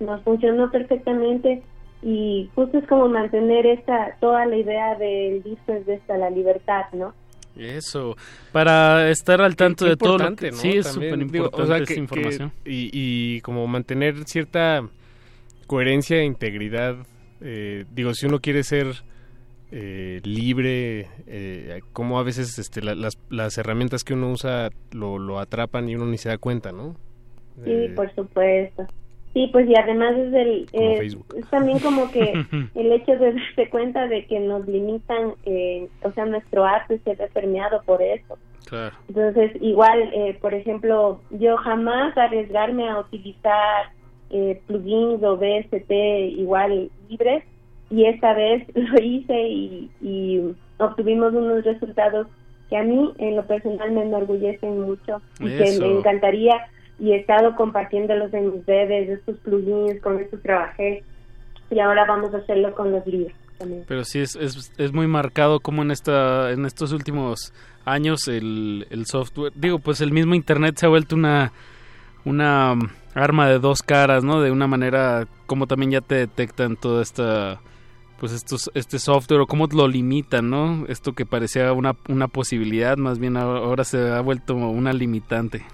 nos 0.00 0.22
funcionó 0.22 0.70
perfectamente 0.70 1.62
y 2.02 2.50
justo 2.54 2.78
es 2.78 2.86
como 2.86 3.08
mantener 3.08 3.64
esta 3.66 4.16
toda 4.20 4.44
la 4.46 4.56
idea 4.56 4.94
del 4.96 5.42
disco 5.42 5.72
es 5.72 5.86
de 5.86 5.94
esta 5.94 6.18
la 6.18 6.30
libertad, 6.30 6.84
¿no? 6.92 7.14
Eso, 7.56 8.16
para 8.52 9.08
estar 9.10 9.40
al 9.40 9.54
tanto 9.54 9.84
de 9.84 9.96
todo 9.96 10.18
lo 10.18 10.24
importante, 10.28 10.46
que... 10.46 10.50
¿no? 10.50 10.56
Sí, 10.58 10.70
es 10.78 10.88
súper 10.88 11.20
importante 11.20 11.62
o 11.62 11.66
sea, 11.66 11.76
esta 11.78 11.94
que- 11.94 12.00
información. 12.00 12.52
que- 12.64 12.70
y, 12.70 12.90
y 12.92 13.40
como 13.42 13.66
mantener 13.68 14.24
cierta 14.24 14.82
coherencia 15.68 16.18
e 16.18 16.24
integridad. 16.24 16.96
Eh, 17.40 17.84
digo, 17.90 18.14
si 18.14 18.26
uno 18.26 18.40
quiere 18.40 18.62
ser 18.62 18.86
eh, 19.70 20.20
libre, 20.24 21.08
eh, 21.26 21.80
cómo 21.92 22.18
a 22.18 22.22
veces 22.22 22.58
este, 22.58 22.80
la- 22.82 22.94
las, 22.94 23.14
las 23.30 23.58
herramientas 23.58 24.04
que 24.04 24.14
uno 24.14 24.30
usa 24.30 24.70
lo, 24.92 25.18
lo 25.18 25.38
atrapan 25.40 25.88
y 25.88 25.96
uno 25.96 26.06
ni 26.06 26.18
se 26.18 26.28
da 26.28 26.38
cuenta, 26.38 26.70
¿no? 26.72 26.94
Sí, 27.64 27.70
Eh, 27.70 27.92
por 27.96 28.14
supuesto. 28.14 28.86
Sí, 29.32 29.48
pues 29.52 29.68
y 29.68 29.74
además 29.74 30.12
es, 30.16 30.32
el, 30.32 30.68
Como 30.70 31.00
es, 31.00 31.16
también 31.50 31.80
como 31.80 32.08
que 32.12 32.32
el 32.76 32.92
hecho 32.92 33.12
de 33.16 33.32
darse 33.32 33.68
cuenta 33.68 34.06
de 34.06 34.26
que 34.26 34.38
nos 34.38 34.66
limitan, 34.68 35.34
eh, 35.44 35.88
o 36.02 36.12
sea, 36.12 36.24
nuestro 36.26 36.64
arte 36.64 37.00
se 37.04 37.14
ve 37.16 37.28
permeado 37.32 37.82
por 37.84 38.00
eso. 38.00 38.38
Claro. 38.64 38.94
Entonces, 39.08 39.50
igual, 39.60 39.98
eh, 40.14 40.38
por 40.40 40.54
ejemplo, 40.54 41.20
yo 41.30 41.56
jamás 41.56 42.16
arriesgarme 42.16 42.88
a 42.88 43.00
utilizar 43.00 43.86
eh, 44.34 44.60
plugins 44.66 45.22
o 45.22 45.36
BST 45.36 45.92
igual 46.36 46.90
libres 47.08 47.44
y 47.88 48.06
esta 48.06 48.34
vez 48.34 48.66
lo 48.74 49.00
hice 49.00 49.48
y, 49.48 49.90
y 50.00 50.40
obtuvimos 50.78 51.32
unos 51.32 51.62
resultados 51.62 52.26
que 52.68 52.76
a 52.76 52.82
mí 52.82 53.12
en 53.18 53.36
lo 53.36 53.46
personal 53.46 53.92
me 53.92 54.02
enorgullecen 54.02 54.80
mucho 54.80 55.22
y 55.38 55.46
que 55.46 55.62
Eso. 55.62 55.82
me 55.82 55.98
encantaría 55.98 56.54
y 56.98 57.12
he 57.12 57.16
estado 57.16 57.54
compartiéndolos 57.54 58.34
en 58.34 58.54
mis 58.54 58.66
redes, 58.66 59.08
estos 59.08 59.36
plugins, 59.38 60.00
con 60.00 60.18
estos 60.18 60.42
trabajé 60.42 61.04
y 61.70 61.78
ahora 61.78 62.04
vamos 62.04 62.34
a 62.34 62.38
hacerlo 62.38 62.74
con 62.74 62.90
los 62.90 63.06
libros 63.06 63.32
también. 63.56 63.84
Pero 63.86 64.02
sí 64.02 64.18
es, 64.18 64.34
es, 64.34 64.72
es 64.78 64.92
muy 64.92 65.06
marcado 65.06 65.60
como 65.60 65.82
en 65.82 65.92
esta 65.92 66.50
en 66.50 66.64
estos 66.64 66.92
últimos 66.92 67.52
años 67.84 68.26
el, 68.26 68.88
el 68.90 69.06
software, 69.06 69.52
digo, 69.54 69.78
pues 69.78 70.00
el 70.00 70.10
mismo 70.10 70.34
internet 70.34 70.74
se 70.76 70.86
ha 70.86 70.88
vuelto 70.88 71.14
una 71.14 71.52
una 72.24 72.74
arma 73.14 73.48
de 73.48 73.58
dos 73.58 73.82
caras, 73.82 74.24
¿no? 74.24 74.40
De 74.40 74.50
una 74.50 74.66
manera 74.66 75.26
como 75.46 75.66
también 75.66 75.90
ya 75.92 76.00
te 76.00 76.14
detectan 76.16 76.76
toda 76.76 77.02
esta 77.02 77.60
pues 78.20 78.32
estos 78.32 78.70
este 78.74 78.98
software 78.98 79.40
o 79.40 79.46
cómo 79.46 79.66
lo 79.72 79.86
limitan, 79.88 80.48
¿no? 80.50 80.84
Esto 80.88 81.12
que 81.12 81.26
parecía 81.26 81.72
una 81.72 81.94
una 82.08 82.28
posibilidad, 82.28 82.96
más 82.96 83.18
bien 83.18 83.36
ahora 83.36 83.84
se 83.84 84.10
ha 84.12 84.20
vuelto 84.20 84.54
una 84.54 84.92
limitante. 84.92 85.64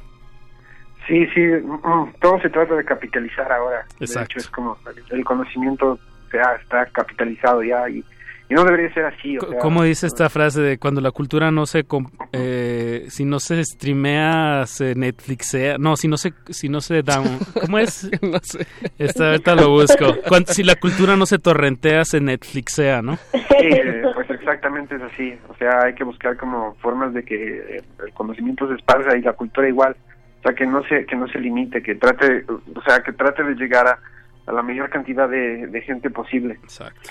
Sí, 1.07 1.27
sí, 1.35 1.41
mm, 1.41 2.13
todo 2.21 2.41
se 2.41 2.51
trata 2.51 2.75
de 2.77 2.85
capitalizar 2.85 3.51
ahora. 3.51 3.85
Exacto. 3.99 4.19
De 4.19 4.25
hecho, 4.25 4.39
es 4.39 4.49
como 4.49 4.77
el- 5.11 5.19
el 5.19 5.25
conocimiento 5.25 5.99
ya 6.33 6.53
está 6.61 6.87
capitalizado 6.87 7.63
ya 7.63 7.89
y, 7.89 8.05
y 8.51 8.55
no 8.55 8.65
debería 8.65 8.93
ser 8.93 9.05
así. 9.07 9.39
O 9.39 9.41
sea, 9.49 9.59
¿Cómo 9.61 9.83
dice 9.85 10.07
esta 10.07 10.29
frase 10.29 10.61
de 10.61 10.79
cuando 10.79 11.01
la 11.01 11.11
cultura 11.13 11.51
no 11.51 11.65
se 11.67 11.85
eh, 12.33 13.07
si 13.09 13.25
no 13.25 13.39
se 13.41 13.65
streamea 13.65 14.67
se 14.67 14.95
Netflixea 14.95 15.79
no 15.79 15.97
si 15.97 16.09
no 16.09 16.17
se 16.17 16.33
si 16.49 16.69
no 16.69 16.81
se 16.81 17.03
da 17.03 17.21
un- 17.21 17.39
¿cómo 17.61 17.79
es? 17.79 18.11
no 18.23 18.39
sé 18.43 18.67
Esta 18.99 19.31
ahorita 19.31 19.55
lo 19.55 19.71
busco 19.71 20.17
Cuan- 20.29 20.47
si 20.47 20.63
la 20.65 20.75
cultura 20.77 21.17
no 21.17 21.27
se 21.27 21.39
torrentea 21.39 22.05
se 22.05 22.21
Netflixea 22.21 23.01
¿no? 23.03 23.17
Sí, 23.33 23.69
pues 24.15 24.29
exactamente 24.31 24.97
es 24.97 25.03
así. 25.03 25.35
O 25.49 25.55
sea, 25.57 25.85
hay 25.85 25.95
que 25.95 26.05
buscar 26.05 26.37
como 26.37 26.75
formas 26.77 27.13
de 27.15 27.23
que 27.25 27.37
eh, 27.77 27.83
el 28.05 28.13
conocimiento 28.15 28.67
se 28.69 28.75
esparza 28.75 29.17
y 29.17 29.23
la 29.23 29.33
cultura 29.35 29.69
igual. 29.69 29.95
O 30.41 30.43
sea, 30.43 30.55
que 30.55 30.67
no 30.67 30.83
se 30.85 31.05
que 31.07 31.15
no 31.17 31.29
se 31.29 31.39
limite, 31.39 31.83
que 31.83 31.95
trate, 31.95 32.45
o 32.49 32.83
sea, 32.87 33.01
que 33.03 33.13
trate 33.13 33.43
de 33.45 33.55
llegar 33.55 33.87
a, 33.87 33.99
a 34.47 34.53
la 34.53 34.63
mayor 34.63 34.89
cantidad 34.89 35.29
de, 35.29 35.67
de 35.67 35.81
gente 35.83 36.09
posible. 36.11 36.55
Exacto. 36.63 37.11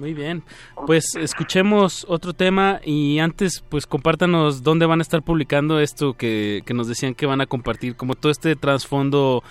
Muy 0.00 0.14
bien, 0.14 0.42
pues 0.86 1.14
escuchemos 1.14 2.06
otro 2.08 2.32
tema 2.32 2.80
y 2.82 3.18
antes 3.18 3.62
pues 3.68 3.86
compártanos 3.86 4.62
dónde 4.62 4.86
van 4.86 5.00
a 5.00 5.02
estar 5.02 5.20
publicando 5.22 5.78
esto 5.78 6.14
que, 6.14 6.62
que 6.64 6.72
nos 6.72 6.88
decían 6.88 7.14
que 7.14 7.26
van 7.26 7.42
a 7.42 7.46
compartir, 7.46 7.96
como 7.96 8.14
todo 8.14 8.32
este 8.32 8.56
trasfondo 8.56 9.42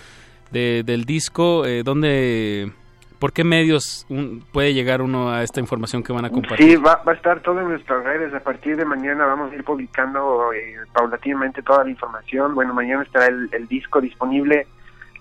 de, 0.49 0.81
del 0.83 1.05
disco, 1.05 1.67
eh, 1.67 1.83
dónde, 1.83 2.71
por 3.19 3.31
qué 3.31 3.43
medios 3.43 4.07
puede 4.51 4.73
llegar 4.73 5.03
uno 5.03 5.29
a 5.29 5.43
esta 5.43 5.59
información 5.59 6.01
que 6.01 6.13
van 6.13 6.25
a 6.25 6.31
compartir. 6.31 6.71
Sí, 6.71 6.75
va, 6.77 7.03
va 7.07 7.11
a 7.11 7.15
estar 7.15 7.41
todo 7.41 7.59
en 7.59 7.69
nuestras 7.69 8.03
redes. 8.03 8.33
A 8.33 8.39
partir 8.39 8.75
de 8.75 8.85
mañana 8.85 9.27
vamos 9.27 9.51
a 9.51 9.55
ir 9.55 9.63
publicando 9.63 10.51
eh, 10.51 10.77
paulatinamente 10.93 11.61
toda 11.61 11.83
la 11.83 11.91
información. 11.91 12.55
Bueno, 12.55 12.73
mañana 12.73 13.03
estará 13.03 13.27
el, 13.27 13.49
el 13.51 13.67
disco 13.67 14.01
disponible. 14.01 14.65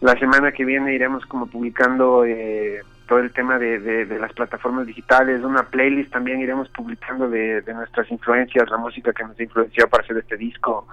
La 0.01 0.19
semana 0.19 0.53
que 0.53 0.65
viene 0.65 0.95
iremos 0.95 1.27
como 1.27 1.49
publicando 1.49 2.25
eh, 2.25 2.81
todo 3.09 3.19
el 3.21 3.33
tema 3.33 3.59
de, 3.59 3.81
de- 3.81 4.05
de 4.07 4.19
las 4.19 4.33
plataformas 4.35 4.87
digitales, 4.87 5.43
una 5.43 5.65
playlist 5.65 6.13
también 6.13 6.41
iremos 6.41 6.69
publicando 6.69 7.29
de, 7.29 7.63
de 7.63 7.75
nuestras 7.75 8.09
influencias, 8.11 8.69
la 8.71 8.77
música 8.77 9.13
que 9.13 9.25
nos 9.25 9.41
influenció 9.41 9.89
para 9.89 10.05
hacer 10.05 10.19
este 10.19 10.37
disco. 10.37 10.87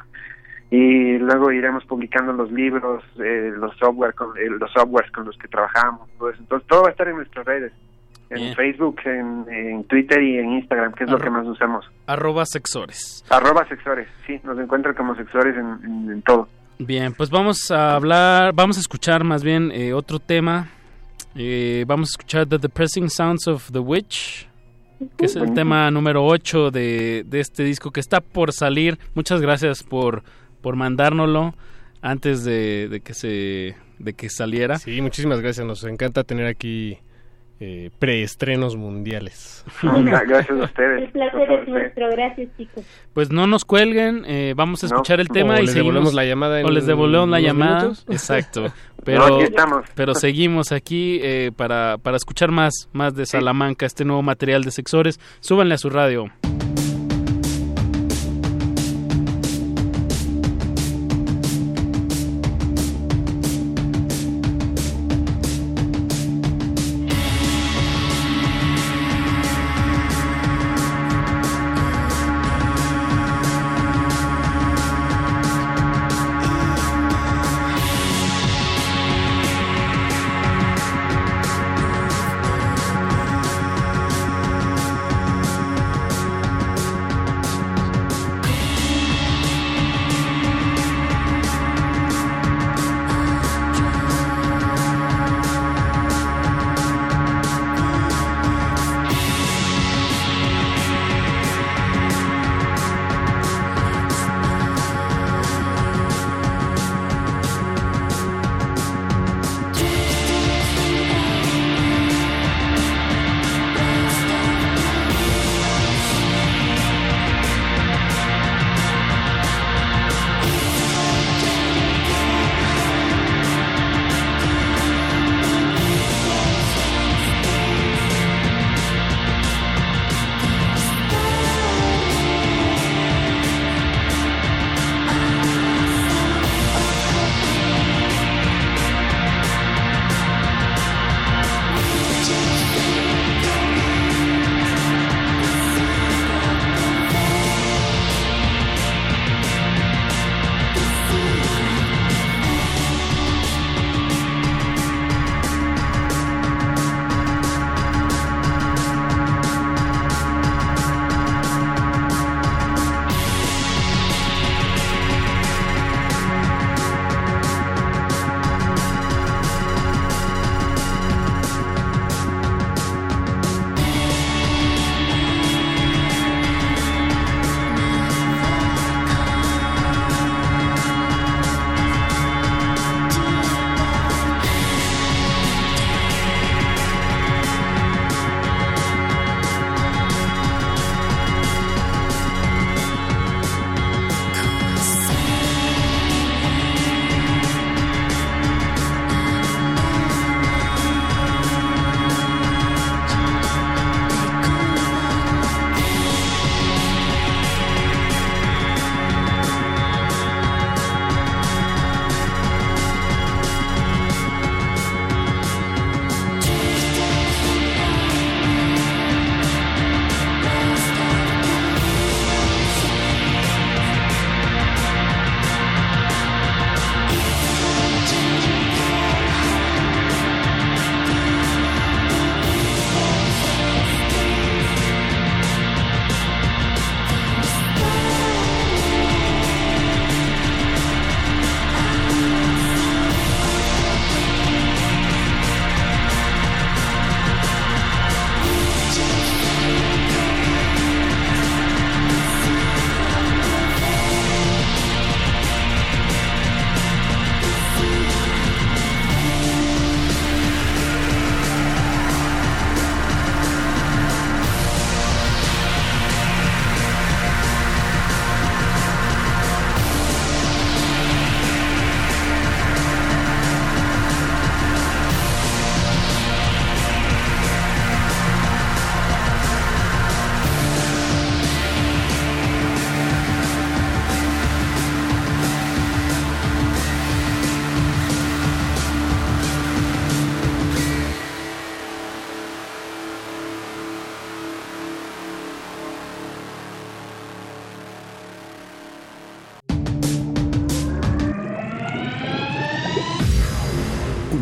Y 0.71 1.17
luego 1.19 1.51
iremos 1.51 1.85
publicando 1.85 2.33
los 2.33 2.51
libros, 2.51 3.03
eh, 3.23 3.53
los 3.55 3.75
software, 3.77 4.13
con, 4.15 4.35
eh, 4.37 4.49
los 4.49 4.71
softwares 4.71 5.11
con 5.11 5.25
los 5.25 5.37
que 5.37 5.47
trabajamos. 5.47 6.09
todo 6.17 6.29
eso. 6.31 6.39
Entonces 6.41 6.67
todo 6.67 6.81
va 6.83 6.87
a 6.87 6.91
estar 6.91 7.07
en 7.07 7.17
nuestras 7.17 7.45
redes, 7.45 7.71
en 8.31 8.37
Bien. 8.37 8.55
Facebook, 8.55 8.99
en, 9.05 9.45
en 9.49 9.83
Twitter 9.83 10.21
y 10.23 10.39
en 10.39 10.53
Instagram, 10.53 10.93
que 10.93 11.03
es 11.03 11.11
lo 11.11 11.19
que 11.19 11.29
más 11.29 11.45
usamos. 11.45 11.85
Arroba 12.07 12.45
sexores. 12.45 13.23
Arroba 13.29 13.67
sexores, 13.67 14.07
sí, 14.25 14.39
nos 14.43 14.57
encuentran 14.57 14.95
como 14.95 15.15
sexores 15.15 15.55
en, 15.55 15.67
en- 15.83 16.11
en 16.11 16.21
todo. 16.23 16.47
Bien, 16.79 17.13
pues 17.13 17.29
vamos 17.29 17.69
a 17.71 17.95
hablar, 17.95 18.51
vamos 18.53 18.77
a 18.77 18.79
escuchar 18.81 19.23
más 19.23 19.43
bien 19.43 19.71
eh, 19.71 19.93
otro 19.93 20.19
tema. 20.19 20.67
Eh, 21.37 21.83
vamos 21.85 22.09
a 22.09 22.11
escuchar 22.11 22.47
The 22.47 22.57
Depressing 22.57 23.09
Sounds 23.09 23.47
of 23.47 23.69
the 23.71 23.79
Witch, 23.79 24.47
que 25.17 25.25
es 25.25 25.35
el 25.35 25.53
tema 25.53 25.91
número 25.91 26.25
8 26.25 26.71
de, 26.71 27.25
de 27.27 27.39
este 27.41 27.63
disco 27.63 27.91
que 27.91 27.99
está 27.99 28.21
por 28.21 28.53
salir. 28.53 28.97
Muchas 29.15 29.41
gracias 29.41 29.83
por, 29.83 30.23
por 30.61 30.77
mandárnoslo 30.77 31.53
antes 32.01 32.45
de, 32.45 32.87
de 32.87 33.01
que 33.01 33.13
se 33.13 33.75
de 33.99 34.13
que 34.13 34.29
saliera. 34.29 34.77
Sí, 34.77 35.01
muchísimas 35.01 35.41
gracias. 35.41 35.65
Nos 35.67 35.83
encanta 35.83 36.23
tener 36.23 36.47
aquí 36.47 36.99
eh, 37.59 37.89
preestrenos 37.99 38.75
mundiales. 38.75 39.63
Gracias 39.81 40.49
a 40.49 40.63
ustedes. 40.63 41.03
El 41.03 41.09
placer 41.11 41.51
es 41.51 41.67
nuestro, 41.67 42.09
gracias 42.11 42.49
chicos. 42.57 42.83
Pues 43.13 43.31
no 43.31 43.47
nos 43.47 43.63
cuelguen, 43.65 44.23
eh, 44.27 44.53
vamos 44.55 44.83
a 44.83 44.87
No. 44.87 44.95
escuchar 44.95 45.19
el 45.21 45.29
tema 45.29 45.55
O 45.55 45.57
y 45.57 45.61
les 45.61 45.71
seguimos. 45.71 45.93
devolvemos 45.93 46.13
la 46.13 46.25
llamada 46.25 46.59
en 46.59 46.65
o 46.65 46.69
les 46.69 46.85
devolvemos 46.85 47.29
la 47.29 47.39
llamada. 47.39 47.81
minutos. 47.83 48.05
Exacto. 48.09 48.65
No, 48.97 49.03
Pero, 49.05 49.35
aquí 49.35 49.43
estamos. 49.43 49.85
pero 49.93 50.15
seguimos 50.15 50.71
aquí 50.71 51.19
eh, 51.21 51.51
para, 51.55 51.99
para 51.99 52.17
escuchar 52.17 52.49
más, 52.49 52.89
más 52.91 53.13
de 53.13 53.27
Salamanca, 53.27 53.85
este 53.85 54.03
nuevo 54.03 54.23
material 54.23 54.63
de 54.63 54.71
sexores. 54.71 55.19
Súbanle 55.41 55.75
a 55.75 55.77
su 55.77 55.91
radio. 55.91 56.31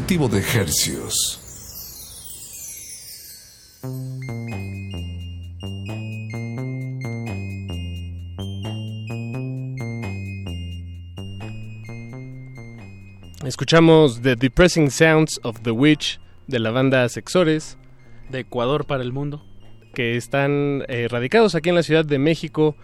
Cultivo 0.04 0.28
de 0.28 0.40
hercios. 0.40 1.40
Escuchamos 13.46 14.22
The 14.22 14.36
Depressing 14.36 14.92
Sounds 14.92 15.40
of 15.44 15.62
the 15.62 15.72
Witch 15.72 16.20
de 16.48 16.60
la 16.60 16.72
banda 16.72 17.08
Sexores. 17.08 17.78
De 18.30 18.40
Ecuador 18.40 18.86
para 18.86 19.04
el 19.04 19.14
mundo. 19.14 19.42
Que 19.94 20.18
están 20.18 20.84
eh, 20.90 21.08
radicados 21.10 21.56
aquí 21.56 21.70
en 21.70 21.76
la 21.76 21.84
Ciudad 21.84 22.04
de 22.04 22.20
México 22.20 22.76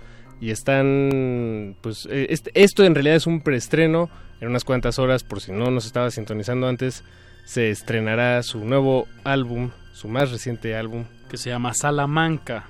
y 0.42 0.52
están, 0.52 1.76
pues, 1.82 2.08
este- 2.12 2.52
esto 2.54 2.84
en 2.86 2.96
realidad 2.96 3.16
es 3.18 3.28
un 3.28 3.42
preestreno. 3.42 4.10
En 4.42 4.48
unas 4.48 4.64
cuantas 4.64 5.00
horas, 5.00 5.24
por 5.24 5.42
si 5.42 5.52
no 5.52 5.70
nos 5.70 5.86
estaba 5.86 6.10
sintonizando 6.12 6.68
antes, 6.68 7.04
se 7.44 7.72
estrenará 7.72 8.42
su 8.44 8.64
nuevo 8.64 9.06
álbum, 9.26 9.72
su 9.94 10.08
más 10.08 10.32
reciente 10.32 10.76
álbum. 10.78 11.04
Que 11.30 11.36
se 11.38 11.50
llama 11.50 11.74
Salamanca. 11.74 12.66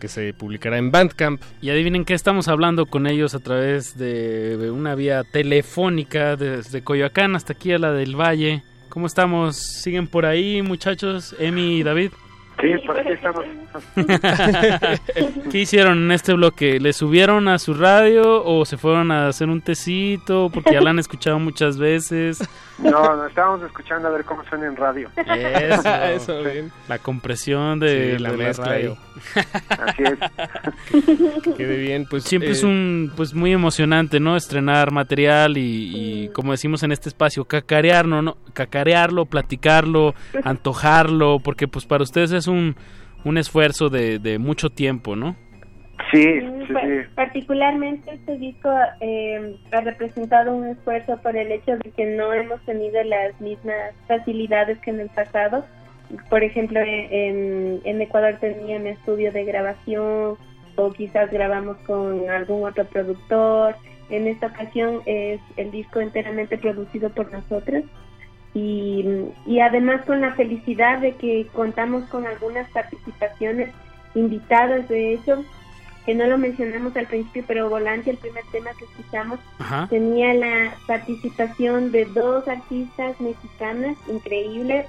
Que 0.00 0.08
se 0.08 0.34
publicará 0.34 0.78
en 0.78 0.90
Bandcamp. 0.90 1.40
Y 1.60 1.70
adivinen 1.70 2.04
que 2.04 2.14
estamos 2.14 2.48
hablando 2.48 2.86
con 2.86 3.06
ellos 3.06 3.36
a 3.36 3.38
través 3.38 3.96
de, 3.96 4.56
de 4.56 4.70
una 4.72 4.96
vía 4.96 5.22
telefónica 5.22 6.34
desde 6.34 6.82
Coyoacán 6.82 7.36
hasta 7.36 7.52
aquí 7.52 7.70
a 7.72 7.78
la 7.78 7.92
del 7.92 8.16
Valle. 8.20 8.64
¿Cómo 8.88 9.06
estamos? 9.06 9.56
¿Siguen 9.56 10.08
por 10.08 10.26
ahí, 10.26 10.60
muchachos? 10.60 11.36
Emi 11.38 11.78
y 11.78 11.82
David. 11.84 12.10
Sí, 12.62 12.68
por 12.86 12.96
aquí 12.96 13.08
estamos. 13.10 13.44
¿Qué 15.50 15.58
hicieron 15.58 15.98
en 16.04 16.12
este 16.12 16.32
bloque? 16.32 16.78
¿Le 16.78 16.92
subieron 16.92 17.48
a 17.48 17.58
su 17.58 17.74
radio 17.74 18.44
o 18.44 18.64
se 18.64 18.76
fueron 18.76 19.10
a 19.10 19.26
hacer 19.26 19.48
un 19.48 19.60
tecito? 19.60 20.48
Porque 20.54 20.72
ya 20.72 20.80
la 20.80 20.90
han 20.90 21.00
escuchado 21.00 21.40
muchas 21.40 21.76
veces. 21.76 22.38
No, 22.82 23.16
nos 23.16 23.28
estábamos 23.28 23.62
escuchando 23.62 24.08
a 24.08 24.10
ver 24.10 24.24
cómo 24.24 24.44
suena 24.44 24.66
en 24.66 24.76
radio. 24.76 25.08
Eso, 25.16 25.94
Eso, 26.04 26.42
bien. 26.42 26.72
La 26.88 26.98
compresión 26.98 27.78
de, 27.78 28.16
Sí, 28.16 28.22
la 28.22 28.30
de 28.32 28.36
mezcla 28.36 28.64
radio. 28.66 28.96
Así 29.68 30.02
es. 30.02 31.42
Que 31.42 31.54
quede 31.56 31.76
bien, 31.76 32.06
pues. 32.08 32.24
Siempre 32.24 32.50
eh, 32.50 32.52
es 32.52 32.62
un 32.62 33.12
pues 33.16 33.34
muy 33.34 33.52
emocionante, 33.52 34.20
¿no? 34.20 34.36
Estrenar 34.36 34.90
material 34.90 35.56
y, 35.56 36.24
y, 36.24 36.28
como 36.30 36.52
decimos 36.52 36.82
en 36.82 36.92
este 36.92 37.08
espacio, 37.08 37.44
cacarearlo, 37.44 38.22
¿no? 38.22 38.36
Cacarearlo, 38.52 39.26
platicarlo, 39.26 40.14
antojarlo, 40.44 41.38
porque 41.40 41.68
pues 41.68 41.86
para 41.86 42.02
ustedes 42.02 42.32
es 42.32 42.46
un, 42.46 42.76
un 43.24 43.38
esfuerzo 43.38 43.88
de, 43.88 44.18
de 44.18 44.38
mucho 44.38 44.70
tiempo, 44.70 45.16
¿no? 45.16 45.36
Sí, 46.12 46.40
sí, 46.40 46.66
sí. 46.68 46.74
Particularmente 47.14 48.12
este 48.12 48.36
disco 48.36 48.70
eh, 49.00 49.56
ha 49.72 49.80
representado 49.80 50.54
un 50.54 50.66
esfuerzo 50.66 51.16
por 51.22 51.36
el 51.36 51.50
hecho 51.50 51.78
de 51.78 51.90
que 51.90 52.04
no 52.04 52.32
hemos 52.34 52.60
tenido 52.66 53.02
las 53.02 53.40
mismas 53.40 53.94
facilidades 54.06 54.78
que 54.80 54.90
en 54.90 55.00
el 55.00 55.08
pasado. 55.08 55.64
Por 56.28 56.44
ejemplo, 56.44 56.80
en, 56.80 57.80
en 57.84 58.00
Ecuador 58.02 58.36
tenía 58.40 58.76
un 58.76 58.86
estudio 58.86 59.32
de 59.32 59.44
grabación 59.44 60.36
o 60.76 60.92
quizás 60.92 61.30
grabamos 61.30 61.78
con 61.86 62.28
algún 62.28 62.68
otro 62.68 62.84
productor. 62.84 63.74
En 64.10 64.26
esta 64.26 64.48
ocasión 64.48 65.00
es 65.06 65.40
el 65.56 65.70
disco 65.70 66.00
enteramente 66.00 66.58
producido 66.58 67.08
por 67.08 67.32
nosotros 67.32 67.84
y, 68.52 69.06
y 69.46 69.60
además 69.60 70.04
con 70.04 70.20
la 70.20 70.34
felicidad 70.34 70.98
de 70.98 71.12
que 71.14 71.46
contamos 71.54 72.04
con 72.10 72.26
algunas 72.26 72.70
participaciones 72.70 73.70
invitadas, 74.14 74.86
de 74.88 75.14
hecho, 75.14 75.42
que 76.04 76.14
no 76.14 76.26
lo 76.26 76.36
mencionamos 76.38 76.96
al 76.96 77.06
principio, 77.06 77.44
pero 77.46 77.68
Volante, 77.68 78.10
el 78.10 78.16
primer 78.16 78.42
tema 78.50 78.70
que 78.78 78.84
escuchamos, 78.86 79.38
Ajá. 79.58 79.86
tenía 79.88 80.34
la 80.34 80.74
participación 80.86 81.92
de 81.92 82.06
dos 82.06 82.46
artistas 82.48 83.20
mexicanas 83.20 83.96
increíbles, 84.08 84.86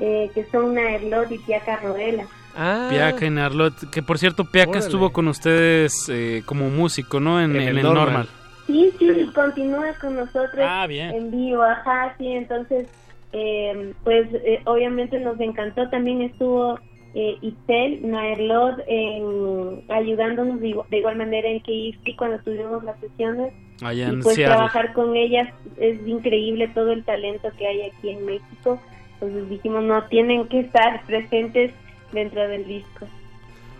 eh, 0.00 0.30
que 0.34 0.44
son 0.46 0.74
Naerlot 0.74 1.30
y 1.32 1.38
Piaca 1.38 1.76
Rodela. 1.76 2.26
Ah, 2.56 2.86
Piaca 2.90 3.26
y 3.26 3.30
Narlot, 3.30 3.90
que 3.90 4.02
por 4.02 4.18
cierto, 4.18 4.44
Piaca 4.44 4.70
Órale. 4.70 4.84
estuvo 4.86 5.12
con 5.12 5.28
ustedes 5.28 6.08
eh, 6.08 6.42
como 6.46 6.70
músico, 6.70 7.20
¿no? 7.20 7.40
En, 7.40 7.50
En 7.54 7.60
en 7.62 7.68
el 7.68 7.76
el 7.78 7.82
Normal. 7.84 8.04
normal. 8.04 8.28
Sí, 8.66 8.92
sí, 8.98 9.30
continúa 9.34 9.92
con 10.00 10.16
nosotros 10.16 10.58
Ah, 10.60 10.86
bien. 10.88 11.14
en 11.14 11.30
vivo, 11.30 11.62
ajá, 11.62 12.14
sí, 12.18 12.26
entonces, 12.32 12.88
eh, 13.32 13.92
pues 14.02 14.26
eh, 14.32 14.60
obviamente 14.64 15.20
nos 15.20 15.38
encantó, 15.38 15.88
también 15.90 16.22
estuvo 16.22 16.80
eh, 17.18 17.38
Itzel, 17.40 18.06
Naerlot, 18.10 18.78
en, 18.86 19.82
ayudándonos 19.88 20.60
de, 20.60 20.68
igual- 20.68 20.86
de 20.90 20.98
igual 20.98 21.16
manera 21.16 21.48
en 21.48 21.60
KFC 21.60 22.14
cuando 22.16 22.38
tuvimos 22.40 22.84
las 22.84 23.00
sesiones, 23.00 23.54
Allá 23.82 24.08
y 24.12 24.16
pues 24.22 24.34
Seattle. 24.36 24.44
trabajar 24.54 24.92
con 24.92 25.16
ellas 25.16 25.48
es 25.78 26.06
increíble 26.06 26.68
todo 26.68 26.92
el 26.92 27.04
talento 27.04 27.48
que 27.58 27.66
hay 27.66 27.82
aquí 27.90 28.10
en 28.10 28.26
México, 28.26 28.78
entonces 29.14 29.48
dijimos, 29.48 29.82
no, 29.84 30.02
tienen 30.08 30.46
que 30.48 30.60
estar 30.60 31.02
presentes 31.06 31.72
dentro 32.12 32.46
del 32.48 32.66
disco. 32.66 33.06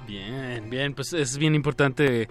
Bien, 0.06 0.70
bien, 0.70 0.94
pues 0.94 1.12
es 1.12 1.36
bien 1.36 1.54
importante 1.54 2.28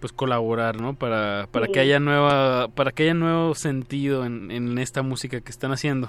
pues 0.00 0.12
colaborar, 0.12 0.80
¿no? 0.80 0.94
Para, 0.94 1.48
para 1.50 1.66
Sí. 1.66 1.72
que 1.72 1.80
haya 1.80 1.98
nueva, 1.98 2.68
para 2.68 2.92
que 2.92 3.02
haya 3.04 3.14
nuevo 3.14 3.54
sentido 3.54 4.24
en, 4.24 4.50
en 4.50 4.78
esta 4.78 5.02
música 5.02 5.40
que 5.40 5.50
están 5.50 5.72
haciendo. 5.72 6.08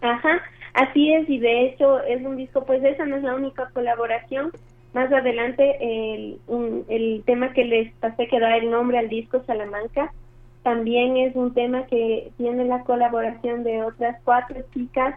Ajá, 0.00 0.42
así 0.74 1.12
es, 1.12 1.28
y 1.28 1.38
de 1.38 1.66
hecho 1.66 2.00
es 2.02 2.22
un 2.24 2.36
disco, 2.36 2.64
pues 2.64 2.82
esa 2.84 3.04
no 3.06 3.16
es 3.16 3.22
la 3.22 3.34
única 3.34 3.70
colaboración. 3.72 4.50
Más 4.92 5.12
adelante, 5.12 5.76
el, 5.80 6.38
un- 6.48 6.84
el 6.88 7.22
tema 7.24 7.52
que 7.52 7.64
les 7.64 7.92
pasé 7.94 8.26
que 8.26 8.40
da 8.40 8.56
el 8.56 8.70
nombre 8.70 8.98
al 8.98 9.08
disco 9.08 9.42
Salamanca, 9.46 10.12
también 10.62 11.16
es 11.16 11.34
un 11.36 11.54
tema 11.54 11.86
que 11.86 12.30
tiene 12.36 12.64
la 12.64 12.82
colaboración 12.84 13.62
de 13.64 13.82
otras 13.82 14.16
cuatro 14.24 14.60
chicas 14.74 15.14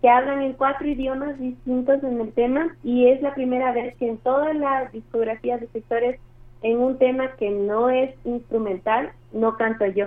que 0.00 0.08
hablan 0.08 0.42
en 0.42 0.52
cuatro 0.52 0.86
idiomas 0.88 1.38
distintos 1.40 2.02
en 2.04 2.20
el 2.20 2.32
tema 2.32 2.76
y 2.84 3.08
es 3.08 3.20
la 3.20 3.34
primera 3.34 3.72
vez 3.72 3.96
que 3.96 4.08
en 4.08 4.16
toda 4.18 4.54
la 4.54 4.88
discografía 4.92 5.58
de 5.58 5.66
sectores 5.68 6.20
en 6.62 6.78
un 6.78 6.96
tema 6.98 7.32
que 7.38 7.50
no 7.50 7.90
es 7.90 8.14
instrumental 8.24 9.10
no 9.32 9.56
canto 9.56 9.84
yo. 9.86 10.06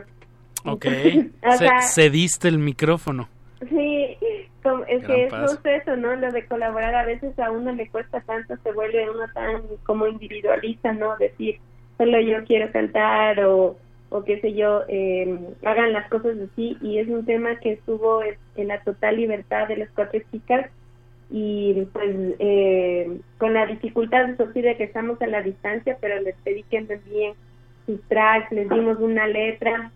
Ok. 0.65 0.85
O 1.45 1.51
sea, 1.57 1.81
cediste 1.81 2.47
el 2.47 2.57
micrófono. 2.57 3.27
Sí, 3.69 4.17
es 4.87 5.05
que 5.05 5.25
es 5.25 5.33
justo 5.33 5.69
eso, 5.69 5.95
¿no? 5.95 6.15
Lo 6.15 6.31
de 6.31 6.45
colaborar 6.45 6.95
a 6.95 7.05
veces 7.05 7.37
a 7.39 7.51
uno 7.51 7.71
le 7.71 7.89
cuesta 7.89 8.21
tanto, 8.21 8.55
se 8.57 8.71
vuelve 8.71 9.09
uno 9.09 9.25
tan 9.33 9.61
como 9.85 10.07
individualista, 10.07 10.93
¿no? 10.93 11.17
Decir, 11.17 11.59
solo 11.97 12.19
yo 12.19 12.43
quiero 12.45 12.71
cantar 12.71 13.43
o, 13.45 13.77
o 14.09 14.23
qué 14.23 14.39
sé 14.41 14.53
yo, 14.53 14.83
eh, 14.87 15.39
hagan 15.65 15.93
las 15.93 16.09
cosas 16.09 16.37
así. 16.51 16.77
Y 16.81 16.99
es 16.99 17.07
un 17.07 17.25
tema 17.25 17.55
que 17.59 17.73
estuvo 17.73 18.23
en, 18.23 18.35
en 18.55 18.67
la 18.67 18.81
total 18.81 19.17
libertad 19.17 19.67
de 19.67 19.77
las 19.77 19.89
cuatro 19.91 20.19
chicas 20.31 20.69
y 21.31 21.87
pues 21.93 22.13
eh, 22.39 23.19
con 23.37 23.53
la 23.53 23.65
dificultad, 23.65 24.29
eso 24.29 24.51
sí, 24.53 24.61
de 24.61 24.75
que 24.75 24.83
estamos 24.83 25.21
a 25.21 25.27
la 25.27 25.41
distancia, 25.41 25.97
pero 26.01 26.19
les 26.21 26.35
pedí 26.43 26.63
que 26.63 26.77
envíen 26.77 27.33
sus 27.85 28.01
tracks, 28.09 28.51
les 28.51 28.69
dimos 28.69 28.99
una 28.99 29.27
letra 29.27 29.91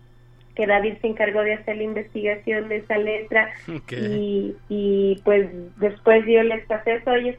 que 0.56 0.66
David 0.66 0.98
se 1.02 1.08
encargó 1.08 1.42
de 1.42 1.54
hacer 1.54 1.78
la 1.78 1.84
investigación 1.84 2.68
de 2.68 2.78
esa 2.78 2.98
letra. 2.98 3.52
Y, 3.98 4.62
y 4.68 5.22
pues 5.24 5.50
después 5.76 6.24
yo 6.26 6.42
les 6.44 6.66
pasé 6.66 6.96
eso, 6.96 7.14
ellos 7.14 7.36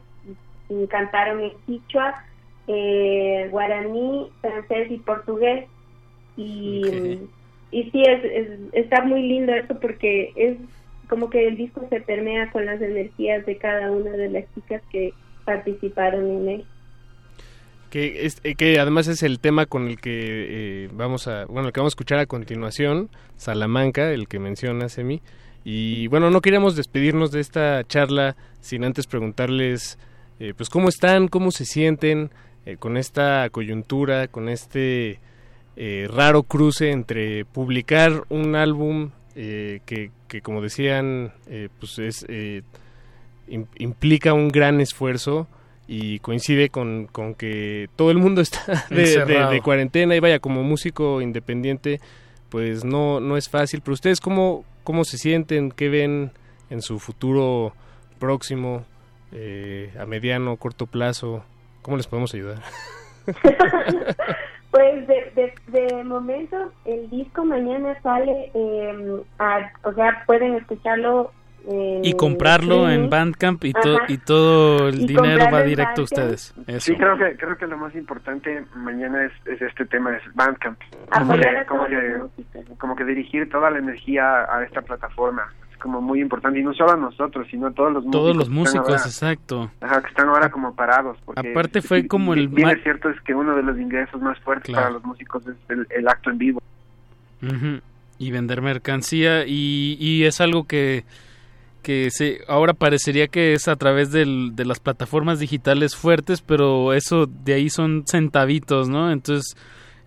cantaron 0.90 1.42
en 1.42 1.52
quichua, 1.66 2.14
eh, 2.66 3.48
guaraní, 3.50 4.34
francés 4.40 4.90
y 4.90 4.98
portugués. 5.00 5.70
Y, 6.36 7.30
y 7.70 7.90
sí, 7.90 8.02
es, 8.08 8.24
es- 8.24 8.60
está 8.72 9.04
muy 9.04 9.22
lindo 9.22 9.54
eso 9.54 9.78
porque 9.80 10.32
es 10.36 10.58
como 11.08 11.30
que 11.30 11.48
el 11.48 11.56
disco 11.56 11.86
se 11.90 12.00
permea 12.02 12.50
con 12.50 12.66
las 12.66 12.80
energías 12.82 13.46
de 13.46 13.58
cada 13.58 13.92
una 13.92 14.12
de 14.12 14.30
las 14.30 14.52
chicas 14.54 14.82
que 14.90 15.18
participaron 15.44 16.30
en 16.30 16.48
él. 16.48 16.70
Que, 17.90 18.26
es, 18.26 18.38
eh, 18.44 18.54
que 18.54 18.78
además 18.78 19.06
es 19.08 19.22
el 19.22 19.38
tema 19.40 19.64
con 19.64 19.88
el 19.88 19.98
que 19.98 20.10
eh, 20.84 20.88
vamos 20.92 21.26
a 21.26 21.46
bueno 21.46 21.68
el 21.68 21.72
que 21.72 21.80
vamos 21.80 21.92
a 21.92 21.94
escuchar 21.94 22.18
a 22.18 22.26
continuación 22.26 23.08
Salamanca 23.36 24.10
el 24.12 24.28
que 24.28 24.38
menciona 24.38 24.88
Semi. 24.90 25.22
Y 25.64 26.06
bueno 26.08 26.30
no 26.30 26.40
queríamos 26.42 26.76
despedirnos 26.76 27.30
de 27.30 27.40
esta 27.40 27.82
charla 27.84 28.36
sin 28.60 28.84
antes 28.84 29.06
preguntarles 29.06 29.98
eh, 30.38 30.52
pues 30.56 30.68
cómo 30.68 30.88
están 30.90 31.28
cómo 31.28 31.50
se 31.50 31.64
sienten 31.64 32.30
con 32.78 32.98
esta 32.98 33.48
coyuntura 33.48 34.28
con 34.28 34.50
este 34.50 35.18
raro 36.08 36.42
cruce 36.42 36.90
entre 36.90 37.46
publicar 37.46 38.24
un 38.28 38.54
álbum 38.56 39.10
que, 39.34 40.10
que 40.28 40.40
como 40.42 40.60
decían 40.60 41.32
pues 41.80 41.98
es 41.98 42.26
im- 43.48 43.66
implica 43.78 44.34
un 44.34 44.48
gran 44.48 44.80
esfuerzo 44.82 45.48
y 45.90 46.18
coincide 46.20 46.68
con, 46.68 47.06
con 47.06 47.34
que 47.34 47.88
todo 47.96 48.10
el 48.10 48.18
mundo 48.18 48.40
está 48.42 48.84
de, 48.90 48.94
de- 48.96 49.02
Encerrado. 49.02 49.50
de 49.50 49.60
cuarentena 49.62 50.14
y 50.14 50.20
vaya 50.20 50.38
como 50.38 50.62
músico 50.62 51.20
independiente 51.22 52.00
pues 52.50 52.84
no 52.84 53.20
no 53.20 53.36
es 53.36 53.48
fácil. 53.48 53.80
Pero 53.82 53.94
ustedes 53.94 54.20
cómo 54.20 54.64
cómo 54.84 55.04
se 55.04 55.18
sienten 55.18 55.70
qué 55.70 55.88
ven 55.88 56.30
en 56.70 56.82
su 56.82 56.98
futuro 56.98 57.72
próximo 58.18 58.84
eh, 59.32 59.90
a 59.98 60.06
mediano 60.06 60.56
corto 60.56 60.86
plazo 60.86 61.42
cómo 61.82 61.96
les 61.96 62.06
podemos 62.06 62.32
ayudar 62.34 62.60
Pues 64.70 65.06
de, 65.06 65.32
de, 65.34 65.54
de 65.86 66.04
momento 66.04 66.70
el 66.84 67.08
disco 67.08 67.42
mañana 67.44 67.98
sale, 68.02 68.50
eh, 68.52 69.22
a- 69.38 69.72
o 69.82 69.92
sea, 69.94 70.24
pueden 70.26 70.54
escucharlo 70.56 71.32
en 71.70 72.04
Y 72.04 72.12
comprarlo 72.14 72.84
en 72.88 73.04
streaming. 73.04 73.10
Bandcamp 73.10 73.64
y, 73.64 73.72
to- 73.72 73.96
Ajá. 73.96 74.04
y 74.08 74.18
todo 74.18 74.88
el 74.88 75.00
Y 75.02 75.06
dinero 75.06 75.44
va 75.52 75.60
en 75.62 75.66
directo 75.68 75.82
a 75.82 75.84
Bandcamp. 75.84 75.98
ustedes. 76.04 76.54
Eso. 76.66 76.80
Sí, 76.80 76.96
creo 76.96 77.16
que, 77.18 77.36
creo 77.36 77.56
que 77.56 77.66
lo 77.66 77.76
más 77.76 77.94
importante 77.94 78.64
mañana 78.76 79.24
es, 79.24 79.32
es 79.46 79.60
este 79.62 79.84
tema, 79.86 80.16
es 80.16 80.22
Bandcamp. 80.34 80.78
Como 81.12 81.32
Apoyar 81.32 81.52
que, 81.54 81.58
a 81.60 81.66
como, 81.66 81.86
los 81.88 82.30
que, 82.32 82.74
como 82.78 82.96
que 82.96 83.04
dirigir 83.04 83.48
toda 83.50 83.70
la 83.70 83.78
energía 83.78 84.44
a 84.52 84.64
esta 84.64 84.80
plataforma. 84.82 85.52
Es 85.72 85.78
como 85.78 86.00
muy 86.00 86.20
importante, 86.20 86.58
y 86.58 86.62
no 86.64 86.72
solo 86.74 86.92
a 86.92 86.96
nosotros, 86.96 87.46
sino 87.50 87.68
a 87.68 87.70
todos 87.72 87.92
los 87.92 88.04
músicos. 88.04 88.20
Todos 88.22 88.36
los 88.36 88.48
músicos, 88.48 88.88
ahora- 88.88 89.02
exacto. 89.04 89.70
Ajá, 89.80 90.00
que 90.02 90.08
están 90.08 90.28
ahora 90.28 90.50
como 90.50 90.74
parados. 90.74 91.18
Porque 91.24 91.50
Aparte 91.50 91.82
fue 91.82 92.06
como 92.08 92.34
el 92.34 92.48
Bien 92.48 92.70
es 92.70 92.82
cierto 92.82 93.08
es 93.10 93.20
que 93.20 93.34
uno 93.34 93.54
de 93.54 93.62
los 93.62 93.78
ingresos 93.78 94.20
más 94.20 94.38
fuertes 94.40 94.66
Claro. 94.66 94.82
para 94.82 94.90
los 94.94 95.04
músicos 95.04 95.46
es 95.46 95.56
el, 95.68 95.86
el 95.90 96.08
acto 96.08 96.30
en 96.30 96.38
vivo. 96.38 96.62
Ujú. 97.42 97.80
Y 98.18 98.30
vender 98.32 98.60
mercancía 98.62 99.44
y, 99.46 99.96
y 100.00 100.24
es 100.24 100.40
algo 100.40 100.66
que, 100.66 101.04
que 101.88 102.10
se, 102.10 102.42
ahora 102.48 102.74
parecería 102.74 103.28
que 103.28 103.54
es 103.54 103.66
a 103.66 103.74
través 103.76 104.12
de 104.12 104.26
las 104.26 104.78
plataformas 104.78 105.38
digitales 105.38 105.96
fuertes, 105.96 106.42
pero 106.42 106.92
eso 106.92 107.24
de 107.24 107.54
ahí 107.54 107.70
son 107.70 108.04
centavitos, 108.06 108.90
¿no? 108.90 109.10
Entonces 109.10 109.56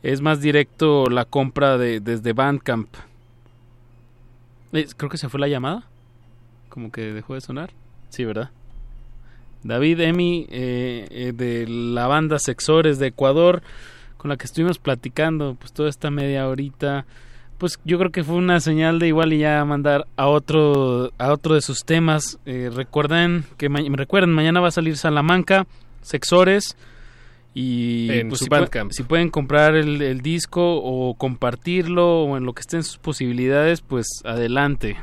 es 0.03 0.21
más 0.21 0.41
directo 0.41 1.05
la 1.09 1.25
compra 1.25 1.79
de, 1.79 1.99
desde 1.99 2.33
Bandcamp. 2.33 2.87
Creo 4.71 5.09
que 5.09 5.17
se 5.17 5.27
fue 5.27 5.39
la 5.39 5.47
llamada. 5.47 5.87
Como 6.69 6.91
que 6.91 7.13
dejó 7.13 7.33
de 7.33 7.41
sonar. 7.41 7.71
Sí, 8.09 8.25
¿verdad? 8.25 8.51
David 9.63 10.01
Emi 10.01 10.45
eh, 10.51 11.07
eh, 11.09 11.31
de 11.35 11.65
la 11.67 12.05
banda 12.05 12.37
Sexores 12.37 12.99
de 12.99 13.07
Ecuador 13.07 13.63
con 14.17 14.29
la 14.29 14.37
que 14.37 14.45
estuvimos 14.45 14.77
platicando 14.77 15.55
pues 15.55 15.73
toda 15.73 15.89
esta 15.89 16.11
media 16.11 16.47
horita 16.47 17.07
pues 17.61 17.79
yo 17.85 17.97
creo 17.97 18.11
que 18.11 18.23
fue 18.25 18.35
una 18.35 18.59
señal 18.59 18.99
de 18.99 19.07
igual 19.07 19.31
y 19.31 19.38
ya 19.38 19.63
mandar 19.63 20.05
a 20.17 20.27
otro 20.27 21.11
a 21.17 21.31
otro 21.31 21.55
de 21.55 21.61
sus 21.61 21.85
temas 21.85 22.38
Eh, 22.45 22.69
recuerden 22.73 23.45
que 23.57 23.69
ma- 23.69 23.79
recuerden 23.93 24.31
mañana 24.31 24.59
va 24.59 24.67
a 24.67 24.71
salir 24.71 24.97
Salamanca 24.97 25.65
Sexores 26.01 26.75
y 27.53 28.09
En 28.11 28.29
pues, 28.29 28.39
si 28.91 29.03
pueden 29.03 29.29
comprar 29.29 29.75
el, 29.75 30.01
el 30.01 30.21
disco 30.21 30.77
o 30.81 31.13
compartirlo 31.15 32.23
o 32.23 32.38
en 32.38 32.45
lo 32.45 32.53
que 32.53 32.61
estén 32.61 32.83
sus 32.83 32.97
posibilidades 32.97 33.81
pues 33.81 34.07
adelante 34.25 34.97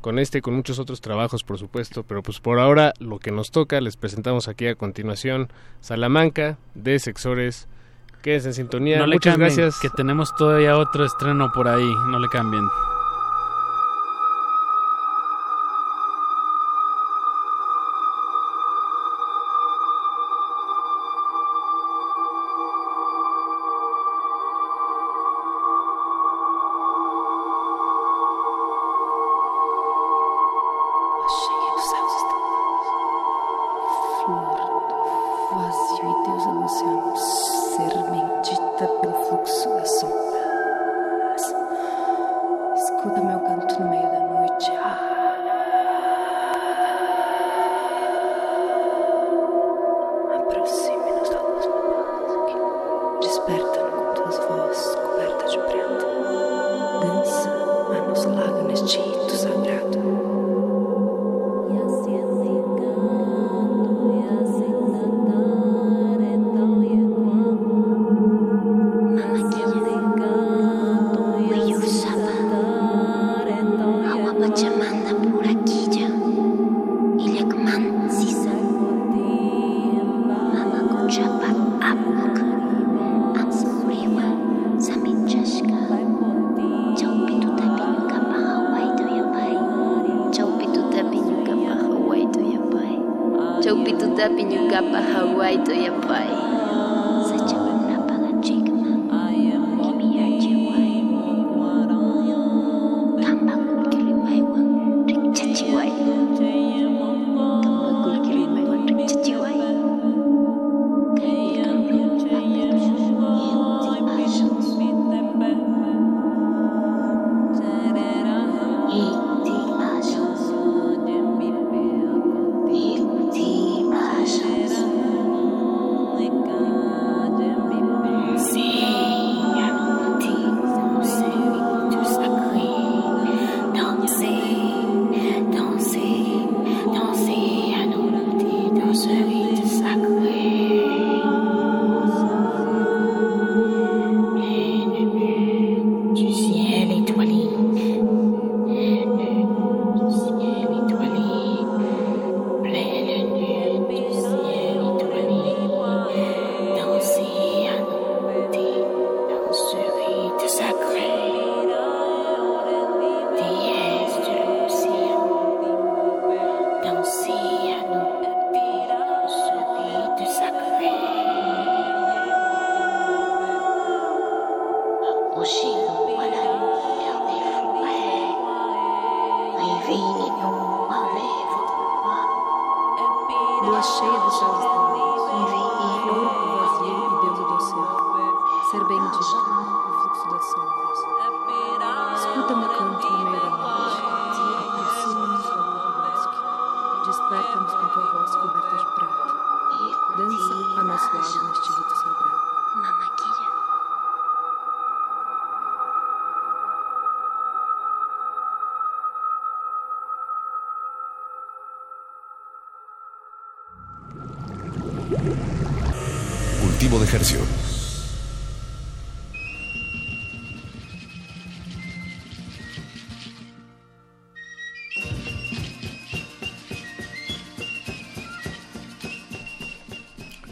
con 0.00 0.18
este 0.18 0.38
y 0.38 0.40
con 0.40 0.54
muchos 0.54 0.78
otros 0.78 1.00
trabajos, 1.00 1.42
por 1.42 1.58
supuesto, 1.58 2.04
pero 2.04 2.22
pues 2.22 2.38
por 2.38 2.60
ahora 2.60 2.94
lo 3.00 3.18
que 3.18 3.32
nos 3.32 3.50
toca, 3.50 3.80
les 3.80 3.96
presentamos 3.96 4.46
aquí 4.46 4.66
a 4.68 4.76
continuación 4.76 5.48
Salamanca 5.80 6.56
de 6.76 6.98
Sexores. 7.00 7.66
Quédense 8.22 8.48
en 8.48 8.54
sintonía. 8.54 8.98
no 8.98 9.06
le 9.06 9.16
Muchas 9.16 9.34
cambien, 9.34 9.54
gracias. 9.54 9.78
que 9.80 9.90
tenemos 9.90 10.34
todavía 10.36 10.76
otro 10.76 11.04
estreno 11.04 11.50
por 11.52 11.68
ahí 11.68 11.88
no 12.10 12.18
le 12.18 12.28
cambien 12.28 12.64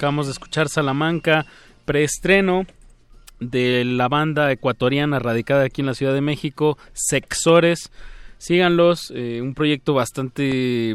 Acabamos 0.07 0.27
de 0.27 0.35
escuchar 0.35 0.69
Salamanca, 0.69 1.47
preestreno 1.85 2.65
de 3.41 3.85
la 3.85 4.07
banda 4.07 4.53
ecuatoriana 4.53 5.19
radicada 5.19 5.65
aquí 5.65 5.81
en 5.81 5.89
la 5.89 5.95
Ciudad 5.95 6.15
de 6.15 6.21
México, 6.21 6.79
Sexores. 6.93 7.91
Síganlos, 8.39 9.13
eh, 9.13 9.41
un 9.43 9.55
proyecto 9.55 9.95
bastante 9.95 10.95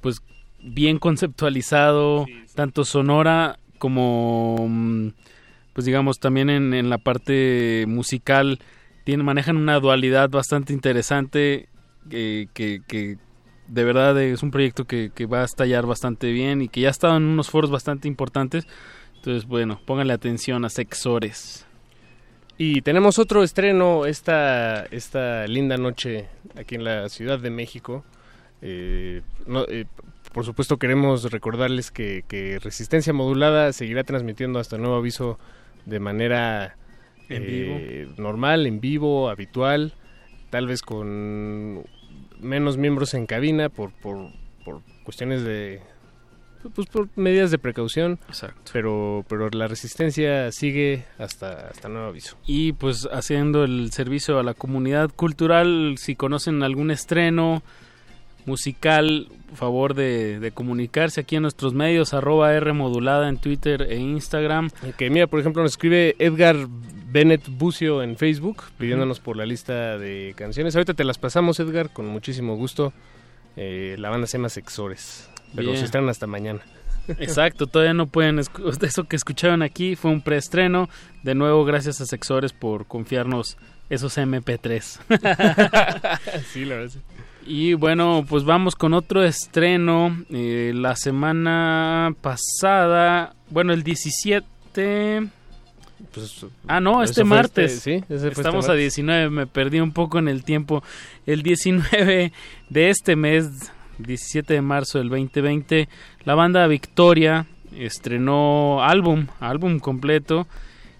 pues 0.00 0.18
bien 0.62 1.00
conceptualizado, 1.00 2.26
tanto 2.54 2.84
sonora 2.84 3.58
como 3.80 4.68
mm, 4.68 5.08
pues 5.72 5.84
digamos 5.84 6.20
también 6.20 6.48
en, 6.48 6.74
en 6.74 6.88
la 6.88 6.98
parte 6.98 7.86
musical 7.88 8.60
tienen, 9.02 9.26
manejan 9.26 9.56
una 9.56 9.80
dualidad 9.80 10.30
bastante 10.30 10.72
interesante 10.72 11.68
eh, 12.12 12.46
que, 12.54 12.82
que 12.86 13.18
de 13.68 13.84
verdad 13.84 14.20
es 14.20 14.42
un 14.42 14.50
proyecto 14.50 14.84
que, 14.84 15.10
que 15.14 15.26
va 15.26 15.42
a 15.42 15.44
estallar 15.44 15.86
bastante 15.86 16.32
bien 16.32 16.62
y 16.62 16.68
que 16.68 16.82
ya 16.82 16.88
ha 16.88 16.90
estado 16.90 17.16
en 17.16 17.24
unos 17.24 17.50
foros 17.50 17.70
bastante 17.70 18.08
importantes. 18.08 18.66
Entonces, 19.16 19.46
bueno, 19.46 19.80
pónganle 19.84 20.12
atención 20.12 20.64
a 20.64 20.68
Sexores. 20.68 21.66
Y 22.58 22.80
tenemos 22.80 23.18
otro 23.18 23.42
estreno 23.42 24.06
esta, 24.06 24.84
esta 24.86 25.46
linda 25.46 25.76
noche 25.76 26.28
aquí 26.54 26.76
en 26.76 26.84
la 26.84 27.08
Ciudad 27.08 27.38
de 27.38 27.50
México. 27.50 28.04
Eh, 28.62 29.22
no, 29.46 29.64
eh, 29.68 29.84
por 30.32 30.44
supuesto 30.44 30.78
queremos 30.78 31.30
recordarles 31.30 31.90
que, 31.90 32.24
que, 32.26 32.58
Resistencia 32.58 33.12
Modulada 33.12 33.72
seguirá 33.72 34.04
transmitiendo 34.04 34.58
hasta 34.58 34.78
nuevo 34.78 34.96
aviso 34.96 35.38
de 35.84 36.00
manera 36.00 36.76
En 37.28 37.42
eh, 37.46 38.08
normal, 38.16 38.66
en 38.66 38.80
vivo, 38.80 39.28
habitual, 39.28 39.92
tal 40.48 40.66
vez 40.66 40.80
con 40.80 41.84
menos 42.40 42.76
miembros 42.76 43.14
en 43.14 43.26
cabina 43.26 43.68
por, 43.68 43.92
por, 43.92 44.30
por 44.64 44.80
cuestiones 45.04 45.42
de 45.42 45.80
pues 46.74 46.88
por 46.88 47.08
medidas 47.14 47.52
de 47.52 47.58
precaución 47.58 48.18
Exacto. 48.28 48.72
pero 48.72 49.24
pero 49.28 49.48
la 49.50 49.68
resistencia 49.68 50.50
sigue 50.50 51.04
hasta 51.18 51.68
hasta 51.68 51.88
nuevo 51.88 52.08
aviso 52.08 52.36
Y 52.44 52.72
pues 52.72 53.08
haciendo 53.12 53.62
el 53.62 53.92
servicio 53.92 54.38
a 54.40 54.42
la 54.42 54.52
comunidad 54.54 55.10
cultural, 55.14 55.94
si 55.98 56.16
conocen 56.16 56.64
algún 56.64 56.90
estreno 56.90 57.62
musical, 58.46 59.28
por 59.48 59.56
favor 59.58 59.94
de, 59.94 60.38
de 60.40 60.50
comunicarse 60.52 61.20
aquí 61.20 61.36
en 61.36 61.42
nuestros 61.42 61.74
medios, 61.74 62.14
arroba 62.14 62.52
R 62.54 62.72
modulada 62.72 63.28
en 63.28 63.38
Twitter 63.38 63.82
e 63.82 63.96
Instagram. 63.96 64.70
que 64.96 65.10
mira 65.10 65.26
por 65.26 65.40
ejemplo 65.40 65.62
nos 65.62 65.72
escribe 65.72 66.16
Edgar 66.18 66.56
Bennett 67.08 67.48
Bucio 67.48 68.02
en 68.02 68.16
Facebook 68.16 68.62
pidiéndonos 68.78 69.20
por 69.20 69.36
la 69.36 69.46
lista 69.46 69.98
de 69.98 70.34
canciones 70.36 70.74
ahorita 70.74 70.94
te 70.94 71.04
las 71.04 71.18
pasamos 71.18 71.58
Edgar 71.60 71.92
con 71.92 72.06
muchísimo 72.06 72.56
gusto 72.56 72.92
Eh, 73.56 73.96
la 73.98 74.10
banda 74.10 74.26
se 74.26 74.36
llama 74.36 74.48
Sexores 74.50 75.30
pero 75.54 75.68
Bien. 75.68 75.78
se 75.78 75.86
están 75.86 76.08
hasta 76.08 76.26
mañana 76.26 76.60
Exacto, 77.18 77.66
todavía 77.68 77.94
no 77.94 78.06
pueden. 78.08 78.40
Eso 78.40 79.04
que 79.04 79.14
escucharon 79.16 79.62
aquí 79.62 79.94
fue 79.94 80.10
un 80.10 80.20
preestreno. 80.22 80.88
De 81.22 81.36
nuevo, 81.36 81.64
gracias 81.64 82.00
a 82.00 82.06
Sexores 82.06 82.52
por 82.52 82.86
confiarnos 82.86 83.56
esos 83.88 84.18
MP3. 84.18 84.80
sí, 86.52 86.64
la 86.64 86.74
verdad. 86.74 86.90
sí. 86.90 87.00
Y 87.46 87.74
bueno, 87.74 88.26
pues 88.28 88.42
vamos 88.42 88.74
con 88.74 88.92
otro 88.92 89.22
estreno. 89.22 90.24
Eh, 90.30 90.72
la 90.74 90.96
semana 90.96 92.12
pasada, 92.20 93.36
bueno, 93.50 93.72
el 93.72 93.84
17. 93.84 95.28
Pues, 96.16 96.46
ah, 96.66 96.80
no, 96.80 97.02
este 97.02 97.20
fue 97.22 97.24
martes. 97.24 97.72
este- 97.74 97.98
sí, 98.00 98.04
ese 98.08 98.18
fue 98.18 98.28
este 98.28 98.40
Estamos 98.40 98.64
a 98.64 98.68
martes. 98.68 98.82
19, 98.94 99.30
me 99.30 99.46
perdí 99.46 99.80
un 99.80 99.92
poco 99.92 100.18
en 100.18 100.28
el 100.28 100.44
tiempo. 100.44 100.82
El 101.26 101.42
19 101.42 102.32
de 102.70 102.90
este 102.90 103.16
mes, 103.16 103.70
17 103.98 104.54
de 104.54 104.62
marzo 104.62 104.98
del 104.98 105.08
2020, 105.10 105.88
la 106.24 106.34
banda 106.34 106.66
Victoria 106.66 107.46
estrenó 107.76 108.82
álbum, 108.82 109.26
álbum 109.40 109.78
completo. 109.78 110.46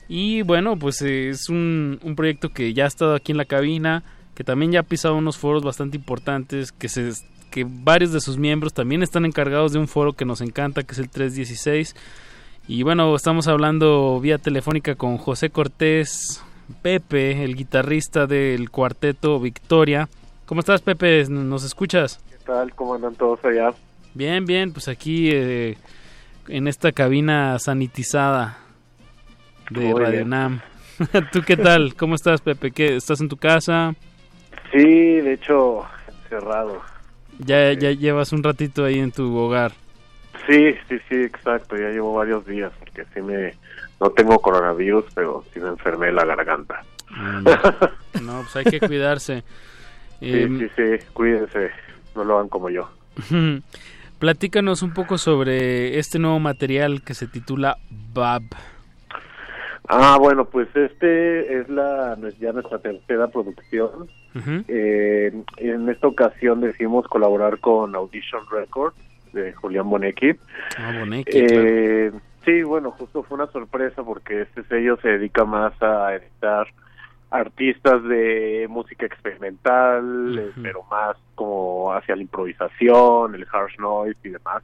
Y 0.09 0.43
bueno, 0.43 0.79
pues 0.79 1.03
eh, 1.03 1.31
es 1.31 1.49
un, 1.49 1.99
un 2.03 2.15
proyecto 2.15 2.51
que 2.51 2.73
ya 2.75 2.85
ha 2.85 2.89
estado 2.89 3.15
aquí 3.15 3.33
en 3.33 3.39
la 3.39 3.45
cabina, 3.45 4.05
que 4.35 4.45
también 4.45 4.71
ya 4.71 4.81
ha 4.81 4.85
pisado 4.85 5.17
unos 5.17 5.37
foros 5.39 5.65
bastante 5.65 5.97
importantes, 5.97 6.73
que 6.73 6.89
se 6.89 7.11
que 7.51 7.65
varios 7.67 8.13
de 8.13 8.21
sus 8.21 8.37
miembros 8.37 8.75
también 8.75 9.03
están 9.03 9.25
encargados 9.25 9.73
de 9.73 9.79
un 9.79 9.89
foro 9.89 10.13
que 10.13 10.27
nos 10.27 10.43
encanta, 10.43 10.83
que 10.83 10.93
es 10.93 10.99
el 10.99 11.09
316. 11.09 11.95
Y 12.69 12.83
bueno, 12.83 13.15
estamos 13.15 13.47
hablando 13.47 14.19
vía 14.21 14.39
telefónica 14.39 14.97
con 14.97 15.19
José 15.19 15.51
Cortés, 15.51 16.43
Pepe, 16.83 17.45
el 17.45 17.55
guitarrista 17.55 18.27
del 18.27 18.71
cuarteto 18.71 19.39
Victoria. 19.39 20.09
¿Cómo 20.47 20.61
estás, 20.61 20.83
Pepe? 20.83 21.25
¿Nos 21.29 21.63
escuchas? 21.65 22.21
¿Qué 22.29 22.39
tal? 22.45 22.75
¿Cómo 22.75 22.95
andan 22.95 23.15
todos 23.15 23.45
allá? 23.45 23.73
Bien, 24.15 24.45
bien, 24.45 24.73
pues 24.73 24.89
aquí 24.89 25.31
eh, 25.33 25.77
en 26.49 26.67
esta 26.67 26.91
cabina 26.91 27.57
sanitizada 27.61 28.59
de 29.71 29.93
Muy 29.93 30.01
Radio. 30.01 30.25
Nam. 30.25 30.61
¿Tú 31.33 31.43
qué 31.47 31.57
tal? 31.57 31.95
¿Cómo 31.95 32.17
estás, 32.17 32.41
Pepe? 32.41 32.73
¿Qué, 32.73 32.97
¿Estás 32.97 33.21
en 33.21 33.29
tu 33.29 33.37
casa? 33.37 33.95
Sí, 34.73 34.81
de 35.21 35.35
hecho, 35.35 35.85
cerrado. 36.29 36.83
Ya, 37.39 37.73
ya 37.75 37.93
llevas 37.93 38.33
un 38.33 38.43
ratito 38.43 38.85
ahí 38.85 38.99
en 38.99 39.13
tu 39.13 39.37
hogar. 39.37 39.73
Sí, 40.47 40.75
sí, 40.89 40.99
sí, 41.09 41.23
exacto. 41.23 41.77
Ya 41.77 41.91
llevo 41.91 42.15
varios 42.15 42.47
días 42.47 42.73
porque 42.79 43.05
sí 43.15 43.21
me... 43.21 43.55
No 44.01 44.11
tengo 44.11 44.39
coronavirus, 44.41 45.07
pero 45.15 45.43
sí 45.53 45.61
me 45.61 45.69
enfermé 45.69 46.13
la 46.13 46.25
garganta. 46.25 46.83
No, 48.23 48.41
pues 48.41 48.57
hay 48.57 48.65
que 48.65 48.81
cuidarse. 48.81 49.45
Sí, 50.21 50.43
Em, 50.43 50.59
sí, 50.59 50.67
sí, 50.75 51.05
cuídense. 51.13 51.71
No 52.15 52.25
lo 52.25 52.37
hagan 52.39 52.49
como 52.49 52.71
yo. 52.71 52.89
Platícanos 54.19 54.83
un 54.83 54.95
poco 54.95 55.19
sobre 55.19 55.99
este 55.99 56.19
nuevo 56.19 56.41
material 56.41 57.03
que 57.03 57.13
se 57.15 57.27
titula 57.27 57.77
Bab. 58.15 58.43
Ah, 59.89 60.17
bueno, 60.19 60.47
pues 60.47 60.69
este 60.75 61.61
es 61.61 61.69
la 61.69 62.17
ya 62.41 62.53
nuestra 62.53 62.79
tercera 62.79 63.29
producción. 63.29 64.09
Eh, 64.69 65.33
en 65.59 65.89
esta 65.89 66.09
ocasión 66.09 66.61
decidimos 66.61 67.07
colaborar 67.09 67.59
con 67.61 67.95
Audition 67.95 68.43
Records 68.51 68.97
de 69.37 69.53
Julián 69.53 69.89
Bonecki. 69.89 70.35
Ah, 70.79 70.93
Eh, 71.27 72.13
Sí, 72.47 72.63
bueno, 72.63 72.93
justo 72.93 73.25
fue 73.25 73.35
una 73.35 73.49
sorpresa 73.49 74.05
porque 74.05 74.43
este 74.43 74.63
sello 74.65 74.97
se 75.03 75.09
dedica 75.09 75.45
más 75.45 75.73
a 75.83 76.15
editar 76.15 76.69
artistas 77.29 78.05
de 78.05 78.69
música 78.71 79.05
experimental, 79.05 80.39
eh, 80.39 80.53
pero 80.63 80.85
más 80.85 81.17
como 81.35 81.93
hacia 81.93 82.15
la 82.15 82.23
improvisación, 82.23 83.35
el 83.35 83.49
harsh 83.51 83.77
noise 83.81 84.17
y 84.23 84.29
demás. 84.29 84.63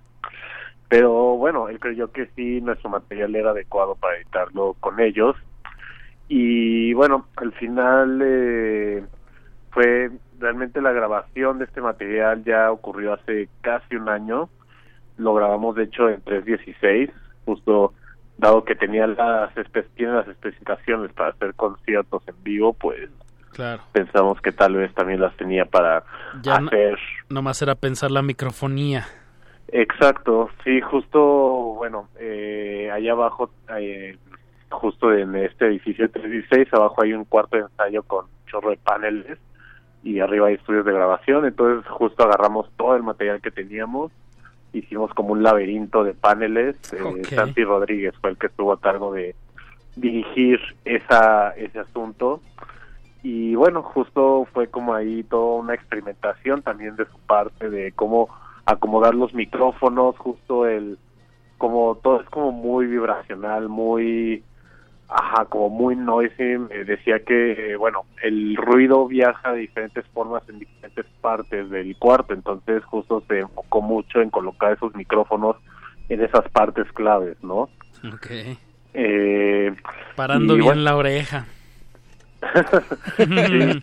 Pero 0.88 1.36
bueno, 1.36 1.68
él 1.68 1.80
creyó 1.80 2.12
que 2.12 2.28
sí, 2.36 2.60
nuestro 2.60 2.88
material 2.88 3.34
era 3.34 3.50
adecuado 3.50 3.96
para 3.96 4.16
editarlo 4.16 4.76
con 4.78 5.00
ellos. 5.00 5.34
Y 6.28 6.92
bueno, 6.94 7.26
al 7.34 7.52
final 7.52 8.20
eh, 8.22 9.04
fue 9.72 10.10
realmente 10.38 10.80
la 10.80 10.92
grabación 10.92 11.58
de 11.58 11.64
este 11.64 11.80
material 11.80 12.44
ya 12.44 12.70
ocurrió 12.70 13.14
hace 13.14 13.48
casi 13.60 13.96
un 13.96 14.08
año. 14.08 14.48
Lo 15.22 15.34
grabamos 15.34 15.76
de 15.76 15.84
hecho 15.84 16.08
en 16.08 16.20
316, 16.22 17.10
justo 17.44 17.94
dado 18.38 18.64
que 18.64 18.74
tenía 18.74 19.06
las 19.06 19.54
espe- 19.54 19.86
tiene 19.94 20.14
las 20.14 20.26
especificaciones 20.28 21.12
para 21.12 21.30
hacer 21.30 21.54
conciertos 21.54 22.22
en 22.26 22.34
vivo, 22.42 22.72
pues 22.72 23.08
Claro. 23.52 23.82
pensamos 23.92 24.40
que 24.40 24.50
tal 24.52 24.74
vez 24.74 24.92
también 24.94 25.20
las 25.20 25.36
tenía 25.36 25.64
para 25.66 26.02
Ya 26.42 26.58
no- 26.58 26.66
hacer 26.68 26.98
Nomás 27.28 27.60
era 27.62 27.74
pensar 27.74 28.10
la 28.10 28.22
microfonía. 28.22 29.04
Exacto, 29.68 30.50
sí, 30.64 30.80
justo, 30.80 31.20
bueno, 31.76 32.08
eh, 32.18 32.90
allá 32.92 33.12
abajo, 33.12 33.50
eh, 33.78 34.18
justo 34.70 35.12
en 35.14 35.34
este 35.36 35.66
edificio 35.66 36.10
316, 36.10 36.68
abajo 36.74 37.02
hay 37.02 37.12
un 37.14 37.24
cuarto 37.24 37.56
de 37.56 37.62
ensayo 37.62 38.02
con 38.02 38.26
chorro 38.46 38.70
de 38.70 38.76
paneles 38.78 39.38
y 40.02 40.20
arriba 40.20 40.48
hay 40.48 40.54
estudios 40.54 40.84
de 40.84 40.92
grabación, 40.92 41.46
entonces 41.46 41.88
justo 41.90 42.24
agarramos 42.24 42.68
todo 42.76 42.96
el 42.96 43.02
material 43.02 43.40
que 43.40 43.50
teníamos, 43.50 44.10
hicimos 44.72 45.12
como 45.14 45.32
un 45.32 45.42
laberinto 45.42 46.04
de 46.04 46.14
paneles, 46.14 46.76
eh, 46.92 47.02
Ok. 47.02 47.26
Santi 47.26 47.64
Rodríguez 47.64 48.14
fue 48.20 48.30
el 48.30 48.38
que 48.38 48.46
estuvo 48.46 48.72
a 48.72 48.80
cargo 48.80 49.12
de 49.12 49.34
dirigir 49.96 50.60
esa, 50.84 51.50
ese 51.50 51.80
asunto 51.80 52.40
y 53.22 53.54
bueno, 53.54 53.82
justo 53.82 54.48
fue 54.52 54.66
como 54.68 54.94
ahí 54.94 55.22
toda 55.22 55.60
una 55.60 55.74
experimentación 55.74 56.62
también 56.62 56.96
de 56.96 57.06
su 57.06 57.18
parte 57.18 57.70
de 57.70 57.92
cómo 57.92 58.28
acomodar 58.64 59.14
los 59.14 59.32
micrófonos, 59.34 60.18
justo 60.18 60.66
el 60.66 60.98
como 61.58 61.94
todo 62.02 62.20
es 62.20 62.28
como 62.28 62.50
muy 62.50 62.86
vibracional, 62.86 63.68
muy 63.68 64.42
ajá, 65.14 65.44
como 65.46 65.68
muy 65.68 65.96
noisy, 65.96 66.58
me 66.58 66.84
decía 66.84 67.20
que 67.20 67.72
eh, 67.72 67.76
bueno, 67.76 68.04
el 68.22 68.56
ruido 68.56 69.06
viaja 69.06 69.52
de 69.52 69.60
diferentes 69.60 70.04
formas 70.08 70.42
en 70.48 70.58
diferentes 70.58 71.06
partes 71.20 71.70
del 71.70 71.96
cuarto, 71.96 72.34
entonces 72.34 72.84
justo 72.84 73.22
se 73.28 73.40
enfocó 73.40 73.80
mucho 73.80 74.20
en 74.20 74.30
colocar 74.30 74.72
esos 74.72 74.94
micrófonos 74.94 75.56
en 76.08 76.22
esas 76.22 76.48
partes 76.50 76.90
claves, 76.92 77.36
¿no? 77.42 77.68
Ok. 78.12 78.26
Eh, 78.94 79.74
Parando 80.16 80.54
bien 80.54 80.66
bueno, 80.66 80.82
la 80.82 80.96
oreja. 80.96 81.46
sí. 83.16 83.82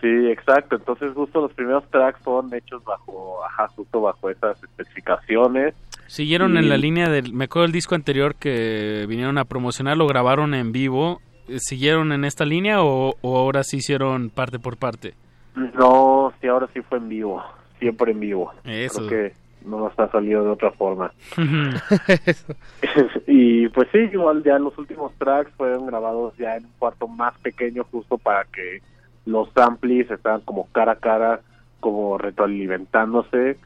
Sí, 0.00 0.30
exacto. 0.30 0.76
Entonces, 0.76 1.12
justo 1.12 1.40
los 1.40 1.52
primeros 1.52 1.88
tracks 1.90 2.20
fueron 2.22 2.54
hechos 2.54 2.84
bajo, 2.84 3.44
ajá, 3.44 3.68
justo 3.68 4.00
bajo 4.00 4.30
esas 4.30 4.62
especificaciones. 4.62 5.74
Siguieron 6.08 6.56
en 6.56 6.70
la 6.70 6.78
línea 6.78 7.10
del... 7.10 7.34
Me 7.34 7.44
acuerdo 7.44 7.66
el 7.66 7.72
disco 7.72 7.94
anterior 7.94 8.34
que 8.34 9.04
vinieron 9.06 9.36
a 9.36 9.44
promocionar, 9.44 9.98
lo 9.98 10.06
grabaron 10.06 10.54
en 10.54 10.72
vivo. 10.72 11.20
Eh, 11.48 11.58
¿Siguieron 11.58 12.12
en 12.12 12.24
esta 12.24 12.46
línea 12.46 12.82
o, 12.82 13.14
o 13.20 13.36
ahora 13.36 13.62
sí 13.62 13.76
hicieron 13.76 14.30
parte 14.30 14.58
por 14.58 14.78
parte? 14.78 15.14
No, 15.54 16.32
sí, 16.40 16.46
ahora 16.46 16.66
sí 16.72 16.80
fue 16.80 16.96
en 16.96 17.10
vivo, 17.10 17.44
siempre 17.78 18.12
en 18.12 18.20
vivo. 18.20 18.52
Eso. 18.64 19.06
Creo 19.06 19.08
que 19.10 19.34
no 19.66 19.80
nos 19.80 19.98
ha 19.98 20.10
salido 20.10 20.44
de 20.44 20.50
otra 20.50 20.70
forma. 20.72 21.12
y 23.26 23.68
pues 23.68 23.88
sí, 23.92 23.98
igual 24.10 24.42
ya 24.42 24.58
los 24.58 24.76
últimos 24.78 25.12
tracks 25.18 25.52
fueron 25.58 25.86
grabados 25.86 26.34
ya 26.38 26.56
en 26.56 26.64
un 26.64 26.72
cuarto 26.78 27.06
más 27.06 27.36
pequeño 27.40 27.84
justo 27.84 28.16
para 28.16 28.44
que 28.44 28.80
los 29.26 29.54
amplis 29.58 30.10
estaban 30.10 30.40
como 30.40 30.68
cara 30.72 30.92
a 30.92 30.96
cara, 30.96 31.40
como 31.80 32.16
retroalimentándose 32.16 33.58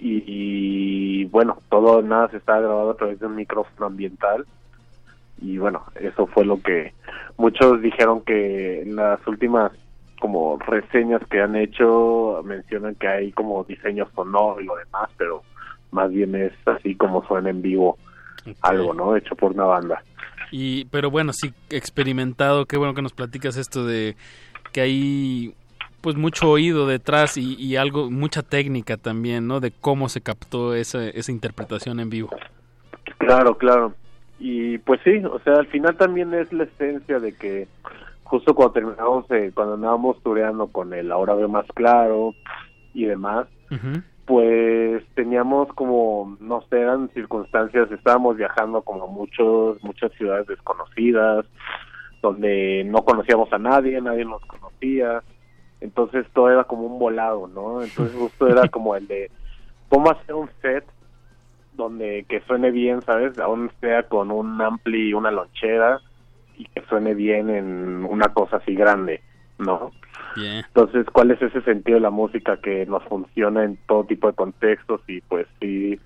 y, 0.00 0.24
y, 0.26 1.24
bueno, 1.26 1.58
todo 1.68 2.02
nada 2.02 2.28
se 2.30 2.38
estaba 2.38 2.60
grabado 2.60 2.90
a 2.90 2.96
través 2.96 3.20
de 3.20 3.26
un 3.26 3.36
micrófono 3.36 3.86
ambiental 3.86 4.46
y 5.42 5.58
bueno, 5.58 5.84
eso 5.94 6.26
fue 6.26 6.44
lo 6.44 6.60
que 6.60 6.92
muchos 7.36 7.80
dijeron 7.80 8.22
que 8.22 8.82
en 8.82 8.96
las 8.96 9.24
últimas 9.26 9.72
como 10.20 10.58
reseñas 10.58 11.22
que 11.30 11.40
han 11.40 11.56
hecho 11.56 12.42
mencionan 12.44 12.94
que 12.94 13.08
hay 13.08 13.32
como 13.32 13.64
diseño 13.64 14.06
sonoro 14.14 14.60
y 14.60 14.66
lo 14.66 14.76
demás, 14.76 15.08
pero 15.16 15.42
más 15.92 16.10
bien 16.10 16.34
es 16.34 16.52
así 16.66 16.94
como 16.94 17.26
suena 17.26 17.50
en 17.50 17.62
vivo 17.62 17.98
algo, 18.60 18.94
¿no? 18.94 19.16
Hecho 19.16 19.34
por 19.34 19.52
una 19.52 19.64
banda. 19.64 20.02
Y, 20.52 20.84
pero 20.86 21.10
bueno, 21.10 21.32
sí, 21.32 21.54
experimentado, 21.70 22.66
qué 22.66 22.76
bueno 22.76 22.94
que 22.94 23.02
nos 23.02 23.12
platicas 23.12 23.56
esto 23.56 23.86
de 23.86 24.16
que 24.72 24.80
hay 24.82 25.54
pues 26.00 26.16
mucho 26.16 26.50
oído 26.50 26.86
detrás 26.86 27.36
y, 27.36 27.54
y 27.56 27.76
algo, 27.76 28.10
mucha 28.10 28.42
técnica 28.42 28.96
también, 28.96 29.46
¿no? 29.46 29.60
De 29.60 29.70
cómo 29.70 30.08
se 30.08 30.20
captó 30.20 30.74
esa, 30.74 31.08
esa 31.08 31.32
interpretación 31.32 32.00
en 32.00 32.10
vivo. 32.10 32.30
Claro, 33.18 33.56
claro. 33.56 33.94
Y 34.38 34.78
pues 34.78 35.00
sí, 35.04 35.22
o 35.24 35.38
sea, 35.40 35.54
al 35.54 35.66
final 35.66 35.96
también 35.96 36.32
es 36.32 36.52
la 36.52 36.64
esencia 36.64 37.20
de 37.20 37.34
que 37.34 37.68
justo 38.24 38.54
cuando 38.54 38.72
terminamos, 38.72 39.30
eh, 39.30 39.50
cuando 39.54 39.74
andábamos 39.74 40.22
tureando 40.22 40.68
con 40.68 40.94
el 40.94 41.10
Ahora 41.12 41.34
veo 41.34 41.48
más 41.48 41.66
claro 41.74 42.34
y 42.94 43.04
demás, 43.04 43.48
pues 44.24 45.04
teníamos 45.14 45.68
como, 45.74 46.36
no 46.40 46.62
sé, 46.70 46.80
eran 46.80 47.10
circunstancias, 47.10 47.90
estábamos 47.90 48.36
viajando 48.36 48.82
como 48.82 49.08
muchos, 49.08 49.82
muchas 49.82 50.12
ciudades 50.12 50.46
desconocidas, 50.46 51.44
donde 52.22 52.84
no 52.84 53.04
conocíamos 53.04 53.52
a 53.52 53.58
nadie, 53.58 54.00
nadie 54.00 54.24
nos 54.24 54.44
conocía, 54.46 55.22
entonces 55.80 56.26
todo 56.32 56.50
era 56.50 56.64
como 56.64 56.82
un 56.84 56.98
volado, 56.98 57.48
¿no? 57.48 57.82
Entonces 57.82 58.16
justo 58.16 58.46
era 58.46 58.68
como 58.70 58.96
el 58.96 59.06
de 59.06 59.30
cómo 59.88 60.10
hacer 60.10 60.34
un 60.34 60.50
set 60.62 60.84
donde 61.74 62.24
que 62.28 62.40
suene 62.42 62.70
bien, 62.70 63.02
¿sabes? 63.02 63.38
Aún 63.38 63.70
sea 63.80 64.02
con 64.04 64.30
un 64.30 64.60
ampli 64.60 65.08
y 65.08 65.14
una 65.14 65.30
lonchera 65.30 66.00
y 66.56 66.64
que 66.66 66.82
suene 66.82 67.14
bien 67.14 67.48
en 67.48 68.04
una 68.04 68.28
cosa 68.28 68.58
así 68.58 68.74
grande, 68.74 69.22
¿no? 69.58 69.90
Entonces, 70.36 71.06
¿cuál 71.12 71.32
es 71.32 71.42
ese 71.42 71.60
sentido 71.62 71.96
de 71.96 72.02
la 72.02 72.10
música 72.10 72.58
que 72.58 72.86
nos 72.86 73.02
funciona 73.04 73.64
en 73.64 73.78
todo 73.88 74.04
tipo 74.04 74.28
de 74.28 74.34
contextos? 74.34 75.00
Y 75.08 75.20
pues 75.22 75.46
sí, 75.60 75.98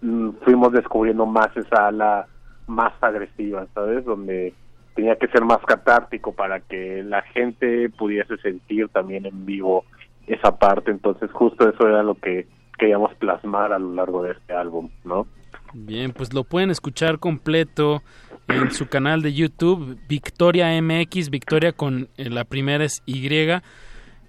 mm, 0.00 0.30
fuimos 0.42 0.72
descubriendo 0.72 1.26
más 1.26 1.56
esa 1.56 1.88
ala 1.88 2.26
más 2.66 2.92
agresiva, 3.00 3.66
¿sabes? 3.74 4.04
Donde 4.04 4.52
tenía 4.96 5.16
que 5.16 5.28
ser 5.28 5.44
más 5.44 5.60
catártico 5.66 6.32
para 6.32 6.60
que 6.60 7.02
la 7.04 7.22
gente 7.22 7.88
pudiese 7.90 8.36
sentir 8.38 8.88
también 8.88 9.26
en 9.26 9.46
vivo 9.46 9.84
esa 10.26 10.58
parte. 10.58 10.90
Entonces, 10.90 11.30
justo 11.30 11.68
eso 11.68 11.86
era 11.86 12.02
lo 12.02 12.14
que 12.14 12.46
queríamos 12.78 13.14
plasmar 13.14 13.72
a 13.72 13.78
lo 13.78 13.94
largo 13.94 14.22
de 14.22 14.32
este 14.32 14.54
álbum, 14.54 14.88
¿no? 15.04 15.26
Bien, 15.72 16.12
pues 16.12 16.32
lo 16.32 16.44
pueden 16.44 16.70
escuchar 16.70 17.18
completo 17.18 18.02
en 18.48 18.70
su 18.70 18.88
canal 18.88 19.22
de 19.22 19.34
YouTube, 19.34 19.98
Victoria 20.08 20.80
MX, 20.80 21.30
Victoria 21.30 21.72
con 21.72 22.08
eh, 22.16 22.30
la 22.30 22.44
primera 22.44 22.84
es 22.84 23.02
Y 23.04 23.28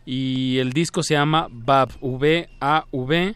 y 0.06 0.60
el 0.60 0.72
disco 0.72 1.04
se 1.04 1.16
llama 1.16 1.48
VAV, 1.52 1.90
V-A-V. 2.02 3.36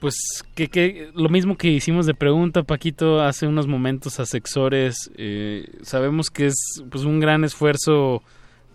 Pues 0.00 0.44
que, 0.54 0.68
que 0.68 1.10
lo 1.14 1.28
mismo 1.28 1.56
que 1.56 1.68
hicimos 1.68 2.06
de 2.06 2.14
pregunta, 2.14 2.62
Paquito, 2.62 3.20
hace 3.20 3.46
unos 3.46 3.66
momentos 3.66 4.20
a 4.20 4.26
Sexores, 4.26 5.10
eh, 5.16 5.68
sabemos 5.82 6.30
que 6.30 6.46
es 6.46 6.82
pues 6.90 7.04
un 7.04 7.20
gran 7.20 7.44
esfuerzo 7.44 8.22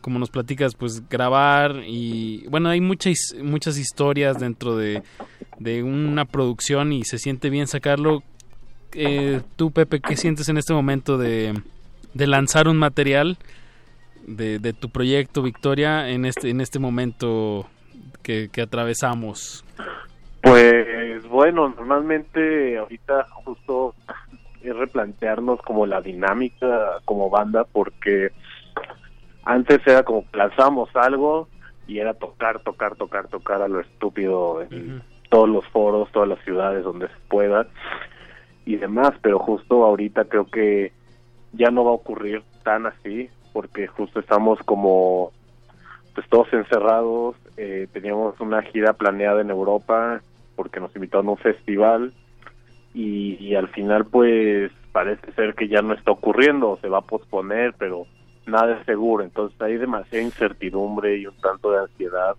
como 0.02 0.20
nos 0.20 0.30
platicas, 0.30 0.76
pues 0.76 1.08
grabar 1.08 1.84
y 1.88 2.46
bueno, 2.50 2.68
hay 2.70 2.82
muchas 2.82 3.36
muchas 3.42 3.78
historias 3.78 4.38
dentro 4.38 4.76
de, 4.76 5.02
de 5.60 5.82
una 5.82 6.26
producción 6.26 6.92
y 6.92 7.06
se 7.06 7.18
siente 7.18 7.50
bien 7.50 7.68
sacarlo. 7.68 8.22
Eh, 8.92 9.42
tú, 9.56 9.72
Pepe, 9.72 10.02
¿qué 10.02 10.18
sientes 10.18 10.50
en 10.50 10.58
este 10.58 10.74
momento 10.74 11.18
de, 11.18 11.54
de 12.14 12.28
lanzar 12.28 12.68
un 12.68 12.78
material 12.78 13.38
de, 14.28 14.60
de, 14.60 14.74
tu 14.74 14.90
proyecto 14.90 15.42
Victoria 15.42 16.10
en 16.10 16.26
este 16.26 16.50
en 16.50 16.60
este 16.60 16.80
momento 16.80 17.70
que, 18.24 18.50
que 18.52 18.62
atravesamos? 18.62 19.64
Pues 20.44 21.26
bueno, 21.30 21.70
normalmente 21.70 22.78
ahorita 22.78 23.28
justo 23.46 23.96
es 24.62 24.76
replantearnos 24.76 25.62
como 25.62 25.86
la 25.86 26.02
dinámica 26.02 27.00
como 27.06 27.30
banda 27.30 27.64
porque 27.64 28.30
antes 29.46 29.80
era 29.88 30.04
como 30.04 30.26
lanzamos 30.34 30.94
algo 30.98 31.48
y 31.88 32.00
era 32.00 32.14
tocar, 32.14 32.60
tocar, 32.60 32.96
tocar, 32.96 33.30
tocar 33.30 33.62
a 33.62 33.70
lo 33.70 33.80
estúpido 33.80 34.62
en 34.70 35.02
todos 35.30 35.48
los 35.48 35.66
foros, 35.70 36.12
todas 36.12 36.28
las 36.28 36.44
ciudades 36.44 36.84
donde 36.84 37.08
se 37.08 37.20
pueda 37.30 37.66
y 38.66 38.76
demás, 38.76 39.14
pero 39.22 39.40
justo 39.40 39.86
ahorita 39.86 40.26
creo 40.26 40.48
que 40.48 40.92
ya 41.54 41.72
no 41.72 41.86
va 41.86 41.92
a 41.92 41.96
ocurrir 41.96 42.44
tan 42.64 42.86
así 42.86 43.30
porque 43.54 43.88
justo 43.88 44.20
estamos 44.20 44.60
como 44.64 45.32
pues 46.14 46.28
todos 46.28 46.52
encerrados, 46.52 47.38
eh, 47.56 47.88
teníamos 47.94 48.38
una 48.42 48.62
gira 48.62 48.92
planeada 48.92 49.40
en 49.40 49.50
Europa 49.50 50.22
porque 50.56 50.80
nos 50.80 50.96
invitaron 50.96 51.28
a 51.28 51.32
un 51.32 51.38
festival 51.38 52.14
y, 52.94 53.56
al 53.56 53.68
final 53.70 54.06
pues 54.06 54.72
parece 54.92 55.32
ser 55.34 55.56
que 55.56 55.68
ya 55.68 55.82
no 55.82 55.94
está 55.94 56.12
ocurriendo, 56.12 56.78
se 56.82 56.90
va 56.90 57.00
a 57.00 57.02
posponer, 57.02 57.74
pero 57.78 58.06
nada 58.46 58.78
es 58.78 58.86
seguro, 58.86 59.24
entonces 59.24 59.60
hay 59.62 59.78
demasiada 59.78 60.24
incertidumbre 60.24 61.18
y 61.18 61.26
un 61.26 61.36
tanto 61.38 61.72
de 61.72 61.80
ansiedad 61.80 62.36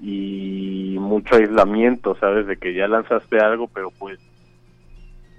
y 0.00 0.96
mucho 1.00 1.34
aislamiento, 1.34 2.16
sabes, 2.20 2.46
de 2.46 2.56
que 2.56 2.74
ya 2.74 2.86
lanzaste 2.86 3.40
algo, 3.40 3.66
pero 3.66 3.90
pues 3.98 4.20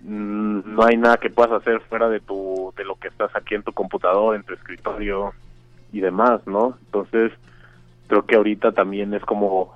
mm, 0.04 0.76
no 0.76 0.84
hay 0.84 0.98
nada 0.98 1.18
que 1.18 1.30
puedas 1.30 1.54
hacer 1.54 1.80
fuera 1.82 2.10
de 2.10 2.20
tu 2.20 2.74
de 2.76 2.84
lo 2.84 2.96
que 2.96 3.08
estás 3.08 3.34
aquí 3.36 3.56
en 3.56 3.64
tu 3.64 3.72
computador, 3.72 4.36
en 4.36 4.44
tu 4.44 4.54
escritorio 4.54 5.34
y 5.94 6.02
demás, 6.02 6.46
¿no? 6.46 6.78
Entonces, 6.86 7.32
creo 8.08 8.26
que 8.26 8.36
ahorita 8.36 8.74
también 8.74 9.14
es 9.14 9.24
como 9.24 9.74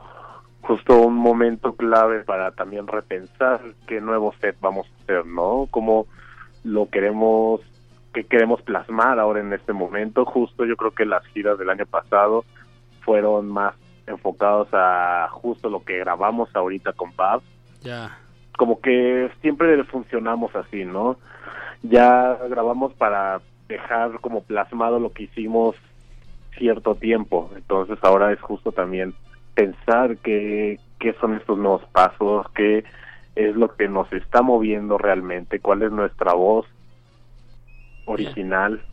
justo 0.63 0.97
un 0.97 1.15
momento 1.15 1.75
clave 1.75 2.23
para 2.23 2.51
también 2.51 2.87
repensar 2.87 3.61
qué 3.85 3.99
nuevo 3.99 4.33
set 4.39 4.55
vamos 4.61 4.87
a 4.87 5.03
hacer, 5.03 5.25
¿no? 5.25 5.67
Cómo 5.69 6.07
lo 6.63 6.89
queremos 6.89 7.61
que 8.13 8.23
queremos 8.23 8.61
plasmar 8.61 9.19
ahora 9.19 9.41
en 9.41 9.51
este 9.53 9.73
momento. 9.73 10.23
Justo 10.25 10.65
yo 10.65 10.77
creo 10.77 10.91
que 10.91 11.05
las 11.05 11.25
giras 11.27 11.57
del 11.57 11.69
año 11.69 11.85
pasado 11.85 12.45
fueron 13.01 13.49
más 13.49 13.73
enfocados 14.07 14.69
a 14.71 15.27
justo 15.31 15.69
lo 15.69 15.83
que 15.83 15.97
grabamos 15.97 16.49
ahorita 16.55 16.93
con 16.93 17.13
Bab. 17.15 17.41
Ya. 17.81 18.17
Como 18.57 18.79
que 18.79 19.29
siempre 19.41 19.83
funcionamos 19.85 20.55
así, 20.55 20.85
¿no? 20.85 21.17
Ya 21.81 22.37
grabamos 22.49 22.93
para 22.93 23.41
dejar 23.67 24.19
como 24.21 24.43
plasmado 24.43 24.99
lo 24.99 25.11
que 25.11 25.23
hicimos 25.23 25.75
cierto 26.57 26.95
tiempo. 26.95 27.51
Entonces 27.55 27.97
ahora 28.03 28.31
es 28.31 28.39
justo 28.39 28.71
también 28.71 29.13
pensar 29.55 30.17
qué, 30.17 30.79
qué 30.99 31.13
son 31.19 31.35
estos 31.35 31.57
nuevos 31.57 31.83
pasos, 31.91 32.45
qué 32.55 32.83
es 33.35 33.55
lo 33.55 33.75
que 33.75 33.87
nos 33.87 34.11
está 34.13 34.41
moviendo 34.41 34.97
realmente, 34.97 35.59
cuál 35.59 35.83
es 35.83 35.91
nuestra 35.91 36.33
voz 36.33 36.65
original, 38.05 38.83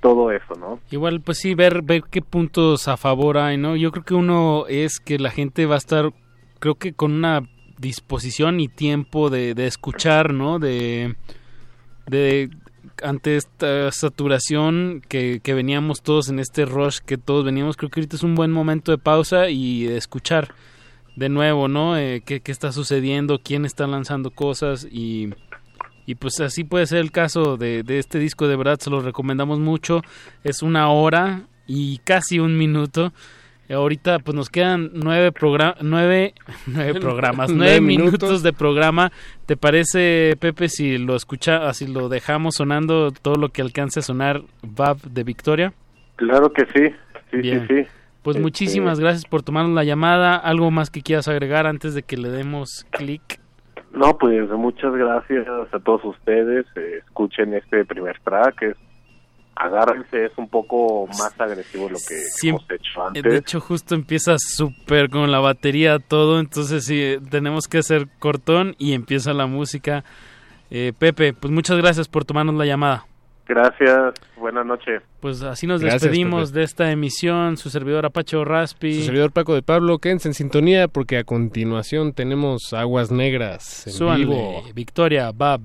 todo 0.00 0.30
eso, 0.30 0.54
¿no? 0.54 0.80
Igual, 0.90 1.20
pues 1.20 1.38
sí, 1.38 1.54
ver, 1.54 1.82
ver 1.82 2.04
qué 2.10 2.22
puntos 2.22 2.88
a 2.88 2.96
favor 2.96 3.38
hay, 3.38 3.56
¿no? 3.56 3.76
Yo 3.76 3.90
creo 3.90 4.04
que 4.04 4.14
uno 4.14 4.66
es 4.68 5.00
que 5.00 5.18
la 5.18 5.30
gente 5.30 5.66
va 5.66 5.74
a 5.74 5.78
estar, 5.78 6.12
creo 6.58 6.76
que 6.76 6.92
con 6.92 7.12
una 7.12 7.42
disposición 7.78 8.60
y 8.60 8.68
tiempo 8.68 9.30
de, 9.30 9.54
de 9.54 9.66
escuchar, 9.66 10.32
¿no? 10.32 10.58
De, 10.58 11.16
de 12.06 12.50
ante 13.02 13.36
esta 13.36 13.90
saturación 13.92 15.02
que, 15.08 15.40
que 15.42 15.54
veníamos 15.54 16.02
todos 16.02 16.28
en 16.28 16.38
este 16.38 16.64
rush 16.64 16.98
que 16.98 17.18
todos 17.18 17.44
veníamos, 17.44 17.76
creo 17.76 17.90
que 17.90 18.00
ahorita 18.00 18.16
es 18.16 18.22
un 18.22 18.34
buen 18.34 18.50
momento 18.50 18.92
de 18.92 18.98
pausa 18.98 19.48
y 19.48 19.84
de 19.84 19.96
escuchar 19.96 20.54
de 21.16 21.28
nuevo, 21.28 21.68
¿no? 21.68 21.96
Eh, 21.96 22.22
qué, 22.24 22.40
qué 22.40 22.52
está 22.52 22.72
sucediendo, 22.72 23.40
quién 23.42 23.64
está 23.64 23.86
lanzando 23.86 24.30
cosas 24.30 24.86
y 24.90 25.30
y 26.08 26.14
pues 26.14 26.40
así 26.40 26.62
puede 26.62 26.86
ser 26.86 26.98
el 26.98 27.10
caso 27.10 27.56
de, 27.56 27.82
de, 27.82 27.98
este 27.98 28.20
disco, 28.20 28.46
de 28.46 28.54
verdad 28.54 28.78
se 28.78 28.90
lo 28.90 29.00
recomendamos 29.00 29.58
mucho. 29.58 30.02
Es 30.44 30.62
una 30.62 30.88
hora 30.88 31.42
y 31.66 31.98
casi 31.98 32.38
un 32.38 32.56
minuto. 32.56 33.12
Ahorita 33.68 34.18
pues 34.20 34.34
nos 34.34 34.48
quedan 34.48 34.90
nueve, 34.94 35.32
progra- 35.32 35.76
nueve, 35.80 36.34
nueve 36.66 36.94
programas, 37.00 37.50
Nueve 37.50 37.64
nueve 37.74 37.80
minutos. 37.80 38.12
minutos. 38.22 38.42
de 38.42 38.52
programa. 38.52 39.10
¿Te 39.46 39.56
parece, 39.56 40.36
Pepe, 40.40 40.68
si 40.68 40.98
lo 40.98 41.16
escucha, 41.16 41.72
si 41.74 41.86
lo 41.86 42.08
dejamos 42.08 42.56
sonando 42.56 43.10
todo 43.10 43.34
lo 43.36 43.48
que 43.50 43.62
alcance 43.62 44.00
a 44.00 44.02
sonar 44.02 44.42
Bab 44.62 44.98
de 45.02 45.24
Victoria? 45.24 45.72
Claro 46.16 46.52
que 46.52 46.64
sí, 46.74 46.94
sí, 47.30 47.36
Bien. 47.38 47.66
sí, 47.68 47.74
sí. 47.82 47.86
Pues 48.22 48.36
Este, 48.36 48.42
muchísimas 48.42 48.98
gracias 48.98 49.24
por 49.24 49.42
tomarnos 49.42 49.72
la 49.74 49.84
llamada. 49.84 50.36
¿Algo 50.36 50.70
más 50.72 50.90
que 50.90 51.02
quieras 51.02 51.28
agregar 51.28 51.66
antes 51.66 51.94
de 51.94 52.02
que 52.02 52.16
le 52.16 52.28
demos 52.30 52.84
clic? 52.90 53.40
No, 53.92 54.18
pues 54.18 54.50
muchas 54.50 54.92
gracias 54.94 55.46
a 55.72 55.78
todos 55.78 56.04
ustedes. 56.04 56.66
eh, 56.76 56.98
escuchen 57.06 57.54
este 57.54 57.84
primer 57.84 58.18
track. 58.24 58.62
Es, 58.62 58.76
agárrense, 59.56 60.26
es 60.26 60.32
un 60.36 60.48
poco 60.48 61.06
más 61.06 61.32
agresivo 61.40 61.88
lo 61.88 61.98
que 61.98 62.48
hemos 62.48 62.64
hecho 62.70 63.06
antes. 63.06 63.22
De 63.22 63.36
hecho, 63.36 63.60
justo 63.60 63.94
empieza 63.94 64.36
súper 64.38 65.08
con 65.10 65.32
la 65.32 65.40
batería 65.40 65.98
todo, 65.98 66.38
entonces 66.38 66.84
sí, 66.84 67.16
tenemos 67.30 67.66
que 67.66 67.78
hacer 67.78 68.08
cortón 68.18 68.74
y 68.78 68.92
empieza 68.92 69.32
la 69.32 69.46
música. 69.46 70.04
Eh, 70.70 70.92
Pepe, 70.98 71.32
pues 71.32 71.52
muchas 71.52 71.76
gracias 71.78 72.08
por 72.08 72.24
tomarnos 72.24 72.54
la 72.54 72.66
llamada. 72.66 73.06
Gracias, 73.48 74.14
buenas 74.36 74.66
noches. 74.66 75.02
Pues 75.20 75.40
así 75.42 75.68
nos 75.68 75.80
Gracias, 75.80 76.02
despedimos 76.02 76.50
Pepe. 76.50 76.58
de 76.58 76.64
esta 76.64 76.90
emisión. 76.90 77.56
Su 77.56 77.70
servidor 77.70 78.04
Apache 78.04 78.44
Raspi. 78.44 78.94
Su 78.94 79.04
servidor 79.04 79.30
Paco 79.30 79.54
de 79.54 79.62
Pablo, 79.62 79.98
quédense 79.98 80.28
en 80.28 80.34
sintonía 80.34 80.88
porque 80.88 81.16
a 81.18 81.24
continuación 81.24 82.12
tenemos 82.12 82.72
Aguas 82.72 83.12
Negras 83.12 83.86
en 83.86 84.16
vivo. 84.16 84.64
Victoria, 84.74 85.30
Bab. 85.32 85.60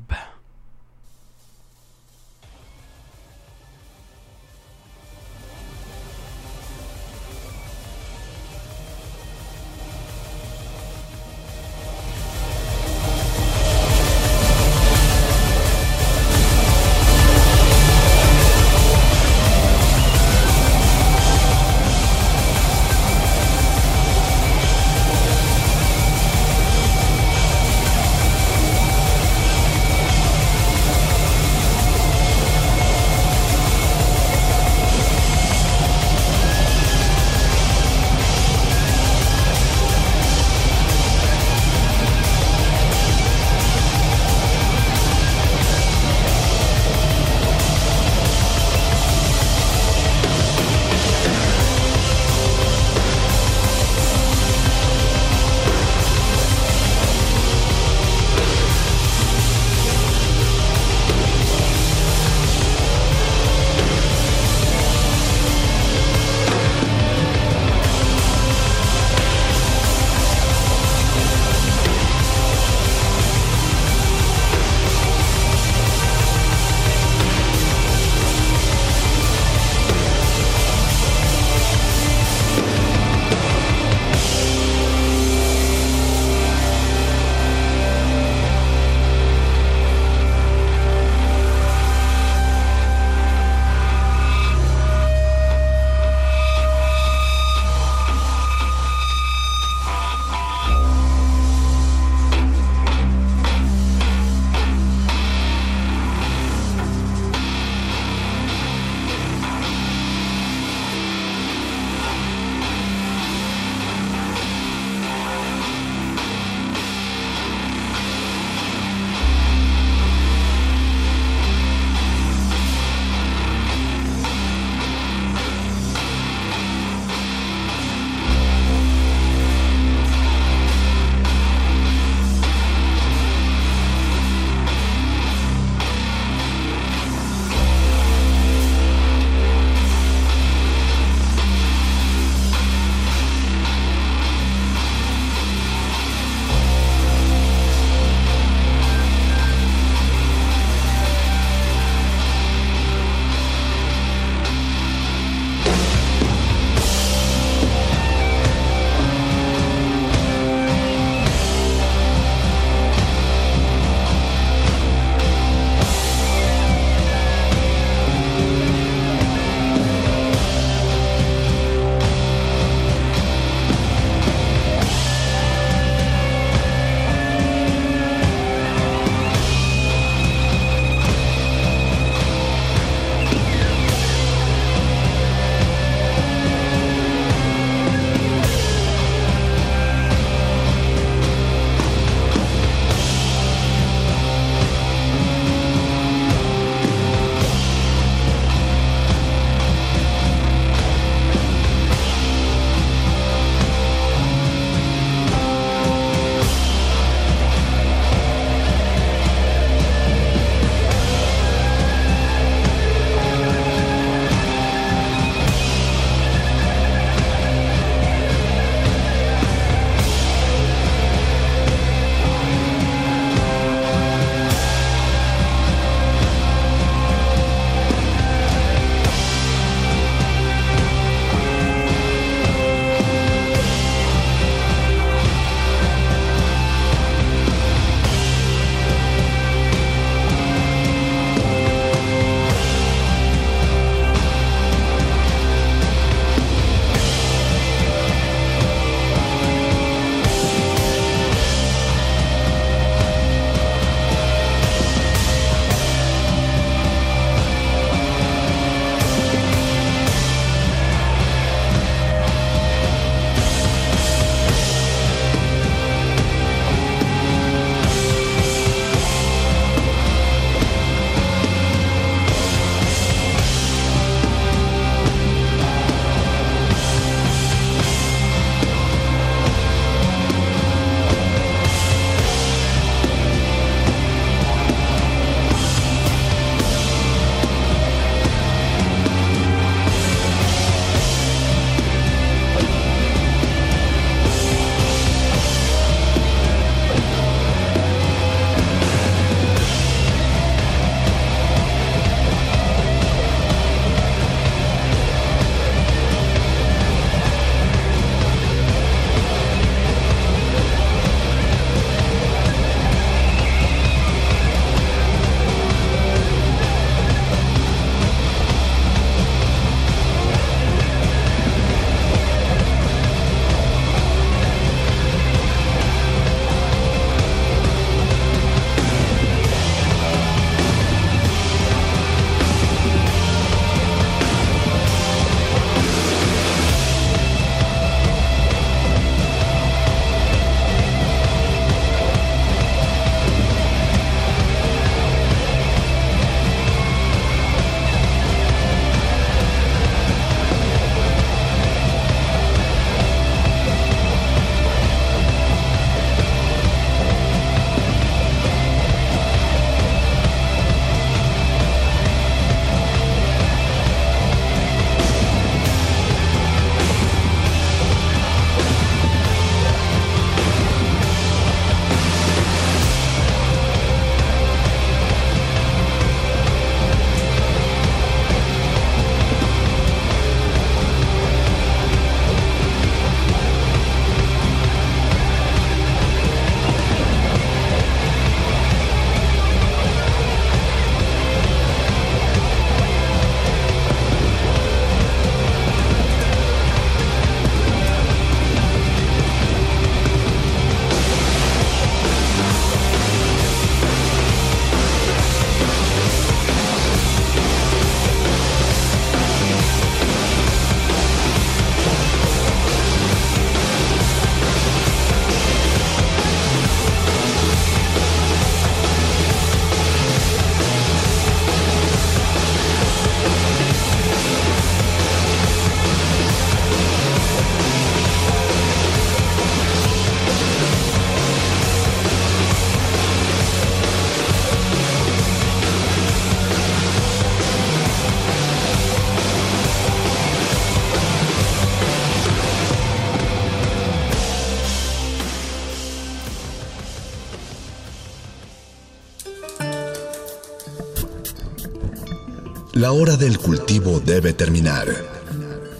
Hora 453.01 453.17
del 453.17 453.39
cultivo 453.39 453.99
debe 453.99 454.31
terminar. 454.31 454.87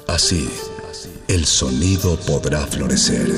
Así, 0.08 0.50
el 1.28 1.46
sonido 1.46 2.20
podrá 2.22 2.66
florecer. 2.66 3.30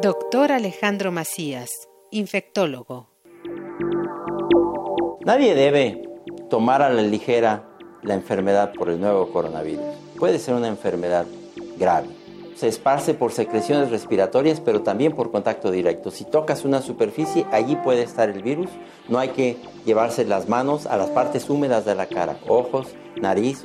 Doctor 0.00 0.50
Alejandro 0.50 1.12
Macías, 1.12 1.68
infectólogo. 2.10 3.08
Nadie 5.26 5.54
debe 5.54 6.08
tomar 6.48 6.80
a 6.80 6.88
la 6.88 7.02
ligera 7.02 7.68
la 8.02 8.14
enfermedad 8.14 8.72
por 8.72 8.88
el 8.88 8.98
nuevo 8.98 9.30
coronavirus. 9.30 9.84
Puede 10.18 10.38
ser 10.38 10.54
una 10.54 10.68
enfermedad 10.68 11.26
grave. 11.78 12.08
Se 12.56 12.68
esparce 12.68 13.12
por 13.12 13.32
secreciones 13.32 13.90
respiratorias, 13.90 14.60
pero 14.60 14.82
también 14.82 15.12
por 15.12 15.30
contacto 15.30 15.70
directo. 15.70 16.10
Si 16.10 16.24
tocas 16.24 16.64
una 16.64 16.80
superficie, 16.80 17.46
allí 17.52 17.76
puede 17.76 18.02
estar 18.02 18.30
el 18.30 18.42
virus. 18.42 18.70
No 19.08 19.18
hay 19.18 19.30
que 19.30 19.58
llevarse 19.84 20.24
las 20.24 20.48
manos 20.48 20.86
a 20.86 20.96
las 20.96 21.10
partes 21.10 21.50
húmedas 21.50 21.84
de 21.84 21.94
la 21.94 22.06
cara, 22.06 22.38
ojos, 22.48 22.88
nariz 23.20 23.64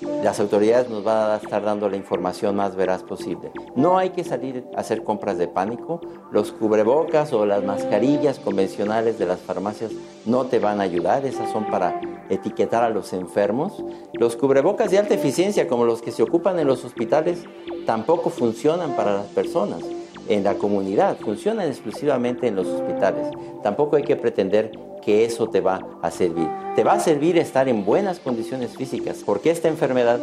Las 0.00 0.38
autoridades 0.38 0.88
nos 0.88 1.02
van 1.02 1.32
a 1.32 1.36
estar 1.36 1.64
dando 1.64 1.88
la 1.88 1.96
información 1.96 2.54
más 2.54 2.76
veraz 2.76 3.02
posible. 3.02 3.50
No 3.74 3.98
hay 3.98 4.10
que 4.10 4.22
salir 4.22 4.64
a 4.76 4.80
hacer 4.80 5.02
compras 5.02 5.38
de 5.38 5.48
pánico. 5.48 6.00
Los 6.30 6.52
cubrebocas 6.52 7.32
o 7.32 7.46
las 7.46 7.64
mascarillas 7.64 8.38
convencionales 8.38 9.18
de 9.18 9.26
las 9.26 9.40
farmacias 9.40 9.90
no 10.24 10.44
te 10.46 10.58
van 10.58 10.80
a 10.80 10.84
ayudar. 10.84 11.26
Esas 11.26 11.50
son 11.50 11.66
para 11.66 12.00
etiquetar 12.28 12.84
a 12.84 12.90
los 12.90 13.12
enfermos. 13.12 13.82
Los 14.12 14.36
cubrebocas 14.36 14.90
de 14.90 14.98
alta 14.98 15.14
eficiencia, 15.14 15.66
como 15.66 15.84
los 15.84 16.00
que 16.00 16.12
se 16.12 16.22
ocupan 16.22 16.58
en 16.58 16.66
los 16.66 16.84
hospitales, 16.84 17.44
tampoco 17.86 18.30
funcionan 18.30 18.92
para 18.96 19.14
las 19.14 19.26
personas 19.26 19.82
en 20.28 20.44
la 20.44 20.54
comunidad, 20.54 21.16
funcionan 21.18 21.68
exclusivamente 21.68 22.46
en 22.46 22.56
los 22.56 22.66
hospitales. 22.66 23.28
Tampoco 23.62 23.96
hay 23.96 24.02
que 24.02 24.16
pretender 24.16 24.72
que 25.02 25.24
eso 25.24 25.48
te 25.48 25.60
va 25.60 25.80
a 26.02 26.10
servir. 26.10 26.48
Te 26.76 26.84
va 26.84 26.92
a 26.92 27.00
servir 27.00 27.38
estar 27.38 27.68
en 27.68 27.84
buenas 27.84 28.20
condiciones 28.20 28.76
físicas, 28.76 29.22
porque 29.24 29.50
esta 29.50 29.68
enfermedad 29.68 30.20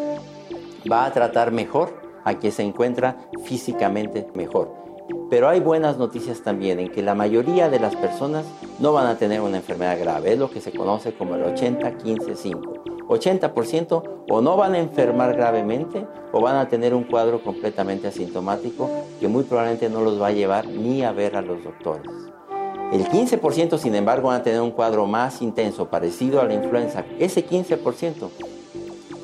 va 0.91 1.06
a 1.06 1.11
tratar 1.11 1.52
mejor 1.52 1.94
a 2.23 2.36
quien 2.36 2.52
se 2.52 2.64
encuentra 2.64 3.18
físicamente 3.44 4.27
mejor. 4.34 4.85
Pero 5.30 5.49
hay 5.49 5.60
buenas 5.60 5.97
noticias 5.97 6.41
también 6.41 6.80
en 6.80 6.91
que 6.91 7.02
la 7.02 7.15
mayoría 7.15 7.69
de 7.69 7.80
las 7.80 7.95
personas 7.95 8.45
no 8.80 8.93
van 8.93 9.07
a 9.07 9.18
tener 9.18 9.41
una 9.41 9.57
enfermedad 9.57 9.99
grave, 9.99 10.34
es 10.34 10.39
lo 10.39 10.52
que 10.52 10.61
se 10.61 10.72
conoce 10.72 11.14
como 11.14 11.35
el 11.35 11.43
80-15-5. 11.45 13.07
80% 13.07 14.03
o 14.30 14.41
no 14.41 14.57
van 14.57 14.73
a 14.73 14.80
enfermar 14.80 15.35
gravemente 15.35 16.06
o 16.31 16.41
van 16.41 16.57
a 16.57 16.68
tener 16.68 16.93
un 16.93 17.03
cuadro 17.03 17.41
completamente 17.43 18.07
asintomático 18.07 18.89
que 19.19 19.27
muy 19.27 19.43
probablemente 19.43 19.89
no 19.89 20.02
los 20.02 20.22
va 20.22 20.27
a 20.27 20.31
llevar 20.31 20.68
ni 20.68 21.03
a 21.03 21.11
ver 21.11 21.35
a 21.35 21.41
los 21.41 21.64
doctores. 21.64 22.11
El 22.91 23.06
15% 23.06 23.77
sin 23.77 23.95
embargo 23.95 24.27
van 24.27 24.41
a 24.41 24.43
tener 24.43 24.61
un 24.61 24.72
cuadro 24.72 25.07
más 25.07 25.41
intenso 25.41 25.89
parecido 25.89 26.39
a 26.39 26.45
la 26.45 26.53
influenza. 26.53 27.03
Ese 27.19 27.45
15% 27.45 28.30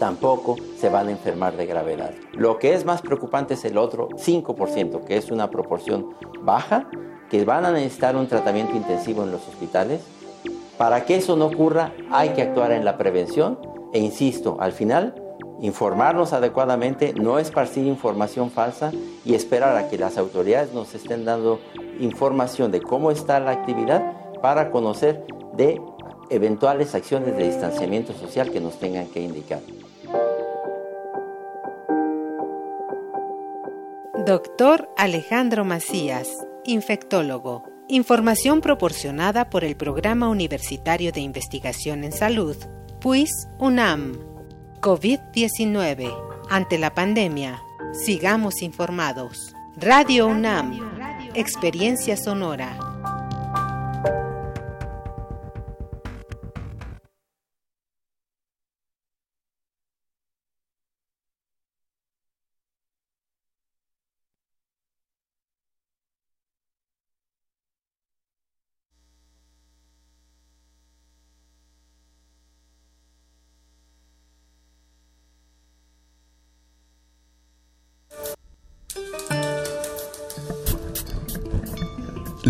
tampoco 0.01 0.55
se 0.79 0.89
van 0.89 1.09
a 1.09 1.11
enfermar 1.11 1.55
de 1.55 1.67
gravedad. 1.67 2.09
Lo 2.33 2.57
que 2.57 2.73
es 2.73 2.85
más 2.85 3.03
preocupante 3.03 3.53
es 3.53 3.63
el 3.65 3.77
otro 3.77 4.09
5%, 4.09 5.03
que 5.03 5.15
es 5.15 5.29
una 5.29 5.51
proporción 5.51 6.15
baja, 6.39 6.89
que 7.29 7.45
van 7.45 7.65
a 7.65 7.71
necesitar 7.71 8.15
un 8.15 8.25
tratamiento 8.25 8.75
intensivo 8.75 9.23
en 9.23 9.31
los 9.31 9.47
hospitales. 9.47 10.01
Para 10.79 11.05
que 11.05 11.17
eso 11.17 11.35
no 11.35 11.45
ocurra 11.45 11.93
hay 12.09 12.29
que 12.29 12.41
actuar 12.41 12.71
en 12.71 12.83
la 12.83 12.97
prevención 12.97 13.59
e 13.93 13.99
insisto, 13.99 14.57
al 14.59 14.71
final, 14.71 15.13
informarnos 15.59 16.33
adecuadamente, 16.33 17.13
no 17.13 17.37
esparcir 17.37 17.85
información 17.85 18.49
falsa 18.49 18.91
y 19.23 19.35
esperar 19.35 19.77
a 19.77 19.87
que 19.87 19.99
las 19.99 20.17
autoridades 20.17 20.73
nos 20.73 20.95
estén 20.95 21.25
dando 21.25 21.59
información 21.99 22.71
de 22.71 22.81
cómo 22.81 23.11
está 23.11 23.39
la 23.39 23.51
actividad 23.51 24.01
para 24.41 24.71
conocer 24.71 25.27
de 25.53 25.79
eventuales 26.31 26.95
acciones 26.95 27.37
de 27.37 27.45
distanciamiento 27.45 28.13
social 28.13 28.49
que 28.49 28.61
nos 28.61 28.79
tengan 28.79 29.05
que 29.05 29.21
indicar. 29.21 29.59
Doctor 34.31 34.89
Alejandro 34.95 35.65
Macías, 35.65 36.29
infectólogo. 36.63 37.65
Información 37.89 38.61
proporcionada 38.61 39.49
por 39.49 39.65
el 39.65 39.75
Programa 39.75 40.29
Universitario 40.29 41.11
de 41.11 41.19
Investigación 41.19 42.05
en 42.05 42.13
Salud, 42.13 42.55
PUIS 43.01 43.29
UNAM. 43.59 44.17
COVID-19. 44.79 46.15
Ante 46.49 46.77
la 46.77 46.93
pandemia, 46.93 47.61
sigamos 47.91 48.61
informados. 48.61 49.53
Radio 49.75 50.27
UNAM. 50.27 50.79
Experiencia 51.33 52.15
sonora. 52.15 52.90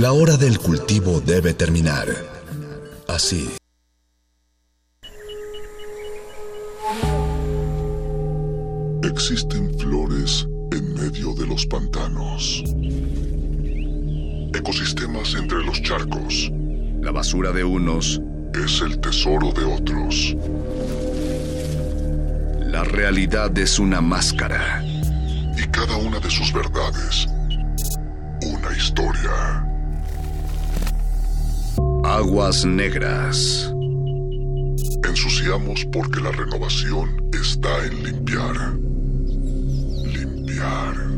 La 0.02 0.14
hora 0.14 0.36
del 0.36 0.57
cultivo 0.57 1.22
debe 1.22 1.53
terminar. 1.53 2.07
Así. 3.07 3.48
Existen 9.03 9.78
flores 9.78 10.48
en 10.72 10.95
medio 10.95 11.36
de 11.36 11.45
los 11.45 11.68
pantanos. 11.68 12.64
Ecosistemas 14.56 15.36
entre 15.36 15.64
los 15.64 15.80
charcos. 15.84 16.52
La 17.02 17.11
basura 17.11 17.52
de 17.52 17.64
unos 17.64 18.19
es 18.56 18.82
el 18.82 18.99
tesoro 18.99 19.52
de 19.52 19.65
otros. 19.65 20.36
La 22.72 22.84
realidad 22.86 23.56
es 23.56 23.78
una 23.78 24.02
máscara. 24.02 24.84
Y 24.84 25.68
cada 25.68 25.95
una 25.98 26.19
de 26.19 26.32
sus 26.32 26.52
verdades, 26.52 27.28
una 28.41 28.76
historia. 28.76 29.70
Aguas 32.12 32.66
negras. 32.66 33.72
En 35.08 35.16
sus 35.16 35.40
renunciamos 35.40 35.86
porque 35.94 36.20
la 36.20 36.32
renovación 36.32 37.26
está 37.32 37.86
en. 37.86 38.04
Limpiar. 38.04 38.74
Limpiar. 40.14 41.11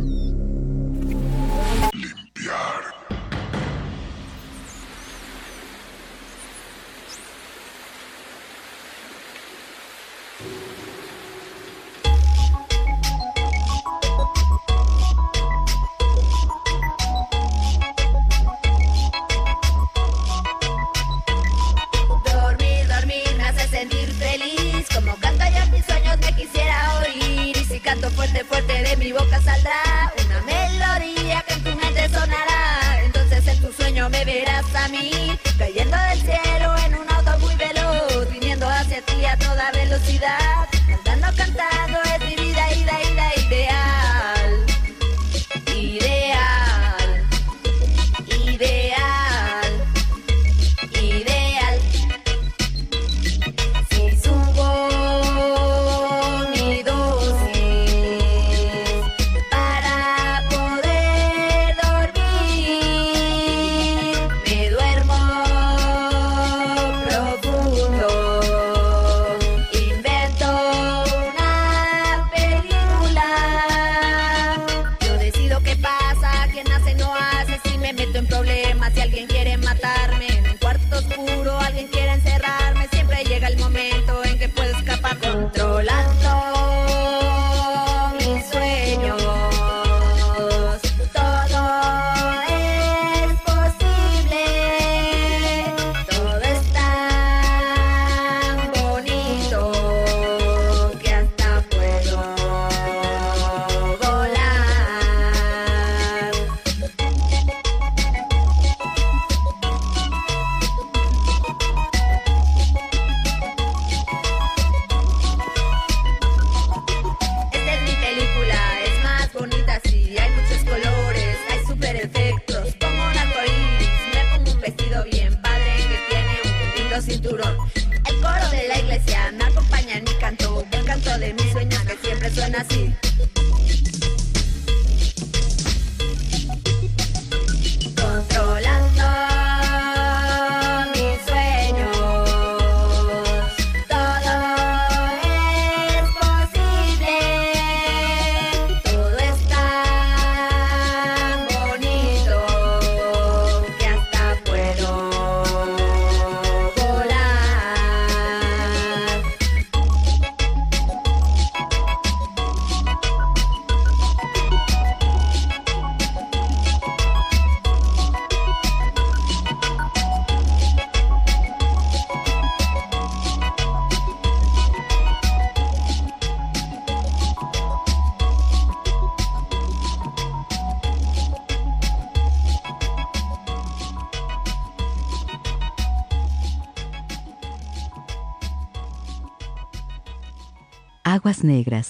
Aguas 191.43 191.89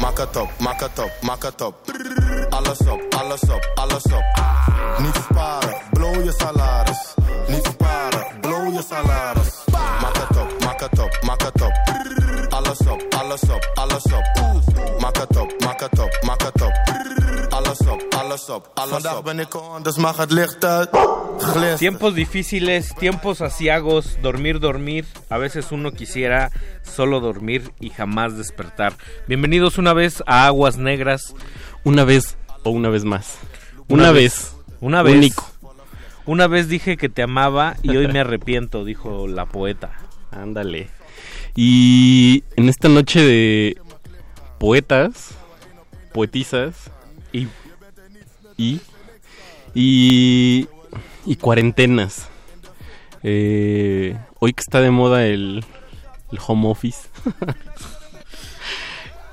Maak 0.00 0.18
het 0.18 0.36
op, 0.36 0.50
maak 0.58 0.80
het 0.80 0.98
op, 0.98 1.10
maak 1.22 1.42
het 1.42 1.60
op. 1.60 1.74
Alles 2.50 2.78
op, 2.78 3.14
alles 3.16 3.40
op, 3.40 3.70
alles 3.74 4.02
op. 4.02 4.24
Niet 4.98 5.14
sparen, 5.14 5.76
blow 5.92 6.24
je 6.24 6.32
salaris. 6.36 7.14
Niet 7.48 7.66
sparen, 7.66 8.26
blow 8.40 8.74
je 8.74 8.82
salaris. 8.88 9.64
Maak 10.00 10.16
het 10.16 10.36
op, 10.36 10.64
maak 10.64 10.80
het 10.80 10.98
op, 10.98 11.18
maak 11.22 11.42
het 11.42 11.62
op. 11.62 11.72
Alles 12.48 12.78
op, 12.78 13.06
alles 13.18 13.42
op, 13.42 13.70
alles 13.74 14.04
op. 14.04 14.24
Maak 15.00 15.16
het 15.16 15.36
op, 15.36 15.54
maak 15.60 15.80
het 15.80 15.98
op, 15.98 16.18
maak 16.22 16.42
het 16.42 16.62
op. 16.62 16.72
Alles 17.50 17.78
op, 17.78 18.04
alles 18.10 18.48
op, 18.48 18.70
alles 18.74 18.90
Vandaag 18.90 19.22
ben 19.22 19.38
ik 19.38 19.54
on, 19.54 19.82
dus 19.82 19.96
mag 19.96 20.16
het 20.16 20.30
licht 20.30 20.64
uit. 20.64 20.88
Tiempos 21.76 22.14
difíciles, 22.14 22.92
tiempos 22.98 23.40
asiagos, 23.40 24.16
dormir, 24.20 24.60
dormir. 24.60 25.04
A 25.30 25.38
veces 25.38 25.70
uno 25.70 25.90
quisiera 25.90 26.50
solo 26.96 27.20
dormir 27.20 27.72
y 27.78 27.90
jamás 27.90 28.38
despertar. 28.38 28.94
Bienvenidos 29.28 29.76
una 29.76 29.92
vez 29.92 30.24
a 30.26 30.46
Aguas 30.46 30.78
Negras. 30.78 31.34
Una 31.84 32.04
vez 32.04 32.38
o 32.62 32.70
una 32.70 32.88
vez 32.88 33.04
más. 33.04 33.38
Una, 33.88 34.12
vez. 34.12 34.56
Una 34.80 35.02
vez. 35.02 35.14
Único. 35.14 35.46
Una 36.24 36.46
vez 36.46 36.70
dije 36.70 36.96
que 36.96 37.10
te 37.10 37.22
amaba 37.22 37.76
y 37.82 37.94
hoy 37.98 38.08
me 38.08 38.20
arrepiento, 38.20 38.82
dijo 38.82 39.28
la 39.28 39.44
poeta. 39.44 39.92
Ándale. 40.30 40.88
Y 41.54 42.44
en 42.56 42.70
esta 42.70 42.88
noche 42.88 43.20
de 43.20 43.76
poetas, 44.58 45.36
poetisas 46.14 46.90
y 47.30 47.46
y 48.56 48.80
y, 49.74 50.66
y 51.26 51.36
cuarentenas. 51.36 52.30
Eh, 53.22 54.16
hoy 54.38 54.54
que 54.54 54.62
está 54.62 54.80
de 54.80 54.90
moda 54.90 55.26
el, 55.26 55.62
el 56.32 56.38
home 56.46 56.68
office. 56.68 57.08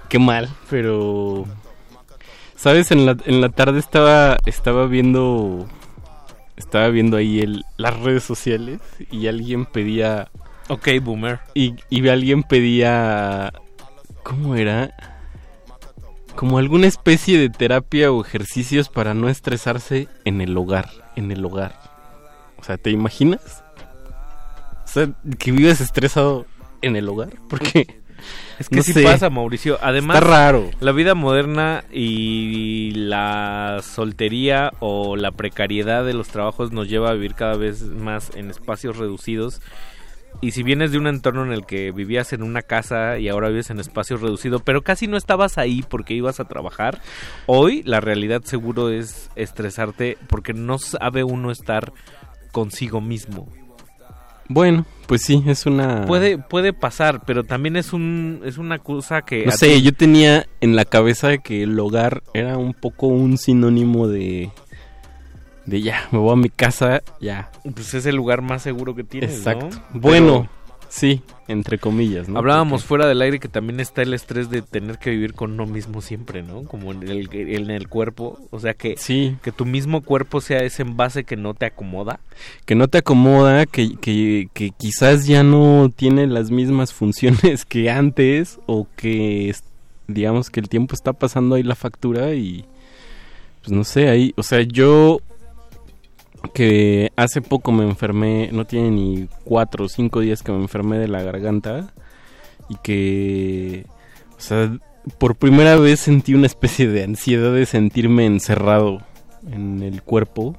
Qué 0.09 0.19
mal, 0.19 0.49
pero 0.69 1.45
sabes 2.55 2.91
en 2.91 3.05
la, 3.05 3.17
en 3.25 3.41
la 3.41 3.49
tarde 3.49 3.79
estaba 3.79 4.37
estaba 4.45 4.85
viendo 4.85 5.67
estaba 6.55 6.87
viendo 6.89 7.17
ahí 7.17 7.39
el, 7.39 7.65
las 7.77 7.99
redes 7.99 8.23
sociales 8.23 8.79
y 9.11 9.27
alguien 9.27 9.65
pedía 9.65 10.29
Ok, 10.69 10.87
boomer. 11.01 11.39
y, 11.55 11.75
y 11.89 12.07
alguien 12.07 12.43
pedía 12.43 13.51
¿cómo 14.23 14.55
era? 14.55 14.93
Como 16.35 16.57
alguna 16.57 16.87
especie 16.87 17.37
de 17.37 17.49
terapia 17.49 18.11
o 18.11 18.21
ejercicios 18.21 18.89
para 18.89 19.13
no 19.13 19.29
estresarse 19.29 20.07
en 20.25 20.41
el 20.41 20.57
hogar, 20.57 20.89
en 21.15 21.31
el 21.31 21.45
hogar. 21.45 21.79
O 22.57 22.63
sea, 22.63 22.77
¿te 22.77 22.89
imaginas? 22.89 23.63
O 24.83 24.87
sea, 24.87 25.09
que 25.37 25.51
vives 25.51 25.81
estresado 25.81 26.45
en 26.83 26.95
el 26.95 27.09
hogar, 27.09 27.29
porque 27.49 27.87
Es 28.59 28.69
que 28.69 28.77
no 28.77 28.83
sí 28.83 28.93
sé. 28.93 29.03
pasa, 29.03 29.29
Mauricio. 29.29 29.77
Además, 29.81 30.17
Está 30.17 30.27
raro. 30.29 30.69
la 30.79 30.91
vida 30.91 31.15
moderna 31.15 31.83
y 31.91 32.91
la 32.91 33.79
soltería 33.83 34.71
o 34.79 35.15
la 35.15 35.31
precariedad 35.31 36.05
de 36.05 36.13
los 36.13 36.27
trabajos 36.29 36.71
nos 36.71 36.87
lleva 36.87 37.09
a 37.09 37.13
vivir 37.13 37.33
cada 37.33 37.55
vez 37.57 37.81
más 37.83 38.31
en 38.35 38.49
espacios 38.49 38.97
reducidos 38.97 39.61
y 40.41 40.51
si 40.51 40.63
vienes 40.63 40.91
de 40.91 40.97
un 40.97 41.05
entorno 41.05 41.43
en 41.45 41.51
el 41.51 41.63
que 41.65 41.91
vivías 41.91 42.33
en 42.33 42.41
una 42.41 42.63
casa 42.63 43.19
y 43.19 43.29
ahora 43.29 43.49
vives 43.49 43.69
en 43.69 43.79
espacio 43.79 44.17
reducido, 44.17 44.59
pero 44.59 44.81
casi 44.81 45.05
no 45.05 45.15
estabas 45.15 45.59
ahí 45.59 45.83
porque 45.87 46.15
ibas 46.15 46.39
a 46.39 46.45
trabajar, 46.45 46.99
hoy 47.45 47.83
la 47.83 47.99
realidad 48.01 48.41
seguro 48.43 48.89
es 48.89 49.29
estresarte 49.35 50.17
porque 50.29 50.53
no 50.53 50.79
sabe 50.79 51.23
uno 51.23 51.51
estar 51.51 51.93
consigo 52.51 52.99
mismo. 52.99 53.47
Bueno, 54.53 54.85
pues 55.07 55.23
sí, 55.23 55.43
es 55.47 55.65
una... 55.65 56.05
Puede, 56.05 56.37
puede 56.37 56.73
pasar, 56.73 57.23
pero 57.25 57.43
también 57.43 57.75
es 57.75 57.91
un 57.91 58.41
es 58.45 58.59
una 58.59 58.77
cosa 58.77 59.23
que... 59.23 59.45
No 59.47 59.51
sé, 59.51 59.81
yo 59.81 59.93
tenía 59.93 60.45
en 60.61 60.75
la 60.75 60.85
cabeza 60.85 61.39
que 61.39 61.63
el 61.63 61.79
hogar 61.79 62.21
era 62.35 62.57
un 62.57 62.73
poco 62.73 63.07
un 63.07 63.37
sinónimo 63.37 64.07
de... 64.07 64.51
De 65.65 65.81
ya, 65.81 66.07
me 66.11 66.19
voy 66.19 66.33
a 66.33 66.35
mi 66.35 66.49
casa, 66.49 67.01
ya. 67.19 67.49
Pues 67.73 67.93
es 67.93 68.05
el 68.05 68.15
lugar 68.15 68.41
más 68.41 68.61
seguro 68.61 68.93
que 68.93 69.03
tienes, 69.03 69.37
Exacto. 69.37 69.69
¿no? 69.71 69.99
Bueno, 69.99 70.49
sí, 70.95 71.21
entre 71.47 71.79
comillas, 71.79 72.29
¿no? 72.29 72.37
Hablábamos 72.37 72.83
fuera 72.85 73.07
del 73.07 73.21
aire 73.23 73.39
que 73.39 73.47
también 73.47 73.79
está 73.79 74.03
el 74.03 74.13
estrés 74.13 74.51
de 74.51 74.61
tener 74.61 74.99
que 74.99 75.09
vivir 75.09 75.33
con 75.33 75.53
uno 75.53 75.65
mismo 75.65 76.01
siempre, 76.01 76.43
¿no? 76.43 76.63
Como 76.63 76.91
en 76.91 77.01
el, 77.09 77.27
en 77.33 77.71
el 77.71 77.87
cuerpo. 77.89 78.39
O 78.51 78.59
sea, 78.59 78.75
que, 78.75 78.95
Sí. 78.97 79.35
que 79.41 79.51
tu 79.51 79.65
mismo 79.65 80.01
cuerpo 80.01 80.39
sea 80.39 80.59
ese 80.59 80.83
envase 80.83 81.23
que 81.23 81.35
no 81.35 81.55
te 81.55 81.65
acomoda. 81.65 82.19
que 82.65 82.75
no 82.75 82.87
te 82.87 82.99
acomoda, 82.99 83.65
que, 83.65 83.95
que, 83.95 84.49
que 84.53 84.69
quizás 84.69 85.25
ya 85.25 85.41
no 85.43 85.91
tiene 85.95 86.27
las 86.27 86.51
mismas 86.51 86.93
funciones 86.93 87.65
que 87.65 87.89
antes 87.89 88.59
o 88.67 88.87
que 88.95 89.53
digamos 90.07 90.49
que 90.51 90.59
el 90.59 90.69
tiempo 90.69 90.93
está 90.93 91.13
pasando 91.13 91.55
ahí 91.55 91.63
la 91.63 91.75
factura 91.75 92.33
y 92.35 92.65
pues 93.61 93.71
no 93.71 93.83
sé, 93.83 94.09
ahí, 94.09 94.33
o 94.35 94.43
sea, 94.43 94.61
yo 94.61 95.21
que 96.53 97.11
hace 97.15 97.41
poco 97.41 97.71
me 97.71 97.83
enfermé, 97.83 98.49
no 98.51 98.65
tiene 98.65 98.91
ni 98.91 99.27
cuatro 99.43 99.85
o 99.85 99.89
cinco 99.89 100.19
días 100.19 100.43
que 100.43 100.51
me 100.51 100.59
enfermé 100.59 100.97
de 100.97 101.07
la 101.07 101.21
garganta 101.21 101.93
y 102.69 102.75
que, 102.83 103.85
o 104.37 104.41
sea, 104.41 104.77
por 105.17 105.35
primera 105.35 105.75
vez 105.77 105.99
sentí 106.01 106.33
una 106.33 106.47
especie 106.47 106.87
de 106.87 107.03
ansiedad 107.03 107.53
de 107.53 107.65
sentirme 107.65 108.25
encerrado 108.25 109.01
en 109.51 109.81
el 109.83 110.01
cuerpo 110.01 110.55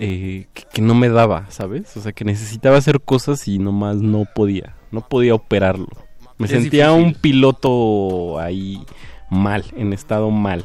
eh, 0.00 0.46
que, 0.52 0.64
que 0.72 0.82
no 0.82 0.94
me 0.94 1.08
daba, 1.08 1.46
¿sabes? 1.50 1.96
O 1.96 2.00
sea, 2.00 2.12
que 2.12 2.24
necesitaba 2.24 2.76
hacer 2.76 3.00
cosas 3.00 3.46
y 3.48 3.58
nomás 3.58 3.96
no 3.96 4.24
podía, 4.34 4.74
no 4.90 5.00
podía 5.06 5.34
operarlo. 5.34 5.88
Me 6.38 6.46
Es 6.46 6.52
sentía 6.52 6.88
difícil. 6.88 7.06
un 7.06 7.14
piloto 7.14 8.38
ahí 8.40 8.82
mal, 9.30 9.64
en 9.76 9.92
estado 9.92 10.30
mal, 10.30 10.64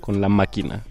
con 0.00 0.20
la 0.20 0.28
máquina, 0.28 0.84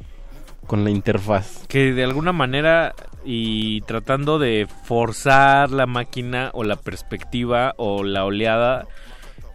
con 0.65 0.83
la 0.83 0.89
interfaz. 0.89 1.65
Que 1.67 1.93
de 1.93 2.03
alguna 2.03 2.31
manera 2.33 2.93
y 3.23 3.81
tratando 3.81 4.37
de 4.39 4.67
forzar 4.85 5.71
la 5.71 5.85
máquina 5.85 6.51
o 6.53 6.63
la 6.63 6.75
perspectiva 6.75 7.73
o 7.77 8.03
la 8.03 8.25
oleada, 8.25 8.87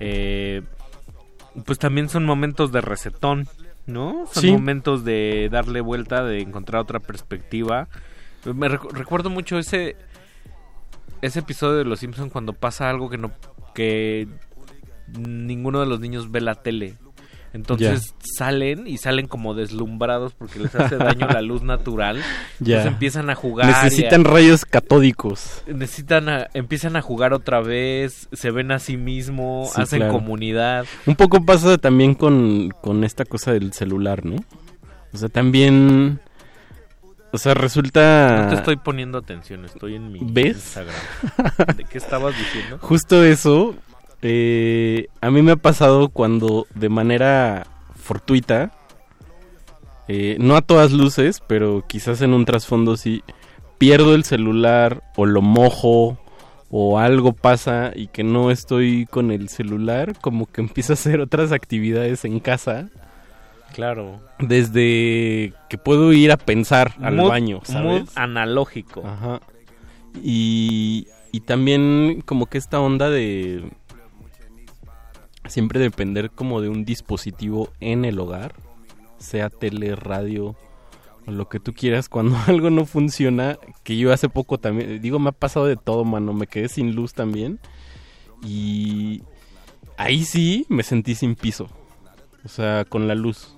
eh, 0.00 0.62
pues 1.66 1.78
también 1.78 2.08
son 2.08 2.24
momentos 2.24 2.72
de 2.72 2.80
resetón, 2.80 3.48
¿no? 3.86 4.26
Son 4.32 4.42
Sí. 4.42 4.52
momentos 4.52 5.04
de 5.04 5.48
darle 5.50 5.80
vuelta, 5.80 6.24
de 6.24 6.40
encontrar 6.40 6.82
otra 6.82 7.00
perspectiva. 7.00 7.88
Me 8.44 8.68
recu- 8.68 8.90
recuerdo 8.90 9.30
mucho 9.30 9.58
ese 9.58 9.96
ese 11.22 11.40
episodio 11.40 11.76
de 11.76 11.84
Los 11.84 12.00
Simpson 12.00 12.30
cuando 12.30 12.54
pasa 12.54 12.88
algo 12.88 13.10
que 13.10 13.18
no 13.18 13.30
que 13.74 14.26
ninguno 15.18 15.80
de 15.80 15.86
los 15.86 16.00
niños 16.00 16.30
ve 16.30 16.40
la 16.40 16.54
tele. 16.54 16.94
Entonces 17.52 18.14
salen 18.36 18.86
y 18.86 18.98
salen 18.98 19.26
como 19.26 19.54
deslumbrados 19.54 20.34
porque 20.34 20.60
les 20.60 20.72
hace 20.74 20.96
daño 20.96 21.26
la 21.26 21.42
luz 21.42 21.62
natural. 21.62 22.20
Ya. 22.60 22.76
Entonces 22.76 22.92
empiezan 22.92 23.30
a 23.30 23.34
jugar. 23.34 23.66
a- 23.68 23.84
Necesitan 23.84 24.24
rayos 24.24 24.64
catódicos. 24.64 25.62
necesitan 25.66 26.28
a- 26.28 26.46
empiezan 26.54 26.94
a 26.96 27.02
jugar 27.02 27.32
otra 27.32 27.60
vez, 27.60 28.28
se 28.32 28.50
ven 28.50 28.70
a 28.70 28.78
sí 28.78 28.96
mismo, 28.96 29.68
Sí, 29.74 29.80
hacen 29.80 29.98
claro. 30.00 30.12
comunidad. 30.12 30.84
Un 31.06 31.16
poco 31.16 31.44
pasa 31.44 31.76
también 31.78 32.14
con, 32.14 32.70
con 32.82 33.02
esta 33.04 33.24
cosa 33.24 33.52
del 33.52 33.72
celular, 33.72 34.24
¿no? 34.24 34.36
O 35.12 35.16
sea, 35.18 35.28
también... 35.28 36.20
O 37.32 37.38
sea, 37.38 37.54
resulta... 37.54 38.42
No 38.44 38.48
te 38.50 38.54
estoy 38.56 38.76
poniendo 38.76 39.16
atención, 39.18 39.64
estoy 39.64 39.94
en 39.94 40.10
mi 40.12 40.18
¿Ves? 40.22 40.56
Instagram. 40.56 40.94
¿De 41.76 41.84
qué 41.84 41.98
estabas 41.98 42.34
diciendo? 42.36 42.78
Justo 42.82 43.24
eso, 43.24 43.74
eh, 44.22 45.06
a 45.20 45.30
mí 45.30 45.42
me 45.42 45.52
ha 45.52 45.56
pasado 45.56 46.08
cuando 46.08 46.66
de 46.74 46.88
manera 46.88 47.66
fortuita, 47.96 48.72
eh, 50.08 50.36
no 50.40 50.56
a 50.56 50.62
todas 50.62 50.92
luces, 50.92 51.42
pero 51.46 51.84
quizás 51.86 52.20
en 52.22 52.34
un 52.34 52.44
trasfondo 52.44 52.96
sí, 52.96 53.22
pierdo 53.78 54.14
el 54.14 54.24
celular 54.24 55.02
o 55.16 55.24
lo 55.26 55.40
mojo 55.42 56.18
o 56.70 56.98
algo 56.98 57.32
pasa 57.32 57.92
y 57.94 58.08
que 58.08 58.22
no 58.22 58.50
estoy 58.50 59.06
con 59.06 59.30
el 59.30 59.48
celular, 59.48 60.14
como 60.20 60.46
que 60.46 60.60
empiezo 60.60 60.92
a 60.92 60.94
hacer 60.94 61.20
otras 61.20 61.52
actividades 61.52 62.24
en 62.24 62.40
casa. 62.40 62.88
Claro. 63.72 64.20
Desde 64.40 65.52
que 65.68 65.78
puedo 65.78 66.12
ir 66.12 66.32
a 66.32 66.36
pensar 66.36 66.94
al 67.00 67.16
Mood- 67.16 67.28
baño, 67.28 67.60
¿sabes? 67.62 68.02
mood 68.02 68.08
analógico. 68.16 69.02
Ajá. 69.06 69.40
Y, 70.22 71.06
y 71.30 71.40
también 71.40 72.22
como 72.26 72.46
que 72.46 72.58
esta 72.58 72.80
onda 72.80 73.10
de 73.10 73.70
siempre 75.50 75.80
depender 75.80 76.30
como 76.30 76.60
de 76.60 76.68
un 76.68 76.84
dispositivo 76.84 77.70
en 77.80 78.04
el 78.04 78.18
hogar, 78.18 78.54
sea 79.18 79.50
tele, 79.50 79.96
radio 79.96 80.56
o 81.26 81.30
lo 81.30 81.48
que 81.48 81.60
tú 81.60 81.74
quieras, 81.74 82.08
cuando 82.08 82.36
algo 82.46 82.70
no 82.70 82.86
funciona, 82.86 83.58
que 83.82 83.96
yo 83.96 84.12
hace 84.12 84.28
poco 84.28 84.58
también, 84.58 85.00
digo, 85.02 85.18
me 85.18 85.30
ha 85.30 85.32
pasado 85.32 85.66
de 85.66 85.76
todo, 85.76 86.04
mano, 86.04 86.32
me 86.32 86.46
quedé 86.46 86.68
sin 86.68 86.94
luz 86.94 87.12
también 87.12 87.58
y 88.42 89.22
ahí 89.96 90.24
sí 90.24 90.66
me 90.68 90.82
sentí 90.82 91.14
sin 91.14 91.34
piso, 91.34 91.68
o 92.44 92.48
sea, 92.48 92.84
con 92.84 93.06
la 93.08 93.14
luz. 93.14 93.56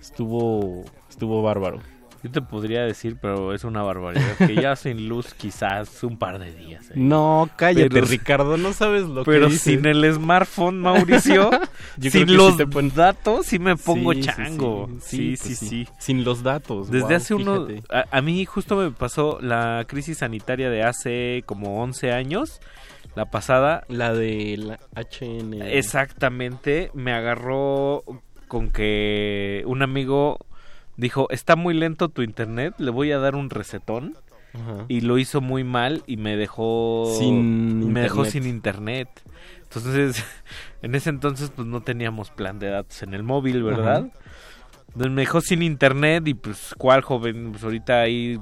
Estuvo 0.00 0.84
estuvo 1.08 1.42
bárbaro. 1.42 1.80
Yo 2.22 2.30
te 2.30 2.40
podría 2.40 2.82
decir, 2.82 3.16
pero 3.20 3.52
es 3.52 3.64
una 3.64 3.82
barbaridad. 3.82 4.36
Que 4.38 4.54
ya 4.54 4.76
sin 4.76 5.08
luz 5.08 5.34
quizás 5.34 6.04
un 6.04 6.18
par 6.18 6.38
de 6.38 6.52
días. 6.54 6.88
¿eh? 6.90 6.94
No, 6.94 7.50
cállate, 7.56 7.90
Pero- 7.90 8.06
Ricardo, 8.06 8.56
no 8.56 8.72
sabes 8.72 9.02
lo 9.02 9.24
Pero 9.24 9.46
que 9.48 9.54
dices. 9.54 9.62
sin 9.62 9.86
el 9.86 10.12
smartphone, 10.14 10.78
Mauricio, 10.80 11.50
Yo 11.96 12.10
creo 12.10 12.12
sin 12.12 12.28
sí 12.28 12.34
los 12.34 12.56
te 12.56 12.66
pon- 12.66 12.92
datos, 12.94 13.46
sí 13.46 13.58
me 13.58 13.76
pongo 13.76 14.12
Sí, 14.12 14.22
sí, 14.22 14.28
chango. 14.28 14.88
Sí, 15.00 15.36
sí. 15.36 15.36
sí, 15.36 15.36
Sí, 15.36 15.54
sí. 15.56 15.84
pues 15.84 15.88
sí. 15.88 15.88
Sin 15.98 16.24
los 16.24 16.42
datos. 16.44 16.90
Desde 16.90 17.06
wow, 17.06 17.16
hace 17.16 17.34
uno... 17.34 17.66
A, 17.90 18.04
a 18.16 18.22
mí 18.22 18.44
justo 18.44 18.76
me 18.76 18.90
pasó 18.92 19.38
la 19.40 19.84
crisis 19.88 20.18
sanitaria 20.18 20.70
de 20.70 20.82
hace 20.84 21.42
como 21.46 21.82
11 21.82 22.12
años. 22.12 22.60
La 23.16 23.26
pasada. 23.26 23.84
La 23.88 24.14
de 24.14 24.56
la 24.58 24.78
HN. 24.94 25.60
Exactamente. 25.62 26.90
Me 26.94 27.12
agarró 27.12 28.04
con 28.48 28.70
que 28.70 29.62
un 29.66 29.82
amigo 29.82 30.38
dijo, 30.96 31.28
está 31.30 31.56
muy 31.56 31.74
lento 31.74 32.08
tu 32.08 32.22
internet, 32.22 32.74
le 32.78 32.90
voy 32.90 33.12
a 33.12 33.18
dar 33.18 33.34
un 33.34 33.50
resetón. 33.50 34.16
Ajá. 34.54 34.84
Y 34.88 35.00
lo 35.00 35.16
hizo 35.16 35.40
muy 35.40 35.64
mal 35.64 36.02
y 36.06 36.18
me 36.18 36.36
dejó 36.36 37.10
Sin 37.18 37.90
me 37.92 38.00
dejó 38.00 38.24
internet. 38.26 38.32
sin 38.32 38.46
internet. 38.46 39.08
Entonces, 39.62 40.22
en 40.82 40.94
ese 40.94 41.08
entonces 41.10 41.50
pues 41.54 41.66
no 41.66 41.80
teníamos 41.82 42.30
plan 42.30 42.58
de 42.58 42.68
datos 42.68 43.02
en 43.02 43.14
el 43.14 43.22
móvil, 43.22 43.62
¿verdad? 43.62 44.10
Entonces, 44.88 45.12
me 45.12 45.22
dejó 45.22 45.40
sin 45.40 45.62
internet 45.62 46.28
y 46.28 46.34
pues 46.34 46.74
cuál 46.76 47.00
joven, 47.00 47.52
pues 47.52 47.64
ahorita 47.64 48.02
ahí 48.02 48.38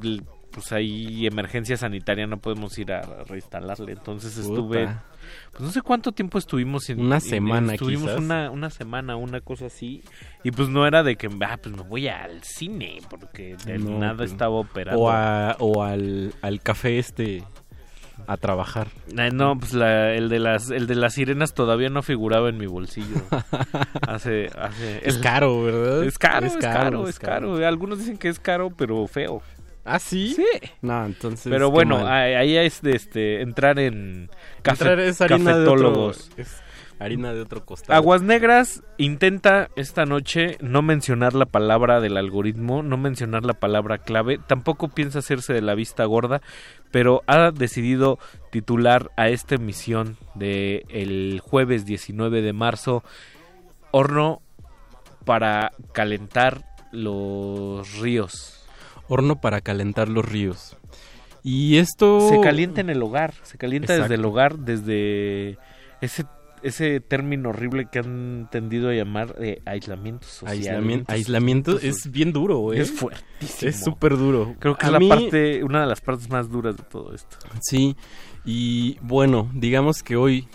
pues 0.50 0.72
hay 0.72 1.26
emergencia 1.26 1.76
sanitaria, 1.76 2.26
no 2.26 2.38
podemos 2.38 2.76
ir 2.78 2.92
a 2.92 3.22
reinstalarle. 3.24 3.92
Entonces 3.92 4.36
estuve. 4.36 4.88
Pues 5.52 5.60
no 5.62 5.70
sé 5.70 5.82
cuánto 5.82 6.12
tiempo 6.12 6.38
estuvimos 6.38 6.84
sin 6.84 7.00
Una 7.00 7.20
semana, 7.20 7.74
estuvimos 7.74 8.04
quizás. 8.10 8.18
una 8.20 8.50
una 8.50 8.70
semana, 8.70 9.16
una 9.16 9.40
cosa 9.40 9.66
así 9.66 10.02
y 10.44 10.50
pues 10.50 10.68
no 10.68 10.86
era 10.86 11.02
de 11.02 11.16
que 11.16 11.28
ah, 11.42 11.58
pues 11.62 11.74
me 11.76 11.82
voy 11.82 12.08
al 12.08 12.42
cine 12.42 12.98
porque 13.08 13.56
de 13.64 13.78
No, 13.78 13.98
nada 13.98 14.16
pues, 14.18 14.32
estaba 14.32 14.54
operando. 14.56 15.00
O, 15.02 15.10
a- 15.10 15.56
o 15.58 15.82
al, 15.82 16.32
al 16.42 16.60
café 16.60 16.98
este 16.98 17.42
a 18.26 18.36
trabajar. 18.36 18.88
Ay, 19.16 19.30
no, 19.32 19.58
pues 19.58 19.72
la- 19.72 20.12
el 20.14 20.28
de 20.28 20.38
las 20.40 20.70
el 20.70 20.86
de 20.86 20.94
las 20.94 21.14
sirenas 21.14 21.54
todavía 21.54 21.88
no 21.88 22.02
figuraba 22.02 22.48
en 22.50 22.58
mi 22.58 22.66
bolsillo. 22.66 23.16
hace 24.06 24.50
hace 24.58 25.00
Es 25.08 25.18
caro, 25.18 25.62
¿verdad? 25.62 26.04
Es 26.04 26.18
caro, 26.18 26.46
Es 26.46 26.52
es 26.54 26.58
caro, 26.58 26.80
caro, 26.80 27.02
es 27.04 27.10
es 27.10 27.18
caro. 27.18 27.66
Algunos 27.66 27.98
dicen 27.98 28.18
que 28.18 28.28
es 28.28 28.38
caro, 28.38 28.70
pero 28.70 29.06
feo. 29.06 29.42
¿Ah, 29.84 29.98
sí? 29.98 30.34
Sí. 30.34 30.46
No, 30.82 31.04
entonces. 31.06 31.50
Pero 31.50 31.70
bueno, 31.70 31.98
mal. 32.00 32.08
ahí 32.08 32.56
es 32.56 32.82
de 32.82 32.92
este 32.92 33.40
entrar 33.42 33.78
en 33.78 34.28
cafe- 34.62 34.84
Entrar 34.84 35.00
es 35.00 35.20
harina 35.20 35.56
de 35.56 35.62
otro, 35.62 35.72
cafetólogos. 35.74 36.30
es 36.36 36.62
harina 36.98 37.32
de 37.32 37.40
otro 37.40 37.64
costado. 37.64 37.96
Aguas 37.96 38.20
Negras 38.20 38.82
intenta 38.98 39.70
esta 39.76 40.04
noche 40.04 40.58
no 40.60 40.82
mencionar 40.82 41.32
la 41.34 41.46
palabra 41.46 41.98
del 42.00 42.18
algoritmo, 42.18 42.82
no 42.82 42.98
mencionar 42.98 43.44
la 43.46 43.54
palabra 43.54 43.96
clave, 43.98 44.38
tampoco 44.46 44.88
piensa 44.88 45.20
hacerse 45.20 45.54
de 45.54 45.62
la 45.62 45.74
vista 45.74 46.04
gorda, 46.04 46.42
pero 46.90 47.22
ha 47.26 47.50
decidido 47.52 48.18
titular 48.52 49.10
a 49.16 49.30
esta 49.30 49.54
emisión 49.54 50.18
de 50.34 50.84
el 50.90 51.40
jueves 51.42 51.86
19 51.86 52.42
de 52.42 52.52
marzo 52.52 53.02
horno 53.92 54.42
para 55.24 55.72
calentar 55.92 56.64
los 56.92 57.98
ríos. 57.98 58.59
Horno 59.10 59.40
para 59.40 59.60
calentar 59.60 60.08
los 60.08 60.24
ríos. 60.24 60.76
Y 61.42 61.76
esto... 61.78 62.28
Se 62.28 62.40
calienta 62.40 62.80
en 62.80 62.90
el 62.90 63.02
hogar, 63.02 63.34
se 63.42 63.58
calienta 63.58 63.96
desde 63.98 64.14
el 64.14 64.24
hogar, 64.24 64.58
desde 64.58 65.58
ese 66.00 66.24
ese 66.62 67.00
término 67.00 67.48
horrible 67.48 67.88
que 67.90 68.00
han 68.00 68.46
tendido 68.52 68.90
a 68.90 68.92
llamar 68.92 69.34
de 69.34 69.62
aislamiento 69.64 70.26
social. 70.26 70.58
Aislamiento, 70.58 71.10
aislamiento 71.10 71.78
es 71.80 72.10
bien 72.10 72.34
duro, 72.34 72.74
¿eh? 72.74 72.80
Es 72.82 72.90
fuertísimo. 72.92 73.70
Es 73.70 73.82
súper 73.82 74.18
duro. 74.18 74.54
Creo 74.58 74.76
que 74.76 74.84
A 74.84 74.88
es 74.88 74.92
la 74.92 74.98
mí- 74.98 75.08
parte, 75.08 75.64
una 75.64 75.80
de 75.80 75.86
las 75.86 76.02
partes 76.02 76.28
más 76.28 76.50
duras 76.50 76.76
de 76.76 76.82
todo 76.82 77.14
esto. 77.14 77.38
Sí, 77.62 77.96
y 78.44 78.98
bueno, 79.00 79.50
digamos 79.54 80.02
que 80.02 80.16
hoy 80.16 80.48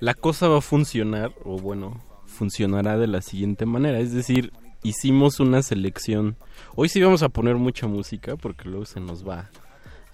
la 0.00 0.14
cosa 0.14 0.48
va 0.48 0.58
a 0.58 0.62
funcionar, 0.62 1.30
o 1.44 1.56
bueno, 1.60 2.02
funcionará 2.26 2.98
de 2.98 3.06
la 3.06 3.22
siguiente 3.22 3.64
manera. 3.64 4.00
Es 4.00 4.12
decir, 4.12 4.52
hicimos 4.82 5.38
una 5.38 5.62
selección. 5.62 6.36
Hoy 6.74 6.88
sí 6.88 7.02
vamos 7.02 7.22
a 7.22 7.28
poner 7.28 7.56
mucha 7.56 7.86
música 7.86 8.36
porque 8.36 8.66
luego 8.66 8.86
se 8.86 8.98
nos 8.98 9.28
va 9.28 9.50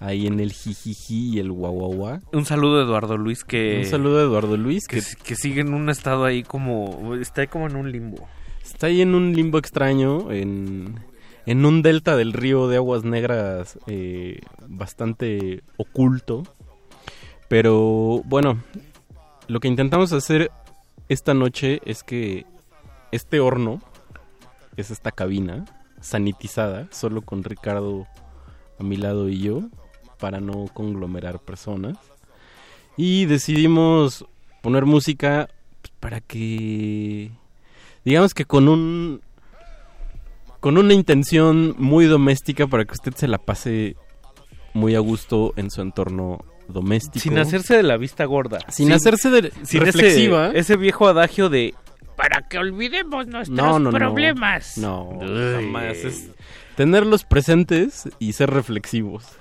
ahí 0.01 0.27
en 0.27 0.41
el 0.41 0.51
jijiji 0.51 1.35
y 1.35 1.39
el 1.39 1.53
guaguaguá. 1.53 2.19
Un 2.33 2.45
saludo 2.45 2.81
a 2.81 2.83
Eduardo 2.83 3.17
Luis 3.17 3.45
que... 3.45 3.77
Un 3.79 3.85
saludo 3.85 4.19
a 4.19 4.23
Eduardo 4.23 4.57
Luis 4.57 4.85
que, 4.85 4.99
que 4.99 5.23
que 5.23 5.35
sigue 5.35 5.61
en 5.61 5.73
un 5.73 5.89
estado 5.89 6.25
ahí 6.25 6.43
como... 6.43 7.15
Está 7.15 7.41
ahí 7.41 7.47
como 7.47 7.67
en 7.67 7.77
un 7.77 7.89
limbo. 7.93 8.27
está 8.61 8.87
ahí 8.87 9.01
en 9.01 9.15
un 9.15 9.33
limbo 9.33 9.57
extraño, 9.57 10.33
en, 10.33 10.99
en 11.45 11.65
un 11.65 11.81
delta 11.81 12.17
del 12.17 12.33
río 12.33 12.67
de 12.67 12.75
aguas 12.75 13.05
negras 13.05 13.79
eh, 13.87 14.41
bastante 14.67 15.63
oculto. 15.77 16.43
Pero 17.47 18.21
bueno, 18.25 18.61
lo 19.47 19.61
que 19.61 19.69
intentamos 19.69 20.11
hacer 20.11 20.51
esta 21.07 21.33
noche 21.33 21.79
es 21.85 22.03
que 22.03 22.45
este 23.13 23.39
horno, 23.39 23.81
es 24.75 24.91
esta 24.91 25.11
cabina 25.11 25.63
sanitizada, 26.01 26.87
solo 26.91 27.21
con 27.21 27.43
Ricardo 27.43 28.07
a 28.79 28.83
mi 28.83 28.97
lado 28.97 29.29
y 29.29 29.39
yo, 29.39 29.61
para 30.19 30.39
no 30.39 30.65
conglomerar 30.73 31.39
personas. 31.39 31.97
Y 32.97 33.25
decidimos 33.25 34.25
poner 34.61 34.85
música 34.85 35.49
pues, 35.81 35.93
para 35.99 36.19
que 36.21 37.31
digamos 38.05 38.33
que 38.33 38.45
con 38.45 38.67
un 38.67 39.21
con 40.59 40.77
una 40.77 40.93
intención 40.93 41.75
muy 41.77 42.05
doméstica 42.05 42.67
para 42.67 42.83
que 42.83 42.91
usted 42.93 43.13
se 43.15 43.27
la 43.29 43.37
pase 43.37 43.95
muy 44.73 44.95
a 44.95 44.99
gusto 44.99 45.53
en 45.55 45.71
su 45.71 45.81
entorno 45.81 46.43
doméstico. 46.67 47.19
Sin 47.23 47.37
hacerse 47.39 47.77
de 47.77 47.83
la 47.83 47.95
vista 47.97 48.25
gorda. 48.25 48.59
Sin 48.67 48.91
hacerse 48.91 49.29
de- 49.29 49.53
sin 49.63 49.81
reflexiva. 49.81 50.49
Ese, 50.49 50.59
ese 50.59 50.75
viejo 50.77 51.07
adagio 51.07 51.49
de... 51.49 51.73
Para 52.15 52.41
que 52.47 52.57
olvidemos 52.57 53.27
nuestros 53.27 53.57
no, 53.57 53.79
no, 53.79 53.91
no. 53.91 53.97
problemas. 53.97 54.77
No, 54.77 55.09
Uy. 55.09 55.53
jamás. 55.55 55.97
Es 55.97 56.29
tenerlos 56.75 57.23
presentes 57.23 58.09
y 58.19 58.33
ser 58.33 58.51
reflexivos. 58.51 59.38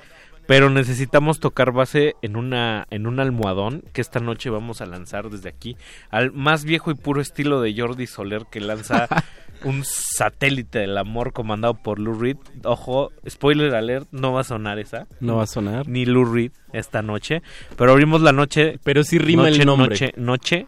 Pero 0.48 0.70
necesitamos 0.70 1.40
tocar 1.40 1.72
base 1.72 2.14
en 2.22 2.34
una 2.34 2.86
en 2.90 3.06
un 3.06 3.20
almohadón 3.20 3.82
que 3.92 4.00
esta 4.00 4.18
noche 4.18 4.48
vamos 4.48 4.80
a 4.80 4.86
lanzar 4.86 5.28
desde 5.28 5.50
aquí 5.50 5.76
al 6.10 6.32
más 6.32 6.64
viejo 6.64 6.90
y 6.90 6.94
puro 6.94 7.20
estilo 7.20 7.60
de 7.60 7.78
Jordi 7.78 8.06
Soler 8.06 8.46
que 8.50 8.60
lanza 8.60 9.06
un 9.64 9.82
satélite 9.84 10.78
del 10.78 10.96
amor 10.96 11.34
comandado 11.34 11.74
por 11.74 11.98
Lou 11.98 12.18
Reed. 12.18 12.38
Ojo, 12.64 13.10
spoiler 13.28 13.74
alert, 13.74 14.08
no 14.10 14.32
va 14.32 14.40
a 14.40 14.44
sonar 14.44 14.78
esa. 14.78 15.06
No 15.20 15.36
va 15.36 15.42
a 15.42 15.46
sonar. 15.46 15.86
Ni 15.86 16.06
Lou 16.06 16.24
Reed 16.24 16.52
esta 16.72 17.02
noche, 17.02 17.42
pero 17.76 17.92
abrimos 17.92 18.20
la 18.20 18.32
noche 18.32 18.78
Pero 18.84 19.02
sí 19.02 19.18
rima 19.18 19.44
noche, 19.44 19.60
el 19.60 19.66
nombre. 19.66 19.88
Noche, 19.90 20.12
noche 20.16 20.66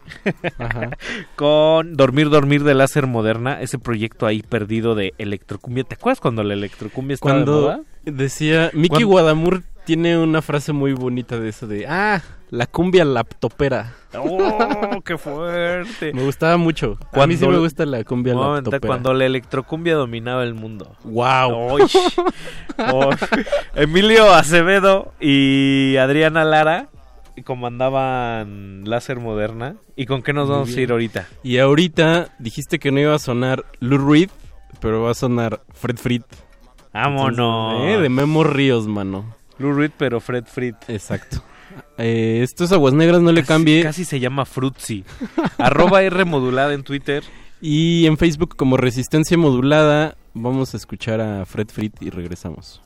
Ajá. 0.59 0.89
con 1.35 1.95
Dormir 1.95 2.29
Dormir 2.29 2.63
de 2.63 2.75
Láser 2.75 3.07
Moderna, 3.07 3.61
ese 3.61 3.79
proyecto 3.79 4.25
ahí 4.27 4.43
perdido 4.43 4.93
de 4.93 5.13
electrocumbia. 5.17 5.83
¿Te 5.85 5.95
acuerdas 5.95 6.19
cuando 6.19 6.43
la 6.43 6.53
electrocumbia 6.53 7.15
estaba 7.15 7.39
de 7.39 7.45
Cuando 7.45 7.61
moda? 7.61 7.81
decía 8.03 8.71
Cuando- 8.71 9.07
Guadamur 9.07 9.63
tiene 9.85 10.17
una 10.17 10.41
frase 10.41 10.73
muy 10.73 10.93
bonita 10.93 11.39
de 11.39 11.49
eso 11.49 11.67
de 11.67 11.85
ah 11.87 12.21
la 12.49 12.65
cumbia 12.67 13.05
laptopera. 13.05 13.93
¡Oh, 14.13 15.01
qué 15.05 15.17
fuerte! 15.17 16.13
Me 16.13 16.23
gustaba 16.23 16.57
mucho. 16.57 16.97
a 16.99 17.03
mí 17.03 17.07
Cuando- 17.11 17.37
sí 17.37 17.47
me 17.47 17.57
gusta 17.59 17.85
la 17.85 18.03
cumbia 18.03 18.33
momento, 18.33 18.69
laptopera. 18.71 18.87
cuando 18.87 19.13
la 19.13 19.25
electrocumbia 19.25 19.95
dominaba 19.95 20.43
el 20.43 20.53
mundo. 20.53 20.95
Wow. 21.05 21.75
Uy. 21.75 21.83
Oh. 22.77 23.09
Emilio 23.75 24.33
Acevedo 24.33 25.13
y 25.21 25.95
Adriana 25.97 26.43
Lara 26.43 26.89
comandaban 27.45 28.83
Láser 28.85 29.19
Moderna. 29.19 29.75
¿Y 29.95 30.05
con 30.05 30.21
qué 30.21 30.33
nos 30.33 30.49
vamos 30.49 30.75
a 30.75 30.81
ir 30.81 30.91
ahorita? 30.91 31.27
Y 31.43 31.57
ahorita 31.59 32.29
dijiste 32.39 32.79
que 32.79 32.91
no 32.91 32.99
iba 32.99 33.15
a 33.15 33.19
sonar 33.19 33.65
Lou 33.79 33.97
Reed, 34.11 34.29
pero 34.79 35.01
va 35.03 35.11
a 35.11 35.15
sonar 35.15 35.61
Fred 35.73 35.97
Frit. 35.97 36.23
¡Vámonos! 36.93 37.83
Eh, 37.85 37.97
de 37.99 38.09
Memo 38.09 38.43
Ríos, 38.43 38.87
mano. 38.87 39.35
Lou 39.61 39.73
Reed, 39.73 39.91
pero 39.97 40.19
Fred 40.19 40.45
Frit. 40.45 40.75
Exacto. 40.87 41.43
Eh, 41.97 42.39
estos 42.43 42.71
aguas 42.71 42.93
negras 42.93 43.21
no 43.21 43.31
le 43.31 43.43
cambie. 43.43 43.83
Casi 43.83 44.05
se 44.05 44.19
llama 44.19 44.45
Frutzi. 44.45 45.05
Arroba 45.57 46.01
R 46.01 46.25
modulada 46.25 46.73
en 46.73 46.83
Twitter. 46.83 47.23
Y 47.61 48.07
en 48.07 48.17
Facebook 48.17 48.55
como 48.55 48.75
Resistencia 48.75 49.37
Modulada 49.37 50.17
vamos 50.33 50.73
a 50.73 50.77
escuchar 50.77 51.21
a 51.21 51.45
Fred 51.45 51.67
Frit 51.69 51.95
y 52.01 52.09
regresamos. 52.09 52.81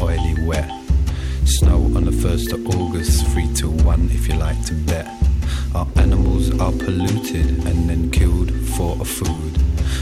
Oily 0.00 0.34
wet. 0.46 0.70
Snow 1.44 1.78
on 1.96 2.04
the 2.04 2.10
1st 2.10 2.52
of 2.52 2.66
August, 2.78 3.26
3 3.28 3.52
to 3.54 3.68
1 3.68 4.10
if 4.12 4.28
you 4.28 4.34
like 4.34 4.64
to 4.66 4.74
bet. 4.74 5.08
Our 5.74 5.86
animals 5.96 6.50
are 6.60 6.72
polluted 6.72 7.66
and 7.66 7.88
then 7.88 8.10
killed 8.10 8.52
for 8.76 8.96
a 9.00 9.04
food. 9.04 9.58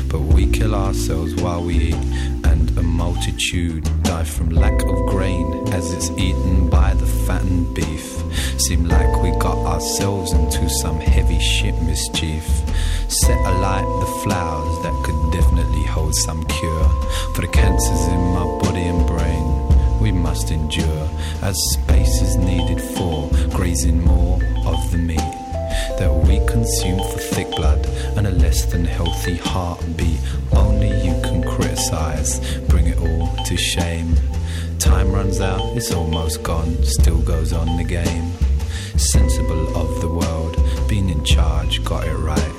But 0.09 0.21
we 0.21 0.47
kill 0.51 0.75
ourselves 0.75 1.35
while 1.37 1.63
we 1.63 1.77
eat, 1.91 2.05
and 2.45 2.77
a 2.77 2.83
multitude 2.83 3.89
die 4.03 4.25
from 4.25 4.51
lack 4.51 4.83
of 4.83 5.07
grain 5.07 5.47
as 5.73 5.93
it's 5.93 6.11
eaten 6.19 6.69
by 6.69 6.95
the 6.95 7.07
fattened 7.07 7.75
beef. 7.75 8.23
Seem 8.61 8.85
like 8.85 9.23
we 9.23 9.31
got 9.39 9.59
ourselves 9.59 10.33
into 10.33 10.69
some 10.83 11.01
heavy 11.01 11.39
shit 11.39 11.81
mischief. 11.83 12.45
Set 13.09 13.39
alight 13.39 13.87
the 14.01 14.13
flowers 14.23 14.83
that 14.85 14.95
could 15.05 15.33
definitely 15.33 15.85
hold 15.85 16.15
some 16.15 16.45
cure 16.45 16.89
for 17.35 17.43
the 17.43 17.49
cancers 17.49 18.07
in 18.09 18.21
my 18.35 18.45
body 18.63 18.83
and 18.83 19.07
brain 19.07 19.40
we 20.01 20.11
must 20.11 20.51
endure 20.51 21.09
as 21.43 21.57
space 21.73 22.23
is 22.23 22.37
needed 22.37 22.81
for 22.81 23.29
grazing 23.51 24.03
more 24.03 24.41
of 24.65 24.91
the 24.91 24.99
meat 24.99 25.19
that 25.99 26.13
we 26.27 26.45
consume 26.47 26.99
for 26.99 27.19
thick 27.19 27.51
blood 27.51 27.87
and 28.17 28.27
a 28.27 28.31
less 28.31 28.65
than 28.65 28.85
healthy 28.85 29.37
heartbeat. 29.37 30.19
Only 30.53 30.89
you 30.89 31.13
can 31.23 31.43
criticize, 31.43 32.41
bring 32.61 32.87
it 32.87 32.99
all 32.99 33.37
to 33.45 33.57
shame. 33.57 34.17
Time 34.79 35.13
runs 35.13 35.41
out, 35.41 35.61
it's 35.77 35.93
almost 35.93 36.43
gone, 36.43 36.83
still 36.83 37.21
goes 37.21 37.53
on 37.53 37.77
the 37.77 37.85
game. 37.85 38.33
Sensible 38.97 39.77
of 39.77 40.01
the 40.01 40.09
world, 40.09 40.57
being 40.89 41.11
in 41.11 41.23
charge, 41.25 41.85
got 41.85 42.07
it 42.07 42.17
right. 42.17 42.53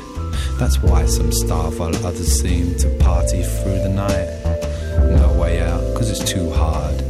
That's 0.59 0.81
why 0.81 1.07
some 1.07 1.31
starve 1.31 1.79
while 1.79 1.95
others 2.05 2.41
seem 2.41 2.75
to 2.77 2.89
party 2.99 3.41
through 3.41 3.79
the 3.79 3.89
night. 3.89 4.29
No 5.17 5.35
way 5.39 5.61
out, 5.61 5.81
cause 5.95 6.09
it's 6.11 6.31
too 6.31 6.51
hard 6.51 7.00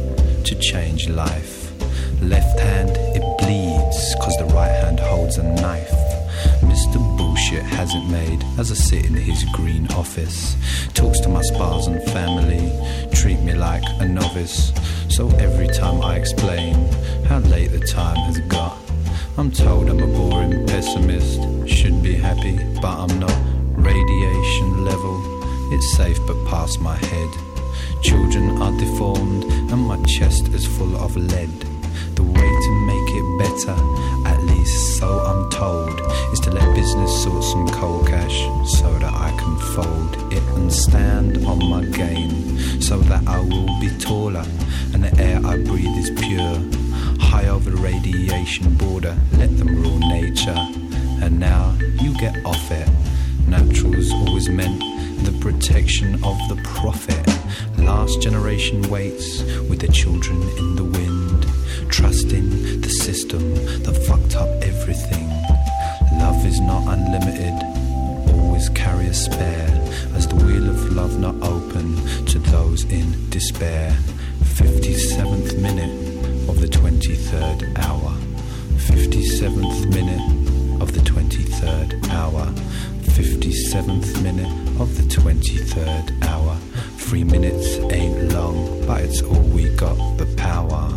to 0.54 0.60
change 0.60 1.08
life. 1.08 1.72
Left 2.20 2.58
hand, 2.60 2.90
it 3.16 3.22
bleeds, 3.38 4.14
cause 4.20 4.36
the 4.36 4.44
right 4.54 4.70
hand 4.70 5.00
holds 5.00 5.38
a 5.38 5.42
knife. 5.42 5.90
Mr. 6.60 6.98
Bullshit 7.16 7.62
hasn't 7.62 8.10
made 8.10 8.44
as 8.58 8.70
I 8.70 8.74
sit 8.74 9.06
in 9.06 9.14
his 9.14 9.44
green 9.54 9.86
office. 9.92 10.56
Talks 10.92 11.20
to 11.20 11.28
my 11.28 11.42
spouse 11.42 11.86
and 11.86 12.02
family, 12.10 12.70
treat 13.14 13.40
me 13.40 13.54
like 13.54 13.84
a 14.00 14.06
novice. 14.06 14.72
So 15.08 15.28
every 15.36 15.68
time 15.68 16.02
I 16.02 16.16
explain 16.16 16.74
how 17.24 17.38
late 17.38 17.68
the 17.68 17.80
time 17.86 18.16
has 18.28 18.38
got, 18.40 18.76
I'm 19.38 19.50
told 19.50 19.88
I'm 19.88 20.02
a 20.02 20.06
boring 20.06 20.66
pessimist. 20.66 21.40
Should 21.66 22.02
be 22.02 22.14
happy, 22.14 22.58
but 22.82 22.94
I'm 23.04 23.18
not. 23.18 23.38
Radiation 23.74 24.84
level, 24.84 25.16
it's 25.72 25.96
safe 25.96 26.18
but 26.26 26.36
past 26.46 26.78
my 26.80 26.96
head. 26.96 27.51
Children 28.02 28.62
are 28.62 28.76
deformed, 28.78 29.44
and 29.44 29.80
my 29.80 30.00
chest 30.04 30.48
is 30.48 30.66
full 30.66 30.96
of 30.96 31.16
lead. 31.16 31.60
The 32.14 32.22
way 32.22 32.50
to 32.66 32.70
make 32.90 33.08
it 33.20 33.26
better, 33.38 33.76
at 34.28 34.42
least 34.42 34.98
so 34.98 35.08
I'm 35.08 35.50
told, 35.50 36.00
is 36.32 36.40
to 36.40 36.50
let 36.50 36.74
business 36.74 37.22
sort 37.22 37.44
some 37.44 37.68
cold 37.68 38.08
cash 38.08 38.38
so 38.80 38.98
that 38.98 39.12
I 39.12 39.30
can 39.38 39.56
fold 39.74 40.32
it 40.32 40.42
and 40.56 40.72
stand 40.72 41.44
on 41.46 41.58
my 41.68 41.84
game 41.84 42.80
so 42.80 42.98
that 42.98 43.26
I 43.26 43.40
will 43.40 43.80
be 43.80 43.88
taller 43.98 44.44
and 44.92 45.04
the 45.04 45.22
air 45.22 45.40
I 45.44 45.56
breathe 45.56 45.96
is 45.96 46.10
pure. 46.10 46.58
High 47.20 47.48
over 47.48 47.70
the 47.70 47.76
radiation 47.76 48.74
border, 48.74 49.16
let 49.32 49.56
them 49.56 49.68
rule 49.80 49.98
nature. 49.98 50.56
And 51.22 51.38
now 51.38 51.76
you 52.00 52.14
get 52.18 52.44
off 52.44 52.70
it. 52.70 52.88
Natural's 53.46 54.12
always 54.12 54.48
meant 54.48 54.80
the 55.24 55.32
protection 55.40 56.14
of 56.24 56.36
the 56.48 56.60
prophet. 56.64 57.31
Last 57.78 58.20
generation 58.22 58.82
waits 58.90 59.42
with 59.68 59.80
their 59.80 59.90
children 59.90 60.40
in 60.58 60.76
the 60.76 60.84
wind, 60.84 61.46
trusting 61.90 62.80
the 62.80 62.90
system 62.90 63.54
that 63.82 64.04
fucked 64.06 64.36
up 64.36 64.48
everything. 64.62 65.28
Love 66.18 66.44
is 66.46 66.60
not 66.60 66.82
unlimited, 66.86 67.54
always 68.34 68.68
carry 68.70 69.06
a 69.06 69.14
spare, 69.14 69.70
as 70.14 70.26
the 70.28 70.36
wheel 70.36 70.68
of 70.68 70.92
love 70.92 71.18
not 71.18 71.34
open 71.42 71.96
to 72.26 72.38
those 72.38 72.84
in 72.84 73.28
despair. 73.30 73.96
57th 74.42 75.58
minute 75.60 75.90
of 76.48 76.60
the 76.60 76.66
23rd 76.68 77.78
hour. 77.78 78.16
57th 78.76 79.88
minute 79.92 80.82
of 80.82 80.92
the 80.92 81.00
23rd 81.00 82.08
hour. 82.10 82.46
57th 83.02 84.22
minute 84.22 84.80
of 84.80 84.96
the 84.96 85.02
23rd 85.02 86.22
hour. 86.26 86.56
Three 87.08 87.24
minutes 87.24 87.78
ain't 87.92 88.32
long, 88.32 88.86
but 88.86 89.02
it's 89.02 89.20
all 89.22 89.42
we 89.54 89.68
got 89.76 89.96
the 90.16 90.26
power. 90.36 90.88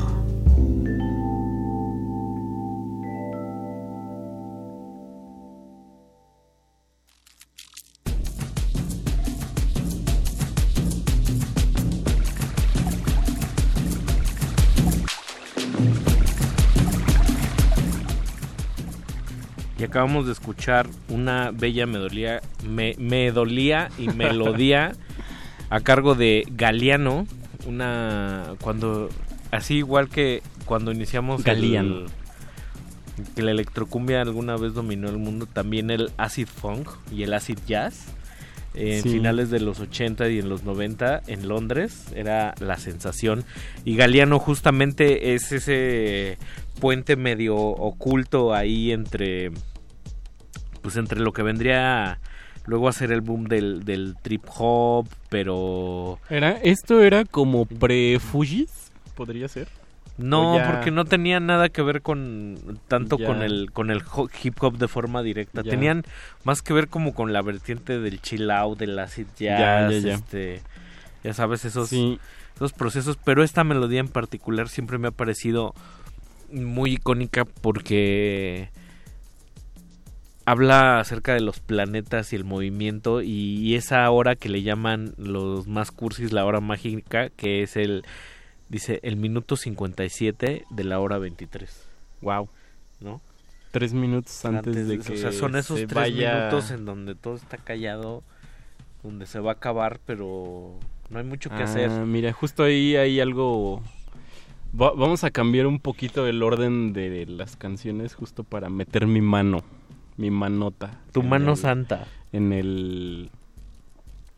Y 19.78 19.84
acabamos 19.84 20.26
de 20.26 20.32
escuchar 20.32 20.88
una 21.10 21.52
bella 21.52 21.86
melodía, 21.86 22.42
me, 22.66 22.96
melodía 22.98 23.90
y 23.98 24.08
melodía 24.08 24.94
a 25.70 25.80
cargo 25.82 26.16
de 26.16 26.46
Galeano, 26.56 27.26
una 27.68 28.54
cuando 28.62 29.10
así 29.52 29.76
igual 29.78 30.10
que 30.10 30.42
cuando 30.66 30.92
iniciamos 30.92 31.40
el- 31.40 31.46
Galeano. 31.46 32.06
que 33.36 33.42
la 33.42 33.52
electrocumbia 33.52 34.22
alguna 34.22 34.58
vez 34.58 34.74
dominó 34.74 35.10
el 35.10 35.18
mundo, 35.18 35.46
también 35.46 35.90
el 35.90 36.12
acid 36.18 36.48
funk 36.48 36.90
y 37.12 37.24
el 37.24 37.34
acid 37.34 37.58
jazz. 37.66 38.08
En 38.74 39.04
Sí. 39.04 39.10
finales 39.10 39.50
de 39.50 39.62
los 39.62 39.80
80 39.80 40.28
y 40.28 40.38
en 40.40 40.50
los 40.50 40.64
90 40.64 41.22
en 41.28 41.48
Londres 41.48 42.08
era 42.14 42.54
la 42.60 42.76
sensación 42.78 43.46
y 43.86 43.96
Galeano 43.96 44.38
justamente 44.38 45.34
es 45.34 45.54
ese 45.54 46.38
puente 46.82 47.16
medio 47.16 47.56
oculto 47.56 48.54
ahí 48.54 48.92
entre 48.92 49.52
pues 50.82 50.98
entre 50.98 51.22
lo 51.22 51.32
que 51.32 51.42
vendría 51.42 52.20
luego 52.66 52.88
a 52.90 52.94
ser 52.94 53.12
el 53.12 53.22
boom 53.22 53.46
del, 53.46 53.84
del 53.86 54.16
trip 54.22 54.44
hop 54.58 55.08
pero 55.30 56.20
Era, 56.30 56.52
esto 56.64 57.02
era 57.02 57.26
como 57.26 57.66
pre-Fujis, 57.66 58.92
podría 59.16 59.48
ser. 59.48 59.68
no 60.18 60.58
ya- 60.58 60.72
porque 60.72 60.92
no 60.92 61.06
tenía 61.06 61.40
nada 61.40 61.70
que 61.70 61.82
ver 61.82 62.02
con 62.02 62.80
tanto 62.88 63.18
Ya. 63.18 63.28
con 63.28 63.42
el 63.44 63.72
con 63.72 63.92
el 63.92 64.02
hip 64.44 64.56
hop 64.64 64.78
de 64.78 64.88
forma 64.88 65.22
directa 65.24 65.62
Ya. 65.64 65.72
tenían 65.72 66.04
más 66.44 66.62
que 66.62 66.74
ver 66.74 66.88
como 66.88 67.14
con 67.14 67.34
la 67.34 67.42
vertiente 67.42 68.00
del 68.00 68.22
chill 68.22 68.50
out 68.50 68.80
del 68.80 68.98
acid 68.98 69.28
Ya, 69.38 69.58
jazz 69.60 69.94
ya, 69.94 70.00
ya. 70.10 70.14
este 70.16 70.62
ya 71.24 71.34
sabes 71.34 71.66
esos 71.66 71.90
Sí. 71.90 72.20
esos 72.56 72.72
procesos 72.74 73.18
pero 73.24 73.44
esta 73.44 73.64
melodía 73.64 74.00
en 74.00 74.08
particular 74.08 74.70
siempre 74.70 74.98
me 74.98 75.10
ha 75.10 75.12
parecido 75.12 75.74
muy 76.52 76.94
icónica 76.94 77.44
porque 77.44 78.70
habla 80.46 81.00
acerca 81.00 81.34
de 81.34 81.42
los 81.42 81.60
planetas 81.60 82.32
y 82.32 82.36
el 82.36 82.44
movimiento 82.46 83.22
y, 83.22 83.30
y 83.60 83.76
esa 83.76 84.10
hora 84.12 84.36
que 84.36 84.50
le 84.50 84.62
llaman 84.62 85.14
los 85.18 85.68
más 85.68 85.92
cursis 85.92 86.32
la 86.32 86.46
hora 86.46 86.60
mágica 86.62 87.30
que 87.30 87.64
es 87.64 87.76
el 87.76 88.04
dice 88.70 89.00
el 89.04 89.16
minuto 89.16 89.56
57 89.58 90.66
de 90.70 90.84
la 90.84 91.00
hora 91.00 91.18
23 91.18 91.88
wow 92.22 92.48
no 93.02 93.22
Tres 93.72 93.94
minutos 93.94 94.46
antes, 94.46 94.88
de 94.88 95.00
que 95.00 95.14
o 95.14 95.18
sea 95.18 95.32
son 95.34 95.56
esos 95.58 95.80
se 95.80 95.88
tres 95.88 95.96
vaya- 96.04 96.34
minutos 96.36 96.72
en 96.72 96.86
donde 96.86 97.14
todo 97.16 97.36
está 97.36 97.58
callado 97.58 98.24
donde 99.04 99.26
se 99.26 99.40
va 99.40 99.52
a 99.52 99.54
acabar 99.56 100.00
pero 100.06 100.80
no 101.10 101.20
hay 101.20 101.26
mucho 101.26 101.50
que 101.50 101.62
Ah, 101.62 101.66
hacer. 101.66 101.92
Mira, 101.92 102.34
justo 102.34 102.64
ahí 102.64 102.96
hay 102.96 103.20
algo. 103.20 103.84
Va- 104.80 104.94
vamos 104.94 105.24
a 105.24 105.30
cambiar 105.30 105.68
un 105.68 105.80
poquito 105.80 106.26
el 106.26 106.42
orden 106.42 106.94
de 106.94 107.26
las 107.28 107.56
canciones 107.58 108.16
justo 108.16 108.44
para 108.44 108.70
meter 108.70 109.06
mi 109.06 109.22
mano, 109.22 109.62
mi 110.18 110.32
manota. 110.32 111.00
Tu 111.12 111.24
mano 111.24 111.52
el- 111.52 111.58
santa. 111.58 112.08
En 112.32 112.52
el 112.54 113.30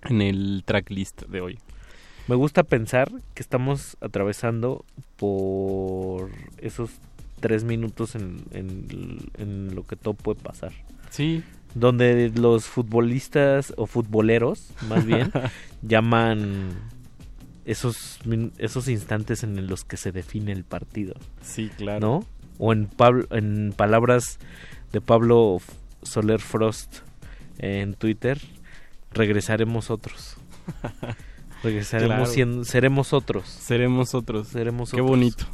en 0.04 0.22
el 0.22 0.64
tracklist 0.66 1.24
de 1.24 1.42
hoy. 1.42 1.60
Me 2.28 2.36
gusta 2.36 2.64
pensar 2.64 3.10
que 3.34 3.42
estamos 3.42 3.98
atravesando 4.02 4.86
por 5.16 6.30
esos 6.60 6.92
tres 7.40 7.64
minutos 7.64 8.16
en, 8.16 8.42
en- 8.52 9.30
en 9.38 9.76
lo 9.76 9.84
que 9.84 9.96
todo 9.96 10.14
puede 10.14 10.40
pasar. 10.42 10.72
Sí. 11.10 11.44
Donde 11.76 12.32
los 12.36 12.66
futbolistas 12.66 13.74
o 13.78 13.86
futboleros, 13.86 14.72
más 14.90 15.06
bien, 15.06 15.32
llaman 15.82 16.70
esos, 17.66 18.20
esos 18.58 18.88
instantes 18.88 19.44
en 19.44 19.68
los 19.68 19.84
que 19.84 19.98
se 19.98 20.12
define 20.12 20.52
el 20.52 20.64
partido. 20.64 21.16
Sí, 21.42 21.70
claro. 21.78 22.00
¿No? 22.00 22.26
O 22.60 22.74
en, 22.74 22.88
Pablo, 22.88 23.26
en 23.32 23.74
palabras 23.76 24.40
de 24.92 25.02
Pablo 25.02 25.58
Soler 26.04 26.40
Frost 26.40 26.98
en 27.60 27.94
Twitter, 27.96 28.40
regresaremos 29.12 29.90
otros. 29.90 30.38
Porque 31.62 31.84
seremos, 31.84 32.34
Claro. 32.34 32.64
seremos 32.66 33.14
otros. 33.14 33.48
Seremos 33.50 34.14
otros. 34.14 34.48
Seremos 34.48 34.92
Qué 34.92 34.98
otros. 35.02 35.10
bonito. 35.10 35.46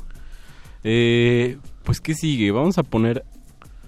Eh, 0.84 1.58
pues, 1.84 2.02
¿qué 2.02 2.14
sigue? 2.14 2.52
Vamos 2.52 2.78
a 2.78 2.84
poner 2.84 3.24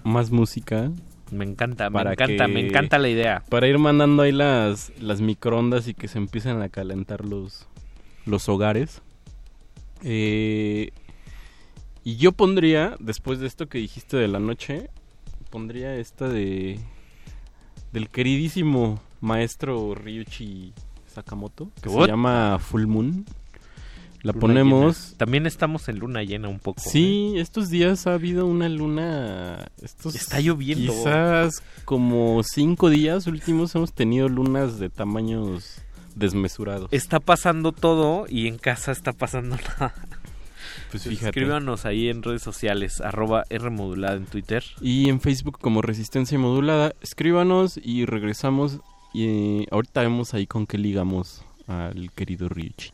más 0.02 0.30
música. 0.30 0.90
Me 1.30 1.44
encanta, 1.44 1.90
me 1.90 2.00
encanta, 2.00 2.26
que- 2.46 2.48
me 2.52 2.60
encanta 2.66 2.98
la 2.98 3.08
idea. 3.08 3.42
Para 3.50 3.66
ir 3.68 3.78
mandando 3.78 4.22
ahí 4.22 4.32
las, 4.32 4.92
las 5.00 5.20
microondas 5.20 5.88
y 5.88 5.94
que 5.94 6.08
se 6.08 6.18
empiecen 6.18 6.62
a 6.62 6.68
calentar 6.70 7.24
los, 7.24 7.66
los 8.24 8.48
hogares. 8.48 9.02
Eh, 10.02 10.90
y 12.04 12.16
yo 12.16 12.32
pondría, 12.32 12.96
después 13.00 13.40
de 13.40 13.46
esto 13.48 13.66
que 13.68 13.78
dijiste 13.78 14.16
de 14.16 14.28
la 14.28 14.38
noche, 14.38 14.88
pondría 15.50 15.94
esta 15.96 16.28
de 16.28 16.78
del 17.92 18.08
queridísimo 18.08 19.00
maestro 19.20 19.94
Ryuichi 19.94 20.72
Sakamoto, 21.06 21.70
que 21.80 21.88
What? 21.88 22.04
se 22.06 22.10
llama 22.10 22.58
Full 22.58 22.86
Moon. 22.86 23.24
La 24.22 24.32
Luna 24.32 24.40
ponemos. 24.40 25.04
llena. 25.06 25.18
También 25.18 25.46
estamos 25.46 25.88
en 25.88 25.98
luna 26.00 26.22
llena 26.24 26.48
un 26.48 26.58
poco. 26.58 26.80
Sí, 26.80 27.34
estos 27.36 27.70
días 27.70 28.06
ha 28.06 28.14
habido 28.14 28.46
una 28.46 28.68
luna. 28.68 29.68
Estos 29.80 30.16
Está 30.16 30.40
lloviendo. 30.40 30.92
Quizás 30.92 31.62
como 31.84 32.42
cinco 32.42 32.90
días 32.90 33.26
últimos 33.28 33.74
hemos 33.76 33.92
tenido 33.92 34.28
lunas 34.28 34.78
de 34.80 34.88
tamaños 34.90 35.78
desmesurados. 36.16 36.88
Está 36.92 37.20
pasando 37.20 37.70
todo 37.72 38.26
y 38.28 38.48
en 38.48 38.58
casa 38.58 38.90
está 38.90 39.12
pasando 39.12 39.56
nada. 39.78 39.94
Pues 41.04 41.18
fíjate. 41.18 41.38
Escríbanos 41.38 41.84
ahí 41.84 42.08
en 42.08 42.22
redes 42.22 42.42
sociales, 42.42 43.00
arroba 43.00 43.44
Rmodulada 43.50 44.16
en 44.16 44.26
Twitter. 44.26 44.64
Y 44.80 45.08
en 45.08 45.20
Facebook 45.20 45.58
como 45.60 45.82
Resistencia 45.82 46.38
Modulada. 46.38 46.94
Escríbanos 47.00 47.78
y 47.82 48.06
regresamos. 48.06 48.80
Y 49.12 49.26
eh, 49.62 49.66
ahorita 49.70 50.02
vemos 50.02 50.34
ahí 50.34 50.46
con 50.46 50.66
qué 50.66 50.78
ligamos 50.78 51.42
al 51.66 52.10
querido 52.12 52.48
Ryuichi. 52.48 52.92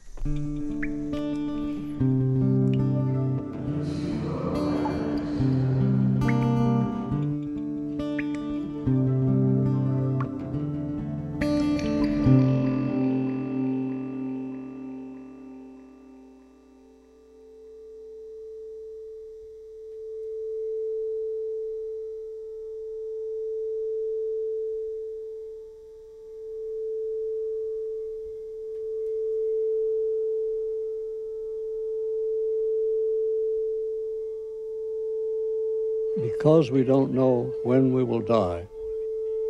Because 36.43 36.73
we 36.73 36.83
don't 36.83 37.15
know 37.15 37.55
when 37.63 37.93
we 37.93 38.03
will 38.03 38.21
die, 38.21 38.67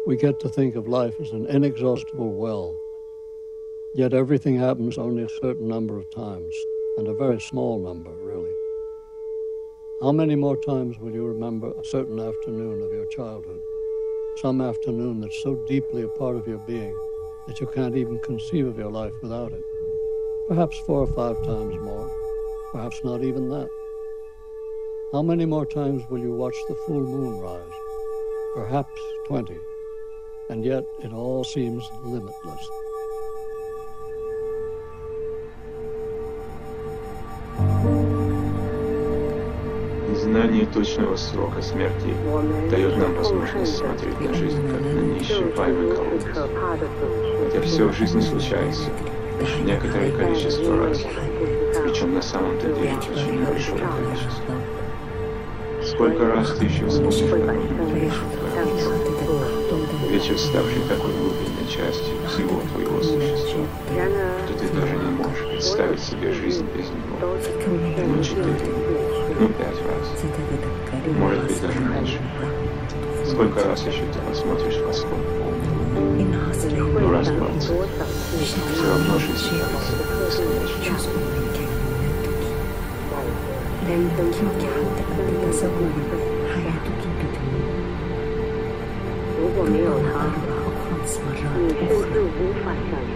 we 0.07 0.15
get 0.15 0.39
to 0.41 0.51
think 0.51 0.75
of 0.75 0.87
life 0.87 1.15
as 1.23 1.31
an 1.31 1.47
inexhaustible 1.47 2.35
well. 2.35 2.79
Yet 3.95 4.13
everything 4.13 4.59
happens 4.59 4.99
only 4.99 5.23
a 5.23 5.41
certain 5.41 5.67
number 5.67 5.97
of 5.97 6.11
times, 6.11 6.55
and 6.99 7.09
a 7.09 7.15
very 7.15 7.41
small 7.41 7.79
number, 7.79 8.11
really. 8.11 8.53
How 10.03 10.13
many 10.13 10.35
more 10.35 10.59
times 10.59 10.99
will 10.99 11.15
you 11.15 11.25
remember 11.25 11.73
a 11.81 11.85
certain 11.87 12.21
afternoon 12.21 12.83
of 12.83 12.93
your 12.93 13.07
childhood? 13.07 13.63
Some 14.43 14.61
afternoon 14.61 15.23
that's 15.23 15.43
so 15.43 15.55
deeply 15.67 16.03
a 16.03 16.09
part 16.09 16.37
of 16.37 16.47
your 16.47 16.59
being 16.59 16.95
that 17.47 17.59
you 17.59 17.69
can't 17.69 17.97
even 17.97 18.19
conceive 18.19 18.67
of 18.67 18.77
your 18.77 18.91
life 18.91 19.15
without 19.23 19.55
it. 19.55 19.65
Perhaps 20.47 20.79
four 20.81 21.01
or 21.01 21.15
five 21.15 21.43
times 21.47 21.75
more, 21.81 22.11
perhaps 22.71 23.03
not 23.03 23.25
even 23.25 23.49
that. 23.49 23.71
How 25.14 25.22
many 25.22 25.46
more 25.46 25.66
times 25.66 26.04
will 26.10 26.20
you 26.20 26.34
watch 26.34 26.56
the 26.68 26.76
full 26.86 27.00
moon 27.00 27.40
rise? 27.40 27.62
Perhaps 28.56 29.00
20. 29.28 29.58
And 30.50 30.66
yet 30.66 30.84
it 31.02 31.14
all 31.14 31.44
seems 31.44 31.84
limitless. 32.04 32.70
Знание 40.14 40.66
точного 40.66 41.16
срока 41.16 41.62
смерти 41.62 42.14
дает 42.70 42.98
нам 42.98 43.16
возможность 43.16 43.78
смотреть 43.78 44.20
на 44.20 44.34
жизнь 44.34 44.62
как 44.68 44.82
на 44.82 45.00
неисчерпаемый 45.00 45.96
колодец. 45.96 46.36
Хотя 47.46 47.62
все 47.62 47.88
в 47.88 47.94
жизни 47.94 48.20
случается 48.20 48.90
некоторое 49.64 50.12
количество 50.12 50.78
раз, 50.78 51.00
причем 51.82 52.14
на 52.14 52.22
самом-то 52.22 52.68
деле 52.68 52.98
очень 52.98 53.40
небольшое 53.40 53.80
количество. 53.80 54.54
Сколько 55.93 56.27
раз 56.27 56.51
ты 56.59 56.65
еще 56.65 56.87
вспомнишь 56.87 57.31
короткий 57.31 57.75
вечер, 60.09 60.39
ставший 60.39 60.83
такой 60.89 61.13
глубинной 61.13 61.69
частью 61.69 62.15
всего 62.29 62.63
твоего 62.73 63.03
существа, 63.03 63.65
что 64.47 64.55
ты 64.59 64.69
даже 64.69 64.97
не 64.97 65.11
можешь 65.11 65.45
представить 65.51 66.01
себе 66.01 66.33
жизнь 66.33 66.67
без 66.75 66.87
него. 66.89 67.17
Ну, 67.21 68.23
четыре, 68.23 68.73
ну, 69.39 69.49
пять 69.49 69.81
раз. 69.87 70.07
Может 71.19 71.45
быть, 71.45 71.61
даже 71.61 71.79
меньше. 71.81 72.19
Сколько 73.27 73.65
раз 73.65 73.87
еще 73.87 74.05
ты 74.13 74.19
посмотришь 74.29 74.77
в 74.77 74.87
восход 74.87 75.19
полный? 75.39 76.25
Ну, 77.01 77.11
раз. 77.13 77.29
Все 77.29 77.37
равно 78.89 79.19
жизнь 79.19 79.61
кажется 79.61 79.93
бесконечной. 80.27 81.72
لا 83.89 83.95
يمكنك 83.95 84.63
أن 84.65 84.87
تتصور 85.43 85.93
حياتك 86.55 87.03
بدون 89.63 90.05
أربع 90.07 90.55
أو 90.65 90.71
خمس 90.85 91.19
مرات 91.19 91.73
أخرى 91.91 92.21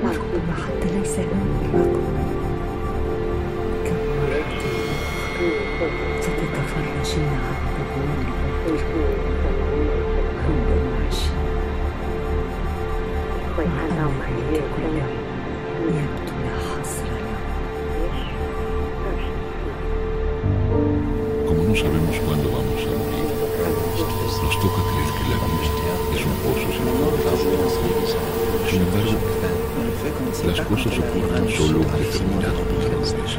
وربما 0.02 0.54
حتى 0.54 0.98
ليس 0.98 1.18
هذا 1.18 1.46
الرقم 1.62 2.06
كم 3.84 3.96
مرة 4.16 4.52
ستتفرجين 6.20 7.28
على 7.28 7.56
عن 7.76 8.16
ظهور 8.66 9.18
عندما 10.44 11.06
عشت 11.08 11.32
وهذا 13.58 14.04
ما 14.04 14.28
يكون 14.52 14.98
يوم 14.98 16.15
sabemos 21.86 22.18
cuándo 22.26 22.50
vamos 22.50 22.82
a 22.82 22.90
morir, 22.98 23.30
nos 24.42 24.54
toca 24.58 24.80
creer 24.90 25.10
que 25.14 25.24
la 25.30 25.38
vida 25.46 25.70
es 26.16 26.22
un 26.26 26.34
pozo 26.42 26.66
sin 26.74 26.86
fondo. 26.98 27.22
Sin 28.68 28.80
embargo, 28.82 29.14
las 30.46 30.60
cosas 30.66 30.92
ocurren 30.98 31.46
solo 31.48 31.78
un 31.78 31.90
determinado 31.94 32.60
número 32.66 32.90
de 32.90 33.06
veces. 33.22 33.30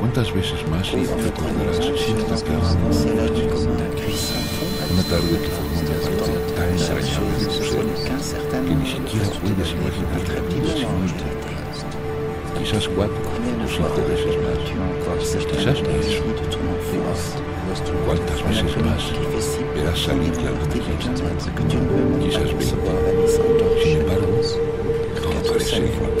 ¿Cuántas 0.00 0.28
veces 0.34 0.60
más 0.68 0.90
recordarás 0.90 1.78
cierta 1.78 2.34
tarde? 2.34 2.74
Una 4.90 5.04
tarde 5.04 5.34
que 5.42 5.50
formó 5.54 5.78
una 5.78 5.94
parte 6.02 6.30
tan 6.56 6.68
entrañable 6.70 7.34
de 7.38 7.46
tu 7.46 7.62
ser 7.62 7.86
que 8.66 8.74
ni 8.74 8.86
siquiera 8.86 9.28
puedes 9.40 9.68
imaginarte 9.78 10.34
vida 10.54 10.72
sin 10.74 10.90
ella. 11.06 11.38
Quizás 12.58 12.88
cuatro 12.88 13.17
o 13.68 13.70
cinco 13.70 14.00
veces 14.08 14.34
más. 14.42 14.58
Quizás 15.46 15.78
diez. 15.82 16.22
¿Cuántas 18.06 18.40
veces 18.48 18.72
más 18.82 19.02
verás 19.74 19.98
salir 19.98 20.34
la 20.42 20.50
luna 20.50 20.74
llena? 20.74 20.98
Quizás 22.18 22.50
veinte. 22.56 22.76
Sin 23.82 23.96
embargo, 24.00 24.40
todo 25.22 25.38
parece 25.52 25.76
ilimitado. 25.76 26.17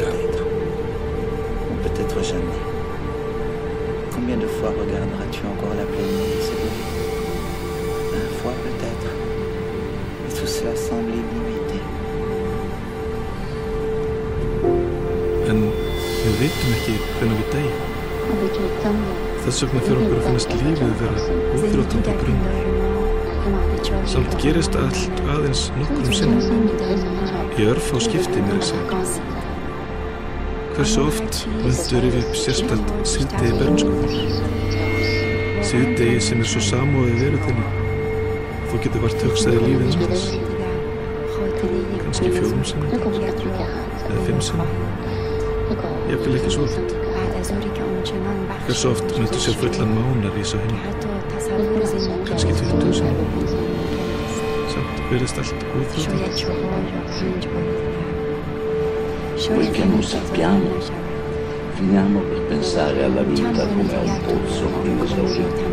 Við 16.38 16.52
veitum 16.54 16.74
ekki 16.76 16.92
hvernig 17.18 17.38
við 17.38 17.48
deyjum. 17.54 17.78
Þess 19.42 19.62
vegna 19.64 19.80
fyrir 19.86 20.00
okkur 20.02 20.18
að 20.18 20.26
finnast 20.26 20.50
lífið 20.60 20.92
vera 21.00 21.18
úþrótandi 21.56 22.12
grunn. 22.20 22.42
Samt 24.12 24.36
gerist 24.42 24.74
allt 24.78 25.22
aðeins 25.34 25.62
nokkrum 25.78 26.14
sinnum. 26.14 26.68
Í 27.58 27.66
örf 27.72 27.88
á 27.90 27.98
skipti 28.04 28.44
mér 28.44 28.60
að 28.60 28.66
segja. 28.68 29.00
Hversu 30.76 31.06
oft 31.08 31.40
myndur 31.56 32.06
yfir 32.12 32.24
sérstætt 32.38 32.88
síðdegi 33.14 33.52
bernsku? 33.58 33.92
Síðdegi 35.66 36.20
sem 36.22 36.44
er 36.44 36.52
svo 36.52 36.62
samóðið 36.68 37.24
veru 37.24 37.42
þinni. 37.48 37.66
Þú 38.68 38.84
getur 38.84 39.04
vart 39.08 39.26
hugsaði 39.26 39.58
lífið 39.64 39.88
um 39.88 40.06
þess. 40.06 40.26
kannski 42.08 42.30
fjórum 42.32 42.64
sinnum 42.64 42.88
eða 44.08 44.20
fimm 44.28 44.40
sinnum 44.40 45.07
jafnvel 46.08 46.34
ekki 46.38 46.50
svo 46.50 46.62
oft 46.64 46.92
hversu 48.66 48.88
oft 48.90 49.08
myndu 49.18 49.38
sér 49.44 49.56
fullan 49.60 49.90
mánar 49.96 50.34
í 50.36 50.44
þessu 50.44 50.56
heim 50.62 50.76
kannski 52.28 52.52
20 52.60 52.94
sinnum 53.00 53.30
samt 54.72 54.96
verðist 55.10 55.36
allt 55.42 55.60
óþrótt 55.80 56.48
Poiché 59.48 59.84
non 59.84 60.02
sappiamo, 60.02 60.68
finiamo 61.74 62.20
per 62.20 62.40
pensare 62.48 63.04
alla 63.04 63.22
vita 63.22 63.66
come 63.66 63.94
a 63.94 64.00
un 64.00 64.20
pozzo 64.26 64.66
inesaurito. 64.84 65.64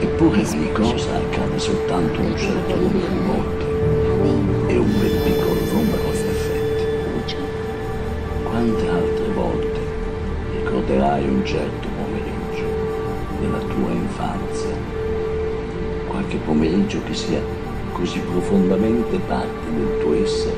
Eppure 0.00 0.44
ogni 0.44 0.72
cosa 0.72 1.14
accade 1.16 1.58
soltanto 1.58 2.20
un 2.20 2.36
certo 2.36 2.74
numero 2.74 3.06
di 3.06 3.18
volte 3.26 3.64
e 4.72 4.76
un 4.78 4.98
ben 4.98 5.22
piccolo 5.24 5.53
ricorderai 11.14 11.28
un 11.28 11.44
certo 11.44 11.88
pomeriggio 11.88 12.66
della 13.40 13.58
tua 13.58 13.90
infanzia? 13.90 14.74
Qualche 16.08 16.36
pomeriggio 16.38 17.02
che 17.04 17.14
sia 17.14 17.40
così 17.92 18.18
profondamente 18.20 19.18
parte 19.18 19.72
del 19.74 19.98
tuo 20.00 20.14
essere 20.14 20.56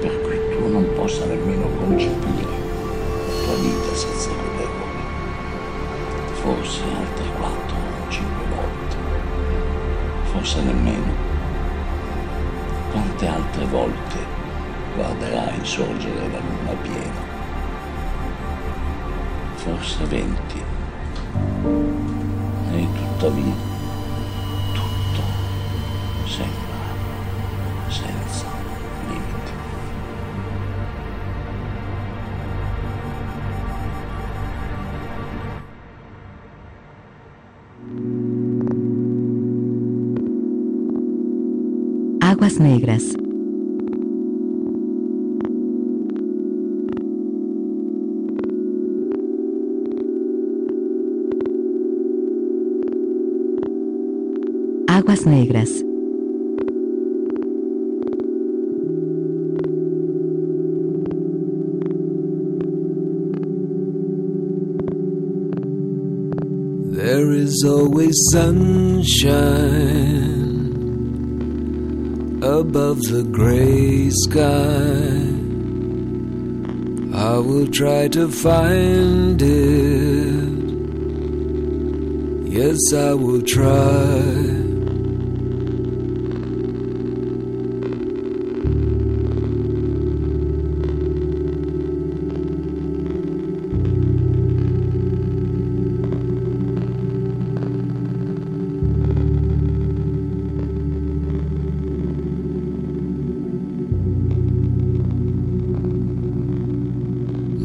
per 0.00 0.20
cui 0.22 0.38
tu 0.50 0.70
non 0.70 0.86
possa 0.94 1.26
nemmeno 1.26 1.66
concepire 1.78 2.52
la 3.26 3.44
tua 3.44 3.54
vita 3.56 3.94
senza 3.94 4.30
rivederlo. 4.30 4.84
Forse 6.32 6.82
altre 6.82 7.24
quattro 7.36 7.76
o 7.76 8.10
cinque 8.10 8.44
volte, 8.54 8.96
forse 10.32 10.62
nemmeno. 10.62 11.22
Quante 12.90 13.26
altre 13.26 13.64
volte 13.66 14.16
guarderai 14.94 15.58
sorgere 15.62 16.28
la 16.30 16.38
luna 16.38 16.80
piena? 16.82 17.23
Forse 19.64 20.04
venti. 20.04 20.62
E 22.70 22.86
tuttavia 22.92 23.73
sunshine 68.30 70.04
above 72.42 73.00
the 73.02 73.22
gray 73.32 74.10
sky. 74.10 75.30
I 77.16 77.38
will 77.38 77.66
try 77.68 78.08
to 78.08 78.28
find 78.28 79.40
it. 79.42 80.54
Yes, 82.52 82.78
I 82.94 83.14
will 83.14 83.42
try. 83.42 84.53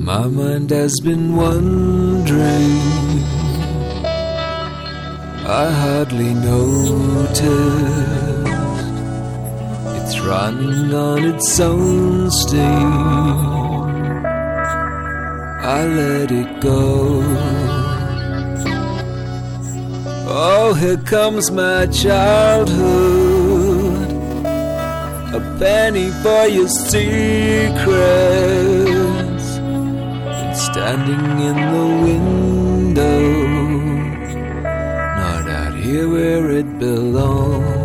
My 0.09 0.25
mind 0.25 0.71
has 0.71 0.99
been 1.01 1.35
wandering. 1.35 2.79
I 5.45 5.69
hardly 5.81 6.33
noticed. 6.33 7.43
It's 9.97 10.19
running 10.21 10.91
on 10.95 11.25
its 11.25 11.59
own 11.59 12.31
steam. 12.31 12.91
I 15.77 15.85
let 15.85 16.31
it 16.31 16.59
go. 16.59 17.21
Oh, 20.27 20.73
here 20.73 20.97
comes 20.97 21.51
my 21.51 21.85
childhood. 21.85 22.79
A 25.35 25.39
penny 25.59 26.09
for 26.23 26.47
your 26.47 26.67
secrets. 26.67 28.88
And 30.81 31.05
standing 31.05 31.39
in 31.45 31.57
the 31.73 31.87
window. 32.05 33.19
Not 34.63 35.49
out 35.49 35.75
here 35.75 36.07
where 36.07 36.51
it 36.51 36.79
belongs. 36.79 37.78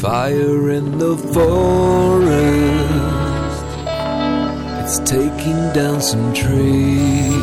Fire 0.00 0.70
in 0.70 0.96
the 0.96 1.14
forest. 1.34 2.30
It's 4.80 4.98
taking 5.00 5.72
down 5.74 6.00
some 6.00 6.32
trees. 6.32 7.36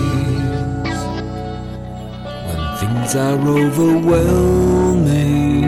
When 2.47 2.63
things 2.79 3.15
are 3.15 3.37
overwhelming, 3.37 5.65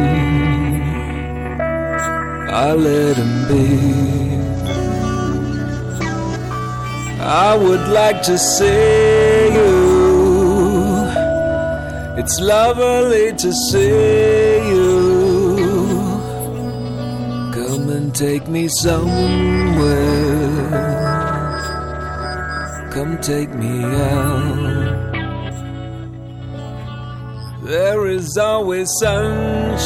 I 2.49 2.73
let 2.73 3.17
them 3.17 3.47
be. 3.49 4.39
I 7.21 7.55
would 7.55 7.87
like 7.89 8.23
to 8.23 8.37
see 8.39 9.53
you. 9.59 11.05
It's 12.17 12.39
lovely 12.39 13.33
to 13.33 13.53
see 13.53 14.69
you. 14.71 14.88
Take 18.19 18.49
me 18.49 18.67
somewhere. 18.67 19.79
Come 22.91 23.17
take 23.21 23.53
me 23.53 23.81
out. 23.81 25.13
There 27.63 28.07
is 28.07 28.37
always 28.37 28.89
sunshine 28.99 29.79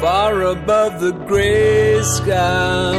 far 0.00 0.42
above 0.42 1.00
the 1.00 1.12
gray 1.28 2.02
sky. 2.02 2.98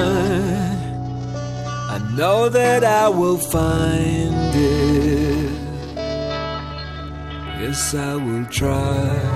I 1.94 2.00
know 2.16 2.48
that 2.48 2.86
I 2.86 3.10
will 3.10 3.38
find 3.38 4.56
it. 4.56 5.52
Yes, 7.60 7.94
I 7.94 8.16
will 8.16 8.46
try. 8.46 9.29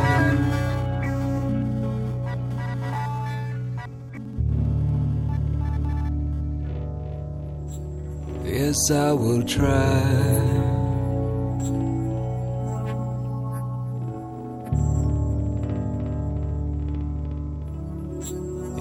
Yes, 8.84 8.92
I 8.92 9.14
will 9.14 9.44
try. 9.44 9.64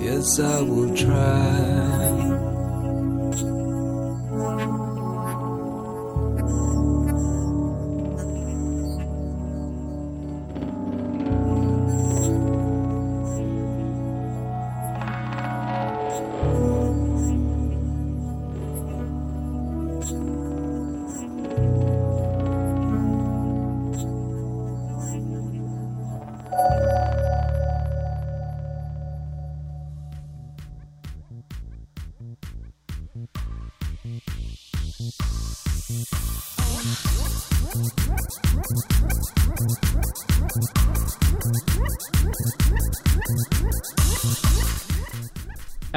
Yes, 0.03 0.41
I 0.41 0.63
will 0.63 0.93
try. 0.97 1.72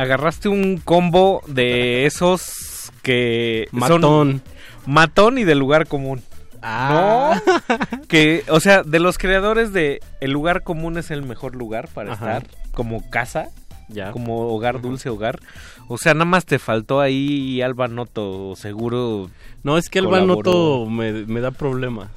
Agarraste 0.06 0.50
un 0.50 0.78
combo 0.78 1.42
de 1.48 2.06
esos 2.06 2.92
que 3.02 3.68
son 3.72 3.80
Matón. 3.80 4.42
matón 4.86 5.38
y 5.38 5.44
de 5.44 5.56
lugar 5.56 5.88
común. 5.88 6.22
Ah. 6.62 7.40
No, 7.68 8.00
que, 8.08 8.44
o 8.50 8.60
sea, 8.60 8.82
de 8.84 9.00
los 9.00 9.18
creadores 9.20 9.72
de 9.74 10.00
El 10.20 10.32
lugar 10.32 10.64
común 10.64 10.98
es 10.98 11.12
el 11.12 11.22
mejor 11.24 11.56
lugar 11.56 11.88
para 11.94 12.14
Ajá. 12.14 12.38
estar, 12.38 12.50
como 12.72 13.08
casa, 13.12 13.50
Ya. 13.88 14.12
como 14.12 14.48
hogar, 14.48 14.82
dulce 14.82 15.10
hogar. 15.10 15.40
O 15.88 16.00
sea, 16.00 16.14
nada 16.16 16.26
más 16.26 16.46
te 16.46 16.58
faltó 16.58 17.02
ahí 17.02 17.62
Alba 17.62 17.88
Noto, 17.88 18.56
seguro. 18.56 19.30
No, 19.62 19.78
es 19.78 19.90
que 19.90 20.00
colaboró. 20.02 20.28
Banoto 20.28 20.86
me, 20.90 21.12
me 21.26 21.40
da 21.42 21.52
problemas. 21.52 22.10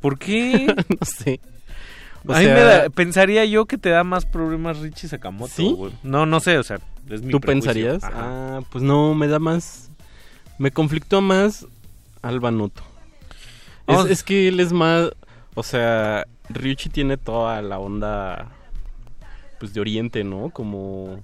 ¿Por 0.00 0.18
qué? 0.18 0.66
no 0.88 1.06
sé. 1.06 1.38
O 2.26 2.32
a 2.32 2.38
mí 2.38 2.44
sea, 2.44 2.54
me 2.54 2.60
da- 2.60 2.88
pensaría 2.90 3.44
yo 3.44 3.66
que 3.66 3.78
te 3.78 3.90
da 3.90 4.02
más 4.02 4.26
problemas 4.26 4.78
Richie 4.78 5.08
Sakamoto. 5.08 5.52
¿Sí? 5.54 5.72
güey. 5.76 5.92
No, 6.02 6.26
no 6.26 6.40
sé, 6.40 6.58
o 6.58 6.62
sea, 6.64 6.78
es 7.08 7.22
mi 7.22 7.32
¿Tú 7.32 7.40
prejuicio. 7.40 7.72
pensarías? 7.72 8.04
Ajá. 8.04 8.58
Ah, 8.58 8.60
pues 8.70 8.82
no, 8.82 9.14
me 9.14 9.28
da 9.28 9.38
más... 9.38 9.90
Me 10.58 10.70
conflictó 10.70 11.20
más 11.20 11.66
Alba 12.20 12.50
Noto. 12.50 12.82
Es, 13.86 14.06
es 14.06 14.22
que 14.22 14.48
él 14.48 14.60
es 14.60 14.72
más... 14.72 15.10
O 15.54 15.62
sea, 15.62 16.26
Ryuichi 16.48 16.88
tiene 16.88 17.16
toda 17.16 17.60
la 17.62 17.78
onda... 17.78 18.48
Pues 19.58 19.74
de 19.74 19.80
Oriente, 19.80 20.24
¿no? 20.24 20.50
Como... 20.50 21.20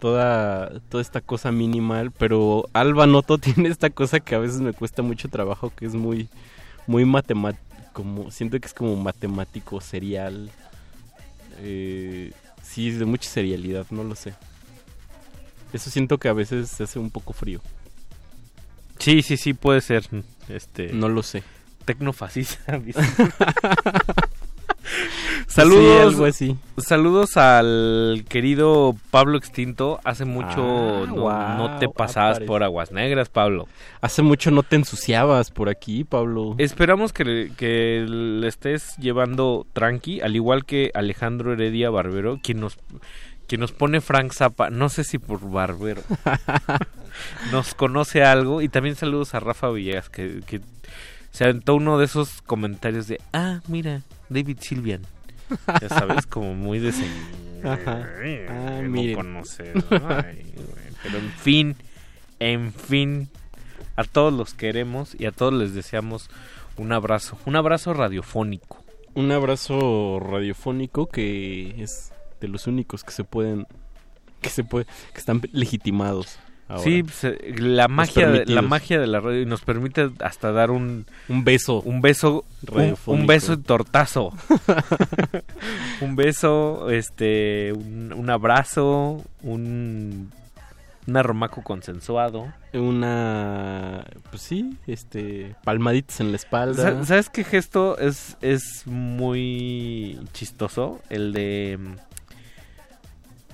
Toda, 0.00 0.80
toda 0.90 1.00
esta 1.00 1.22
cosa 1.22 1.50
minimal, 1.50 2.10
pero 2.10 2.68
Alba 2.74 3.06
Noto 3.06 3.38
tiene 3.38 3.70
esta 3.70 3.88
cosa 3.88 4.20
que 4.20 4.34
a 4.34 4.38
veces 4.38 4.60
me 4.60 4.74
cuesta 4.74 5.02
mucho 5.02 5.28
trabajo, 5.28 5.72
que 5.74 5.86
es 5.86 5.94
muy, 5.94 6.28
muy 6.86 7.06
matemático, 7.06 7.64
como, 7.94 8.30
siento 8.30 8.60
que 8.60 8.66
es 8.66 8.74
como 8.74 8.96
matemático, 8.96 9.80
serial, 9.80 10.50
eh, 11.60 12.32
sí, 12.62 12.88
es 12.88 12.98
de 12.98 13.06
mucha 13.06 13.30
serialidad, 13.30 13.86
no 13.90 14.04
lo 14.04 14.14
sé. 14.14 14.34
Eso 15.74 15.90
siento 15.90 16.18
que 16.18 16.28
a 16.28 16.32
veces 16.32 16.70
se 16.70 16.84
hace 16.84 17.00
un 17.00 17.10
poco 17.10 17.32
frío. 17.32 17.60
Sí, 19.00 19.22
sí, 19.22 19.36
sí, 19.36 19.54
puede 19.54 19.80
ser. 19.80 20.08
Este, 20.48 20.92
No 20.92 21.08
lo 21.08 21.24
sé. 21.24 21.42
Tecnofascista. 21.84 22.80
Saludos. 25.48 25.84
Sí, 25.84 26.00
algo 26.00 26.24
así. 26.26 26.56
Saludos 26.78 27.36
al 27.36 28.24
querido 28.28 28.94
Pablo 29.10 29.36
Extinto. 29.36 30.00
Hace 30.04 30.24
mucho 30.24 31.06
Ah, 31.28 31.56
no, 31.58 31.78
te 31.78 31.88
pasabas 31.88 32.40
por 32.40 32.62
Aguas 32.62 32.92
Negras, 32.92 33.28
Pablo. 33.28 33.66
Hace 34.00 34.22
mucho 34.22 34.50
no 34.50 34.62
te 34.62 34.76
ensuciabas 34.76 35.50
por 35.50 35.68
aquí, 35.68 36.04
Pablo. 36.04 36.54
Esperamos 36.58 37.12
que, 37.12 37.50
que 37.56 38.04
le 38.08 38.46
estés 38.46 38.96
llevando 38.98 39.66
tranqui, 39.72 40.20
al 40.20 40.36
igual 40.36 40.64
que 40.64 40.90
Alejandro 40.94 41.52
Heredia 41.52 41.90
Barbero, 41.90 42.38
quien 42.42 42.60
nos, 42.60 42.78
quien 43.46 43.60
nos 43.60 43.72
pone 43.72 44.00
Frank 44.00 44.32
Zappa, 44.32 44.70
no 44.70 44.88
sé 44.88 45.04
si 45.04 45.18
por 45.18 45.40
Barbero, 45.50 46.02
nos 47.52 47.74
conoce 47.74 48.22
algo. 48.24 48.62
Y 48.62 48.68
también 48.68 48.96
saludos 48.96 49.34
a 49.34 49.40
Rafa 49.40 49.70
Villegas, 49.70 50.08
que, 50.08 50.40
que 50.46 50.60
se 51.30 51.44
aventó 51.44 51.74
uno 51.74 51.98
de 51.98 52.04
esos 52.06 52.42
comentarios 52.42 53.06
de, 53.06 53.20
ah, 53.32 53.60
mira, 53.68 54.02
David 54.28 54.58
Silvian. 54.60 55.02
Ya 55.80 55.88
sabes, 55.88 56.26
como 56.26 56.54
muy 56.54 56.78
de. 56.78 56.90
Ay, 57.64 58.46
Ah, 58.48 58.80
no 58.82 58.88
miren. 58.88 59.14
conocer. 59.16 59.72
Ay, 59.90 60.42
güey. 60.54 60.94
Pero 61.02 61.18
en 61.18 61.30
fin, 61.32 61.76
en 62.40 62.72
fin, 62.72 63.28
a 63.96 64.04
todos 64.04 64.32
los 64.32 64.54
queremos 64.54 65.14
y 65.18 65.26
a 65.26 65.32
todos 65.32 65.52
les 65.52 65.74
deseamos 65.74 66.30
un 66.76 66.92
abrazo, 66.92 67.38
un 67.44 67.56
abrazo 67.56 67.92
radiofónico. 67.92 68.82
Un 69.14 69.30
abrazo 69.32 70.18
radiofónico 70.18 71.06
que 71.06 71.74
es 71.82 72.10
los 72.48 72.66
únicos 72.66 73.04
que 73.04 73.12
se 73.12 73.24
pueden 73.24 73.66
que 74.40 74.50
se 74.50 74.64
puede 74.64 74.84
que 75.12 75.18
están 75.18 75.40
legitimados. 75.52 76.38
ahora. 76.68 76.82
Sí, 76.82 77.02
pues, 77.02 77.24
eh, 77.24 77.54
la 77.58 77.88
magia, 77.88 78.28
de, 78.28 78.46
la 78.46 78.62
magia 78.62 78.98
de 79.00 79.06
la 79.06 79.20
radio 79.20 79.42
y 79.42 79.46
nos 79.46 79.62
permite 79.62 80.10
hasta 80.20 80.50
dar 80.52 80.70
un 80.70 81.06
un 81.28 81.44
beso, 81.44 81.80
un 81.82 82.00
beso, 82.00 82.44
un, 82.72 82.96
un 83.06 83.26
beso 83.26 83.58
tortazo, 83.58 84.32
un 86.00 86.16
beso, 86.16 86.90
este, 86.90 87.72
un, 87.72 88.12
un 88.12 88.30
abrazo, 88.30 89.22
un 89.42 90.30
un 91.06 91.18
arromaco 91.18 91.62
consensuado. 91.62 92.50
una 92.72 94.04
pues 94.30 94.40
sí, 94.42 94.78
este 94.86 95.54
palmaditas 95.64 96.20
en 96.20 96.30
la 96.30 96.36
espalda. 96.36 96.82
Sa- 96.82 97.04
¿Sabes 97.04 97.28
qué 97.28 97.44
gesto 97.44 97.98
es, 97.98 98.38
es 98.40 98.86
muy 98.86 100.18
chistoso? 100.32 101.00
El 101.10 101.34
de... 101.34 101.78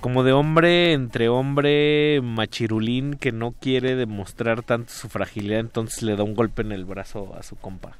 Como 0.01 0.23
de 0.23 0.31
hombre 0.33 0.93
entre 0.93 1.29
hombre 1.29 2.19
machirulín 2.23 3.13
que 3.13 3.31
no 3.31 3.51
quiere 3.53 3.95
demostrar 3.95 4.63
tanto 4.63 4.91
su 4.91 5.07
fragilidad, 5.09 5.59
entonces 5.59 6.01
le 6.01 6.15
da 6.15 6.23
un 6.23 6.33
golpe 6.33 6.63
en 6.63 6.71
el 6.71 6.85
brazo 6.85 7.35
a 7.37 7.43
su 7.43 7.55
compa. 7.55 7.97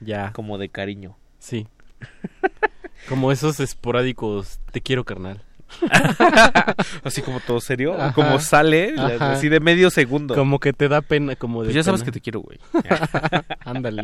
Ya. 0.00 0.32
Como 0.32 0.56
de 0.58 0.70
cariño. 0.70 1.16
Sí. 1.38 1.66
Como 3.08 3.32
esos 3.32 3.60
esporádicos, 3.60 4.60
te 4.70 4.80
quiero 4.80 5.04
carnal. 5.04 5.42
así 7.04 7.22
como 7.22 7.40
todo 7.40 7.58
serio, 7.60 7.94
Ajá. 7.94 8.12
como 8.12 8.38
sale, 8.38 8.94
Ajá. 8.98 9.32
así 9.32 9.48
de 9.48 9.58
medio 9.58 9.90
segundo. 9.90 10.34
Como 10.34 10.60
que 10.60 10.72
te 10.74 10.86
da 10.88 11.00
pena, 11.00 11.34
como 11.34 11.62
de 11.62 11.68
Pues 11.68 11.74
ya 11.74 11.82
sabes 11.82 12.02
pena. 12.02 12.04
que 12.06 12.12
te 12.12 12.20
quiero, 12.20 12.40
güey. 12.40 12.58
Ándale. 13.64 14.02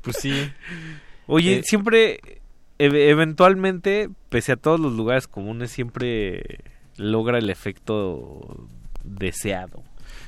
Pues 0.00 0.16
sí. 0.18 0.50
Oye, 1.26 1.56
Eh, 1.58 1.62
siempre, 1.64 2.20
e- 2.84 3.10
eventualmente, 3.10 4.08
pese 4.28 4.52
a 4.52 4.56
todos 4.56 4.78
los 4.80 4.92
lugares 4.92 5.26
comunes, 5.28 5.70
siempre 5.70 6.60
logra 6.96 7.38
el 7.38 7.50
efecto 7.50 8.68
deseado. 9.02 9.82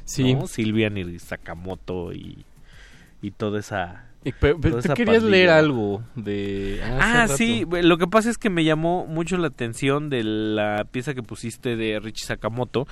Sí. 0.04 0.34
¿no? 0.34 0.46
Silvian 0.46 0.96
y 0.98 1.18
Sakamoto 1.18 2.12
y, 2.12 2.44
y 3.22 3.30
toda 3.32 3.60
esa... 3.60 4.04
Y 4.24 4.32
tú 4.32 4.60
querías 4.60 4.86
pandilla. 4.96 5.20
leer 5.20 5.50
algo 5.50 6.02
de 6.16 6.80
Ah, 7.00 7.12
rato. 7.28 7.36
sí, 7.36 7.64
lo 7.70 7.96
que 7.96 8.08
pasa 8.08 8.28
es 8.28 8.38
que 8.38 8.50
me 8.50 8.64
llamó 8.64 9.06
mucho 9.06 9.36
la 9.36 9.46
atención 9.46 10.10
de 10.10 10.24
la 10.24 10.84
pieza 10.90 11.14
que 11.14 11.22
pusiste 11.22 11.76
de 11.76 12.00
Richie 12.00 12.26
Sakamoto, 12.26 12.88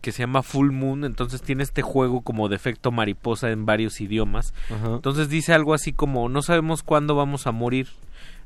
que 0.00 0.12
se 0.12 0.20
llama 0.22 0.42
Full 0.42 0.70
Moon, 0.72 1.04
entonces 1.04 1.42
tiene 1.42 1.62
este 1.62 1.82
juego 1.82 2.22
como 2.22 2.48
de 2.48 2.56
efecto 2.56 2.90
mariposa 2.90 3.50
en 3.50 3.66
varios 3.66 4.00
idiomas. 4.00 4.54
Ajá. 4.70 4.94
Entonces 4.94 5.28
dice 5.28 5.52
algo 5.52 5.74
así 5.74 5.92
como, 5.92 6.30
no 6.30 6.40
sabemos 6.40 6.82
cuándo 6.82 7.14
vamos 7.14 7.46
a 7.46 7.52
morir, 7.52 7.88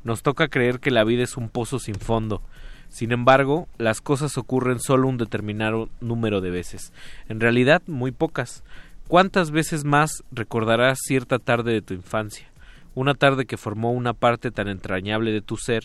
nos 0.05 0.23
toca 0.23 0.49
creer 0.49 0.81
que 0.81 0.91
la 0.91 1.05
vida 1.05 1.23
es 1.23 1.37
un 1.37 1.49
pozo 1.49 1.79
sin 1.79 1.97
fondo. 1.97 2.43
Sin 2.89 3.13
embargo, 3.13 3.69
las 3.79 4.01
cosas 4.01 4.37
ocurren 4.37 4.81
solo 4.81 5.09
un 5.09 5.17
determinado 5.17 5.89
número 6.01 6.41
de 6.41 6.51
veces. 6.51 6.93
En 7.29 7.41
realidad, 7.41 7.83
muy 7.87 8.11
pocas. 8.11 8.65
¿Cuántas 9.07 9.51
veces 9.51 9.85
más 9.85 10.25
recordarás 10.33 10.99
cierta 11.03 11.39
tarde 11.39 11.73
de 11.73 11.83
tu 11.83 11.95
infancia? 11.95 12.51
Una 12.95 13.15
tarde 13.15 13.47
que 13.47 13.57
formó 13.57 13.93
una 13.93 14.13
parte 14.13 14.51
tan 14.51 14.69
entrañable 14.69 15.31
de 15.31 15.41
tu 15.41 15.57
ser 15.57 15.85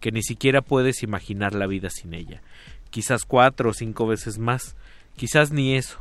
que 0.00 0.12
ni 0.12 0.22
siquiera 0.22 0.60
puedes 0.60 1.02
imaginar 1.02 1.54
la 1.54 1.66
vida 1.66 1.88
sin 1.88 2.12
ella. 2.12 2.42
Quizás 2.90 3.24
cuatro 3.24 3.70
o 3.70 3.74
cinco 3.74 4.06
veces 4.06 4.38
más. 4.38 4.76
Quizás 5.16 5.52
ni 5.52 5.74
eso. 5.76 5.98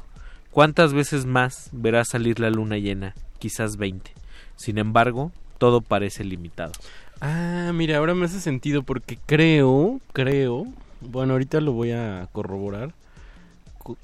¿Cuántas 0.50 0.92
veces 0.92 1.26
más 1.26 1.70
verás 1.72 2.10
salir 2.10 2.40
la 2.42 2.50
luna 2.50 2.78
llena? 2.78 3.16
Quizás 3.40 3.78
veinte. 3.78 4.12
Sin 4.58 4.78
embargo, 4.78 5.32
todo 5.58 5.80
parece 5.80 6.26
limitado. 6.26 6.74
Ah, 7.22 7.72
mira, 7.74 7.98
ahora 7.98 8.16
me 8.16 8.26
hace 8.26 8.40
sentido 8.40 8.84
porque 8.84 9.18
creo, 9.26 10.00
creo, 10.12 10.66
bueno, 11.02 11.34
ahorita 11.34 11.62
lo 11.62 11.72
voy 11.74 11.92
a 11.92 12.28
corroborar. 12.32 12.94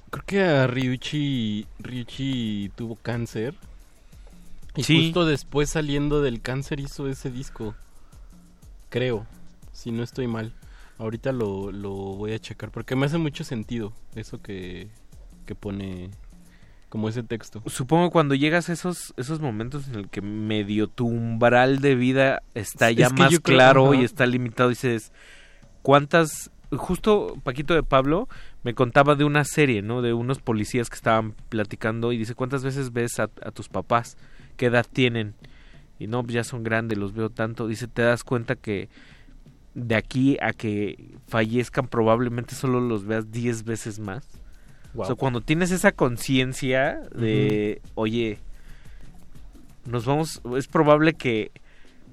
Creo 0.10 0.24
que 0.26 0.44
a 0.44 0.68
Ryuichi, 0.68 1.66
Ryuichi 1.80 2.72
tuvo 2.76 2.96
cáncer. 2.96 3.56
Y 4.76 4.84
Sí. 4.84 5.06
justo 5.06 5.26
después 5.26 5.70
saliendo 5.72 6.22
del 6.22 6.42
cáncer 6.42 6.80
hizo 6.80 7.08
ese 7.08 7.32
disco. 7.32 7.74
Creo, 8.90 9.26
si 9.74 9.92
no 9.92 10.04
estoy 10.04 10.28
mal. 10.28 10.54
Ahorita 11.00 11.32
lo, 11.32 11.72
lo 11.72 11.92
voy 11.92 12.34
a 12.34 12.40
checar 12.40 12.72
porque 12.72 12.96
me 12.96 13.06
hace 13.08 13.18
mucho 13.18 13.44
sentido 13.44 13.94
eso 14.16 14.42
que, 14.42 14.90
que 15.46 15.54
pone 15.56 16.10
como 16.90 17.10
ese 17.10 17.24
texto. 17.24 17.62
Supongo 17.66 18.12
cuando 18.12 18.36
llegas 18.36 18.70
a 18.70 18.74
esos, 18.74 19.14
esos 19.18 19.40
momentos 19.40 19.88
en 19.88 19.96
el 19.96 20.10
que 20.10 20.22
medio 20.22 20.88
tu 20.88 21.08
umbral 21.08 21.80
de 21.80 21.96
vida 21.96 22.44
está 22.54 22.90
Es 22.90 22.98
ya 22.98 23.10
más 23.10 23.40
claro 23.40 23.94
y 23.94 24.04
está 24.04 24.26
limitado, 24.26 24.70
dices, 24.70 25.12
¿cuántas? 25.82 26.52
Justo 26.72 27.38
Paquito 27.44 27.74
de 27.74 27.84
Pablo 27.84 28.28
me 28.64 28.74
contaba 28.74 29.16
de 29.16 29.24
una 29.24 29.46
serie, 29.46 29.82
¿no? 29.82 30.02
De 30.02 30.14
unos 30.14 30.40
policías 30.40 30.90
que 30.90 30.96
estaban 30.96 31.34
platicando 31.50 32.12
y 32.12 32.18
dice, 32.18 32.36
¿cuántas 32.36 32.64
veces 32.64 32.92
ves 32.92 33.20
a, 33.20 33.30
a 33.44 33.52
tus 33.52 33.70
papás? 33.70 34.18
¿Qué 34.58 34.66
edad 34.66 34.86
tienen? 34.92 35.34
Y 36.00 36.08
no, 36.08 36.24
pues 36.24 36.34
ya 36.34 36.44
son 36.44 36.64
grandes, 36.64 36.98
los 36.98 37.14
veo 37.14 37.30
tanto. 37.30 37.68
Dice, 37.68 37.88
te 37.88 38.02
das 38.02 38.24
cuenta 38.24 38.56
que 38.56 38.90
de 39.74 39.96
aquí 39.96 40.38
a 40.42 40.54
que 40.54 41.16
fallezcan 41.28 41.88
probablemente 41.88 42.56
solo 42.56 42.82
los 42.82 43.06
veas 43.06 43.32
10 43.32 43.64
veces 43.64 44.00
más. 44.00 44.28
O 44.98 45.06
sea, 45.06 45.16
cuando 45.16 45.42
tienes 45.42 45.72
esa 45.72 45.92
conciencia 45.92 47.00
de, 47.16 47.82
oye, 47.96 48.40
nos 49.86 50.06
vamos, 50.06 50.42
es 50.58 50.68
probable 50.68 51.14
que 51.14 51.52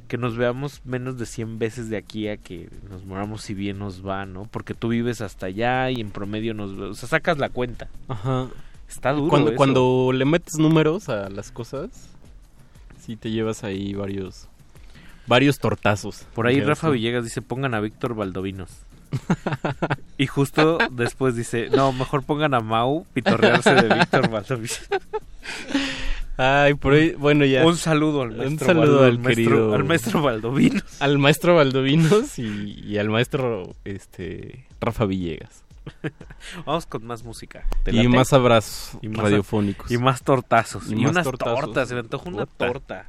que 0.09 0.19
nos 0.19 0.37
veamos 0.37 0.83
menos 0.85 1.19
de 1.19 1.27
100 1.27 1.59
veces 1.59 1.89
de 1.89 1.97
aquí 1.97 2.29
a 2.29 2.37
que 2.37 2.69
nos 2.91 3.05
moramos 3.05 3.43
si 3.43 3.55
bien 3.55 3.79
nos 3.79 4.07
va, 4.07 4.27
¿no? 4.27 4.45
Porque 4.45 4.75
tú 4.75 4.89
vives 4.89 5.21
hasta 5.21 5.47
allá 5.47 5.91
y 5.91 6.01
en 6.01 6.11
promedio 6.11 6.55
nos... 6.55 6.71
O 6.73 6.95
sea, 6.95 7.09
sacas 7.09 7.39
la 7.39 7.49
cuenta. 7.49 7.89
Ajá. 8.09 8.49
Está 8.89 9.13
duro 9.13 9.31
Cuando, 9.31 9.51
eso. 9.51 9.57
cuando 9.57 10.13
le 10.13 10.25
metes 10.25 10.59
números 10.59 11.09
a 11.09 11.31
las 11.31 11.51
cosas, 11.51 12.11
sí 13.01 13.17
te 13.17 13.31
llevas 13.31 13.65
ahí 13.65 13.95
varios 13.95 14.49
varios 15.27 15.59
tortazos. 15.59 16.27
Por 16.35 16.47
ahí 16.47 16.61
Rafa. 16.61 16.91
Villegas 16.91 17.25
dice, 17.25 17.41
pongan 17.41 17.75
a 17.75 17.81
Víctor 17.81 18.15
Valdovinos. 18.15 18.71
Y 20.19 20.27
justo 20.27 20.79
después 20.91 21.37
dice, 21.37 21.69
no, 21.71 21.93
mejor 21.93 22.23
pongan 22.25 22.55
a 22.55 22.61
Mau 22.61 23.07
pitorrearse 23.13 23.75
de 23.75 23.95
Víctor 23.95 24.31
Valdovinos. 24.31 24.81
Ay, 26.37 26.75
por 26.75 26.95
ahí, 26.95 27.13
bueno, 27.13 27.45
ya. 27.45 27.65
Un 27.65 27.77
saludo 27.77 28.23
al 28.23 28.31
Un 28.33 28.37
maestro 28.39 28.67
saludo 28.67 29.01
Valdo- 29.03 29.05
al 29.07 29.19
maestro- 29.21 29.45
querido. 29.45 29.75
al 29.75 29.85
maestro 29.85 30.23
Valdovinos. 30.23 30.83
Al 31.01 31.19
maestro 31.19 31.55
Valdovinos 31.55 32.39
y, 32.41 32.81
y 32.85 32.99
al 32.99 33.09
maestro 33.09 33.77
este 33.85 34.67
Rafa 34.81 35.05
Villegas. 35.05 35.63
Vamos 36.67 36.87
con 36.87 37.07
más 37.07 37.23
música. 37.25 37.65
¿Te 37.85 37.93
Y 37.93 37.97
late? 37.97 38.09
más 38.09 38.33
abrazos 38.33 38.99
Y 39.03 39.09
más- 39.09 39.21
radiofónicos. 39.23 39.91
Y 39.93 39.99
más 39.99 40.23
tortazos. 40.23 40.91
Y, 40.91 40.97
más 40.97 41.11
unas 41.13 41.25
tortazos. 41.25 41.61
tortas. 41.61 41.89
Se 41.89 41.95
me 41.95 42.01
antoja 42.01 42.29
una 42.29 42.47
torta. 42.47 43.07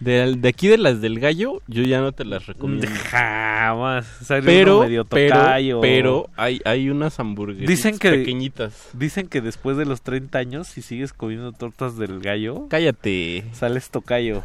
De, 0.00 0.36
de 0.36 0.48
aquí 0.48 0.68
de 0.68 0.78
las 0.78 1.00
del 1.00 1.18
gallo, 1.18 1.60
yo 1.66 1.82
ya 1.82 2.00
no 2.00 2.12
te 2.12 2.24
las 2.24 2.46
recomiendo. 2.46 2.86
Jamás. 3.10 4.06
Sale 4.22 4.42
Pero, 4.42 4.80
medio 4.82 5.04
pero, 5.04 5.80
pero 5.80 6.30
hay, 6.36 6.60
hay 6.64 6.88
unas 6.88 7.18
hamburguesas 7.18 7.66
Dicen 7.68 7.98
que 7.98 8.10
pequeñitas. 8.10 8.90
Dicen 8.92 9.26
que 9.28 9.40
después 9.40 9.76
de 9.76 9.86
los 9.86 10.02
30 10.02 10.38
años, 10.38 10.68
si 10.68 10.82
sigues 10.82 11.12
comiendo 11.12 11.50
tortas 11.52 11.96
del 11.96 12.20
gallo, 12.20 12.68
Cállate. 12.68 13.44
sales 13.52 13.90
tocayo. 13.90 14.42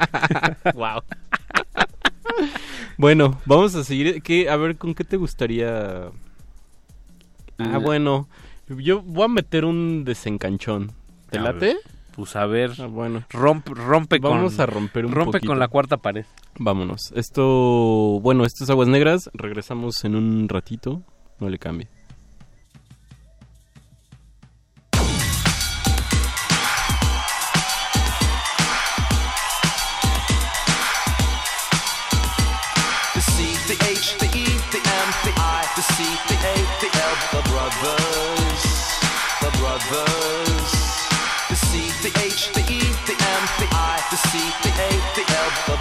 wow. 0.74 1.02
Bueno, 2.96 3.40
vamos 3.46 3.74
a 3.74 3.84
seguir. 3.84 4.22
¿Qué, 4.22 4.48
a 4.48 4.56
ver, 4.56 4.76
¿con 4.76 4.94
qué 4.94 5.04
te 5.04 5.16
gustaría? 5.16 6.06
Ah, 7.58 7.78
Mm. 7.78 7.82
bueno. 7.82 8.28
Yo 8.68 9.02
voy 9.02 9.24
a 9.24 9.28
meter 9.28 9.64
un 9.64 10.04
desencanchón. 10.04 10.92
¿Te 11.30 11.38
late? 11.38 11.76
Pues 12.14 12.36
a 12.36 12.46
ver. 12.46 12.72
bueno. 12.90 13.24
Rompe, 13.30 13.72
rompe 13.74 14.20
con. 14.20 14.32
Vamos 14.32 14.58
a 14.58 14.66
romper 14.66 15.06
un 15.06 15.12
Rompe 15.12 15.32
poquito. 15.38 15.50
con 15.50 15.58
la 15.58 15.68
cuarta 15.68 15.96
pared. 15.96 16.26
Vámonos. 16.58 17.12
Esto, 17.16 18.20
bueno, 18.20 18.44
esto 18.44 18.64
es 18.64 18.70
Aguas 18.70 18.88
Negras. 18.88 19.30
Regresamos 19.32 20.04
en 20.04 20.16
un 20.16 20.48
ratito. 20.48 21.02
No 21.40 21.48
le 21.48 21.58
cambie. 21.58 21.88
The 33.14 33.20
C, 33.20 33.66
the 33.68 33.76
H, 33.84 34.16
the 44.62 44.68
A, 44.68 44.88
the 45.14 45.24
L, 45.68 45.71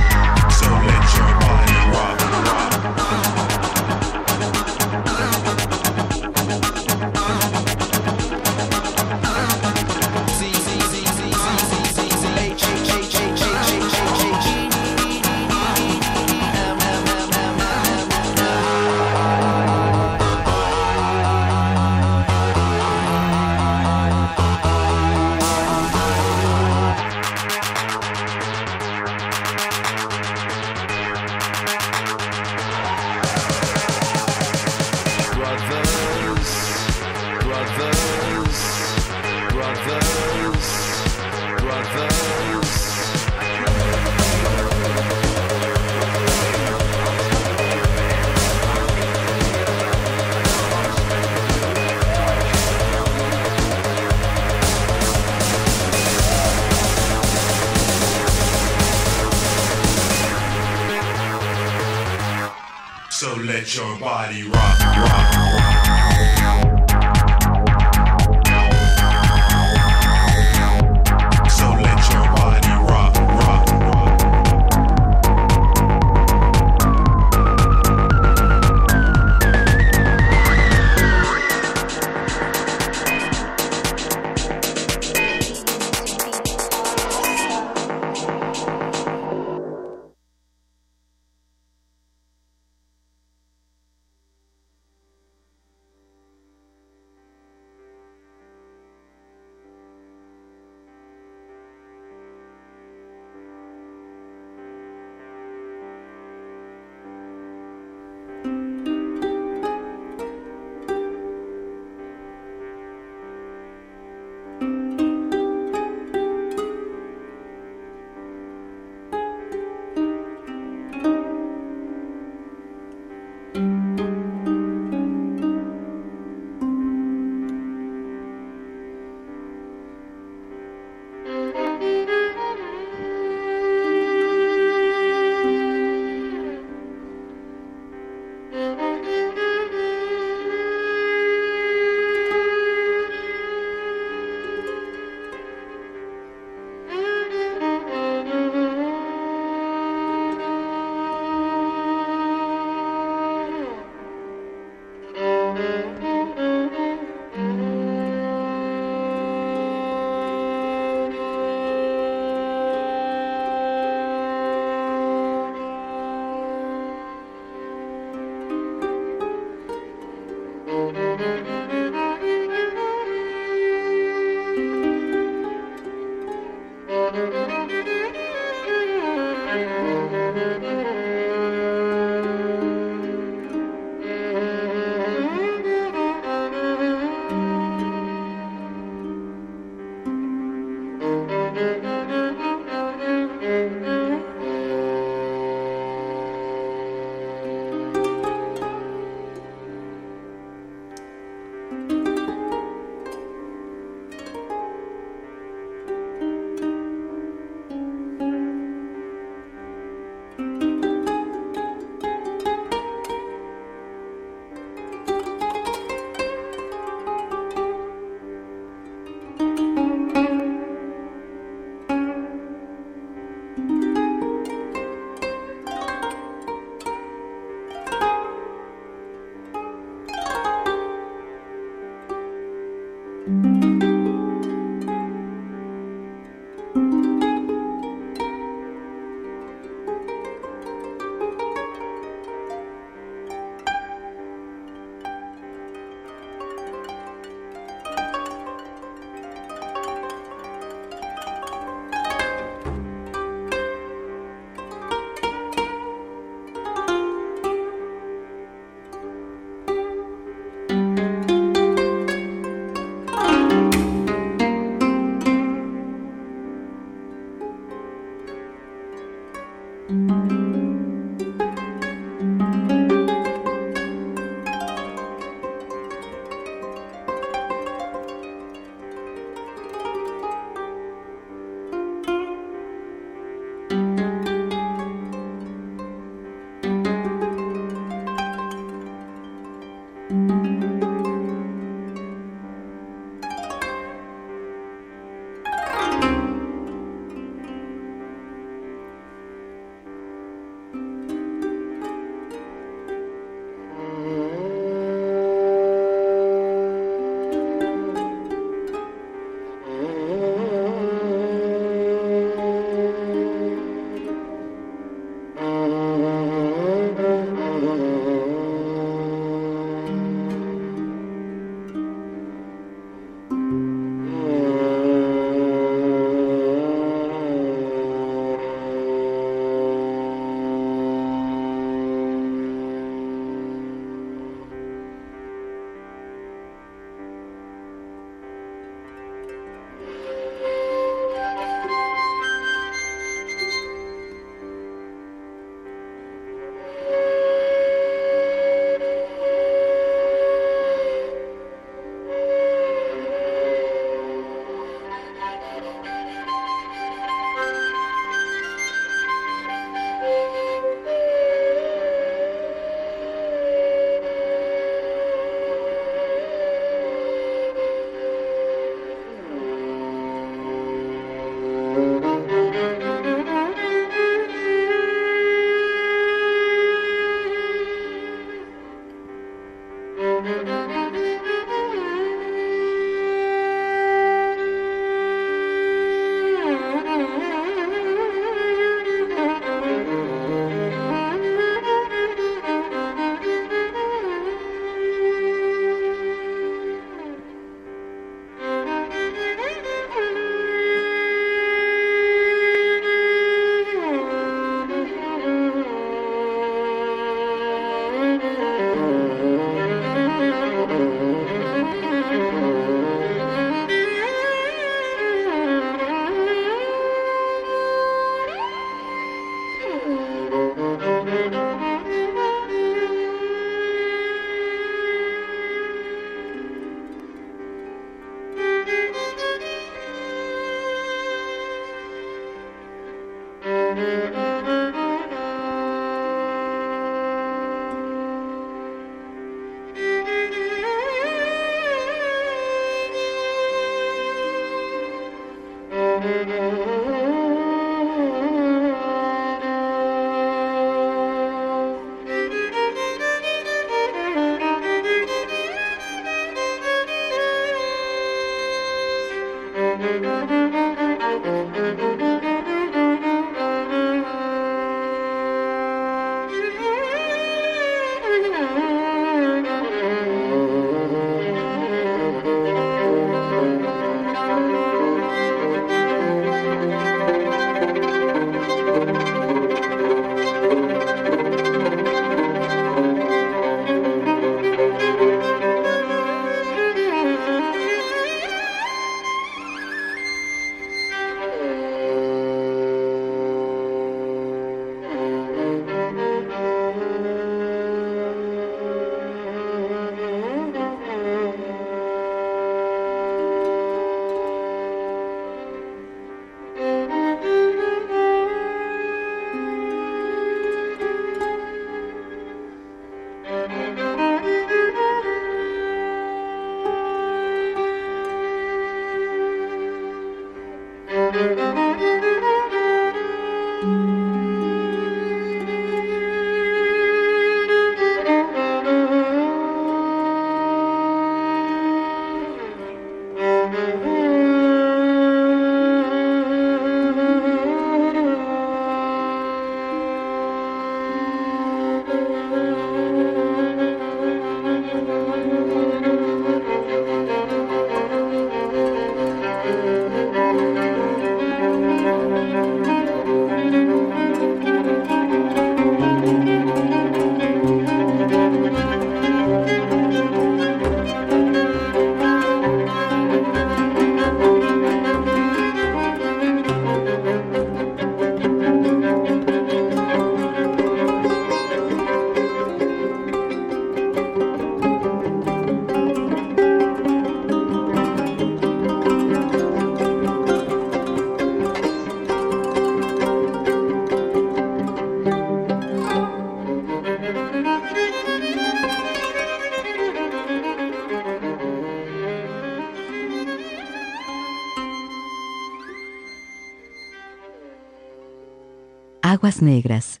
Aguas 599.40 599.42
negras. 599.42 600.00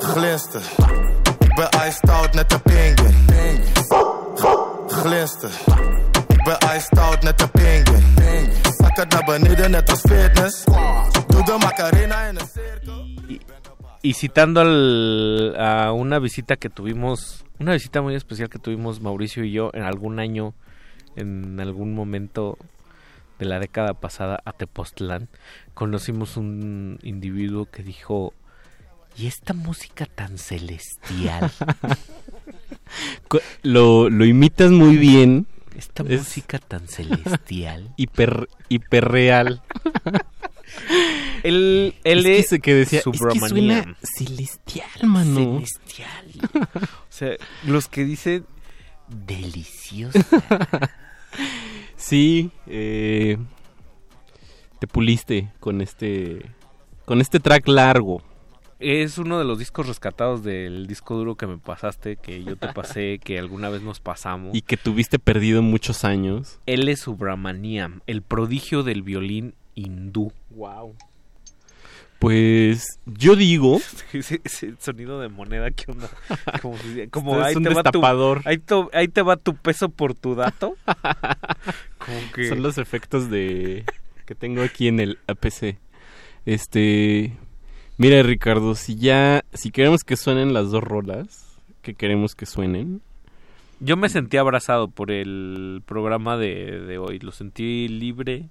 Glinster. 0.00 0.62
Ik 1.40 1.54
ben 1.54 1.68
iced 1.88 2.08
out 2.10 2.34
net 2.34 2.52
een 2.52 2.62
pinguïn. 2.62 3.14
Glinster. 4.88 5.50
Ik 6.28 6.44
ben 6.44 6.56
iced 6.76 6.98
out 6.98 7.22
net 7.22 7.40
een 7.40 7.50
pinguïn. 7.50 8.52
Zak 8.78 8.96
het 8.96 9.10
naar 9.12 9.24
beneden 9.24 9.70
net 9.70 9.90
als 9.90 10.00
fitness. 10.00 10.64
Doe 11.28 11.44
de 11.44 11.56
Macarena 11.60 12.28
in 12.28 12.36
een 12.38 12.46
cirkel. 12.46 13.06
Y 14.00 14.12
citando 14.14 14.60
al- 14.60 15.54
a 15.56 15.92
una 15.92 16.18
visita 16.20 16.56
que 16.56 16.70
tuvimos, 16.70 17.44
una 17.58 17.72
visita 17.72 18.00
muy 18.00 18.14
especial 18.14 18.48
que 18.48 18.58
tuvimos 18.58 19.00
Mauricio 19.00 19.44
y 19.44 19.52
yo 19.52 19.70
en 19.74 19.82
algún 19.82 20.18
año, 20.18 20.54
en 21.16 21.58
algún 21.60 21.94
momento 21.94 22.56
de 23.38 23.44
la 23.46 23.58
década 23.58 23.94
pasada 23.94 24.40
a 24.44 24.52
Tepoztlán, 24.52 25.28
conocimos 25.74 26.36
un 26.36 26.98
individuo 27.02 27.66
que 27.66 27.82
dijo, 27.82 28.32
¿y 29.18 29.26
esta 29.26 29.52
música 29.54 30.06
tan 30.06 30.38
celestial? 30.38 31.50
Lo, 33.62 34.08
lo 34.08 34.24
imitas 34.24 34.70
muy 34.70 34.96
bien. 34.96 35.46
Esta 35.76 36.02
Es 36.04 36.20
música 36.20 36.58
tan 36.58 36.88
celestial. 36.88 37.92
hiper, 37.96 38.48
hiperreal. 38.70 39.62
Él, 41.42 41.94
él 42.04 42.26
Es 42.26 42.48
que 42.62 42.74
decía, 42.74 43.00
es 43.00 43.04
que 43.04 43.94
celestial, 44.02 44.88
mano. 45.04 45.60
Celestial. 45.60 46.50
o 46.80 47.10
sea, 47.10 47.36
los 47.64 47.88
que 47.88 48.04
dicen 48.04 48.46
delicioso. 49.08 50.18
Sí, 51.96 52.52
eh, 52.68 53.36
te 54.78 54.86
puliste 54.86 55.50
con 55.58 55.80
este 55.80 56.46
con 57.04 57.20
este 57.20 57.40
track 57.40 57.66
largo. 57.66 58.22
Es 58.80 59.18
uno 59.18 59.38
de 59.38 59.44
los 59.44 59.58
discos 59.58 59.88
rescatados 59.88 60.44
del 60.44 60.86
disco 60.86 61.16
duro 61.16 61.34
que 61.36 61.46
me 61.48 61.58
pasaste, 61.58 62.16
que 62.16 62.44
yo 62.44 62.56
te 62.56 62.68
pasé, 62.72 63.18
que 63.24 63.38
alguna 63.38 63.68
vez 63.70 63.82
nos 63.82 63.98
pasamos. 64.00 64.54
Y 64.54 64.62
que 64.62 64.76
tuviste 64.76 65.18
perdido 65.18 65.62
muchos 65.62 66.04
años. 66.04 66.60
Él 66.66 66.88
es 66.88 67.00
Subramaniam, 67.00 68.00
el 68.06 68.22
prodigio 68.22 68.82
del 68.84 69.02
violín 69.02 69.54
hindú. 69.74 70.32
Wow. 70.50 70.94
Pues 72.18 72.98
yo 73.06 73.36
digo, 73.36 73.80
ese, 74.12 74.40
ese 74.44 74.74
sonido 74.80 75.20
de 75.20 75.28
moneda 75.28 75.70
que 75.70 75.90
onda. 75.90 76.08
Como, 76.62 76.76
si- 76.78 77.06
como 77.08 77.40
ahí, 77.40 77.54
un 77.54 77.62
te 77.62 77.68
va 77.68 77.82
tu, 77.82 77.98
destapador. 77.98 78.42
ahí, 78.44 78.58
to- 78.58 78.90
ahí 78.92 79.06
te 79.08 79.22
va 79.22 79.36
tu 79.36 79.54
peso 79.54 79.88
por 79.88 80.14
tu 80.14 80.34
dato. 80.34 80.76
Como 81.98 82.32
que 82.34 82.48
son 82.48 82.62
los 82.62 82.78
efectos 82.78 83.30
de 83.30 83.84
que 84.26 84.34
tengo 84.34 84.62
aquí 84.62 84.88
en 84.88 84.98
el 85.00 85.18
APC. 85.28 85.78
Este, 86.44 87.36
mira 87.98 88.22
Ricardo, 88.22 88.74
si 88.74 88.96
ya 88.96 89.44
si 89.52 89.70
queremos 89.70 90.02
que 90.04 90.16
suenen 90.16 90.52
las 90.54 90.70
dos 90.70 90.82
rolas, 90.82 91.58
que 91.82 91.94
queremos 91.94 92.34
que 92.34 92.46
suenen, 92.46 93.00
Yo 93.80 93.96
me 93.96 94.08
sentí 94.08 94.36
abrazado 94.38 94.88
por 94.88 95.10
el 95.12 95.82
programa 95.86 96.36
de, 96.36 96.80
de 96.80 96.98
hoy. 96.98 97.18
Lo 97.20 97.30
sentí 97.32 97.86
libre. 97.88 98.48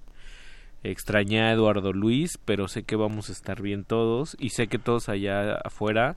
Extrañé 0.83 1.41
a 1.41 1.51
Eduardo 1.51 1.91
Luis, 1.91 2.37
pero 2.45 2.67
sé 2.69 2.83
que 2.83 2.95
vamos 2.95 3.29
a 3.29 3.33
estar 3.33 3.61
bien 3.61 3.83
todos. 3.83 4.37
Y 4.39 4.49
sé 4.51 4.67
que 4.67 4.79
todos 4.79 5.09
allá 5.09 5.55
afuera 5.65 6.15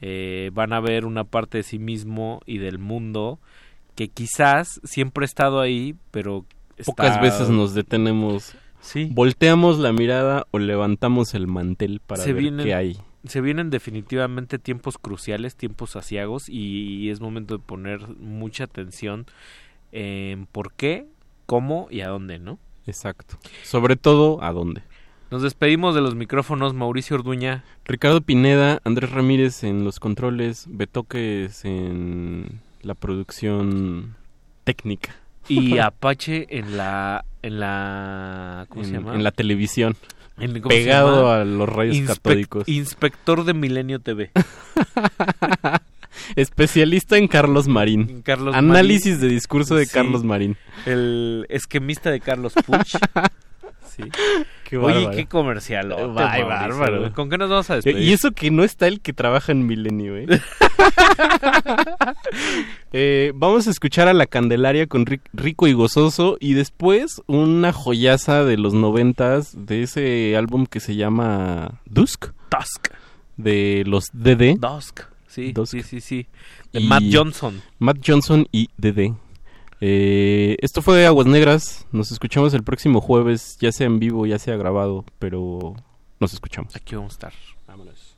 eh, 0.00 0.50
van 0.52 0.72
a 0.72 0.80
ver 0.80 1.04
una 1.04 1.22
parte 1.24 1.58
de 1.58 1.62
sí 1.64 1.78
mismo 1.78 2.40
y 2.46 2.58
del 2.58 2.78
mundo 2.78 3.38
que 3.94 4.08
quizás 4.08 4.80
siempre 4.82 5.24
ha 5.24 5.26
estado 5.26 5.60
ahí, 5.60 5.94
pero 6.10 6.44
pocas 6.86 7.10
está- 7.10 7.20
veces 7.20 7.50
nos 7.50 7.74
detenemos. 7.74 8.54
Sí. 8.80 9.10
Volteamos 9.12 9.78
la 9.78 9.92
mirada 9.92 10.46
o 10.50 10.58
levantamos 10.58 11.34
el 11.34 11.46
mantel 11.46 12.00
para 12.06 12.22
se 12.22 12.32
ver 12.32 12.42
vienen, 12.42 12.66
qué 12.66 12.74
hay. 12.74 12.98
Se 13.24 13.40
vienen 13.40 13.70
definitivamente 13.70 14.58
tiempos 14.58 14.98
cruciales, 14.98 15.56
tiempos 15.56 15.96
asiagos 15.96 16.48
y 16.48 17.10
es 17.10 17.20
momento 17.20 17.58
de 17.58 17.62
poner 17.62 18.08
mucha 18.16 18.64
atención 18.64 19.26
en 19.92 20.46
por 20.46 20.72
qué, 20.72 21.06
cómo 21.46 21.88
y 21.90 22.00
a 22.00 22.08
dónde, 22.08 22.38
¿no? 22.38 22.58
Exacto. 22.86 23.38
Sobre 23.62 23.96
todo, 23.96 24.42
¿a 24.42 24.52
dónde? 24.52 24.82
Nos 25.30 25.42
despedimos 25.42 25.94
de 25.94 26.00
los 26.00 26.16
micrófonos, 26.16 26.74
Mauricio 26.74 27.14
Orduña. 27.14 27.62
Ricardo 27.84 28.20
Pineda, 28.20 28.80
Andrés 28.82 29.12
Ramírez 29.12 29.62
en 29.62 29.84
los 29.84 30.00
controles, 30.00 30.66
Betoques 30.68 31.64
en 31.64 32.60
la 32.82 32.94
producción 32.94 34.16
técnica. 34.64 35.14
Y 35.48 35.78
Apache 35.78 36.58
en 36.58 36.76
la 36.76 37.24
en 37.42 37.60
la 37.60 38.66
¿cómo 38.68 38.84
se 38.84 38.90
En- 38.90 38.96
llama? 38.96 39.14
en 39.14 39.24
la 39.24 39.30
televisión. 39.30 39.96
En- 40.38 40.60
¿cómo 40.60 40.72
se 40.74 40.80
Pegado 40.80 41.32
a 41.32 41.44
los 41.44 41.68
rayos 41.68 41.96
Inspec- 41.96 42.06
catódicos. 42.06 42.68
Inspector 42.68 43.44
de 43.44 43.54
Milenio 43.54 44.00
TV. 44.00 44.30
Especialista 46.36 47.16
en 47.16 47.28
Carlos 47.28 47.68
Marín. 47.68 48.22
Carlos 48.22 48.54
Análisis 48.54 49.14
Marín. 49.16 49.28
de 49.28 49.34
discurso 49.34 49.74
de 49.76 49.86
Sí. 49.86 49.92
Carlos 49.92 50.24
Marín. 50.24 50.56
El 50.86 51.46
esquemista 51.48 52.10
de 52.10 52.20
Carlos 52.20 52.52
Puch. 52.66 52.96
Sí. 53.90 54.02
Qué 54.64 54.76
Oye, 54.76 55.10
qué 55.16 55.26
comercial. 55.26 55.92
Ay, 56.16 56.44
bárbaro. 56.44 57.12
¿Con 57.12 57.28
qué 57.28 57.36
nos 57.36 57.50
vamos 57.50 57.68
a 57.70 57.74
despedir? 57.74 58.02
Y 58.02 58.12
eso 58.12 58.30
que 58.30 58.52
no 58.52 58.62
está 58.62 58.86
el 58.86 59.00
que 59.00 59.12
trabaja 59.12 59.50
en 59.50 59.66
Milenio, 59.66 60.16
¿eh? 60.16 60.26
Eh, 62.92 63.32
vamos 63.34 63.66
a 63.66 63.70
escuchar 63.70 64.08
a 64.08 64.12
La 64.12 64.26
Candelaria 64.26 64.86
con 64.86 65.06
Ric- 65.06 65.28
Rico 65.32 65.66
y 65.68 65.72
Gozoso 65.72 66.36
y 66.40 66.54
después 66.54 67.22
una 67.26 67.72
joyaza 67.72 68.44
de 68.44 68.56
los 68.56 68.74
noventas 68.74 69.54
de 69.66 69.82
ese 69.84 70.36
álbum 70.36 70.66
que 70.66 70.80
se 70.80 70.96
llama 70.96 71.80
Dusk. 71.86 72.26
Dusk. 72.50 72.88
De 73.36 73.84
los 73.86 74.06
DD. 74.12 74.56
Dusk. 74.58 75.00
Sí, 75.28 75.52
Dusk. 75.52 75.72
sí, 75.72 75.82
sí, 75.82 76.00
sí. 76.00 76.26
De 76.72 76.80
Y- 76.80 76.86
Matt 76.88 77.02
Johnson. 77.12 77.62
Matt 77.78 77.98
Johnson 78.04 78.46
y 78.50 78.68
DD. 78.76 79.14
Eh, 79.80 80.56
esto 80.60 80.82
fue 80.82 81.06
Aguas 81.06 81.26
Negras. 81.26 81.86
Nos 81.92 82.12
escuchamos 82.12 82.52
el 82.54 82.62
próximo 82.62 83.00
jueves, 83.00 83.56
ya 83.60 83.72
sea 83.72 83.86
en 83.86 83.98
vivo, 83.98 84.26
ya 84.26 84.38
sea 84.38 84.56
grabado, 84.56 85.04
pero 85.18 85.74
nos 86.18 86.32
escuchamos. 86.32 86.76
Aquí 86.76 86.94
vamos 86.94 87.12
a 87.12 87.14
estar. 87.14 87.32
Vámonos. 87.66 88.16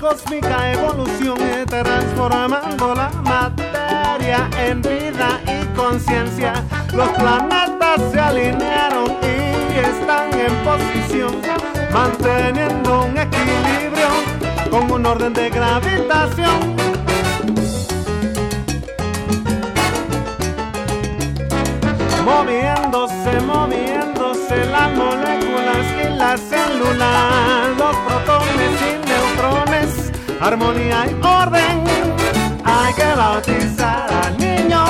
Cósmica 0.00 0.72
evolución 0.72 1.38
eh, 1.40 1.64
transformando 1.66 2.94
la 2.94 3.10
materia 3.22 4.48
en 4.58 4.80
vida 4.80 5.40
y 5.46 5.64
conciencia. 5.76 6.52
Los 6.94 7.08
planetas 7.10 8.00
se 8.12 8.20
alinearon 8.20 9.16
y 9.22 9.78
están 9.78 10.32
en 10.38 10.54
posición, 10.64 11.40
manteniendo 11.92 13.06
un 13.06 13.18
equilibrio 13.18 14.08
con 14.70 14.90
un 14.90 15.06
orden 15.06 15.32
de 15.32 15.50
gravitación. 15.50 16.76
Moviéndose, 22.24 23.40
moviéndose 23.46 24.64
las 24.66 24.92
moléculas 24.92 25.86
y 26.04 26.16
las 26.16 26.40
células, 26.40 27.76
los 27.78 27.96
protones 27.96 28.82
y 28.82 29.07
armonía 30.40 31.06
y 31.06 31.26
orden. 31.26 31.84
Hay 32.64 32.94
que 32.94 33.14
bautizar 33.16 34.08
al 34.24 34.38
niño, 34.38 34.84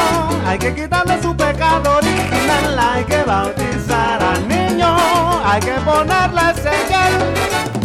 hay 0.47 0.59
que 0.59 0.75
quitarle 0.75 1.20
su 1.23 1.36
pecado 1.36 1.97
original, 1.97 2.78
hay 2.78 3.05
que 3.05 3.23
bautizar 3.23 4.23
al 4.23 4.49
niño, 4.49 4.97
hay 5.44 5.60
que 5.60 5.75
ponerle 5.85 6.55
señal. 6.55 7.77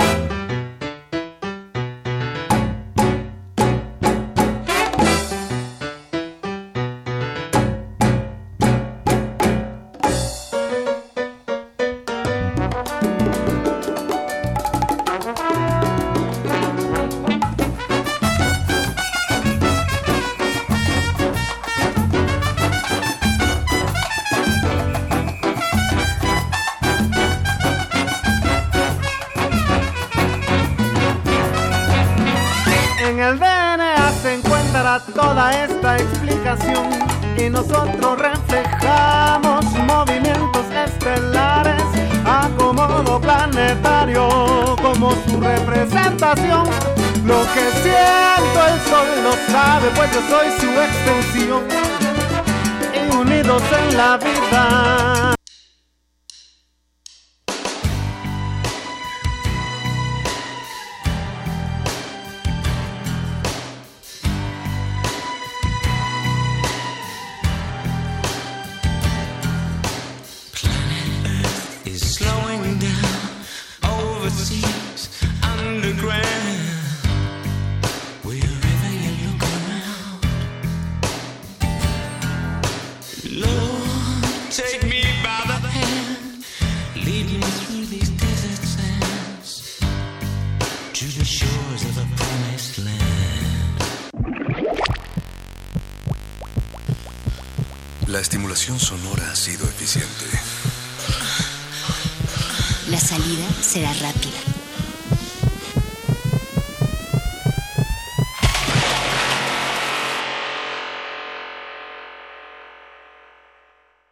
Y 37.38 37.50
nosotros 37.50 38.20
reflejamos 38.20 39.66
movimientos 39.88 40.66
estelares, 40.86 41.82
acomodo 42.26 43.20
planetario 43.20 44.76
como 44.80 45.12
su 45.28 45.42
representación. 45.42 46.66
Lo 47.26 47.42
que 47.54 47.72
siento 47.82 48.68
el 48.68 48.80
sol 48.88 49.08
lo 49.24 49.52
sabe, 49.52 49.90
pues 49.96 50.12
yo 50.14 50.22
soy 50.30 50.48
su 50.60 50.70
extensión 50.80 51.64
y 52.94 53.16
unidos 53.16 53.64
en 53.80 53.98
la 53.98 54.18
vida. 54.18 55.43